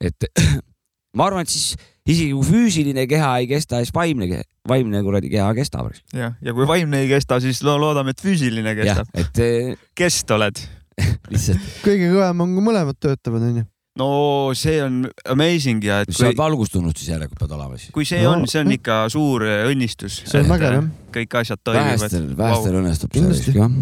et 0.03 0.28
ma 1.18 1.30
arvan, 1.30 1.47
et 1.47 1.53
siis 1.53 1.74
isegi 2.07 2.34
kui 2.34 2.47
füüsiline 2.47 3.05
keha 3.09 3.32
ei 3.41 3.49
kesta, 3.49 3.80
siis 3.82 3.93
vaimne, 3.95 4.43
vaimne 4.68 5.01
kuradi 5.05 5.32
keha 5.32 5.49
kestab. 5.57 5.91
jah, 6.14 6.36
ja 6.41 6.53
kui 6.57 6.68
vaimne 6.70 7.03
ei 7.05 7.09
kesta, 7.12 7.39
siis 7.43 7.64
lo- 7.66 7.80
loodame, 7.82 8.16
et 8.16 8.22
füüsiline 8.24 8.76
kestab., 8.78 9.09
et 9.18 9.43
eh, 9.43 9.74
kest 9.97 10.32
oled? 10.38 10.59
lihtsalt 11.32 11.62
kõige 11.86 12.12
kõvem 12.12 12.43
on, 12.43 12.55
kui 12.57 12.66
mõlemad 12.68 12.97
töötavad, 13.01 13.47
onju. 13.47 13.66
No 13.99 14.51
see 14.55 14.77
on 14.83 15.01
amazing 15.29 15.83
ja 15.83 16.01
et 16.05 16.13
sa 16.15 16.25
oled 16.29 16.35
kui, 16.37 16.39
valgustunud 16.43 16.95
siis 16.95 17.09
järelikult 17.11 17.41
pead 17.43 17.51
olema 17.57 17.77
siis. 17.77 17.91
kui 17.95 18.05
see 18.07 18.21
No, 18.23 18.37
on, 18.37 18.45
see 18.47 18.61
on 18.63 18.71
ikka 18.71 19.01
suur 19.11 19.43
äh, 19.43 19.65
õnnistus. 19.71 20.21
See 20.29 20.39
on 20.39 20.47
vägev, 20.53 20.77
jah. 20.77 20.87
kõik 21.17 21.35
asjad 21.41 21.59
toimivad 21.63 21.99
vähestel, 21.99 22.29
vähestel 22.39 22.71
wow. 22.77 22.81
õnnestub 22.85 23.17
see 23.17 23.27
risk 23.33 23.57
jah. 23.57 23.75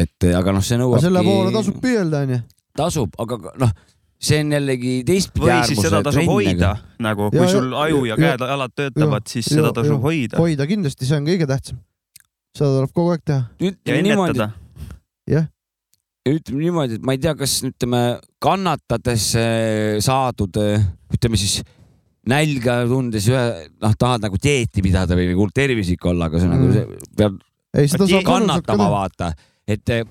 et 0.00 0.28
eh, 0.30 0.36
aga 0.38 0.54
noh, 0.56 0.64
see 0.64 0.80
nõuabki. 0.80 1.04
selle 1.04 1.24
poole 1.28 1.52
tasub 1.58 1.80
püüelda, 1.84 2.22
onju. 2.28 2.40
tasub, 2.80 3.20
aga 3.26 3.38
noh, 3.60 3.74
see 4.20 4.40
on 4.46 4.56
jällegi 4.56 4.94
teistpidi 5.08 5.46
või 5.50 5.60
siis 5.68 5.84
seda 5.84 6.02
tasub 6.08 6.32
hoida, 6.32 6.72
nagu 7.04 7.28
Ja, 7.28 7.36
kui 7.36 7.44
ja- 7.44 7.52
sul 7.52 7.70
aju 7.84 8.02
ja 8.08 8.14
ja- 8.16 8.18
käed-jalad 8.24 8.76
töötavad, 8.80 9.28
siis 9.28 9.52
seda 9.52 9.74
tasub 9.76 10.00
hoida 10.08 10.40
hoida 10.40 10.66
kindlasti, 10.72 11.04
see 11.08 11.20
on 11.20 11.28
kõige 11.28 11.48
tähtsam. 11.50 11.84
seda 12.56 12.72
tuleb 12.80 12.96
kogu 12.96 13.12
aeg 13.12 13.24
teha. 13.28 13.44
ja 13.60 14.00
ennetada. 14.00 14.52
Ütleme 16.28 16.60
niimoodi, 16.66 16.98
et 16.98 17.04
ma 17.06 17.14
ei 17.16 17.20
tea, 17.22 17.32
kas 17.38 17.54
ütleme 17.64 18.00
kannatades 18.44 19.30
eh, 19.40 19.98
saadud, 20.04 20.58
ütleme 21.16 21.38
siis 21.40 21.60
nälga 22.28 22.82
tundes 22.90 23.26
ühe, 23.30 23.44
noh, 23.80 23.94
tahad 23.98 24.20
nagu 24.26 24.36
dieeti 24.36 24.82
pidada 24.84 25.16
või 25.16 25.30
nagu 25.32 25.46
tervislik 25.56 26.04
olla, 26.10 26.28
aga 26.28 26.38
see 26.42 26.48
on 26.50 26.52
Mm. 26.52 26.60
nagu 26.60 26.72
see 26.74 26.86
peab 27.16 27.38
ei, 28.20 28.24
kannatama 28.26 28.84
teha. 28.84 28.90
vaata, 28.92 29.30
et 29.66 29.88
eh, 29.96 30.04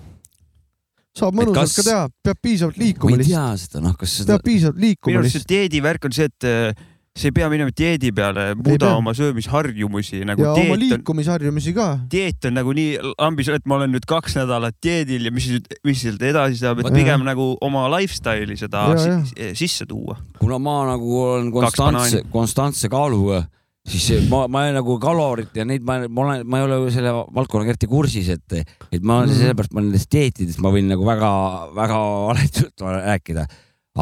saab 1.20 1.36
mõnusalt 1.38 1.60
kas- 1.62 1.76
ka 1.78 1.84
teha, 1.90 2.04
peab 2.26 2.38
piisavalt 2.42 2.78
ma 2.80 2.84
liikuma 2.86 3.12
ei 3.14 3.18
lihtsalt. 3.22 3.36
tea 3.36 3.58
seda, 3.68 3.84
noh, 3.86 3.96
kas 4.00 4.18
seda 4.22 4.34
peab 4.38 4.46
piisavalt 4.50 4.80
liikuma 4.82 5.12
minu 5.14 5.20
arust 5.22 5.32
see 5.36 5.40
lihtsalt. 5.44 5.54
dieedivärk 5.54 6.06
on 6.10 6.12
see, 6.18 6.26
et 6.32 6.44
äh, 6.50 6.86
sa 7.20 7.28
ei 7.28 7.34
pea 7.36 7.50
minema 7.52 7.74
dieedi 7.76 8.14
peale, 8.16 8.54
muuda 8.56 8.94
oma 8.96 9.12
söömisharjumusi 9.18 10.22
nagu 10.30 10.46
ja 10.46 10.54
oma 10.56 10.78
liikumisharjumusi 10.80 11.74
ka. 11.76 11.88
dieet 12.12 12.46
on 12.48 12.56
nagu 12.56 12.72
nii 12.78 12.96
lambis, 13.20 13.50
et 13.52 13.66
ma 13.68 13.76
olen 13.76 13.92
nüüd 13.98 14.08
kaks 14.08 14.38
nädalat 14.40 14.78
dieedil 14.84 15.28
ja 15.28 15.32
mis, 15.36 15.50
mis 15.84 16.02
sealt 16.06 16.24
edasi 16.24 16.62
saab, 16.62 16.80
et 16.86 16.92
pigem 16.96 17.26
nagu 17.28 17.52
oma 17.66 17.88
lifestyle'i 17.98 18.56
seda 18.60 18.88
Ja, 18.94 18.98
ja. 19.06 19.22
si- 19.28 19.54
sisse 19.66 19.86
tuua. 19.90 20.16
kuna 20.40 20.60
ma 20.60 20.80
nagu 20.94 21.16
olen 21.28 21.52
konstantse 21.52 22.24
konstantse 22.32 22.88
kaaluga, 22.90 23.44
siis 23.90 24.28
ma, 24.30 24.46
ma 24.48 24.64
olen 24.66 24.76
nagu 24.80 24.96
kalorit 25.02 25.56
ja 25.58 25.66
neid 25.66 25.84
ma, 25.84 26.00
ma 26.08 26.22
olen, 26.28 26.44
ma 26.48 26.60
ei 26.62 26.68
ole 26.68 26.92
selle 26.94 27.12
valdkonnaga 27.36 27.74
eriti 27.76 27.88
kursis, 27.90 28.30
et, 28.36 28.60
et 28.92 29.02
ma 29.04 29.20
olen 29.22 29.30
Mhm. 29.34 29.40
sellepärast, 29.42 29.74
ma 29.76 29.82
nendest 29.84 30.12
dieetidest 30.14 30.60
ma 30.64 30.72
võin 30.72 30.88
nagu 30.92 31.04
väga-väga 31.08 32.00
valetult 32.30 32.86
rääkida, 32.86 33.48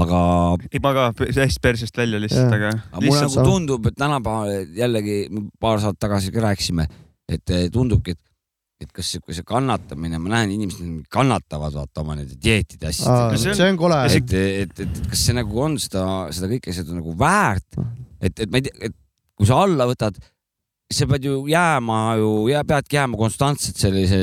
aga 0.04 0.20
ei, 0.72 0.80
ma 0.84 0.92
ka 0.96 1.04
hästi 1.18 1.62
persest 1.64 1.98
välja 1.98 2.20
lihtsalt, 2.22 2.54
aga 2.54 2.70
aga 2.76 3.02
mulle 3.02 3.24
nagu 3.26 3.34
tundub, 3.52 3.90
et 3.90 3.98
tänapäeval 3.98 4.72
jällegi 4.78 5.18
paar 5.64 5.80
saadet 5.84 6.00
tagasi 6.06 6.32
ka 6.36 6.44
rääkisime, 6.48 6.88
et 7.30 7.50
eh, 7.56 7.68
tundubki, 7.74 8.14
et, 8.16 8.22
et 8.86 8.92
kas 8.94 9.10
see, 9.16 9.20
kui 9.26 9.34
see 9.34 9.44
kannatamine, 9.48 10.20
ma 10.22 10.36
näen 10.36 10.52
inimesed 10.54 11.08
kannatavad 11.14 11.74
vaata 11.80 12.04
oma 12.04 12.16
nende 12.20 12.38
dieetide 12.38 12.92
asjadega. 12.92 13.38
see 13.42 13.50
on- 13.56 13.60
see 13.62 13.70
on 13.74 13.78
kole. 13.82 14.00
et, 14.06 14.34
et, 14.68 14.80
et 14.86 15.04
kas 15.10 15.26
see 15.28 15.34
nagu 15.38 15.62
on 15.66 15.78
seda, 15.82 16.04
seda 16.36 16.52
kõike 16.54 16.74
seda 16.78 16.94
nagu 17.00 17.16
väärt, 17.18 17.80
et, 18.22 18.40
et 18.40 18.50
ma 18.52 18.62
ei 18.62 18.68
tea, 18.70 18.92
et 18.92 18.96
kui 19.38 19.46
sa 19.50 19.64
alla 19.66 19.86
võtad, 19.90 20.16
sa 20.94 21.04
pead 21.10 21.26
ju 21.28 21.42
jääma 21.52 21.96
ju 22.16 22.28
ja 22.48 22.62
peadki 22.64 22.96
jääma 22.96 23.18
konstantselt 23.20 23.76
sellise 23.76 24.18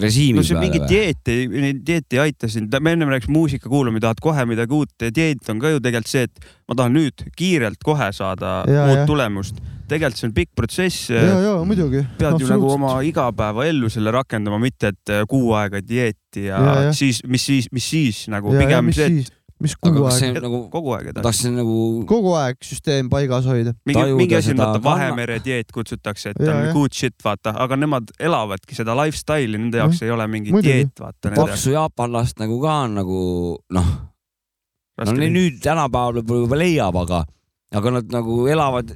režiimi 0.00 0.40
no 0.40 0.44
see 0.46 0.56
mingi 0.56 0.80
peale. 0.80 0.88
dieet 0.88 1.28
ei, 1.28 1.72
dieet 1.84 2.16
ei 2.16 2.20
aita 2.22 2.48
sind, 2.48 2.72
me 2.80 2.94
ennem 2.96 3.10
rääkisime 3.12 3.36
muusika 3.36 3.68
kuulamine, 3.68 4.00
tahad 4.00 4.22
kohe 4.24 4.46
midagi 4.48 4.72
uut, 4.72 4.94
dieet 5.04 5.50
on 5.52 5.60
ka 5.60 5.74
ju 5.74 5.82
tegelikult 5.84 6.08
see, 6.08 6.24
et 6.24 6.46
ma 6.68 6.78
tahan 6.80 6.96
nüüd 6.96 7.26
kiirelt 7.36 7.84
kohe 7.84 8.08
saada 8.16 8.62
Ja, 8.68 8.86
uut 8.88 9.02
ja. 9.02 9.06
tulemust. 9.10 9.60
tegelikult 9.88 10.18
see 10.20 10.26
on 10.30 10.34
pikk 10.36 10.50
protsess. 10.56 11.10
ja, 11.12 11.38
ja 11.44 11.52
muidugi. 11.64 12.02
pead 12.18 12.40
ju 12.40 12.48
nagu 12.48 12.70
oma 12.72 12.98
igapäevaellu 13.04 13.88
selle 13.92 14.10
rakendama, 14.16 14.58
mitte 14.64 14.94
et 14.94 15.12
äh, 15.12 15.26
kuu 15.28 15.52
aega 15.60 15.80
dieeti 15.84 16.46
ja, 16.48 16.56
Ja, 16.56 16.74
ja 16.74 16.82
ja. 16.88 16.92
siis, 16.92 17.20
mis 17.28 17.44
siis, 17.46 17.68
mis 17.72 17.84
siis 17.90 18.24
nagu 18.32 18.54
ja, 18.54 18.60
ja 18.62 18.66
pigem 18.66 18.88
mis 18.88 18.96
see, 18.96 19.08
siis, 19.20 19.32
mis 19.62 19.74
see 19.74 20.28
aeg, 20.30 20.38
nagu, 20.42 20.60
kogu 20.72 20.92
aeg 20.94 21.10
edasi. 21.12 21.24
tahtsin 21.26 21.56
nagu 21.58 21.78
kogu 22.08 22.34
aeg 22.38 22.60
süsteem 22.64 23.08
paigas 23.10 23.48
hoida. 23.50 23.74
mingi, 23.88 24.04
mingi 24.18 24.36
asi 24.38 24.54
on 24.54 24.62
vaata 24.62 24.82
Vahemere 24.84 25.38
dieet 25.44 25.72
kutsutakse, 25.74 26.34
et 26.34 26.42
Ja, 26.42 26.54
on 26.54 26.68
ja. 26.68 26.72
good 26.76 26.94
shit 26.94 27.16
vaata, 27.24 27.54
aga 27.64 27.76
nemad 27.76 28.12
elavadki 28.20 28.78
seda 28.78 28.94
lifestyle'i, 28.98 29.58
nende 29.58 29.82
jaoks 29.82 30.02
ei 30.06 30.14
ole 30.14 30.28
mingi 30.30 30.54
muidugi. 30.54 30.76
dieet 30.84 31.02
vaata. 31.02 31.34
paksu 31.34 31.74
jaapanlast 31.74 32.38
nagu 32.42 32.60
ka 32.62 32.78
on 32.86 32.98
nagu 33.00 33.20
noh, 33.74 33.92
no 35.04 35.16
nüüd 35.18 35.60
tänapäeval 35.64 36.22
võib-olla 36.22 36.44
juba 36.46 36.60
leiab, 36.62 37.02
aga, 37.04 37.22
aga 37.78 37.96
nad 37.98 38.12
nagu 38.14 38.46
elavad 38.50 38.94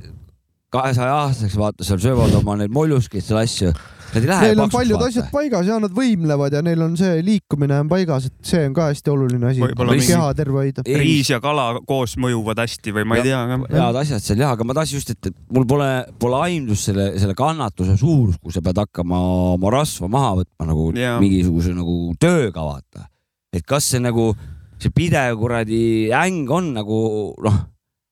kahesaja 0.73 1.19
aastaseks, 1.27 1.59
vaata 1.61 1.85
seal 1.87 2.01
söövad 2.03 2.39
oma 2.39 2.57
neid 2.61 2.73
molluskeid 2.73 3.25
seal 3.27 3.43
asju. 3.43 3.73
Nad 4.13 4.21
ei 4.21 4.29
lähe 4.29 4.49
Neil 4.51 4.61
on 4.61 4.71
paljud 4.73 4.99
vaata. 4.99 5.09
asjad 5.09 5.29
paigas 5.33 5.69
ja 5.69 5.79
nad 5.81 5.93
võimlevad 5.97 6.53
ja 6.53 6.61
neil 6.65 6.83
on 6.85 6.97
see 7.01 7.23
liikumine 7.25 7.79
on 7.81 7.89
paigas, 7.89 8.27
et 8.29 8.51
see 8.51 8.61
on 8.69 8.75
ka 8.77 8.91
hästi 8.91 9.13
oluline 9.13 9.49
asi 9.49 9.69
keha 10.11 10.27
terve 10.37 10.59
hoida. 10.61 10.85
Riis 10.85 11.31
ja 11.33 11.41
kala 11.41 11.81
koos 11.89 12.19
mõjuvad 12.21 12.61
hästi 12.61 12.93
või 12.99 13.07
ma 13.09 13.19
ei 13.19 13.27
tea. 13.31 13.41
head 13.73 14.01
asjad 14.03 14.25
seal 14.25 14.45
jah, 14.45 14.53
aga 14.53 14.67
ma 14.69 14.77
tahtsin 14.77 15.01
just, 15.01 15.15
et, 15.17 15.33
mul 15.53 15.67
pole, 15.69 15.89
pole 16.21 16.41
aimdust 16.45 16.91
selle, 16.91 17.09
selle 17.23 17.37
kannatuse 17.39 17.97
suurus, 18.01 18.37
kui 18.43 18.53
sa 18.53 18.65
pead 18.65 18.83
hakkama 18.85 19.21
oma 19.57 19.73
rasva 19.73 20.11
maha 20.13 20.35
võtma 20.43 20.69
nagu 20.69 20.89
Jaa. 20.97 21.19
mingisuguse 21.23 21.73
nagu 21.77 21.99
tööga 22.21 22.69
vaata. 22.69 23.09
et 23.53 23.65
kas 23.69 23.95
see 23.95 24.03
nagu, 24.03 24.33
see 24.81 24.93
pidev 24.93 25.41
kuradi 25.41 26.11
äng 26.17 26.51
on 26.53 26.75
nagu 26.77 26.99
noh, 27.45 27.63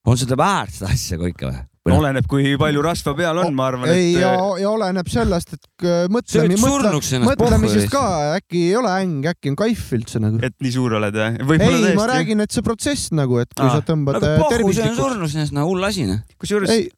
on 0.08 0.20
seda 0.20 0.38
väärt 0.40 0.80
seda 0.80 0.94
asja 0.94 1.20
kõike 1.20 1.50
või? 1.50 1.66
oleneb, 1.88 2.26
kui 2.28 2.54
palju 2.60 2.82
rasva 2.84 3.14
peal 3.16 3.40
on, 3.40 3.54
ma 3.56 3.70
arvan, 3.70 3.88
ei, 3.94 4.12
et 4.12 4.20
ja, 4.20 4.34
ja 4.60 4.68
oleneb 4.68 5.08
sellest, 5.10 5.54
et 5.56 5.86
äh, 5.88 6.04
mõtlemi- 6.12 6.58
ennast 6.58 7.16
mõtlemisest 7.24 7.88
ka 7.92 8.04
äkki 8.36 8.66
ei 8.68 8.76
ole 8.76 8.92
äng, 9.00 9.28
äkki 9.32 9.52
on 9.52 9.58
kaif 9.60 9.86
üldse 9.96 10.20
nagu. 10.20 10.42
et 10.44 10.56
nii 10.60 10.74
suur 10.74 10.98
oled 11.00 11.16
või? 11.48 11.58
ei 11.64 11.96
ma 11.96 12.06
räägin, 12.12 12.44
et 12.44 12.52
see 12.52 12.64
protsess 12.66 13.14
nagu, 13.16 13.40
et 13.40 13.52
kui 13.54 13.64
Aa. 13.64 13.78
sa 13.78 13.86
tõmbad 13.92 14.20
äh, 14.20 14.36
pohhu 14.42 14.74
see 14.76 14.90
on 14.90 14.96
surnus, 14.98 15.36
see 15.36 15.48
on 15.56 15.62
hull 15.64 15.88
asi 15.88 16.04
noh. 16.10 16.20
kusjuures 16.40 16.74
ei, 16.74 16.90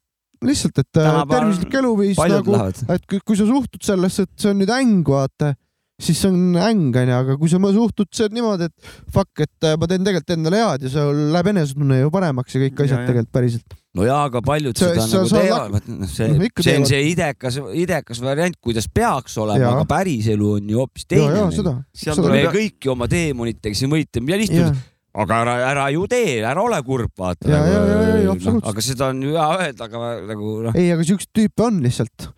lihtsalt, 0.43 0.83
et 0.83 0.99
äh, 0.99 1.07
Tänapäeval 1.07 1.33
tervislik 1.37 1.79
eluviis 1.79 2.19
nagu, 2.19 2.59
et 2.67 3.07
kui, 3.07 3.23
kui 3.23 3.39
sa 3.39 3.47
suhtud 3.47 3.87
sellesse, 3.87 4.27
et 4.27 4.35
see 4.35 4.51
on 4.51 4.59
nüüd 4.59 4.73
äng, 4.75 4.99
vaata, 5.07 5.53
siis 6.01 6.17
see 6.23 6.29
on 6.31 6.55
äng 6.57 6.95
onju, 6.97 7.13
aga 7.15 7.35
kui 7.37 7.49
sa 7.51 7.59
suhtud 7.75 8.09
see 8.15 8.29
niimoodi, 8.33 8.65
et 8.71 8.91
fuck, 9.13 9.29
et 9.45 9.67
äh, 9.67 9.75
ma 9.79 9.87
teen 9.87 10.03
tegelikult 10.03 10.33
endale 10.35 10.59
head 10.63 10.87
ja 10.87 10.89
sul 10.93 11.19
läheb 11.35 11.51
enesetunne 11.53 11.99
ju 12.01 12.11
paremaks 12.13 12.55
ja 12.55 12.61
kõik 12.65 12.79
Ja, 12.79 12.85
asjad 12.87 12.99
ja. 13.03 13.07
tegelikult 13.11 13.33
päriselt. 13.37 13.75
no 13.93 14.07
jaa, 14.07 14.23
aga 14.25 14.41
paljud 14.41 14.77
See- 14.77 14.89
seda 14.89 15.05
sa- 15.05 15.21
nagu 15.21 15.29
teevad, 15.37 16.07
see 16.09 16.29
ikka, 16.49 16.63
see 16.65 16.77
on 16.79 16.85
see 16.89 17.01
idekas, 17.11 17.59
idekas 17.77 18.21
variant, 18.25 18.57
kuidas 18.61 18.87
peaks 18.89 19.37
olema, 19.37 19.69
aga 19.75 19.85
päriselu 19.85 20.55
on 20.57 20.69
ju 20.73 20.79
hoopis 20.81 21.05
ja, 21.11 21.27
ja 21.29 21.45
teine. 21.51 21.75
seal 21.93 22.17
tuleb 22.17 22.49
kõiki 22.57 22.89
oma 22.95 23.07
teemonitega 23.11 23.77
siin 23.77 23.93
võitleme 23.93 24.33
ja 24.33 24.39
ja 24.39 24.41
lihtsalt, 24.41 24.81
aga 25.13 25.41
ära, 25.45 25.53
ära 25.69 25.83
ju 25.93 26.07
tee, 26.09 26.39
ära 26.41 26.57
ole 26.65 26.79
kurb, 26.81 27.11
vaata. 27.21 27.45
Ja, 27.47 27.59
ja, 27.69 27.83
ja, 27.85 28.15
ja, 28.23 28.31
absoluutselt. 28.33 28.71
aga 28.73 28.81
seda 28.81 29.11
on 29.13 29.21
ju 29.21 29.35
hea 29.37 29.49
öelda, 29.67 29.85
aga 29.85 30.15
nagu 30.31 30.55
noh, 30.65 30.73
ei, 30.73 30.89
aga 30.95 31.05
siukseid 31.05 31.29
tüüpe 31.37 31.67
on 31.67 31.77
lihtsalt, 31.85 32.31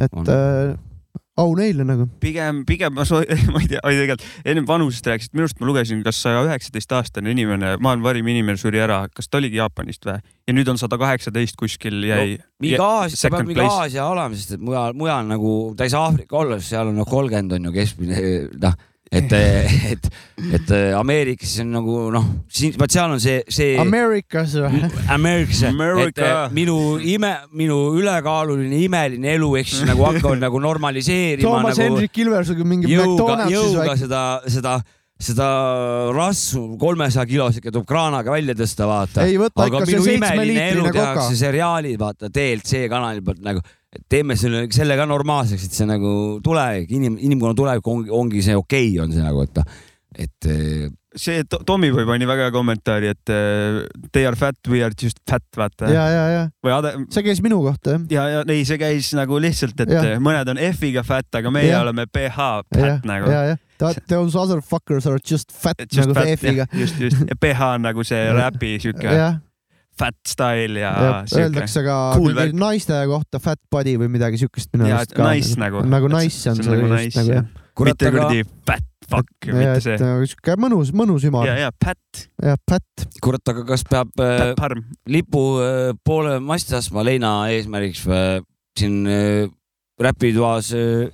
et 0.00 0.16
On. 0.16 0.24
äh, 0.32 0.72
au 1.40 1.54
neile 1.56 1.84
nagu. 1.88 2.06
pigem, 2.20 2.62
pigem 2.68 2.92
ma 2.94 3.06
soo-, 3.08 3.24
ma 3.54 3.62
ei 3.62 3.70
tea, 3.70 3.80
oi 3.86 3.96
tegelikult 3.96 4.48
ennem 4.52 4.66
vanusest 4.68 5.08
rääkisid, 5.08 5.32
minu 5.32 5.46
arust 5.46 5.62
ma 5.62 5.68
lugesin, 5.70 6.02
kas 6.04 6.20
saja 6.24 6.42
üheksateist 6.44 6.92
aastane 6.98 7.32
inimene, 7.32 7.74
maailma 7.82 8.10
varim 8.10 8.28
inimene 8.28 8.60
suri 8.60 8.82
ära, 8.82 9.02
kas 9.14 9.30
ta 9.30 9.40
oligi 9.40 9.60
Jaapanist 9.60 10.04
või? 10.08 10.20
ja 10.48 10.56
nüüd 10.56 10.68
on 10.68 10.80
sada 10.80 10.98
kaheksateist 11.00 11.56
kuskil 11.60 12.02
jäi 12.08 12.36
no,. 12.36 12.46
mingi 12.62 12.76
Aasia, 12.76 13.16
ta 13.16 13.22
peab 13.22 13.24
second 13.24 13.48
mingi 13.48 13.60
place. 13.60 13.78
Aasia 13.86 14.06
olema, 14.12 14.38
sest 14.38 14.56
et 14.58 14.64
mujal, 14.64 14.96
mujal 14.98 15.28
nagu, 15.30 15.52
ta 15.78 15.88
ei 15.88 15.94
saa 15.94 16.08
Aafrika 16.10 16.40
olla, 16.42 16.60
sest 16.60 16.74
seal 16.74 16.92
on 16.92 17.00
noh, 17.00 17.08
kolmkümmend 17.08 17.56
on 17.56 17.70
ju 17.70 17.76
keskmine 17.80 18.24
noh, 18.66 18.80
et, 19.12 19.32
et, 19.92 20.06
et 20.56 20.72
Ameerikas 20.96 21.58
on 21.62 21.74
nagu 21.74 21.96
noh, 22.14 22.28
siin, 22.52 22.72
vaat 22.80 22.94
seal 22.94 23.12
on 23.12 23.20
see, 23.22 23.42
see 23.52 23.74
Ameerikas 23.80 24.56
või? 24.56 24.80
Ameerikas, 25.12 25.60
et 26.06 26.22
eh, 26.24 26.32
minu 26.56 26.78
ime, 27.12 27.34
minu 27.58 27.78
ülekaaluline 28.00 28.80
imeline 28.86 29.34
elu, 29.36 29.50
ehk 29.60 29.68
siis 29.74 29.84
nagu 29.88 30.06
hakkavad 30.08 30.40
nagu 30.42 30.62
normaliseerima 30.64 31.44
Toomas 31.44 31.76
nagu 31.76 31.90
Hendrik 31.90 32.22
Ilversega 32.24 32.66
mingi 32.68 32.88
McDonaldsis 32.88 33.56
jõuga 33.58 33.98
seda, 34.00 34.22
seda, 34.56 34.74
seda 35.20 35.50
rasvu 36.16 36.64
kolmesaja 36.80 37.28
kilosega 37.28 37.68
tuleb 37.68 37.86
kraanaga 37.92 38.32
välja 38.32 38.56
tõsta, 38.58 38.88
vaata. 38.88 39.28
ei 39.28 39.36
võta 39.40 39.66
aga 39.66 39.82
ikka 39.82 39.90
see 39.90 40.00
minu 40.00 40.16
imeline 40.16 40.32
elu 40.32 40.40
seitsmeliitrine 40.40 40.88
koka 40.88 40.98
tehakse. 41.02 41.38
seriaalid, 41.44 42.00
vaata 42.00 42.32
TLC 42.32 42.86
kanali 42.92 43.24
pealt 43.28 43.44
nagu, 43.44 43.64
teeme 44.08 44.36
selle, 44.40 44.66
selle 44.72 44.96
ka 44.98 45.06
normaalseks, 45.08 45.68
et 45.68 45.76
see 45.76 45.88
nagu 45.88 46.16
tulevik, 46.44 46.90
inim-, 46.96 47.20
inimkonna 47.20 47.56
tulevik 47.58 47.88
ongi, 47.92 48.12
ongi 48.12 48.42
see 48.44 48.56
okei 48.56 48.92
okay, 48.94 49.04
on 49.04 49.12
see 49.14 49.24
nagu, 49.24 49.44
et, 49.44 49.62
et 50.26 50.48
eh, 50.48 50.86
see 51.16 51.44
To- 51.52 51.60
Tommyboy 51.68 52.06
pani 52.08 52.28
väga 52.28 52.46
hea 52.48 52.54
kommentaari, 52.54 53.10
et 53.12 53.32
eh, 53.34 53.82
they 54.14 54.24
are 54.28 54.38
fat, 54.38 54.56
we 54.72 54.80
are 54.84 54.96
just 54.96 55.20
fat, 55.28 55.44
vaata. 55.56 55.90
ja, 55.92 56.06
ja, 56.08 56.24
ja 56.32 56.46
või 56.64 56.72
Ade-, 56.78 56.94
see 57.12 57.26
käis 57.26 57.42
minu 57.44 57.60
kohta 57.64 57.98
jah. 57.98 58.06
ja, 58.16 58.24
ja 58.38 58.46
ei, 58.48 58.64
see 58.68 58.80
käis 58.80 59.12
nagu 59.18 59.40
lihtsalt, 59.44 59.84
et 59.84 59.92
ja. 59.92 60.16
mõned 60.24 60.54
on 60.54 60.62
F-iga 60.72 61.04
fat, 61.04 61.28
aga 61.42 61.52
meie 61.52 61.72
ja. 61.74 61.82
oleme 61.84 62.08
PH 62.08 62.48
ja 62.48 62.64
fat, 62.72 63.08
nagu. 63.08 63.28
ja, 63.32 63.44
ja 63.52 63.60
those 64.08 64.36
other 64.38 64.60
fuckers 64.62 65.06
are 65.10 65.18
just 65.18 65.50
fat 65.52 65.76
Just 65.90 66.08
nagu 66.08 66.14
fat, 66.14 66.28
F-iga. 66.38 66.66
just, 66.72 67.00
just. 67.00 67.16
ja 67.28 67.36
PH 67.36 67.74
on 67.74 67.82
nagu 67.90 68.04
see 68.06 68.24
Ja. 68.24 68.36
räpi 68.46 68.76
siuke 68.80 69.04
jah, 69.10 69.40
fat 69.98 70.16
style 70.28 70.80
ja, 70.80 70.92
ja 70.92 71.42
öeldakse 71.42 71.82
ka 71.84 71.96
cool 72.16 72.38
naiste 72.56 72.96
kohta 73.10 73.40
fat 73.42 73.60
body 73.72 73.98
või 74.00 74.12
midagi 74.14 74.40
siukest 74.40 74.72
minu 74.74 74.88
ja 74.88 75.02
arust 75.02 75.16
ka. 75.16 75.26
nice 75.28 75.58
nagu. 75.60 75.84
nagu 75.84 76.10
nice 76.12 76.48
on 76.50 76.58
see 76.60 76.70
nagu 76.70 76.88
just 76.88 76.96
nice 76.96 77.20
nagu 77.20 77.36
jah 77.38 77.50
mitte 77.80 78.10
kuradi 78.12 78.42
fat 78.68 78.88
fuck, 79.08 79.46
ja 79.46 79.54
mitte 79.56 79.78
et 79.78 79.84
see. 79.84 79.96
nagu 80.00 80.28
siuke 80.28 80.56
mõnus, 80.60 80.92
mõnus 80.96 81.26
ümar 81.28 81.48
ja, 81.48 81.56
ja 81.66 81.70
pat, 81.72 82.26
ja 82.42 82.56
fat. 82.68 83.06
kurat, 83.24 83.42
aga 83.52 83.64
kas 83.68 83.84
peab 83.88 84.12
äh, 84.22 84.52
pat 84.58 84.76
lipu 85.10 85.42
äh, 85.62 85.92
poole 86.04 86.38
masti 86.44 86.76
astma 86.78 87.04
leina 87.06 87.34
eesmärgiks 87.52 88.04
või 88.08 88.42
siin 88.78 89.02
äh, 89.06 89.48
räpitoas 90.02 90.72
äh, 90.76 91.08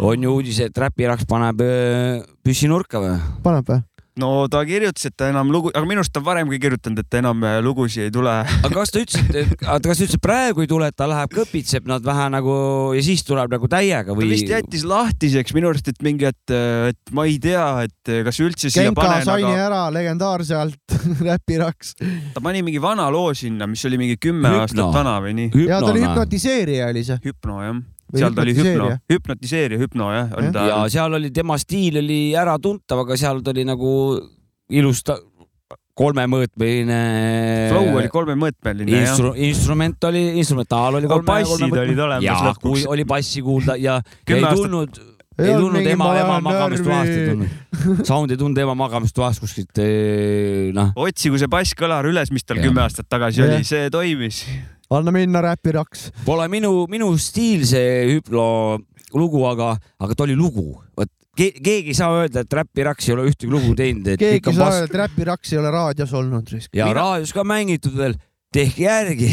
on 0.00 0.22
ju 0.24 0.36
uudis, 0.38 0.60
et 0.64 0.78
räpiraks 0.78 1.26
paneb 1.30 1.60
äh, 1.64 2.22
püssi 2.44 2.70
nurka 2.70 3.02
või? 3.02 3.18
paneb 3.44 3.68
või? 3.70 3.82
No 4.20 4.46
ta 4.50 4.62
kirjutas, 4.66 5.08
et 5.08 5.16
ta 5.18 5.28
enam 5.32 5.50
lugu, 5.52 5.72
aga 5.74 5.88
minu 5.88 6.02
arust 6.02 6.12
ta 6.14 6.22
on 6.22 6.26
varemgi 6.28 6.58
kirjutanud, 6.62 7.00
et 7.02 7.08
ta 7.10 7.20
enam 7.20 7.42
äh, 7.46 7.58
lugusid 7.64 8.06
ei 8.06 8.12
tule. 8.14 8.34
aga 8.44 8.72
kas 8.74 8.94
ta 8.94 9.02
ütles, 9.02 9.24
et, 9.34 9.54
kas 9.58 9.82
ta 9.82 9.92
ütles, 9.94 10.14
et 10.18 10.22
praegu 10.22 10.64
ei 10.64 10.70
tule, 10.70 10.88
et 10.90 10.96
ta 10.96 11.08
läheb 11.10 11.34
kõpitseb 11.34 11.88
nad 11.90 12.04
vähe 12.06 12.28
nagu 12.34 12.56
ja 12.94 13.02
siis 13.06 13.24
tuleb 13.26 13.50
nagu 13.54 13.70
täiega 13.70 14.12
ta 14.12 14.18
või? 14.18 14.30
vist 14.34 14.50
jättis 14.50 14.86
lahtiseks 14.88 15.56
minu 15.56 15.72
arust, 15.72 15.90
et 15.90 16.04
mingi, 16.06 16.28
et, 16.30 16.54
et 16.92 17.14
ma 17.16 17.26
ei 17.30 17.40
tea, 17.42 17.66
et 17.88 18.14
kas 18.28 18.40
üldse 18.44 18.70
siia 18.70 18.88
Genka 18.88 19.02
panen, 19.02 19.26
sai 19.26 19.42
aga 19.42 19.66
ära 19.66 19.82
legendaarse 19.94 20.58
alt 20.58 20.98
räpiraks. 21.28 21.96
ta 22.36 22.44
pani 22.44 22.62
mingi 22.66 22.82
vana 22.82 23.08
loo 23.12 23.34
sinna, 23.34 23.68
mis 23.70 23.82
oli 23.88 23.98
mingi 24.00 24.20
kümme 24.20 24.52
Hüpno. 24.52 24.62
aastat 24.62 24.94
vana 24.94 25.18
või 25.24 25.34
nii. 25.40 25.66
ja 25.66 25.82
ta 25.82 25.90
oli. 25.90 26.06
hüpnotiseerija 26.06 26.92
oli 26.94 27.04
see. 27.06 27.18
hüpno 27.26 27.58
jah, 27.64 27.82
seal 28.14 28.34
ta 28.34 28.44
oli 28.44 28.56
hüpno 28.56 28.88
hüpnotiseerija., 29.10 29.82
hüpno 29.82 30.10
jah, 30.14 30.32
ta. 30.54 30.66
ja 30.70 30.80
seal 30.92 31.18
oli 31.20 31.30
tema 31.34 31.58
stiil 31.60 32.00
oli 32.02 32.20
äratuntav, 32.38 33.04
aga 33.04 33.18
seal 33.20 33.42
ta 33.44 33.54
oli 33.54 33.66
nagu 33.68 33.92
ilus 34.74 35.02
ta, 35.06 35.18
kolmemõõtmeline. 35.98 37.00
Flow 37.70 37.98
oli 38.00 38.10
kolmemõõtmeline 38.12 38.90
jah. 38.90 39.08
Instru, 39.08 39.32
instrument 39.46 40.06
oli, 40.10 40.24
instrumentaal 40.42 40.98
oli 41.00 41.10
kolme, 41.10 41.26
bassid 41.28 41.80
olid 41.84 42.04
olemas 42.06 42.26
ja 42.26 42.38
lõpuks. 42.48 42.62
kui 42.66 42.86
oli 42.90 43.06
bassi 43.08 43.42
kuulda 43.46 43.76
ja, 43.78 44.00
ja 44.28 44.38
ei 44.38 44.42
aastat- 44.42 44.62
tulnud, 44.64 45.02
Ei 45.34 45.48
ei 45.48 45.54
olnud 45.56 45.72
tulnud 45.72 45.88
ema, 45.90 46.04
ma 46.06 46.18
ema 46.20 46.34
magamistoast 46.46 47.10
ei 47.10 47.24
tulnud. 47.26 47.54
Sound 48.08 48.30
ei 48.30 48.38
tulnud 48.38 48.58
ema 48.62 48.76
magamistoast 48.78 49.42
kuskilt, 49.42 49.80
noh. 50.76 50.92
otsigu 51.06 51.40
see 51.42 51.50
basskõlar 51.50 52.06
üles, 52.06 52.30
mis 52.30 52.46
tal 52.46 52.60
Jah. 52.60 52.68
kümme 52.68 52.84
aastat 52.84 53.08
tagasi 53.10 53.42
Jah. 53.42 53.50
oli, 53.50 53.66
see 53.66 53.88
toimis. 53.90 54.44
Anna 54.98 55.14
minna 55.14 55.42
räpiraks. 55.44 56.10
Pole 56.24 56.48
minu, 56.52 56.86
minu 56.90 57.12
stiil 57.20 57.66
see 57.68 58.16
hüpno 58.16 58.46
lugu, 59.14 59.44
aga, 59.48 59.74
aga 60.00 60.14
ta 60.14 60.26
oli 60.26 60.36
lugu. 60.38 60.72
vot 60.96 61.10
ke, 61.36 61.50
keegi 61.58 61.94
ei 61.94 61.98
saa 61.98 62.12
öelda, 62.20 62.44
et 62.44 62.60
räpiraks 62.60 63.08
ei 63.08 63.16
ole 63.16 63.26
ühtegi 63.30 63.50
lugu 63.50 63.74
teinud, 63.78 64.14
et 64.14 64.22
keegi 64.22 64.50
ei 64.50 64.52
on 64.52 64.60
saa 64.60 64.76
öelda, 64.76 64.90
et 64.90 65.00
räpiraks 65.04 65.52
ei 65.54 65.58
ole 65.62 65.74
raadios 65.74 66.14
olnud. 66.14 66.54
ja 66.72 66.86
Mina- 66.86 66.94
raadios 67.00 67.34
ka 67.34 67.44
mängitud 67.44 67.96
veel, 67.98 68.16
tehke 68.54 68.84
järgi. 68.86 69.28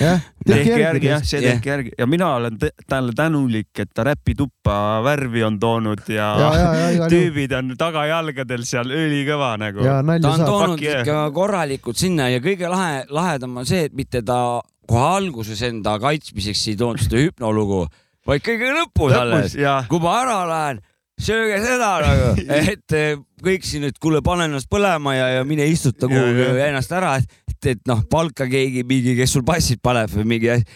jah, 0.00 0.22
tehke 0.46 0.78
järgi 0.80 1.10
jah, 1.10 1.24
see 1.26 1.42
tehke 1.44 1.70
järgi 1.70 1.92
ja 1.98 2.06
mina 2.10 2.32
olen 2.40 2.58
talle 2.88 3.14
tänulik, 3.16 3.70
et 3.78 3.92
ta 3.94 4.04
räpituppa 4.08 4.76
värvi 5.06 5.44
on 5.46 5.58
toonud 5.62 6.02
ja, 6.10 6.32
ja, 6.40 6.50
ja, 6.56 6.90
ja 6.96 7.10
tüübid 7.12 7.54
on 7.58 7.74
tagajalgadel 7.78 8.66
seal 8.66 8.90
ülikõva 8.90 9.54
nagu. 9.62 9.84
ta 9.86 10.00
on 10.02 10.24
saab. 10.24 10.46
toonud 10.46 10.82
yeah. 10.82 11.04
ikka 11.04 11.28
korralikult 11.36 12.00
sinna 12.00 12.30
ja 12.32 12.42
kõige 12.42 12.70
lahe, 12.72 13.04
lahedam 13.10 13.62
on 13.62 13.68
see, 13.68 13.86
et 13.86 13.94
mitte 13.94 14.24
ta 14.26 14.40
kohe 14.88 15.06
alguses 15.20 15.62
enda 15.66 15.96
kaitsmiseks 16.02 16.66
ei 16.72 16.76
toonud 16.80 17.02
seda 17.02 17.22
hüpnolugu, 17.22 17.86
vaid 18.26 18.44
kõige 18.44 18.72
lõpus 18.74 19.14
Lõpus, 19.14 19.22
alles. 19.22 19.56
kui 19.90 20.02
ma 20.02 20.14
ära 20.22 20.38
lähen, 20.50 20.82
sööge 21.20 21.60
seda 21.64 21.90
nagu, 22.04 22.32
et 22.72 22.96
eh, 22.96 23.16
kõik 23.44 23.66
siin, 23.66 23.86
et 23.90 23.98
kuule, 24.02 24.22
pane 24.24 24.48
ennast 24.50 24.70
põlema 24.72 25.16
ja, 25.16 25.28
ja 25.38 25.46
mine 25.48 25.66
istuta 25.70 26.10
kuhugi 26.10 26.50
ennast 26.68 26.92
ära, 26.96 27.16
et, 27.20 27.40
et, 27.52 27.72
et 27.74 27.82
noh, 27.90 28.04
palka 28.10 28.48
keegi 28.50 28.84
mingi, 28.88 29.16
kes 29.18 29.36
sul 29.38 29.46
passid 29.46 29.82
paneb 29.84 30.12
või 30.14 30.28
mingi 30.36 30.52
asi. 30.56 30.66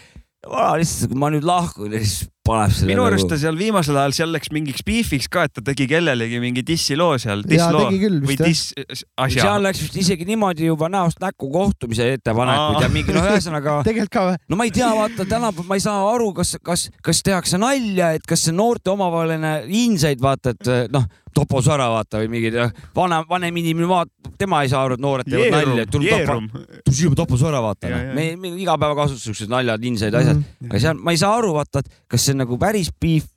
vana 0.47 0.75
lihtsalt, 0.81 1.11
kui 1.11 1.21
ma 1.21 1.31
nüüd 1.33 1.47
lahkun 1.47 1.95
ja 1.95 2.01
siis 2.03 2.27
paneb 2.47 2.73
selle 2.73 2.89
minu 2.89 3.05
arust 3.05 3.27
nagu... 3.27 3.33
ta 3.35 3.39
seal 3.43 3.57
viimasel 3.59 3.97
ajal 4.01 4.15
seal 4.17 4.31
läks 4.33 4.51
mingiks 4.53 4.85
beefiks 4.85 5.29
ka, 5.31 5.45
et 5.47 5.53
ta 5.57 5.63
tegi 5.65 5.85
kellelegi 5.89 6.41
mingi 6.41 6.63
dissiloo 6.65 7.15
seal, 7.21 7.43
või 7.45 8.37
diss 8.41 8.73
asja 9.15 9.45
seal. 9.45 9.65
läks 9.67 9.83
vist 9.85 9.99
isegi 10.01 10.25
niimoodi 10.29 10.65
juba 10.69 10.89
näost 10.91 11.21
näkku 11.21 11.51
kohtumise 11.53 12.09
ettepanekuid 12.17 12.79
Aa. 12.79 12.85
ja 12.87 12.91
mingi 12.93 13.15
noh, 13.15 13.29
ühesõnaga 13.29 13.77
tegelikult 13.87 14.15
ka 14.15 14.25
või? 14.31 14.41
no 14.49 14.59
ma 14.59 14.67
ei 14.67 14.75
tea, 14.75 14.89
vaata 14.97 15.27
tänapäeval 15.29 15.69
ma 15.69 15.77
ei 15.77 15.85
saa 15.85 16.01
aru, 16.09 16.31
kas, 16.37 16.55
kas, 16.65 16.87
kas 17.05 17.21
tehakse 17.25 17.61
nalja, 17.61 18.13
et 18.17 18.25
kas 18.29 18.47
see 18.47 18.55
noorte 18.57 18.93
omavaheline 18.93 19.55
insaid 19.83 20.21
vaata, 20.23 20.55
et 20.55 20.91
noh, 20.93 21.05
topos 21.35 21.67
ära 21.71 21.87
vaata 21.91 22.19
või 22.21 22.29
mingid 22.33 22.57
vanem, 22.95 23.25
vanem 23.29 23.59
inimene 23.61 23.87
vaatab, 23.89 24.33
tema 24.39 24.61
ei 24.65 24.71
saa 24.71 24.83
aru, 24.87 24.97
et 24.97 25.03
noored 25.03 25.29
teevad 25.29 25.53
nalja, 25.55 25.85
et 25.85 25.93
tuleb 25.93 27.15
topos 27.17 27.45
ära 27.47 27.61
vaata 27.63 27.91
Ja, 27.91 27.97
noh 27.97 28.09
ja.. 28.11 28.15
me, 28.15 28.25
me 28.39 28.51
igapäevakasutus 28.61 29.23
siuksed 29.29 29.51
naljad, 29.51 29.83
insaid, 29.87 30.15
asjad, 30.17 30.41
aga 30.67 30.81
seal 30.83 30.99
ma 31.01 31.15
ei 31.15 31.21
saa 31.21 31.31
aru, 31.39 31.53
vaata, 31.55 31.81
et 31.81 32.03
kas 32.11 32.27
see 32.27 32.30
on 32.33 32.41
nagu 32.43 32.57
päris 32.61 32.91
beef, 33.01 33.29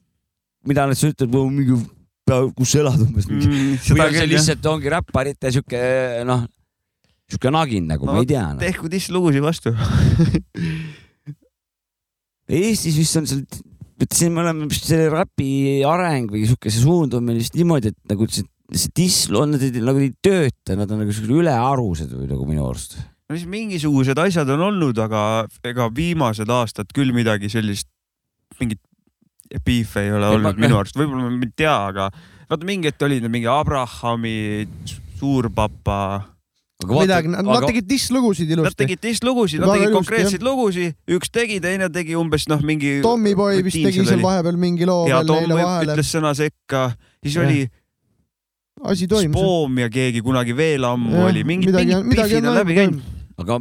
mida 0.68 0.86
nad 0.88 0.98
siis 0.98 1.14
ütlevad, 1.14 1.52
mingi, 1.52 1.78
kus 2.56 2.72
sa 2.72 2.82
elad 2.82 3.00
umbes 3.04 3.28
Mm, 3.28 3.76
või 3.90 4.04
on 4.06 4.14
see 4.16 4.30
lihtsalt 4.30 4.68
ongi 4.70 4.92
räpparite 4.92 5.52
sihuke 5.52 5.80
noh, 6.28 6.46
sihuke 7.30 7.52
nagin 7.52 7.88
nagu, 7.90 8.08
ma 8.08 8.20
ei 8.22 8.28
tea 8.28 8.46
no.. 8.52 8.60
tehku 8.62 8.90
disslugusid 8.92 9.44
vastu. 9.44 9.74
Eestis 12.44 12.96
vist 13.00 13.16
on 13.16 13.28
seal, 13.28 13.44
vot 14.00 14.16
siin 14.16 14.34
me 14.34 14.42
oleme 14.42 14.68
vist 14.68 14.88
selle 14.90 15.08
räpi 15.12 15.48
areng 15.88 16.32
või 16.32 16.44
sihuke 16.44 16.72
see 16.72 16.82
suund 16.84 17.16
on 17.16 17.24
meil 17.24 17.40
vist 17.40 17.56
niimoodi, 17.56 17.94
et 17.94 18.12
nagu 18.12 18.28
see, 18.28 18.44
see 18.74 18.92
disslu 18.96 19.40
on, 19.40 19.54
nad 19.54 19.64
ei, 19.64 19.72
nagu 19.80 20.02
ei 20.02 20.12
tööta, 20.24 20.76
nad 20.76 20.90
on 20.90 21.02
nagu 21.04 21.14
siuksed 21.14 21.32
ülearused 21.32 22.12
või 22.12 22.28
nagu 22.30 22.48
minu 22.48 22.66
arust. 22.68 22.98
no 23.00 23.38
siis 23.38 23.48
mingisugused 23.50 24.20
asjad 24.20 24.52
on 24.56 24.66
olnud, 24.68 25.00
aga 25.00 25.46
ega 25.64 25.88
viimased 25.94 26.52
aastad 26.52 26.92
küll 26.96 27.14
midagi 27.16 27.48
sellist, 27.52 27.88
mingit 28.60 28.80
beef 29.64 29.96
ei 30.00 30.10
ole 30.10 30.26
Ei, 30.26 30.34
olnud 30.36 30.56
ma- 30.56 30.66
minu 30.66 30.78
arust, 30.80 30.96
võib-olla 30.98 31.30
ma 31.30 31.44
ei 31.46 31.52
tea, 31.56 31.74
aga 31.92 32.08
vaata 32.50 32.66
mingi 32.68 32.88
hetk 32.90 33.02
olid 33.06 33.26
mingi 33.30 33.46
Abrahami, 33.50 34.66
Suurpapa. 35.18 36.00
midagi, 36.84 37.28
nad 37.30 37.64
tegid 37.64 37.86
disslugusid 37.88 38.48
Nad 38.50 38.58
ilusti. 38.58 38.76
tegid 38.82 39.00
teist 39.00 39.24
lugusid, 39.24 39.60
nad 39.62 39.70
tegid 39.72 39.94
konkreetseid 39.94 40.42
lugusid, 40.44 40.96
üks 41.08 41.30
tegi, 41.32 41.60
teine 41.62 41.88
tegi 41.88 42.16
umbes 42.18 42.44
noh, 42.50 42.60
mingi. 42.60 42.98
Tommyboy 43.04 43.62
vist 43.64 43.78
tegi 43.78 44.04
seal 44.04 44.20
vahepeal 44.20 44.58
mingi 44.60 44.84
loo 44.88 45.06
ja 45.08 45.22
Tom 45.24 45.46
ütles 45.54 46.10
sõna 46.12 46.34
sekka, 46.36 46.90
siis 47.24 47.38
Jah. 47.38 47.46
oli 47.46 47.62
asi 48.84 49.06
toimus. 49.08 49.38
Spoom 49.38 49.78
ja 49.80 49.88
keegi 49.88 50.20
kunagi 50.20 50.52
veel 50.56 50.84
ammu 50.84 51.14
Jah, 51.14 51.30
oli, 51.30 51.44
mingid, 51.46 51.70
midagi- 51.70 52.02
mingid 52.02 52.20
beefid 52.20 52.44
on 52.50 52.58
läbi 52.58 52.74
käinud, 52.76 53.00
aga 53.38 53.60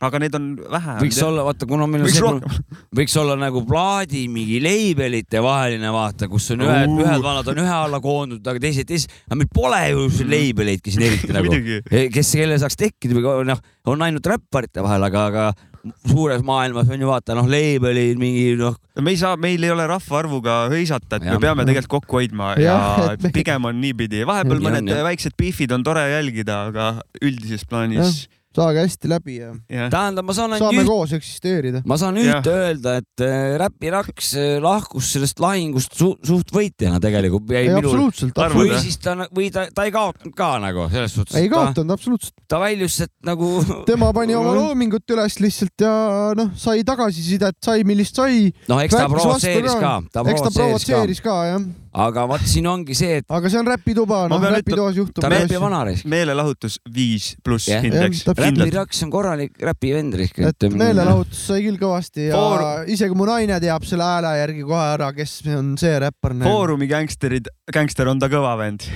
aga 0.00 0.20
need 0.22 0.34
on 0.38 0.48
vähe. 0.70 0.96
võiks 1.02 1.20
olla, 1.26 1.44
vaata, 1.46 1.66
kuna 1.68 1.86
meil 1.90 2.04
on 2.04 2.08
Võiks 2.08 2.18
see, 2.20 2.64
võiks 3.00 3.16
olla 3.20 3.36
nagu 3.40 3.62
plaadi 3.66 4.24
mingi 4.32 4.60
label'ite 4.62 5.42
vaheline 5.44 5.90
vaata, 5.94 6.28
kus 6.30 6.50
on 6.54 6.66
ühed, 6.66 6.88
Uh. 6.88 7.02
ühed 7.04 7.24
vanad 7.24 7.48
on 7.52 7.62
ühe 7.64 7.74
alla 7.78 8.00
koondunud, 8.02 8.46
aga 8.46 8.62
teised 8.62 8.88
teised, 8.88 9.12
aga 9.28 9.40
meil 9.40 9.50
pole 9.54 9.80
ju 9.90 10.06
siin 10.18 10.30
label'eidki 10.32 10.94
siin 10.94 11.08
eriti 11.08 11.34
nagu 11.34 11.56
kes, 12.14 12.34
kellel 12.38 12.60
saaks 12.62 12.78
tekkida 12.78 13.18
või 13.18 13.48
noh, 13.48 13.60
on 13.88 14.06
ainult 14.06 14.26
räpparite 14.30 14.84
vahel, 14.84 15.08
aga, 15.08 15.26
aga 15.32 15.48
suures 16.10 16.42
maailmas 16.44 16.88
on 16.90 17.00
ju 17.00 17.08
vaata 17.08 17.34
noh, 17.38 17.46
label'id 17.48 18.18
mingi 18.20 18.54
noh, 18.58 18.74
me 19.02 19.14
ei 19.14 19.20
saa, 19.20 19.36
meil 19.40 19.62
ei 19.64 19.70
ole 19.74 19.86
rahvaarvuga 19.88 20.64
hõisata, 20.72 21.18
et 21.18 21.28
Jah. 21.28 21.36
me 21.36 21.42
peame 21.42 21.66
tegelikult 21.68 22.02
kokku 22.02 22.18
hoidma 22.20 22.54
ja, 22.60 22.74
ja 22.98 23.12
et 23.14 23.28
pigem 23.34 23.68
on 23.70 23.78
niipidi, 23.82 24.24
vahepeal 24.28 24.62
mõned 24.64 24.90
jah. 24.90 25.04
väiksed 25.06 25.36
beefid 25.38 25.72
on 25.74 25.86
tore 25.86 26.02
jälgida, 26.10 26.64
aga 26.72 26.90
üldises 27.22 27.64
plaanis 27.68 28.26
saage 28.56 28.82
hästi 28.82 29.10
läbi 29.10 29.36
ja 29.38 29.50
jah. 29.68 29.90
tähendab, 29.92 30.26
ma 30.26 30.34
saan 30.36 30.54
ainult 30.56 30.64
saame 30.64 30.82
üht 30.82 30.88
koos 30.88 31.12
eksisteerida. 31.16 31.82
ma 31.88 31.98
saan 32.00 32.18
ühte 32.20 32.54
öelda, 32.54 32.94
et 33.02 33.24
äh, 33.24 33.56
Räpiraks 33.60 34.30
äh, 34.38 34.54
lahkus 34.62 35.12
sellest 35.14 35.42
lahingust 35.42 35.96
su 35.98 36.14
suht 36.24 36.52
võitjana 36.54 37.00
tegelikult. 37.02 37.50
ei, 37.52 37.68
absoluutselt, 37.72 38.38
Arvad, 38.40 38.62
või 38.62 38.80
siis 38.80 38.96
ta, 39.04 39.14
või 39.34 39.50
ta, 39.54 39.66
ta 39.74 39.84
ei 39.88 39.92
kaotanud 39.94 40.36
ka 40.38 40.50
nagu 40.64 40.86
selles 40.92 41.16
suhtes. 41.18 41.36
ei 41.38 41.50
kaotanud 41.52 41.96
absoluutselt. 41.98 42.34
ta 42.48 42.60
väljus 42.62 43.00
sealt 43.02 43.14
nagu. 43.28 43.50
tema 43.90 44.10
pani 44.16 44.36
oma 44.38 44.54
loomingut 44.60 45.16
üles 45.16 45.38
lihtsalt 45.44 45.84
ja 45.84 45.92
noh, 46.38 46.54
sai 46.58 46.86
tagasisidet, 46.88 47.60
sai, 47.64 47.84
millist 47.88 48.16
sai. 48.16 48.48
noh, 48.70 48.80
eks 48.84 48.96
ta 48.96 49.04
provotseeris 49.12 49.76
ka. 49.76 49.94
eks 50.24 50.46
ta 50.48 50.54
provotseeris 50.56 51.22
ka, 51.22 51.28
ka 51.28 51.38
jah, 51.52 51.68
aga 52.08 52.24
vot 52.30 52.48
siin 52.48 52.66
ongi 52.70 52.96
see, 52.96 53.20
et 53.20 53.28
aga 53.28 53.50
see 53.50 53.60
on 53.60 53.68
räpituba, 53.68 54.24
noh 54.30 54.48
räpitoas 54.56 54.96
juhtub 54.98 55.24
räpi 55.28 55.60
meelelahutus 56.08 56.78
viis 56.94 57.34
pluss 57.44 57.68
täpselt. 57.68 57.84
kindlalt. 57.84 58.37
Räpiraks 58.38 59.02
on 59.02 59.10
korralik 59.10 59.56
räpivend. 59.62 60.14
et 60.18 60.66
meelelahutus 60.72 61.40
sai 61.50 61.62
küll 61.64 61.78
kõvasti 61.80 62.28
ja 62.28 62.36
Foor- 62.38 62.88
isegi 62.90 63.16
mu 63.18 63.26
naine 63.28 63.58
teab 63.60 63.84
selle 63.88 64.06
hääle 64.06 64.30
järgi 64.38 64.62
kohe 64.66 64.84
ära, 64.94 65.08
kes 65.16 65.40
on 65.56 65.72
see 65.80 65.94
räppar. 65.98 66.34
Foorumi 66.44 66.86
gängsterid, 66.90 67.48
gängster 67.74 68.08
on 68.08 68.20
ta 68.22 68.28
kõva 68.30 68.56
vend. 68.60 68.86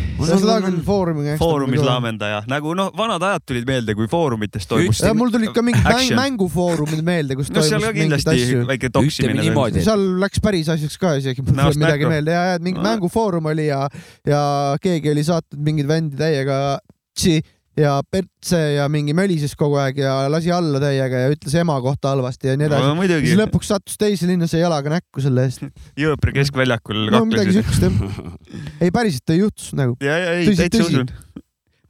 Foorumi. 0.86 1.36
Foorumis. 1.39 1.81
laamendaja, 1.82 2.43
nagu 2.51 2.74
noh, 2.78 2.90
vanad 2.97 3.23
ajad 3.23 3.47
tulid 3.47 3.66
meelde, 3.69 3.94
kui 3.98 4.06
foorumites 4.10 4.66
toimus. 4.70 5.01
ja 5.02 5.14
mul 5.14 5.31
tulid 5.35 5.52
ka 5.55 5.62
mingid 5.62 5.82
mäng, 5.85 6.14
mängufoorumid 6.19 7.02
meelde, 7.05 7.36
kus 7.39 7.51
no 7.51 7.62
seal 7.62 7.81
toimus 7.81 7.89
mingeid 7.89 8.02
kindlasti 8.02 8.36
asju. 8.36 8.66
väike 8.69 8.90
toksimine. 8.94 9.82
seal 9.82 10.06
läks 10.23 10.40
päris 10.44 10.69
asjaks 10.73 10.98
ka 10.98 11.16
isegi, 11.20 11.43
mul 11.43 11.56
tuleb 11.59 11.82
midagi 11.82 12.06
meelde 12.10 12.31
ja, 12.36 12.44
ja 12.52 12.59
mingi 12.62 12.78
No. 12.82 12.89
mängufoorum 12.89 13.47
oli 13.52 13.66
ja, 13.69 13.86
ja 14.27 14.43
keegi 14.82 15.10
oli 15.12 15.23
saatnud 15.27 15.60
mingeid 15.62 15.89
vendi 15.89 16.16
täiega 16.16 16.78
tsi 17.14 17.40
ja 17.78 17.94
pertse 18.04 18.58
ja 18.74 18.86
mingi 18.92 19.14
mölises 19.16 19.54
kogu 19.58 19.78
aeg 19.80 20.02
ja 20.02 20.14
lasi 20.32 20.52
alla 20.52 20.80
täiega 20.82 21.24
ja 21.24 21.32
ütles 21.32 21.54
ema 21.60 21.78
kohta 21.84 22.12
halvasti 22.12 22.52
ja 22.52 22.56
nii 22.60 22.68
edasi 22.68 22.90
no 22.90 23.06
siis, 23.08 23.36
lõpuks 23.40 23.72
sattus 23.72 24.00
teise 24.00 24.28
linna, 24.28 24.48
sai 24.50 24.60
jalaga 24.60 24.92
näkku 24.92 25.24
selle 25.24 25.46
eest. 25.48 25.64
Jõõpri 25.98 26.36
keskväljakul 26.36 27.06
no 27.14 27.24
midagi 27.28 27.56
kaklesid. 27.56 27.72
siukest 27.72 27.88
jah. 27.88 28.62
ei 28.84 28.94
päriselt 28.94 29.34
ei 29.34 29.40
juhtus 29.40 29.72
nagu. 29.78 29.96
ja, 30.04 30.18
ja 30.20 30.34
ei, 30.40 30.56
täitsa 30.58 30.84
usun. 30.84 31.12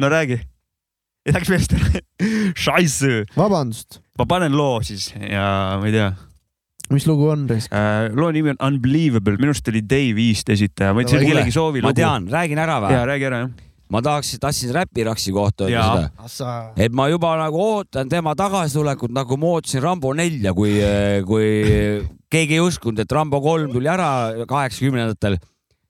no 0.03 0.13
räägi. 0.13 0.39
Läks 1.33 1.51
meelest 1.51 1.75
ära. 1.79 2.03
Scheisse. 2.63 3.25
vabandust, 3.39 3.99
ma 4.19 4.29
panen 4.31 4.55
loo 4.59 4.79
siis 4.87 5.11
ja 5.19 5.81
ma 5.83 5.91
ei 5.91 5.97
tea 5.99 6.13
mis 6.93 7.07
lugu 7.09 7.27
on 7.33 7.49
raisk? 7.51 7.75
äh,. 7.75 8.07
loo 8.15 8.31
nimi 8.35 8.55
on 8.55 8.63
Unbelievable, 8.63 9.35
minu 9.41 9.51
arust 9.51 9.69
oli 9.73 9.83
Dave 9.89 10.29
East 10.29 10.51
esitaja, 10.53 10.95
ma 10.95 11.03
ütlesin 11.03 11.27
kellegi 11.27 11.55
soovi 11.55 11.83
ma 11.83 11.91
lugu. 11.91 11.99
tean, 11.99 12.31
räägin 12.31 12.63
ära 12.63 12.79
ja 12.79 12.87
või? 12.87 13.05
räägi 13.11 13.31
ära 13.33 13.45
jah. 13.47 13.53
Ma 13.93 14.01
tahaks, 14.05 14.35
tahtsin 14.41 14.73
Räpiraksi 14.75 15.33
kohta 15.37 15.67
öelda 15.69 16.09
seda, 16.33 16.73
et 16.81 16.93
ma 16.97 17.09
juba 17.13 17.35
nagu 17.41 17.61
ootan 17.61 18.09
tema 18.09 18.33
tagasitulekut, 18.39 19.13
nagu 19.13 19.37
ma 19.37 19.55
ootasin 19.59 19.83
Rambo 19.85 20.15
nelja, 20.17 20.55
kui, 20.57 20.75
kui 21.29 21.49
keegi 22.33 22.57
ei 22.59 22.65
uskunud, 22.65 23.03
et 23.05 23.13
Rambo 23.13 23.41
kolm 23.45 23.73
tuli 23.75 23.91
ära 23.93 24.09
kaheksakümnendatel 24.49 25.37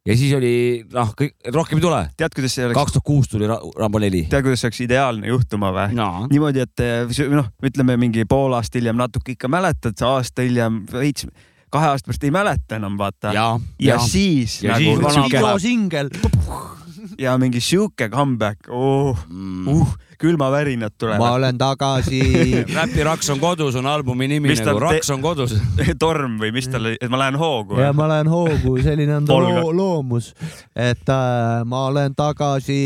ja 0.03 0.16
siis 0.19 0.33
oli 0.35 0.53
noh, 0.91 1.12
kõik 1.15 1.37
rohkem 1.55 1.79
ei 1.79 1.85
tule. 1.85 2.01
tead, 2.19 2.35
kuidas 2.35 2.57
see 2.59 2.65
oleks, 2.66 2.74
kaks 2.81 2.97
tuhat 2.97 3.07
kuus 3.07 3.29
tuli 3.31 3.47
Ra- 3.47 3.61
Rambo 3.79 4.01
neli. 4.03 4.24
tead, 4.33 4.43
kuidas 4.49 4.65
see 4.65 4.70
oleks 4.73 4.81
ideaalne 4.89 5.31
juhtuma 5.31 5.70
või? 5.77 5.95
no 5.95 6.09
niimoodi, 6.33 6.65
et 6.66 6.85
see- 7.15 7.31
noh, 7.31 7.47
ütleme 7.62 7.95
mingi 8.03 8.24
pool 8.27 8.59
aastat 8.59 8.81
hiljem 8.81 8.99
natuke 8.99 9.37
ikka 9.37 9.47
mäletad, 9.53 9.95
aasta 10.03 10.43
hiljem 10.43 10.83
veits, 10.91 11.29
kahe 11.73 11.93
aasta 11.95 12.11
pärast 12.11 12.27
ei 12.27 12.35
mäleta 12.35 12.81
enam, 12.83 12.99
vaata. 12.99 13.31
ja, 13.33 13.47
ja 13.79 13.95
ja 13.95 13.99
siis 14.03 14.59
Ja 14.66 14.74
nagu 14.74 14.91
siis 14.91 14.99
vana 15.07 15.15
sihuke 15.20 15.39
tuleb. 15.39 15.62
singel. 15.62 16.11
Ja 17.19 17.37
mingi 17.39 17.61
sihuke 17.61 18.09
comeback 18.09 18.69
oh,, 18.69 19.19
mm. 19.29 19.69
uh, 19.69 19.95
külmavärinad 20.23 20.93
ma 20.93 20.99
tulevad. 20.99 21.33
olen 21.35 21.59
tagasi. 21.59 22.21
Räpiraks 22.77 23.31
on 23.31 23.41
kodus 23.41 23.75
on 23.75 23.87
albumi 23.87 24.29
nimi 24.29 24.49
Mis 24.53 24.63
nagu 24.63 24.79
Raks 24.79 25.11
on 25.11 25.23
kodus. 25.23 25.57
torm 26.05 26.39
või 26.41 26.53
mis 26.55 26.69
tal, 26.71 26.93
et 26.95 27.11
ma 27.11 27.19
lähen 27.25 27.39
hoogu 27.41 27.81
ja. 27.81 27.91
ma 27.97 28.07
lähen 28.11 28.31
hoogu, 28.31 28.77
selline 28.85 29.17
on 29.19 29.27
ta 29.27 29.41
loo, 29.43 29.73
loomus, 29.75 30.33
et 30.77 31.11
äh, 31.11 31.65
ma 31.67 31.87
olen 31.91 32.15
tagasi, 32.15 32.79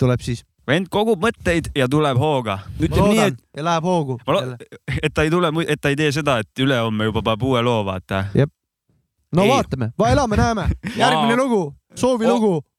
tuleb 0.00 0.24
siis. 0.24 0.44
vend 0.68 0.88
kogub 0.92 1.20
mõtteid 1.22 1.72
ja 1.76 1.88
tuleb 1.90 2.18
hooga. 2.20 2.62
ma 2.64 2.88
ütleme 2.88 3.12
nii, 3.12 3.28
et 3.28 3.60
ja 3.60 3.68
läheb 3.68 3.92
hoogu. 3.92 4.18
ma 4.26 4.40
et 5.02 5.12
ta 5.12 5.28
ei 5.28 5.30
tule, 5.30 5.52
et 5.66 5.80
ta 5.80 5.92
ei 5.92 6.00
tee 6.00 6.12
seda, 6.16 6.40
et 6.40 6.64
ülehomme 6.64 7.12
juba 7.12 7.22
paneb 7.28 7.48
uue 7.50 7.62
loo, 7.62 7.84
vaata. 7.84 8.24
no 9.36 9.44
Ei. 9.44 9.52
vaatame, 9.52 9.92
elame-näeme, 10.08 10.68
järgmine 11.02 11.36
lugu, 11.36 11.64
soovilugu. 11.94 12.60
tahan, 12.60 12.71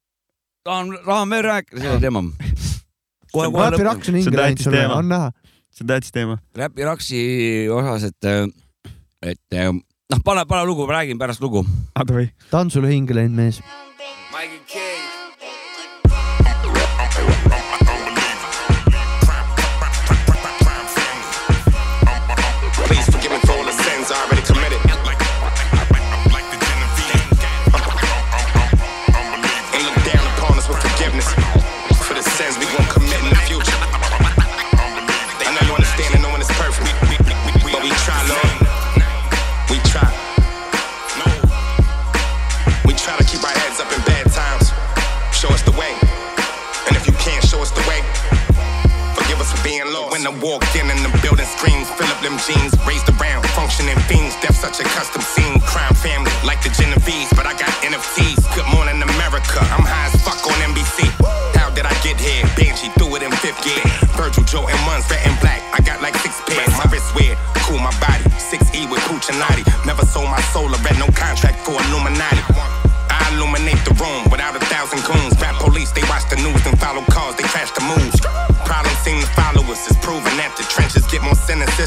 tahan 1.05 1.29
veel 1.29 1.43
rääkida 1.43 1.81
selle 1.81 1.99
teema. 1.99 2.23
kohe, 3.33 3.51
kohe 3.51 3.69
Räpi 3.69 3.87
on 3.87 4.03
See 4.03 4.27
on 4.27 4.33
tähtis 4.35 4.69
teema. 4.69 4.93
on 4.95 5.09
näha. 5.09 5.31
see 5.71 5.83
on 5.83 5.87
tähtis 5.87 6.11
teema. 6.11 6.37
Räpiraksi 6.55 7.23
osas, 7.69 8.03
et, 8.03 8.29
et 9.21 9.59
noh, 10.09 10.19
pane, 10.25 10.45
pane 10.45 10.65
lugu, 10.65 10.87
räägin 10.87 11.19
pärast 11.19 11.41
lugu. 11.41 11.65
Ta 12.51 12.59
on 12.59 12.71
sulle 12.71 12.89
hinge 12.89 13.15
läinud 13.15 13.35
mees. 13.35 13.63
Please 14.31 14.92
When 50.23 50.39
I 50.39 50.39
walk 50.39 50.63
in 50.79 50.87
and 50.87 51.03
the 51.03 51.11
building 51.19 51.43
screams, 51.43 51.91
fill 51.99 52.07
up 52.07 52.15
them 52.23 52.39
jeans, 52.39 52.71
raised 52.87 53.11
around, 53.11 53.43
functioning 53.51 53.99
fiends. 54.07 54.39
Death 54.39 54.55
such 54.55 54.79
a 54.79 54.87
custom 54.95 55.19
scene. 55.19 55.59
Crime 55.67 55.91
family, 55.99 56.31
like 56.47 56.63
the 56.63 56.71
Genovese, 56.71 57.27
but 57.35 57.43
I 57.43 57.51
got 57.59 57.67
NFTs. 57.83 58.39
Good 58.55 58.63
morning, 58.71 59.03
America. 59.03 59.59
I'm 59.59 59.83
high 59.83 60.07
as 60.07 60.15
fuck 60.23 60.39
on 60.47 60.55
NBC. 60.63 61.11
How 61.59 61.75
did 61.75 61.83
I 61.83 61.91
get 62.07 62.15
here? 62.23 62.39
Benji 62.55 62.87
threw 62.95 63.11
it 63.19 63.23
in 63.27 63.35
fifth 63.43 63.59
gear. 63.67 63.83
Virgil, 64.15 64.47
Joe, 64.47 64.63
and 64.63 64.79
Muns, 64.87 65.11
red 65.11 65.27
and 65.27 65.35
black. 65.43 65.59
I 65.75 65.83
got 65.83 65.99
like 65.99 66.15
six 66.23 66.39
pairs. 66.47 66.71
My 66.79 66.87
wrist 66.87 67.11
weird, 67.19 67.35
cool 67.67 67.83
my 67.83 67.91
body. 67.99 68.23
6E 68.39 68.87
with 68.87 69.03
Puccinati. 69.11 69.67
Never 69.83 70.07
sold 70.07 70.31
my 70.31 70.39
soul 70.55 70.71
or 70.71 70.79
read 70.87 71.03
no 71.03 71.11
contract 71.19 71.59
for 71.67 71.75
Illuminati. 71.75 72.52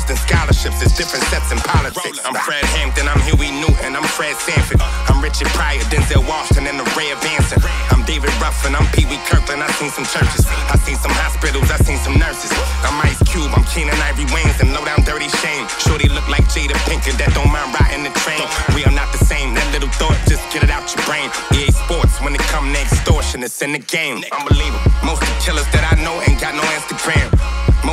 Sentences 0.06 0.16
than 0.16 0.16
scholarships. 0.16 0.82
It's 0.82 0.96
different 0.96 1.24
sets 1.26 1.50
in 1.52 1.58
politics. 1.58 2.18
I'm 2.24 2.34
Fred 2.34 2.64
Hampton, 2.78 3.08
I'm 3.08 3.20
Huey 3.26 3.50
Newton, 3.50 3.96
I'm 3.96 4.04
Fred 4.04 4.36
Sanford. 4.36 4.80
I'm 5.08 5.22
Richard 5.22 5.48
Pryor, 5.48 5.82
Denzel 5.90 6.26
Washington, 6.26 6.66
and 6.66 6.78
the 6.78 6.86
Ray 6.96 7.10
of 7.10 7.22
Anson. 7.24 7.62
I'm 7.90 8.04
David 8.04 8.30
Ruffin, 8.40 8.74
I'm 8.74 8.86
Pee 8.92 9.06
Wee 9.06 9.20
Kirkland. 9.26 9.62
I've 9.62 9.74
seen 9.76 9.90
some 9.90 10.06
churches, 10.06 10.46
I've 10.70 10.80
seen 10.82 10.96
some 10.96 11.12
hospitals, 11.12 11.70
I've 11.70 11.84
seen 11.84 11.98
some 11.98 12.18
nurses. 12.18 12.50
I'm 12.86 12.96
Ice 13.02 13.20
Cube, 13.26 13.50
I'm 13.54 13.64
Keenan 13.72 13.98
Ivory 14.02 14.26
Wayans, 14.30 14.60
and 14.60 14.72
low 14.72 14.84
down 14.84 15.02
dirty 15.02 15.28
shame. 15.42 15.66
Shorty 15.82 16.08
look 16.08 16.26
like 16.28 16.44
Jada 16.50 16.76
Pinkett, 16.86 17.18
that 17.18 17.34
don't 17.34 17.50
mind 17.50 17.74
riding 17.74 18.04
the 18.06 18.14
train. 18.22 18.42
We 18.74 18.84
are 18.86 18.94
not 18.94 19.10
the 19.12 19.22
same. 19.24 19.54
That 19.54 19.66
little 19.72 19.90
thought, 19.98 20.16
just 20.30 20.42
get 20.52 20.62
it 20.62 20.70
out 20.70 20.86
your 20.94 21.02
brain. 21.04 21.28
EA 21.54 21.70
Sports, 21.72 22.20
when 22.22 22.34
it 22.34 22.44
come 22.52 22.72
to 22.72 22.80
extortion, 22.80 23.42
it's 23.42 23.60
in 23.62 23.72
the 23.72 23.82
game. 23.82 24.22
Unbelievable. 24.32 24.80
Most 25.02 25.22
of 25.22 25.28
the 25.28 25.38
killers 25.42 25.68
that 25.74 25.84
I 25.86 25.94
know 26.02 26.14
ain't 26.22 26.40
got 26.40 26.54
no 26.54 26.64
Instagram. 26.78 27.35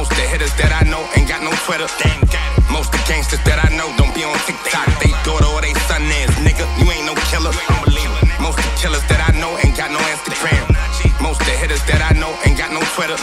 Most 0.03 0.19
the 0.19 0.27
hitters 0.27 0.51
that 0.59 0.67
I 0.75 0.84
know 0.91 0.99
ain't 1.15 1.31
got 1.31 1.39
no 1.47 1.55
Twitter. 1.63 1.88
Got. 1.88 2.43
Most 2.67 2.91
the 2.91 2.99
gangsters 3.07 3.39
that 3.47 3.55
I 3.55 3.71
know 3.71 3.88
don't 3.95 4.11
be 4.11 4.27
on 4.27 4.35
TikTok. 4.43 4.84
They 4.99 5.15
daughter 5.23 5.47
or 5.47 5.63
they 5.63 5.71
son 5.88 6.03
is, 6.03 6.27
nigga. 6.43 6.67
You 6.75 6.91
ain't 6.91 7.07
no 7.07 7.15
killer. 7.31 7.55
Unbelievable. 7.71 8.19
Most 8.43 8.59
the 8.59 8.67
killers 8.75 8.99
that 9.07 9.23
I 9.23 9.31
know 9.39 9.55
ain't 9.63 9.80
got 9.80 9.95
no 9.95 10.03
Instagram. 10.11 10.67
Most 11.23 11.39
the 11.47 11.55
hitters 11.55 11.80
that 11.88 12.03
I 12.03 12.11
know 12.19 12.35
ain't 12.43 12.59
got 12.59 12.75
no 12.75 12.84
Twitter. 12.99 13.15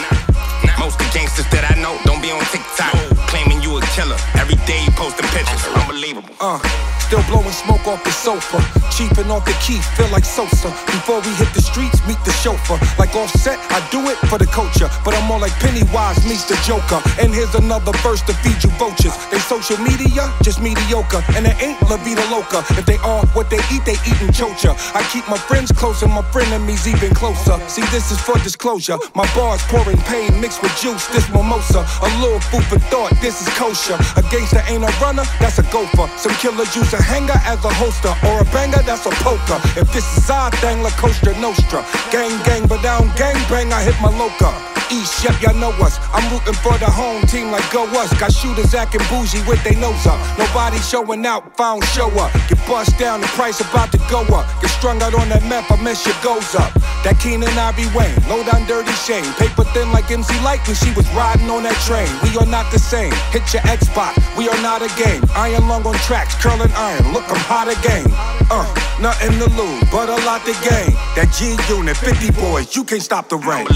Most 0.80 0.96
the 0.96 1.04
gangsters 1.12 1.44
that 1.52 1.68
I 1.68 1.76
know 1.76 2.00
don't 2.08 2.24
be 2.24 2.32
on 2.32 2.40
TikTok. 2.48 2.96
Claiming 3.28 3.60
you 3.60 3.76
a 3.76 3.84
killer. 3.92 4.16
Every 4.40 4.56
day 4.64 4.80
you 4.80 4.92
posting 4.96 5.28
pictures. 5.36 5.60
Unbelievable. 5.84 6.32
Uh, 6.40 6.64
still 7.04 7.20
blowing 7.28 7.52
smoke 7.52 7.84
off 7.92 8.00
the 8.08 8.14
sofa. 8.16 8.56
Cheaping 8.88 9.19
off 9.30 9.44
the 9.46 9.56
key, 9.62 9.78
feel 9.96 10.10
like 10.10 10.24
Sosa. 10.24 10.68
Before 10.90 11.20
we 11.22 11.30
hit 11.38 11.48
the 11.54 11.62
streets, 11.62 12.02
meet 12.06 12.18
the 12.26 12.34
chauffeur. 12.42 12.78
Like 12.98 13.14
offset, 13.14 13.58
I 13.70 13.78
do 13.90 14.02
it 14.10 14.18
for 14.28 14.38
the 14.38 14.46
culture. 14.46 14.90
But 15.04 15.14
I'm 15.14 15.26
more 15.26 15.38
like 15.38 15.54
Pennywise 15.62 16.20
meets 16.26 16.44
the 16.44 16.58
Joker. 16.66 17.00
And 17.22 17.32
here's 17.32 17.54
another 17.54 17.92
verse 18.02 18.22
to 18.26 18.34
feed 18.42 18.58
you 18.62 18.70
vultures. 18.76 19.14
They 19.30 19.38
social 19.38 19.78
media, 19.78 20.26
just 20.42 20.60
mediocre. 20.60 21.22
And 21.38 21.46
it 21.46 21.56
ain't 21.62 21.80
La 21.88 21.96
Vida 22.02 22.26
Loca. 22.30 22.66
If 22.74 22.86
they 22.86 22.98
are 23.06 23.24
what 23.32 23.48
they 23.48 23.62
eat, 23.70 23.86
they 23.86 23.98
eatin' 24.04 24.34
chocha. 24.34 24.74
I 24.94 25.02
keep 25.12 25.26
my 25.28 25.38
friends 25.38 25.70
close 25.72 26.02
and 26.02 26.12
my 26.12 26.22
frenemies 26.34 26.86
even 26.90 27.14
closer. 27.14 27.56
See, 27.68 27.86
this 27.94 28.10
is 28.10 28.18
for 28.20 28.36
disclosure. 28.42 28.98
My 29.14 29.26
bars 29.34 29.62
pouring 29.70 29.98
pain 30.10 30.34
mixed 30.40 30.62
with 30.62 30.74
juice, 30.82 31.06
this 31.14 31.28
mimosa. 31.30 31.86
A 32.02 32.08
little 32.20 32.40
food 32.50 32.64
for 32.66 32.78
thought, 32.90 33.14
this 33.22 33.40
is 33.40 33.48
kosher. 33.54 33.98
A 34.16 34.22
gangster 34.30 34.62
ain't 34.68 34.84
a 34.84 34.92
runner, 35.00 35.24
that's 35.38 35.58
a 35.58 35.66
gopher. 35.70 36.08
Some 36.18 36.34
killers 36.42 36.74
use 36.74 36.92
a 36.92 37.02
hanger 37.02 37.38
as 37.46 37.64
a 37.64 37.72
holster. 37.80 38.12
Or 38.26 38.40
a 38.40 38.44
banger, 38.52 38.82
that's 38.82 39.06
a 39.06 39.10
poker. 39.20 39.60
If 39.78 39.92
this 39.92 40.06
is 40.16 40.28
our 40.30 40.50
thing, 40.62 40.82
La 40.82 40.90
Costa 40.90 41.32
Nostra. 41.40 41.84
Gang, 42.10 42.32
gang, 42.44 42.66
but 42.66 42.82
down 42.82 43.12
gang 43.16 43.36
bang, 43.48 43.72
I 43.72 43.82
hit 43.82 43.96
my 44.00 44.10
loca. 44.10 44.50
East, 44.90 45.22
yep, 45.22 45.40
y'all 45.40 45.54
know 45.54 45.70
us. 45.84 45.98
I'm 46.12 46.26
rooting 46.32 46.54
for 46.54 46.76
the 46.78 46.90
home 46.90 47.22
team 47.22 47.52
like 47.52 47.64
go 47.70 47.84
us. 48.00 48.12
Got 48.18 48.32
shooters 48.32 48.74
acting 48.74 49.02
bougie 49.08 49.42
with 49.46 49.62
they 49.62 49.76
nose 49.76 50.04
up. 50.06 50.18
Nobody 50.36 50.78
showing 50.78 51.24
out, 51.24 51.56
found 51.56 51.84
show 51.94 52.10
up. 52.18 52.32
Bust 52.70 52.96
down, 52.98 53.20
the 53.20 53.26
price 53.34 53.60
about 53.60 53.90
to 53.90 53.98
go 54.08 54.22
up. 54.30 54.46
Get 54.62 54.70
strung 54.70 55.02
out 55.02 55.12
on 55.18 55.28
that 55.34 55.42
map, 55.50 55.66
I 55.74 55.76
mess 55.82 56.06
your 56.06 56.14
goes 56.22 56.54
up. 56.54 56.70
That 57.02 57.18
Keenan 57.18 57.50
Ivory 57.58 57.90
Wayne, 57.90 58.14
low 58.30 58.46
down 58.46 58.62
dirty 58.70 58.94
shame. 59.02 59.26
Paper 59.34 59.66
thin 59.74 59.90
like 59.90 60.06
MC 60.06 60.30
Light 60.46 60.62
when 60.70 60.78
she 60.78 60.94
was 60.94 61.04
riding 61.10 61.50
on 61.50 61.66
that 61.66 61.74
train. 61.82 62.06
We 62.22 62.30
are 62.38 62.46
not 62.46 62.70
the 62.70 62.78
same. 62.78 63.10
Hit 63.34 63.42
your 63.50 63.66
Xbox, 63.66 64.14
we 64.38 64.46
are 64.46 64.62
not 64.62 64.86
a 64.86 64.90
game. 64.94 65.20
Iron 65.34 65.66
long 65.66 65.82
on 65.84 65.98
tracks, 66.06 66.38
curling 66.38 66.70
iron. 66.78 67.10
Look, 67.10 67.26
I'm 67.26 67.42
hot 67.50 67.66
again. 67.66 68.06
Uh, 68.54 68.62
nothing 69.02 69.34
to 69.42 69.50
lose, 69.58 69.82
but 69.90 70.06
a 70.06 70.18
lot 70.22 70.46
to 70.46 70.54
gain. 70.62 70.94
That 71.18 71.34
G 71.34 71.58
unit, 71.66 71.98
50 71.98 72.30
boys, 72.38 72.70
you 72.78 72.86
can't 72.86 73.02
stop 73.02 73.28
the 73.28 73.36
rain. 73.42 73.66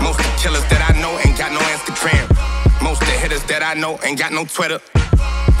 Most 0.00 0.24
of 0.24 0.26
the 0.26 0.36
killers 0.40 0.64
that 0.72 0.80
I 0.80 0.96
know 0.96 1.12
ain't 1.20 1.36
got 1.36 1.52
no 1.52 1.60
Instagram. 1.76 2.24
Most 2.80 3.04
of 3.04 3.08
the 3.12 3.18
hitters 3.20 3.44
that 3.52 3.60
I 3.60 3.74
know 3.74 4.00
ain't 4.02 4.18
got 4.18 4.32
no 4.32 4.48
Twitter. 4.48 4.80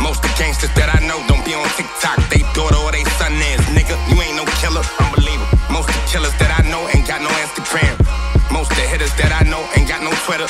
Most 0.00 0.22
the 0.22 0.30
gangsters 0.38 0.70
that 0.78 0.90
I 0.94 1.02
know 1.06 1.18
don't 1.26 1.44
be 1.44 1.54
on 1.54 1.66
TikTok. 1.74 2.18
They 2.30 2.42
daughter 2.54 2.78
or 2.78 2.92
they 2.94 3.02
son 3.18 3.34
is, 3.34 3.62
nigga. 3.74 3.98
You 4.10 4.16
ain't 4.22 4.38
no 4.38 4.46
killer. 4.62 4.82
Unbelievable. 5.02 5.46
Most 5.70 5.90
of 5.90 5.96
the 5.98 6.06
killers 6.06 6.34
that 6.38 6.54
I 6.54 6.62
know 6.70 6.86
ain't 6.94 7.06
got 7.06 7.20
no 7.20 7.30
Instagram. 7.42 7.98
Most 8.54 8.70
the 8.78 8.84
hitters 8.86 9.12
that 9.18 9.34
I 9.34 9.42
know 9.50 9.60
ain't 9.74 9.90
got 9.90 10.02
no 10.02 10.14
Twitter. 10.24 10.48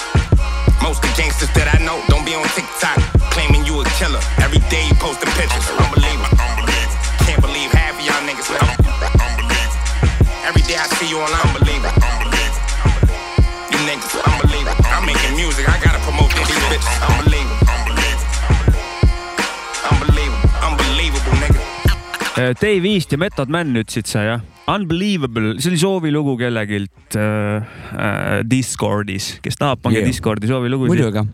Most 0.84 1.02
of 1.02 1.10
the 1.10 1.14
gangsters 1.16 1.50
that 1.56 1.68
I 1.72 1.80
know 1.82 1.98
don't 2.12 2.24
be 2.28 2.36
on 2.36 2.46
TikTok. 2.52 3.00
Claiming 3.32 3.64
you 3.64 3.80
a 3.80 3.84
killer. 3.96 4.20
Every 4.44 4.60
day 4.68 4.84
you 4.86 4.94
posting 5.00 5.32
pictures. 5.34 5.66
Unbelievable. 5.74 6.36
Can't 7.24 7.40
believe 7.40 7.72
half 7.72 7.96
of 7.96 8.04
y'all 8.04 8.22
niggas. 8.28 8.48
Unbelievable. 8.52 9.48
Every 10.44 10.62
day 10.62 10.76
I 10.76 10.86
see 11.00 11.08
you 11.08 11.18
on 11.20 11.47
Dave 22.38 22.86
East 22.94 23.12
ja 23.12 23.18
Method 23.18 23.50
Man 23.50 23.74
ütlesid 23.80 24.06
sa 24.10 24.22
jah? 24.22 24.42
Unbelievable, 24.68 25.54
see 25.62 25.72
oli 25.72 25.78
soovilugu 25.80 26.36
kellegilt 26.38 27.16
äh, 27.16 27.62
äh, 27.96 28.42
Discordis, 28.48 29.38
kes 29.42 29.56
tahab, 29.58 29.80
pange 29.82 29.98
Yeah. 30.02 30.06
Discordi 30.10 30.46
soovilugusid. 30.50 30.92
muidugi. 30.92 31.24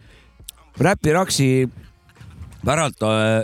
Räpi 0.81 1.12
Raksi 1.14 1.48
päralt 2.64 3.02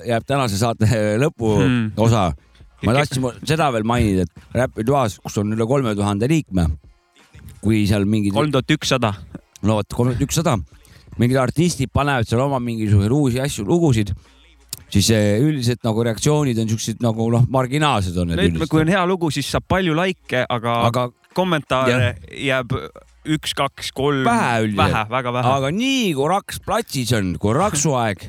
jääb 0.09 0.25
tänase 0.27 0.57
saate 0.61 0.87
lõpuosa 1.23 2.31
Hmm. 2.81 2.87
ma 2.89 2.95
tahtsin 2.97 3.27
seda 3.45 3.67
veel 3.75 3.85
mainida, 3.85 4.23
et 4.25 4.55
Räpi 4.57 4.87
toas, 4.89 5.19
kus 5.21 5.37
on 5.43 5.53
üle 5.53 5.67
kolme 5.69 5.93
tuhande 5.99 6.29
liikme, 6.31 6.65
kui 7.61 7.83
seal 7.87 8.07
mingid. 8.09 8.33
kolm 8.33 8.49
tuhat 8.55 8.73
ükssada. 8.73 9.11
no 9.63 9.77
vot, 9.83 9.89
kolm 9.93 10.15
tuhat 10.15 10.25
ükssada, 10.25 10.55
mingid 11.21 11.37
artistid 11.37 11.91
panevad 11.93 12.25
seal 12.31 12.41
oma 12.47 12.57
mingisuguseid 12.65 13.13
uusi 13.13 13.41
asju, 13.45 13.67
lugusid, 13.69 14.15
siis 14.91 15.11
eh, 15.15 15.39
üldiselt 15.43 15.85
nagu 15.87 16.05
reaktsioonid 16.07 16.59
on 16.63 16.71
siuksed 16.71 17.05
nagu 17.05 17.29
noh, 17.33 17.47
marginaalsed 17.53 18.17
on 18.21 18.33
need 18.33 18.51
ütleme, 18.51 18.69
kui 18.71 18.83
on 18.85 18.93
hea 18.93 19.05
lugu, 19.09 19.31
siis 19.35 19.49
saab 19.51 19.67
palju 19.71 19.95
likee, 19.99 20.45
aga, 20.49 20.77
Aga- 20.91 21.09
kommentaare 21.37 22.15
jääb 22.35 22.75
üks, 23.31 23.55
kaks, 23.57 23.93
kolm. 23.95 24.25
vähe 24.27 24.67
üldiselt. 24.67 24.83
vähe, 24.83 25.05
väga 25.13 25.35
vähe. 25.37 25.57
aga 25.61 25.73
nii 25.75 26.13
kui 26.19 26.31
Raks 26.33 26.61
platsis 26.65 27.13
on, 27.17 27.35
kui 27.39 27.53
on 27.53 27.61
raksuaeg, 27.61 28.27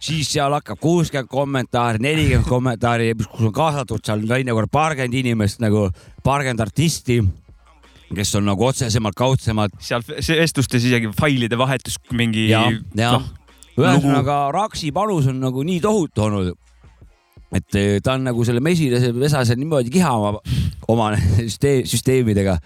siis 0.00 0.30
seal 0.32 0.54
hakkab 0.56 0.80
kuuskümmend 0.80 1.30
kommentaari, 1.32 2.02
nelikümmend 2.04 2.48
kommentaari, 2.48 3.12
kus 3.24 3.48
on 3.48 3.54
kaasatud 3.56 4.04
seal 4.06 4.24
teinekord 4.28 4.70
paarkümmend 4.72 5.16
inimest 5.22 5.62
nagu, 5.64 5.88
paarkümmend 6.26 6.62
artisti, 6.68 7.20
kes 8.14 8.34
on 8.38 8.46
nagu 8.48 8.66
otsesemalt, 8.66 9.16
kaudsemalt. 9.18 9.74
seal 9.82 10.04
vestlustes 10.06 10.86
isegi 10.86 11.12
failide 11.16 11.58
vahetus 11.58 11.98
mingi. 12.12 12.48
jah, 12.52 12.70
jah 12.94 13.20
ühesõnaga 13.84 14.40
Raksi 14.54 14.90
panus 14.94 15.28
on 15.30 15.40
nagu 15.42 15.64
nii 15.66 15.80
tohutu 15.84 16.26
olnud, 16.26 16.52
et 17.56 17.78
eh, 17.78 17.96
ta 18.04 18.16
on 18.18 18.28
nagu 18.30 18.44
selle 18.46 18.62
mesilase 18.64 19.12
vesase 19.16 19.56
niimoodi 19.58 19.92
kihama 19.92 20.36
oma 20.90 21.12
süsteem, 21.18 21.86
süsteemidega 21.88 22.58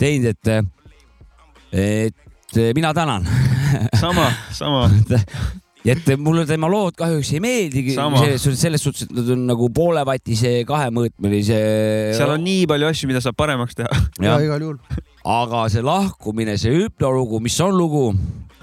teinud, 0.00 0.34
et, 0.34 0.68
et 1.72 2.60
mina 2.76 2.92
tänan. 2.96 3.26
sama, 4.00 4.28
sama. 4.52 4.86
et 5.88 6.10
mulle 6.20 6.44
tema 6.48 6.68
lood 6.70 6.96
kahjuks 6.98 7.30
ei 7.36 7.42
meeldigi 7.42 7.94
selles 7.96 8.82
suhtes, 8.82 9.06
et 9.06 9.14
nad 9.14 9.30
on 9.34 9.44
nagu 9.48 9.68
poolevatise 9.74 10.62
kahemõõtmelise. 10.68 11.60
seal 12.18 12.34
on 12.34 12.44
nii 12.44 12.66
palju 12.70 12.90
asju, 12.90 13.10
mida 13.10 13.22
saab 13.24 13.38
paremaks 13.38 13.78
teha. 13.78 14.02
Jah. 14.24 14.42
igal 14.44 14.64
juhul. 14.64 14.78
aga 15.28 15.64
see 15.72 15.84
lahkumine, 15.84 16.58
see 16.60 16.74
hüpnolugu, 16.74 17.40
mis 17.44 17.58
on 17.64 17.76
lugu, 17.76 18.04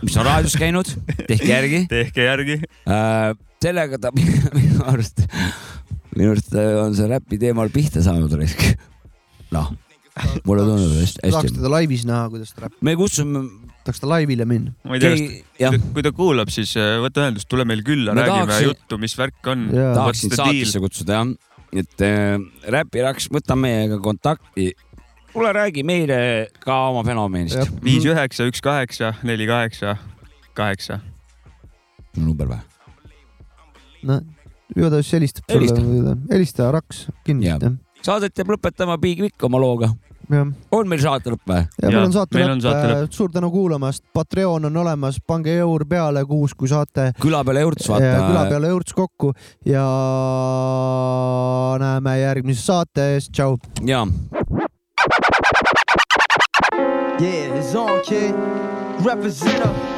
mis 0.03 0.17
on 0.19 0.25
raadios 0.27 0.55
käinud, 0.59 0.89
tehke 1.27 1.49
järgi. 1.51 1.79
tehke 1.91 2.25
järgi. 2.27 2.57
sellega 3.63 3.97
ta 4.01 4.11
minu 4.15 4.83
arust, 4.91 5.23
minu 6.15 6.33
arust 6.35 6.55
on 6.83 6.95
see 6.97 7.07
räpi 7.11 7.39
teemal 7.41 7.71
pihta 7.73 8.03
saanud 8.05 8.33
risk. 8.39 8.61
noh, 9.55 9.71
mulle 10.47 10.65
tundub 10.67 10.97
hästi, 10.99 11.21
tahaks 11.23 11.47
hästi. 11.49 11.57
teda 11.61 11.71
laivis 11.77 12.05
näha, 12.09 12.27
kuidas 12.33 12.53
ta 12.55 12.65
räpib. 12.67 12.81
me 12.85 12.95
kutsume. 12.99 13.45
tahaks 13.85 14.03
ta 14.03 14.09
laivile 14.11 14.45
minna. 14.49 14.75
ma 14.83 14.99
ei 14.99 15.03
tea, 15.03 15.15
kas, 15.71 15.89
kui 15.95 16.05
ta 16.05 16.11
kuulab, 16.15 16.51
siis 16.53 16.75
äh, 16.81 16.95
võta 17.03 17.25
ühendust, 17.25 17.49
tule 17.51 17.65
meil 17.67 17.83
külla, 17.87 18.13
Ma 18.13 18.23
räägime 18.25 18.45
tahaksin- 18.51 18.71
juttu, 18.71 19.01
mis 19.01 19.17
värk 19.19 19.51
on. 19.53 19.67
tahaksin 19.73 20.35
saatesse 20.35 20.81
kutsuda 20.83 21.19
jah, 21.21 21.33
et 21.75 22.05
äh, 22.05 22.37
räpiraks, 22.71 23.27
võta 23.33 23.57
meiega 23.59 23.97
kontakti. 24.03 24.69
kuule, 25.35 25.53
räägi 25.53 25.83
meile 25.83 26.17
ka 26.63 26.77
oma 26.89 27.03
fenomeenist. 27.03 27.75
viis 27.83 28.05
üheksa, 28.07 28.47
üks 28.47 28.63
kaheksa, 28.63 29.13
neli 29.23 29.47
kaheksa, 29.47 29.97
kaheksa. 30.55 30.99
number 32.15 32.47
või? 32.47 32.61
no 34.05 34.21
siis 34.95 35.11
helistab 35.13 35.51
Helista. 35.51 35.81
sulle, 35.81 36.15
helista 36.31 36.71
Raks 36.71 37.07
kindlasti 37.27 37.75
saadet 38.05 38.37
jääb 38.37 38.55
lõpetama 38.55 38.97
Big 39.01 39.21
Vic 39.23 39.43
oma 39.43 39.59
looga. 39.61 39.89
jah, 40.29 40.47
on 40.73 40.87
meil 40.89 41.01
saate 41.03 41.33
lõpp 41.33 41.49
või? 41.49 41.63
ja 41.81 41.89
meil 41.89 42.03
on 42.05 42.15
saate 42.15 42.41
lõpp, 42.41 43.11
suur 43.13 43.33
tänu 43.33 43.51
kuulamast, 43.53 44.03
Patreon 44.13 44.69
on 44.69 44.77
olemas, 44.85 45.19
pange 45.27 45.53
eur 45.59 45.85
peale 45.89 46.23
kuus, 46.29 46.55
kui 46.57 46.71
saate. 46.71 47.11
küla 47.21 47.43
peale 47.45 47.65
jõurts 47.65 47.91
vaata. 47.91 48.13
küla 48.29 48.45
peale 48.49 48.71
jõurts 48.73 48.95
kokku 48.97 49.33
ja 49.67 49.85
näeme 51.81 52.19
järgmises 52.21 52.65
saates, 52.71 53.29
tšau. 53.31 53.59
jaa. 53.85 54.05
Yeah, 57.19 57.55
it's 57.55 57.73
on, 57.75 58.03
kid. 58.03 58.35
Represent 59.05 59.65
'em. 59.65 59.94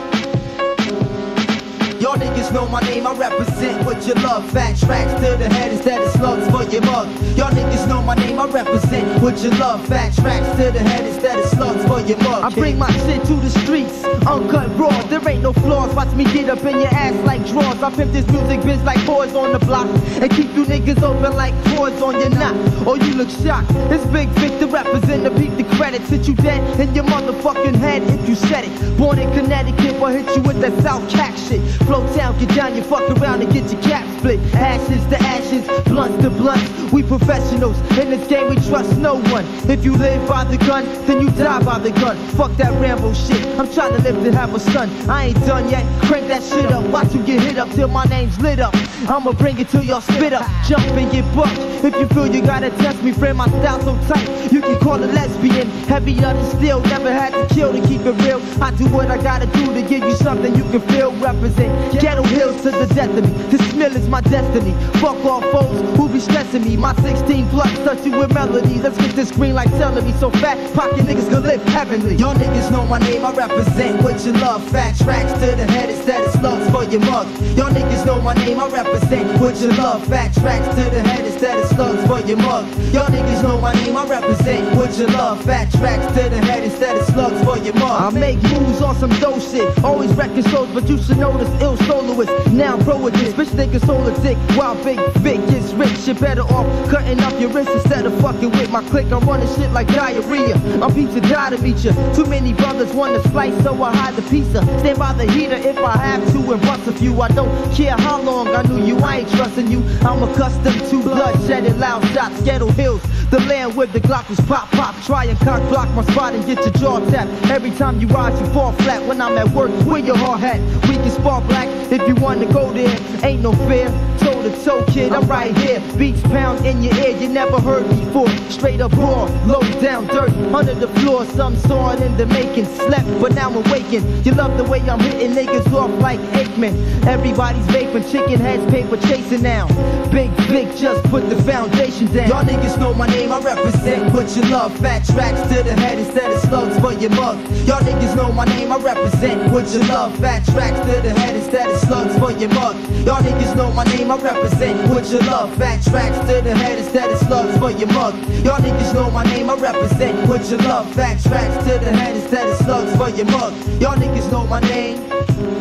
Y'all 2.08 2.16
niggas 2.16 2.54
know 2.54 2.66
my 2.70 2.80
name, 2.80 3.06
I 3.06 3.14
represent 3.18 3.86
what 3.86 4.08
you 4.08 4.14
love. 4.14 4.50
Fat 4.52 4.78
tracks 4.78 5.12
to 5.16 5.36
the 5.36 5.50
head 5.50 5.74
instead 5.74 6.02
of 6.02 6.10
slugs 6.12 6.50
for 6.50 6.64
your 6.72 6.82
mug. 6.84 7.10
Y'all 7.36 7.52
niggas 7.52 7.86
know 7.86 8.02
my 8.02 8.16
name, 8.16 8.40
I 8.40 8.46
represent 8.46 9.22
what 9.22 9.38
you 9.44 9.50
love. 9.50 9.86
Fat 9.88 10.16
tracks 10.16 10.50
to 10.52 10.72
the 10.72 10.80
head 10.80 11.06
instead 11.06 11.38
of 11.38 11.46
slugs 11.48 11.84
for 11.86 12.00
your 12.08 12.18
mug. 12.20 12.46
I 12.46 12.56
bring 12.56 12.78
my 12.80 12.90
shit 13.04 13.26
to 13.26 13.34
the 13.34 13.50
streets, 13.50 14.06
uncut 14.26 14.70
raw. 14.80 15.02
There 15.10 15.20
ain't 15.28 15.44
no 15.44 15.52
flaws. 15.52 15.94
Watch 15.96 16.14
me 16.16 16.24
get 16.24 16.50
up 16.50 16.60
in 16.60 16.80
your 16.80 16.88
ass 16.88 17.14
like 17.26 17.46
drawers. 17.46 17.84
I 17.84 17.94
pimp 17.94 18.14
this 18.14 18.26
music 18.28 18.62
biz 18.64 18.82
like 18.84 19.06
boys 19.06 19.36
on 19.36 19.52
the 19.52 19.60
block 19.60 19.88
and 20.22 20.32
keep 20.32 20.56
you 20.56 20.64
niggas 20.64 21.04
open 21.04 21.36
like 21.36 21.54
cords 21.76 22.02
on 22.02 22.18
your 22.22 22.30
knot. 22.30 22.56
Or 22.88 22.92
oh, 22.92 22.96
you 22.96 23.16
look 23.16 23.30
shocked. 23.30 23.70
It's 23.92 24.06
Big 24.06 24.30
Vic 24.40 24.58
to 24.62 24.68
represent 24.68 25.24
the 25.24 25.32
peak 25.32 25.58
the 25.58 25.66
credits. 25.76 26.10
Hit 26.10 26.26
you 26.26 26.36
dead 26.36 26.80
in 26.80 26.96
your 26.96 27.04
motherfucking 27.04 27.76
head 27.76 28.02
if 28.04 28.30
you 28.30 28.36
said 28.36 28.64
it. 28.64 28.98
Born 28.98 29.20
in 29.20 29.30
Connecticut, 29.34 30.00
but 30.00 30.16
hit 30.16 30.38
you 30.38 30.42
with 30.44 30.62
that 30.62 30.72
South 30.82 31.04
Cack 31.10 31.36
shit. 31.36 31.60
Flow 31.98 32.16
town, 32.16 32.38
get 32.38 32.50
down, 32.50 32.76
you 32.76 32.84
fuck 32.84 33.10
around 33.18 33.42
and 33.42 33.52
get 33.52 33.72
your 33.72 33.82
cap 33.82 34.06
split. 34.20 34.40
Ashes 34.54 35.04
to 35.08 35.18
ashes, 35.20 35.66
blunts 35.86 36.22
to 36.22 36.30
blunts. 36.30 36.94
We 36.94 37.02
professionals 37.02 37.76
in 37.98 38.12
this 38.12 38.28
game, 38.28 38.50
we 38.52 38.56
trust 38.68 38.98
no 39.00 39.16
one. 39.16 39.46
If 39.68 39.84
you 39.84 39.96
live 39.98 40.28
by 40.30 40.44
the 40.44 40.58
gun, 40.60 40.86
then 41.08 41.22
you 41.22 41.32
die 41.32 41.64
by 41.64 41.80
the 41.80 41.90
gun. 41.90 42.16
Fuck 42.38 42.56
that 42.58 42.72
Rambo 42.80 43.14
shit. 43.14 43.44
I'm 43.60 43.72
trying 43.74 43.94
to 43.96 44.02
live 44.04 44.24
to 44.24 44.32
have 44.38 44.54
a 44.54 44.60
son. 44.60 44.90
I 45.10 45.28
ain't 45.28 45.40
done 45.48 45.70
yet. 45.70 45.84
Crank 46.04 46.28
that 46.28 46.44
shit 46.44 46.72
up. 46.72 46.86
Watch 46.92 47.16
you 47.16 47.24
get 47.24 47.42
hit 47.42 47.58
up 47.58 47.70
till 47.72 47.88
my 47.88 48.06
name's 48.06 48.40
lit 48.40 48.60
up. 48.60 48.76
I'ma 49.10 49.32
bring 49.32 49.60
it 49.60 49.70
till 49.70 49.84
y'all 49.84 50.02
spit 50.02 50.34
up. 50.34 50.46
Jump 50.68 50.86
and 50.86 51.12
get 51.12 51.26
bucked. 51.36 51.58
If 51.84 51.96
you 51.96 52.08
feel 52.10 52.28
you 52.28 52.42
gotta 52.42 52.70
test 52.78 53.02
me, 53.02 53.12
friend, 53.12 53.38
my 53.38 53.48
style 53.48 53.82
so 53.82 53.98
tight. 54.08 54.52
You 54.52 54.62
can 54.62 54.80
call 54.80 55.02
it 55.02 55.14
lesbian. 55.14 55.68
Heavy 55.88 56.24
on 56.24 56.36
the 56.36 56.50
steel, 56.58 56.80
never 56.82 57.12
had 57.12 57.34
to 57.34 57.54
kill 57.54 57.74
to 57.74 57.82
keep 57.88 58.02
it 58.02 58.14
real. 58.24 58.42
I 58.62 58.72
do 58.72 58.86
what 58.90 59.10
I 59.10 59.18
gotta 59.22 59.48
do 59.48 59.74
to 59.74 59.82
give 59.82 60.04
you 60.04 60.16
something 60.16 60.56
you 60.56 60.64
can 60.64 60.82
feel. 60.82 61.12
Represent 61.18 61.87
ghetto 62.00 62.24
hills 62.24 62.62
to 62.64 62.72
the 62.72 62.86
death 62.94 63.16
of 63.18 63.24
me. 63.24 63.44
This 63.50 63.74
mill 63.74 63.96
is 63.96 64.08
my 64.08 64.22
destiny. 64.22 64.74
Fuck 65.00 65.24
all 65.26 65.42
foes 65.42 65.98
who 65.98 66.10
be 66.10 66.20
stressing 66.20 66.64
me. 66.64 66.78
My 66.78 66.94
16 66.96 67.50
plus 67.50 67.72
touch 67.80 68.06
you 68.06 68.18
with 68.18 68.34
melodies. 68.34 68.84
Let's 68.84 68.98
get 68.98 69.16
this 69.16 69.32
green 69.32 69.54
like 69.54 69.70
celery. 69.70 70.12
So 70.14 70.30
fat, 70.32 70.58
pocket 70.74 71.06
niggas 71.06 71.30
can 71.30 71.44
live 71.44 71.64
heavenly. 71.64 72.16
Y'all 72.16 72.36
niggas 72.36 72.72
know 72.72 72.86
my 72.86 73.00
name, 73.00 73.26
I 73.26 73.32
represent 73.34 74.02
what 74.04 74.26
you 74.26 74.34
love. 74.34 74.64
Fat 74.70 74.98
tracks 74.98 75.34
to 75.34 75.56
the 75.56 75.66
head 75.72 75.90
instead 75.90 76.24
of 76.24 76.32
slugs 76.32 76.70
for 76.72 76.84
your 76.84 77.02
mug. 77.02 77.28
Y'all 77.58 77.72
niggas 77.72 78.06
know 78.06 78.22
my 78.22 78.34
name, 78.34 78.60
I 78.60 78.68
represent 78.70 79.40
what 79.40 79.60
you 79.62 79.70
love. 79.70 80.06
Fat 80.08 80.34
tracks 80.34 80.68
to 80.76 80.90
the 80.90 81.02
head 81.02 81.26
instead 81.26 81.58
of 81.60 81.68
slugs 81.70 82.06
for 82.08 82.20
your 82.28 82.38
mug. 82.38 82.66
Y'all 82.94 83.08
niggas 83.08 83.44
know 83.44 83.60
my 83.60 83.74
name, 83.74 83.96
I 83.96 84.08
represent 84.08 84.76
what 84.76 84.98
you 84.98 85.08
love. 85.08 85.44
Fat 85.44 85.72
tracks 85.72 86.08
to 86.18 86.30
the 86.30 86.40
head 86.46 86.64
instead 86.64 86.98
of 86.98 87.06
slugs 87.06 87.44
for 87.44 87.58
your 87.58 87.74
mug. 87.76 88.02
I 88.02 88.18
make 88.18 88.42
moves 88.44 88.82
on 88.82 88.96
some 88.96 89.12
dope 89.20 89.42
shit. 89.42 89.84
Always 89.84 90.12
wrecking 90.14 90.44
shows, 90.44 90.70
but 90.74 90.88
you 90.90 90.98
should 91.02 91.18
know 91.18 91.38
this 91.38 91.62
ill 91.62 91.77
soloist. 91.86 92.32
Now 92.52 92.78
pro 92.84 92.98
with 92.98 93.14
this 93.16 93.34
bitch 93.34 93.54
nigga 93.56 93.86
solar 93.86 94.16
dick. 94.22 94.38
While 94.58 94.76
big 94.84 95.00
Vic 95.18 95.40
gets 95.50 95.74
rich, 95.74 96.08
you 96.08 96.14
better 96.14 96.42
off 96.42 96.68
cutting 96.90 97.20
up 97.22 97.40
your 97.40 97.50
wrist 97.50 97.70
instead 97.70 98.06
of 98.06 98.20
fucking 98.22 98.52
with 98.52 98.70
my 98.72 98.84
click. 98.90 99.12
I'm 99.12 99.26
running 99.28 99.48
shit 99.56 99.72
like 99.72 99.88
diarrhea. 99.88 100.56
I'm 100.82 100.94
pizza 100.94 101.22
die 101.22 101.50
to 101.52 101.58
meet 101.60 101.78
ya. 101.78 101.94
Too 102.14 102.26
many 102.26 102.54
brothers 102.54 102.94
want 102.94 103.22
to 103.22 103.30
slice, 103.30 103.56
so 103.64 103.82
I 103.84 103.96
hide 103.96 104.16
the 104.16 104.22
pizza. 104.30 104.62
Stand 104.80 105.00
by 105.00 105.14
the 105.14 105.32
heater 105.32 105.56
if 105.56 105.78
I 105.78 105.98
have 105.98 106.32
to 106.34 106.52
and 106.52 106.62
bust 106.62 106.88
a 106.88 106.92
few. 106.92 107.22
I 107.22 107.30
don't 107.30 107.52
care 107.74 107.96
how 107.98 108.22
long 108.22 108.48
I 108.48 108.62
knew 108.64 108.84
you, 108.84 108.98
I 109.00 109.20
ain't 109.20 109.30
trusting 109.32 109.70
you. 109.70 109.84
I'm 110.02 110.24
accustomed 110.24 110.80
to 110.90 111.02
bloodshed 111.02 111.66
and 111.66 111.80
loud 111.80 112.06
shots. 112.14 112.42
Ghetto 112.42 112.70
hills, 112.72 113.02
the 113.30 113.40
land 113.42 113.76
where 113.76 113.88
the 113.88 114.00
Glock 114.00 114.30
was 114.30 114.40
pop 114.42 114.70
pop. 114.72 114.96
Try 115.04 115.26
and 115.26 115.38
cock 115.40 115.62
block 115.70 115.90
my 115.96 116.04
spot 116.12 116.34
and 116.34 116.46
get 116.46 116.58
your 116.60 116.72
jaw 116.72 117.00
tapped. 117.10 117.30
Every 117.50 117.72
time 117.72 118.00
you 118.00 118.08
rise, 118.08 118.40
you 118.40 118.48
fall 118.54 118.72
flat. 118.74 119.06
When 119.08 119.22
I'm 119.22 119.38
at 119.38 119.50
work, 119.50 119.72
where 119.86 120.00
your 120.00 120.18
heart 120.18 120.40
hat? 120.40 120.60
We 120.88 120.96
can 120.96 121.12
spark 121.12 121.46
black 121.48 121.68
if 121.92 122.08
you 122.08 122.16
want 122.16 122.42
to 122.42 122.54
go 122.54 122.72
there. 122.74 122.96
Ain't 123.24 123.42
no 123.42 123.54
fear. 123.68 123.88
Toe 124.20 124.42
to 124.42 124.64
toe, 124.64 124.84
kid, 124.88 125.14
I'm 125.14 125.28
right 125.28 125.56
here. 125.58 125.82
Beats 125.98 126.22
pound 126.24 126.66
in 126.66 126.84
your 126.84 126.96
ear, 126.96 127.16
you 127.18 127.30
never 127.30 127.60
heard 127.60 127.88
before. 127.90 128.30
Straight 128.50 128.82
up 128.82 128.92
raw, 128.94 129.26
low 129.46 129.62
down 129.82 130.08
dirt 130.08 130.32
under 130.54 130.74
the 130.74 130.88
floor. 131.00 131.26
Some 131.26 131.56
saw 131.56 131.94
it 131.94 132.02
in 132.02 132.18
the 132.18 132.26
making. 132.26 132.66
Slept, 132.66 133.08
but 133.22 133.34
now 133.34 133.50
I'm 133.50 133.72
waking. 133.72 134.04
You 134.24 134.34
love 134.34 134.58
the 134.58 134.64
way 134.64 134.80
I'm 134.82 135.00
hitting 135.00 135.32
niggas 135.32 135.72
off 135.74 135.92
like 136.02 136.20
Aikman. 136.32 137.06
Everybody's 137.06 137.66
vaping, 137.68 138.10
chicken 138.12 138.40
heads, 138.40 138.66
paper 138.72 138.98
chasing 138.98 139.44
now. 139.44 139.68
Big 140.12 140.30
Vic 140.50 140.76
just 140.76 141.04
put 141.06 141.30
the 141.30 141.42
foundation 141.44 142.08
down. 142.14 142.30
Y'all 142.30 142.44
niggas 142.44 142.78
know 142.80 142.94
my 142.94 143.08
name, 143.08 143.17
name, 143.18 143.32
I 143.32 143.40
represent 143.40 144.12
Put 144.12 144.36
you 144.36 144.44
love. 144.44 144.78
Fat 144.80 145.04
tracks 145.06 145.42
to 145.54 145.64
the 145.64 145.74
head 145.74 145.98
instead 145.98 146.32
of 146.32 146.40
slugs 146.42 146.80
for 146.80 146.94
your 146.94 147.10
mug. 147.12 147.38
Y'all 147.68 147.82
niggas 147.82 148.16
know 148.16 148.32
my 148.32 148.46
name, 148.46 148.72
I 148.72 148.78
represent 148.78 149.50
Put 149.52 149.68
you 149.74 149.80
love. 149.90 150.16
Fat 150.20 150.46
tracks 150.46 150.80
to 150.80 151.02
the 151.02 151.14
head 151.20 151.36
instead 151.36 151.70
of 151.70 151.80
slugs 151.80 152.18
for 152.20 152.32
your 152.32 152.50
mug. 152.50 152.76
Y'all 153.06 153.22
niggas 153.22 153.56
know 153.56 153.72
my 153.72 153.84
name, 153.86 154.12
I 154.12 154.18
represent 154.18 154.78
Put 154.92 155.06
you 155.12 155.20
love. 155.20 155.54
Fat 155.58 155.82
tracks 155.84 156.20
to 156.30 156.42
the 156.42 156.56
head 156.56 156.78
instead 156.78 157.10
of 157.12 157.18
slugs 157.20 157.58
for 157.58 157.72
your 157.72 157.92
mug. 157.92 158.14
Y'all 158.46 158.62
niggas 158.62 158.94
know 158.94 159.10
my 159.10 159.24
name, 159.24 159.50
I 159.50 159.56
represent 159.56 160.28
Put 160.28 160.50
you 160.52 160.58
love. 160.58 160.86
Fat 160.94 161.20
tracks 161.24 161.58
to 161.66 161.74
the 161.80 161.92
head 161.92 162.16
instead 162.16 162.48
of 162.48 162.58
slugs 162.58 162.96
for 162.98 163.10
your 163.10 163.26
mug. 163.26 163.54
Y'all 163.82 163.96
niggas 163.96 164.32
know 164.32 164.46
my 164.46 164.60
name. 164.62 164.98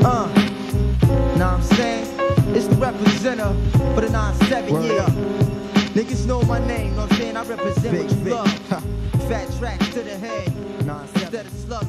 Uh, 0.05 0.29
Now 1.37 1.55
I'm 1.57 1.63
saying 1.63 2.07
it's 2.55 2.67
the 2.67 2.77
representative 2.77 3.57
for 3.95 4.03
the 4.03 4.11
97 4.11 4.83
year. 4.83 5.46
Niggas 5.97 6.27
know 6.27 6.43
my 6.43 6.59
name, 6.67 6.95
know 6.95 7.05
what 7.05 7.13
I'm 7.13 7.17
saying? 7.17 7.37
I 7.39 7.45
represent 7.45 7.91
Big, 7.91 8.03
what 8.03 8.11
you 8.11 8.25
big. 8.25 8.33
love. 8.35 8.53
Fat 9.31 9.51
tracks 9.59 9.89
to 9.95 10.03
the 10.03 10.19
head. 10.19 10.47
Instead 10.79 11.47
of 11.47 11.53
slugs. 11.53 11.86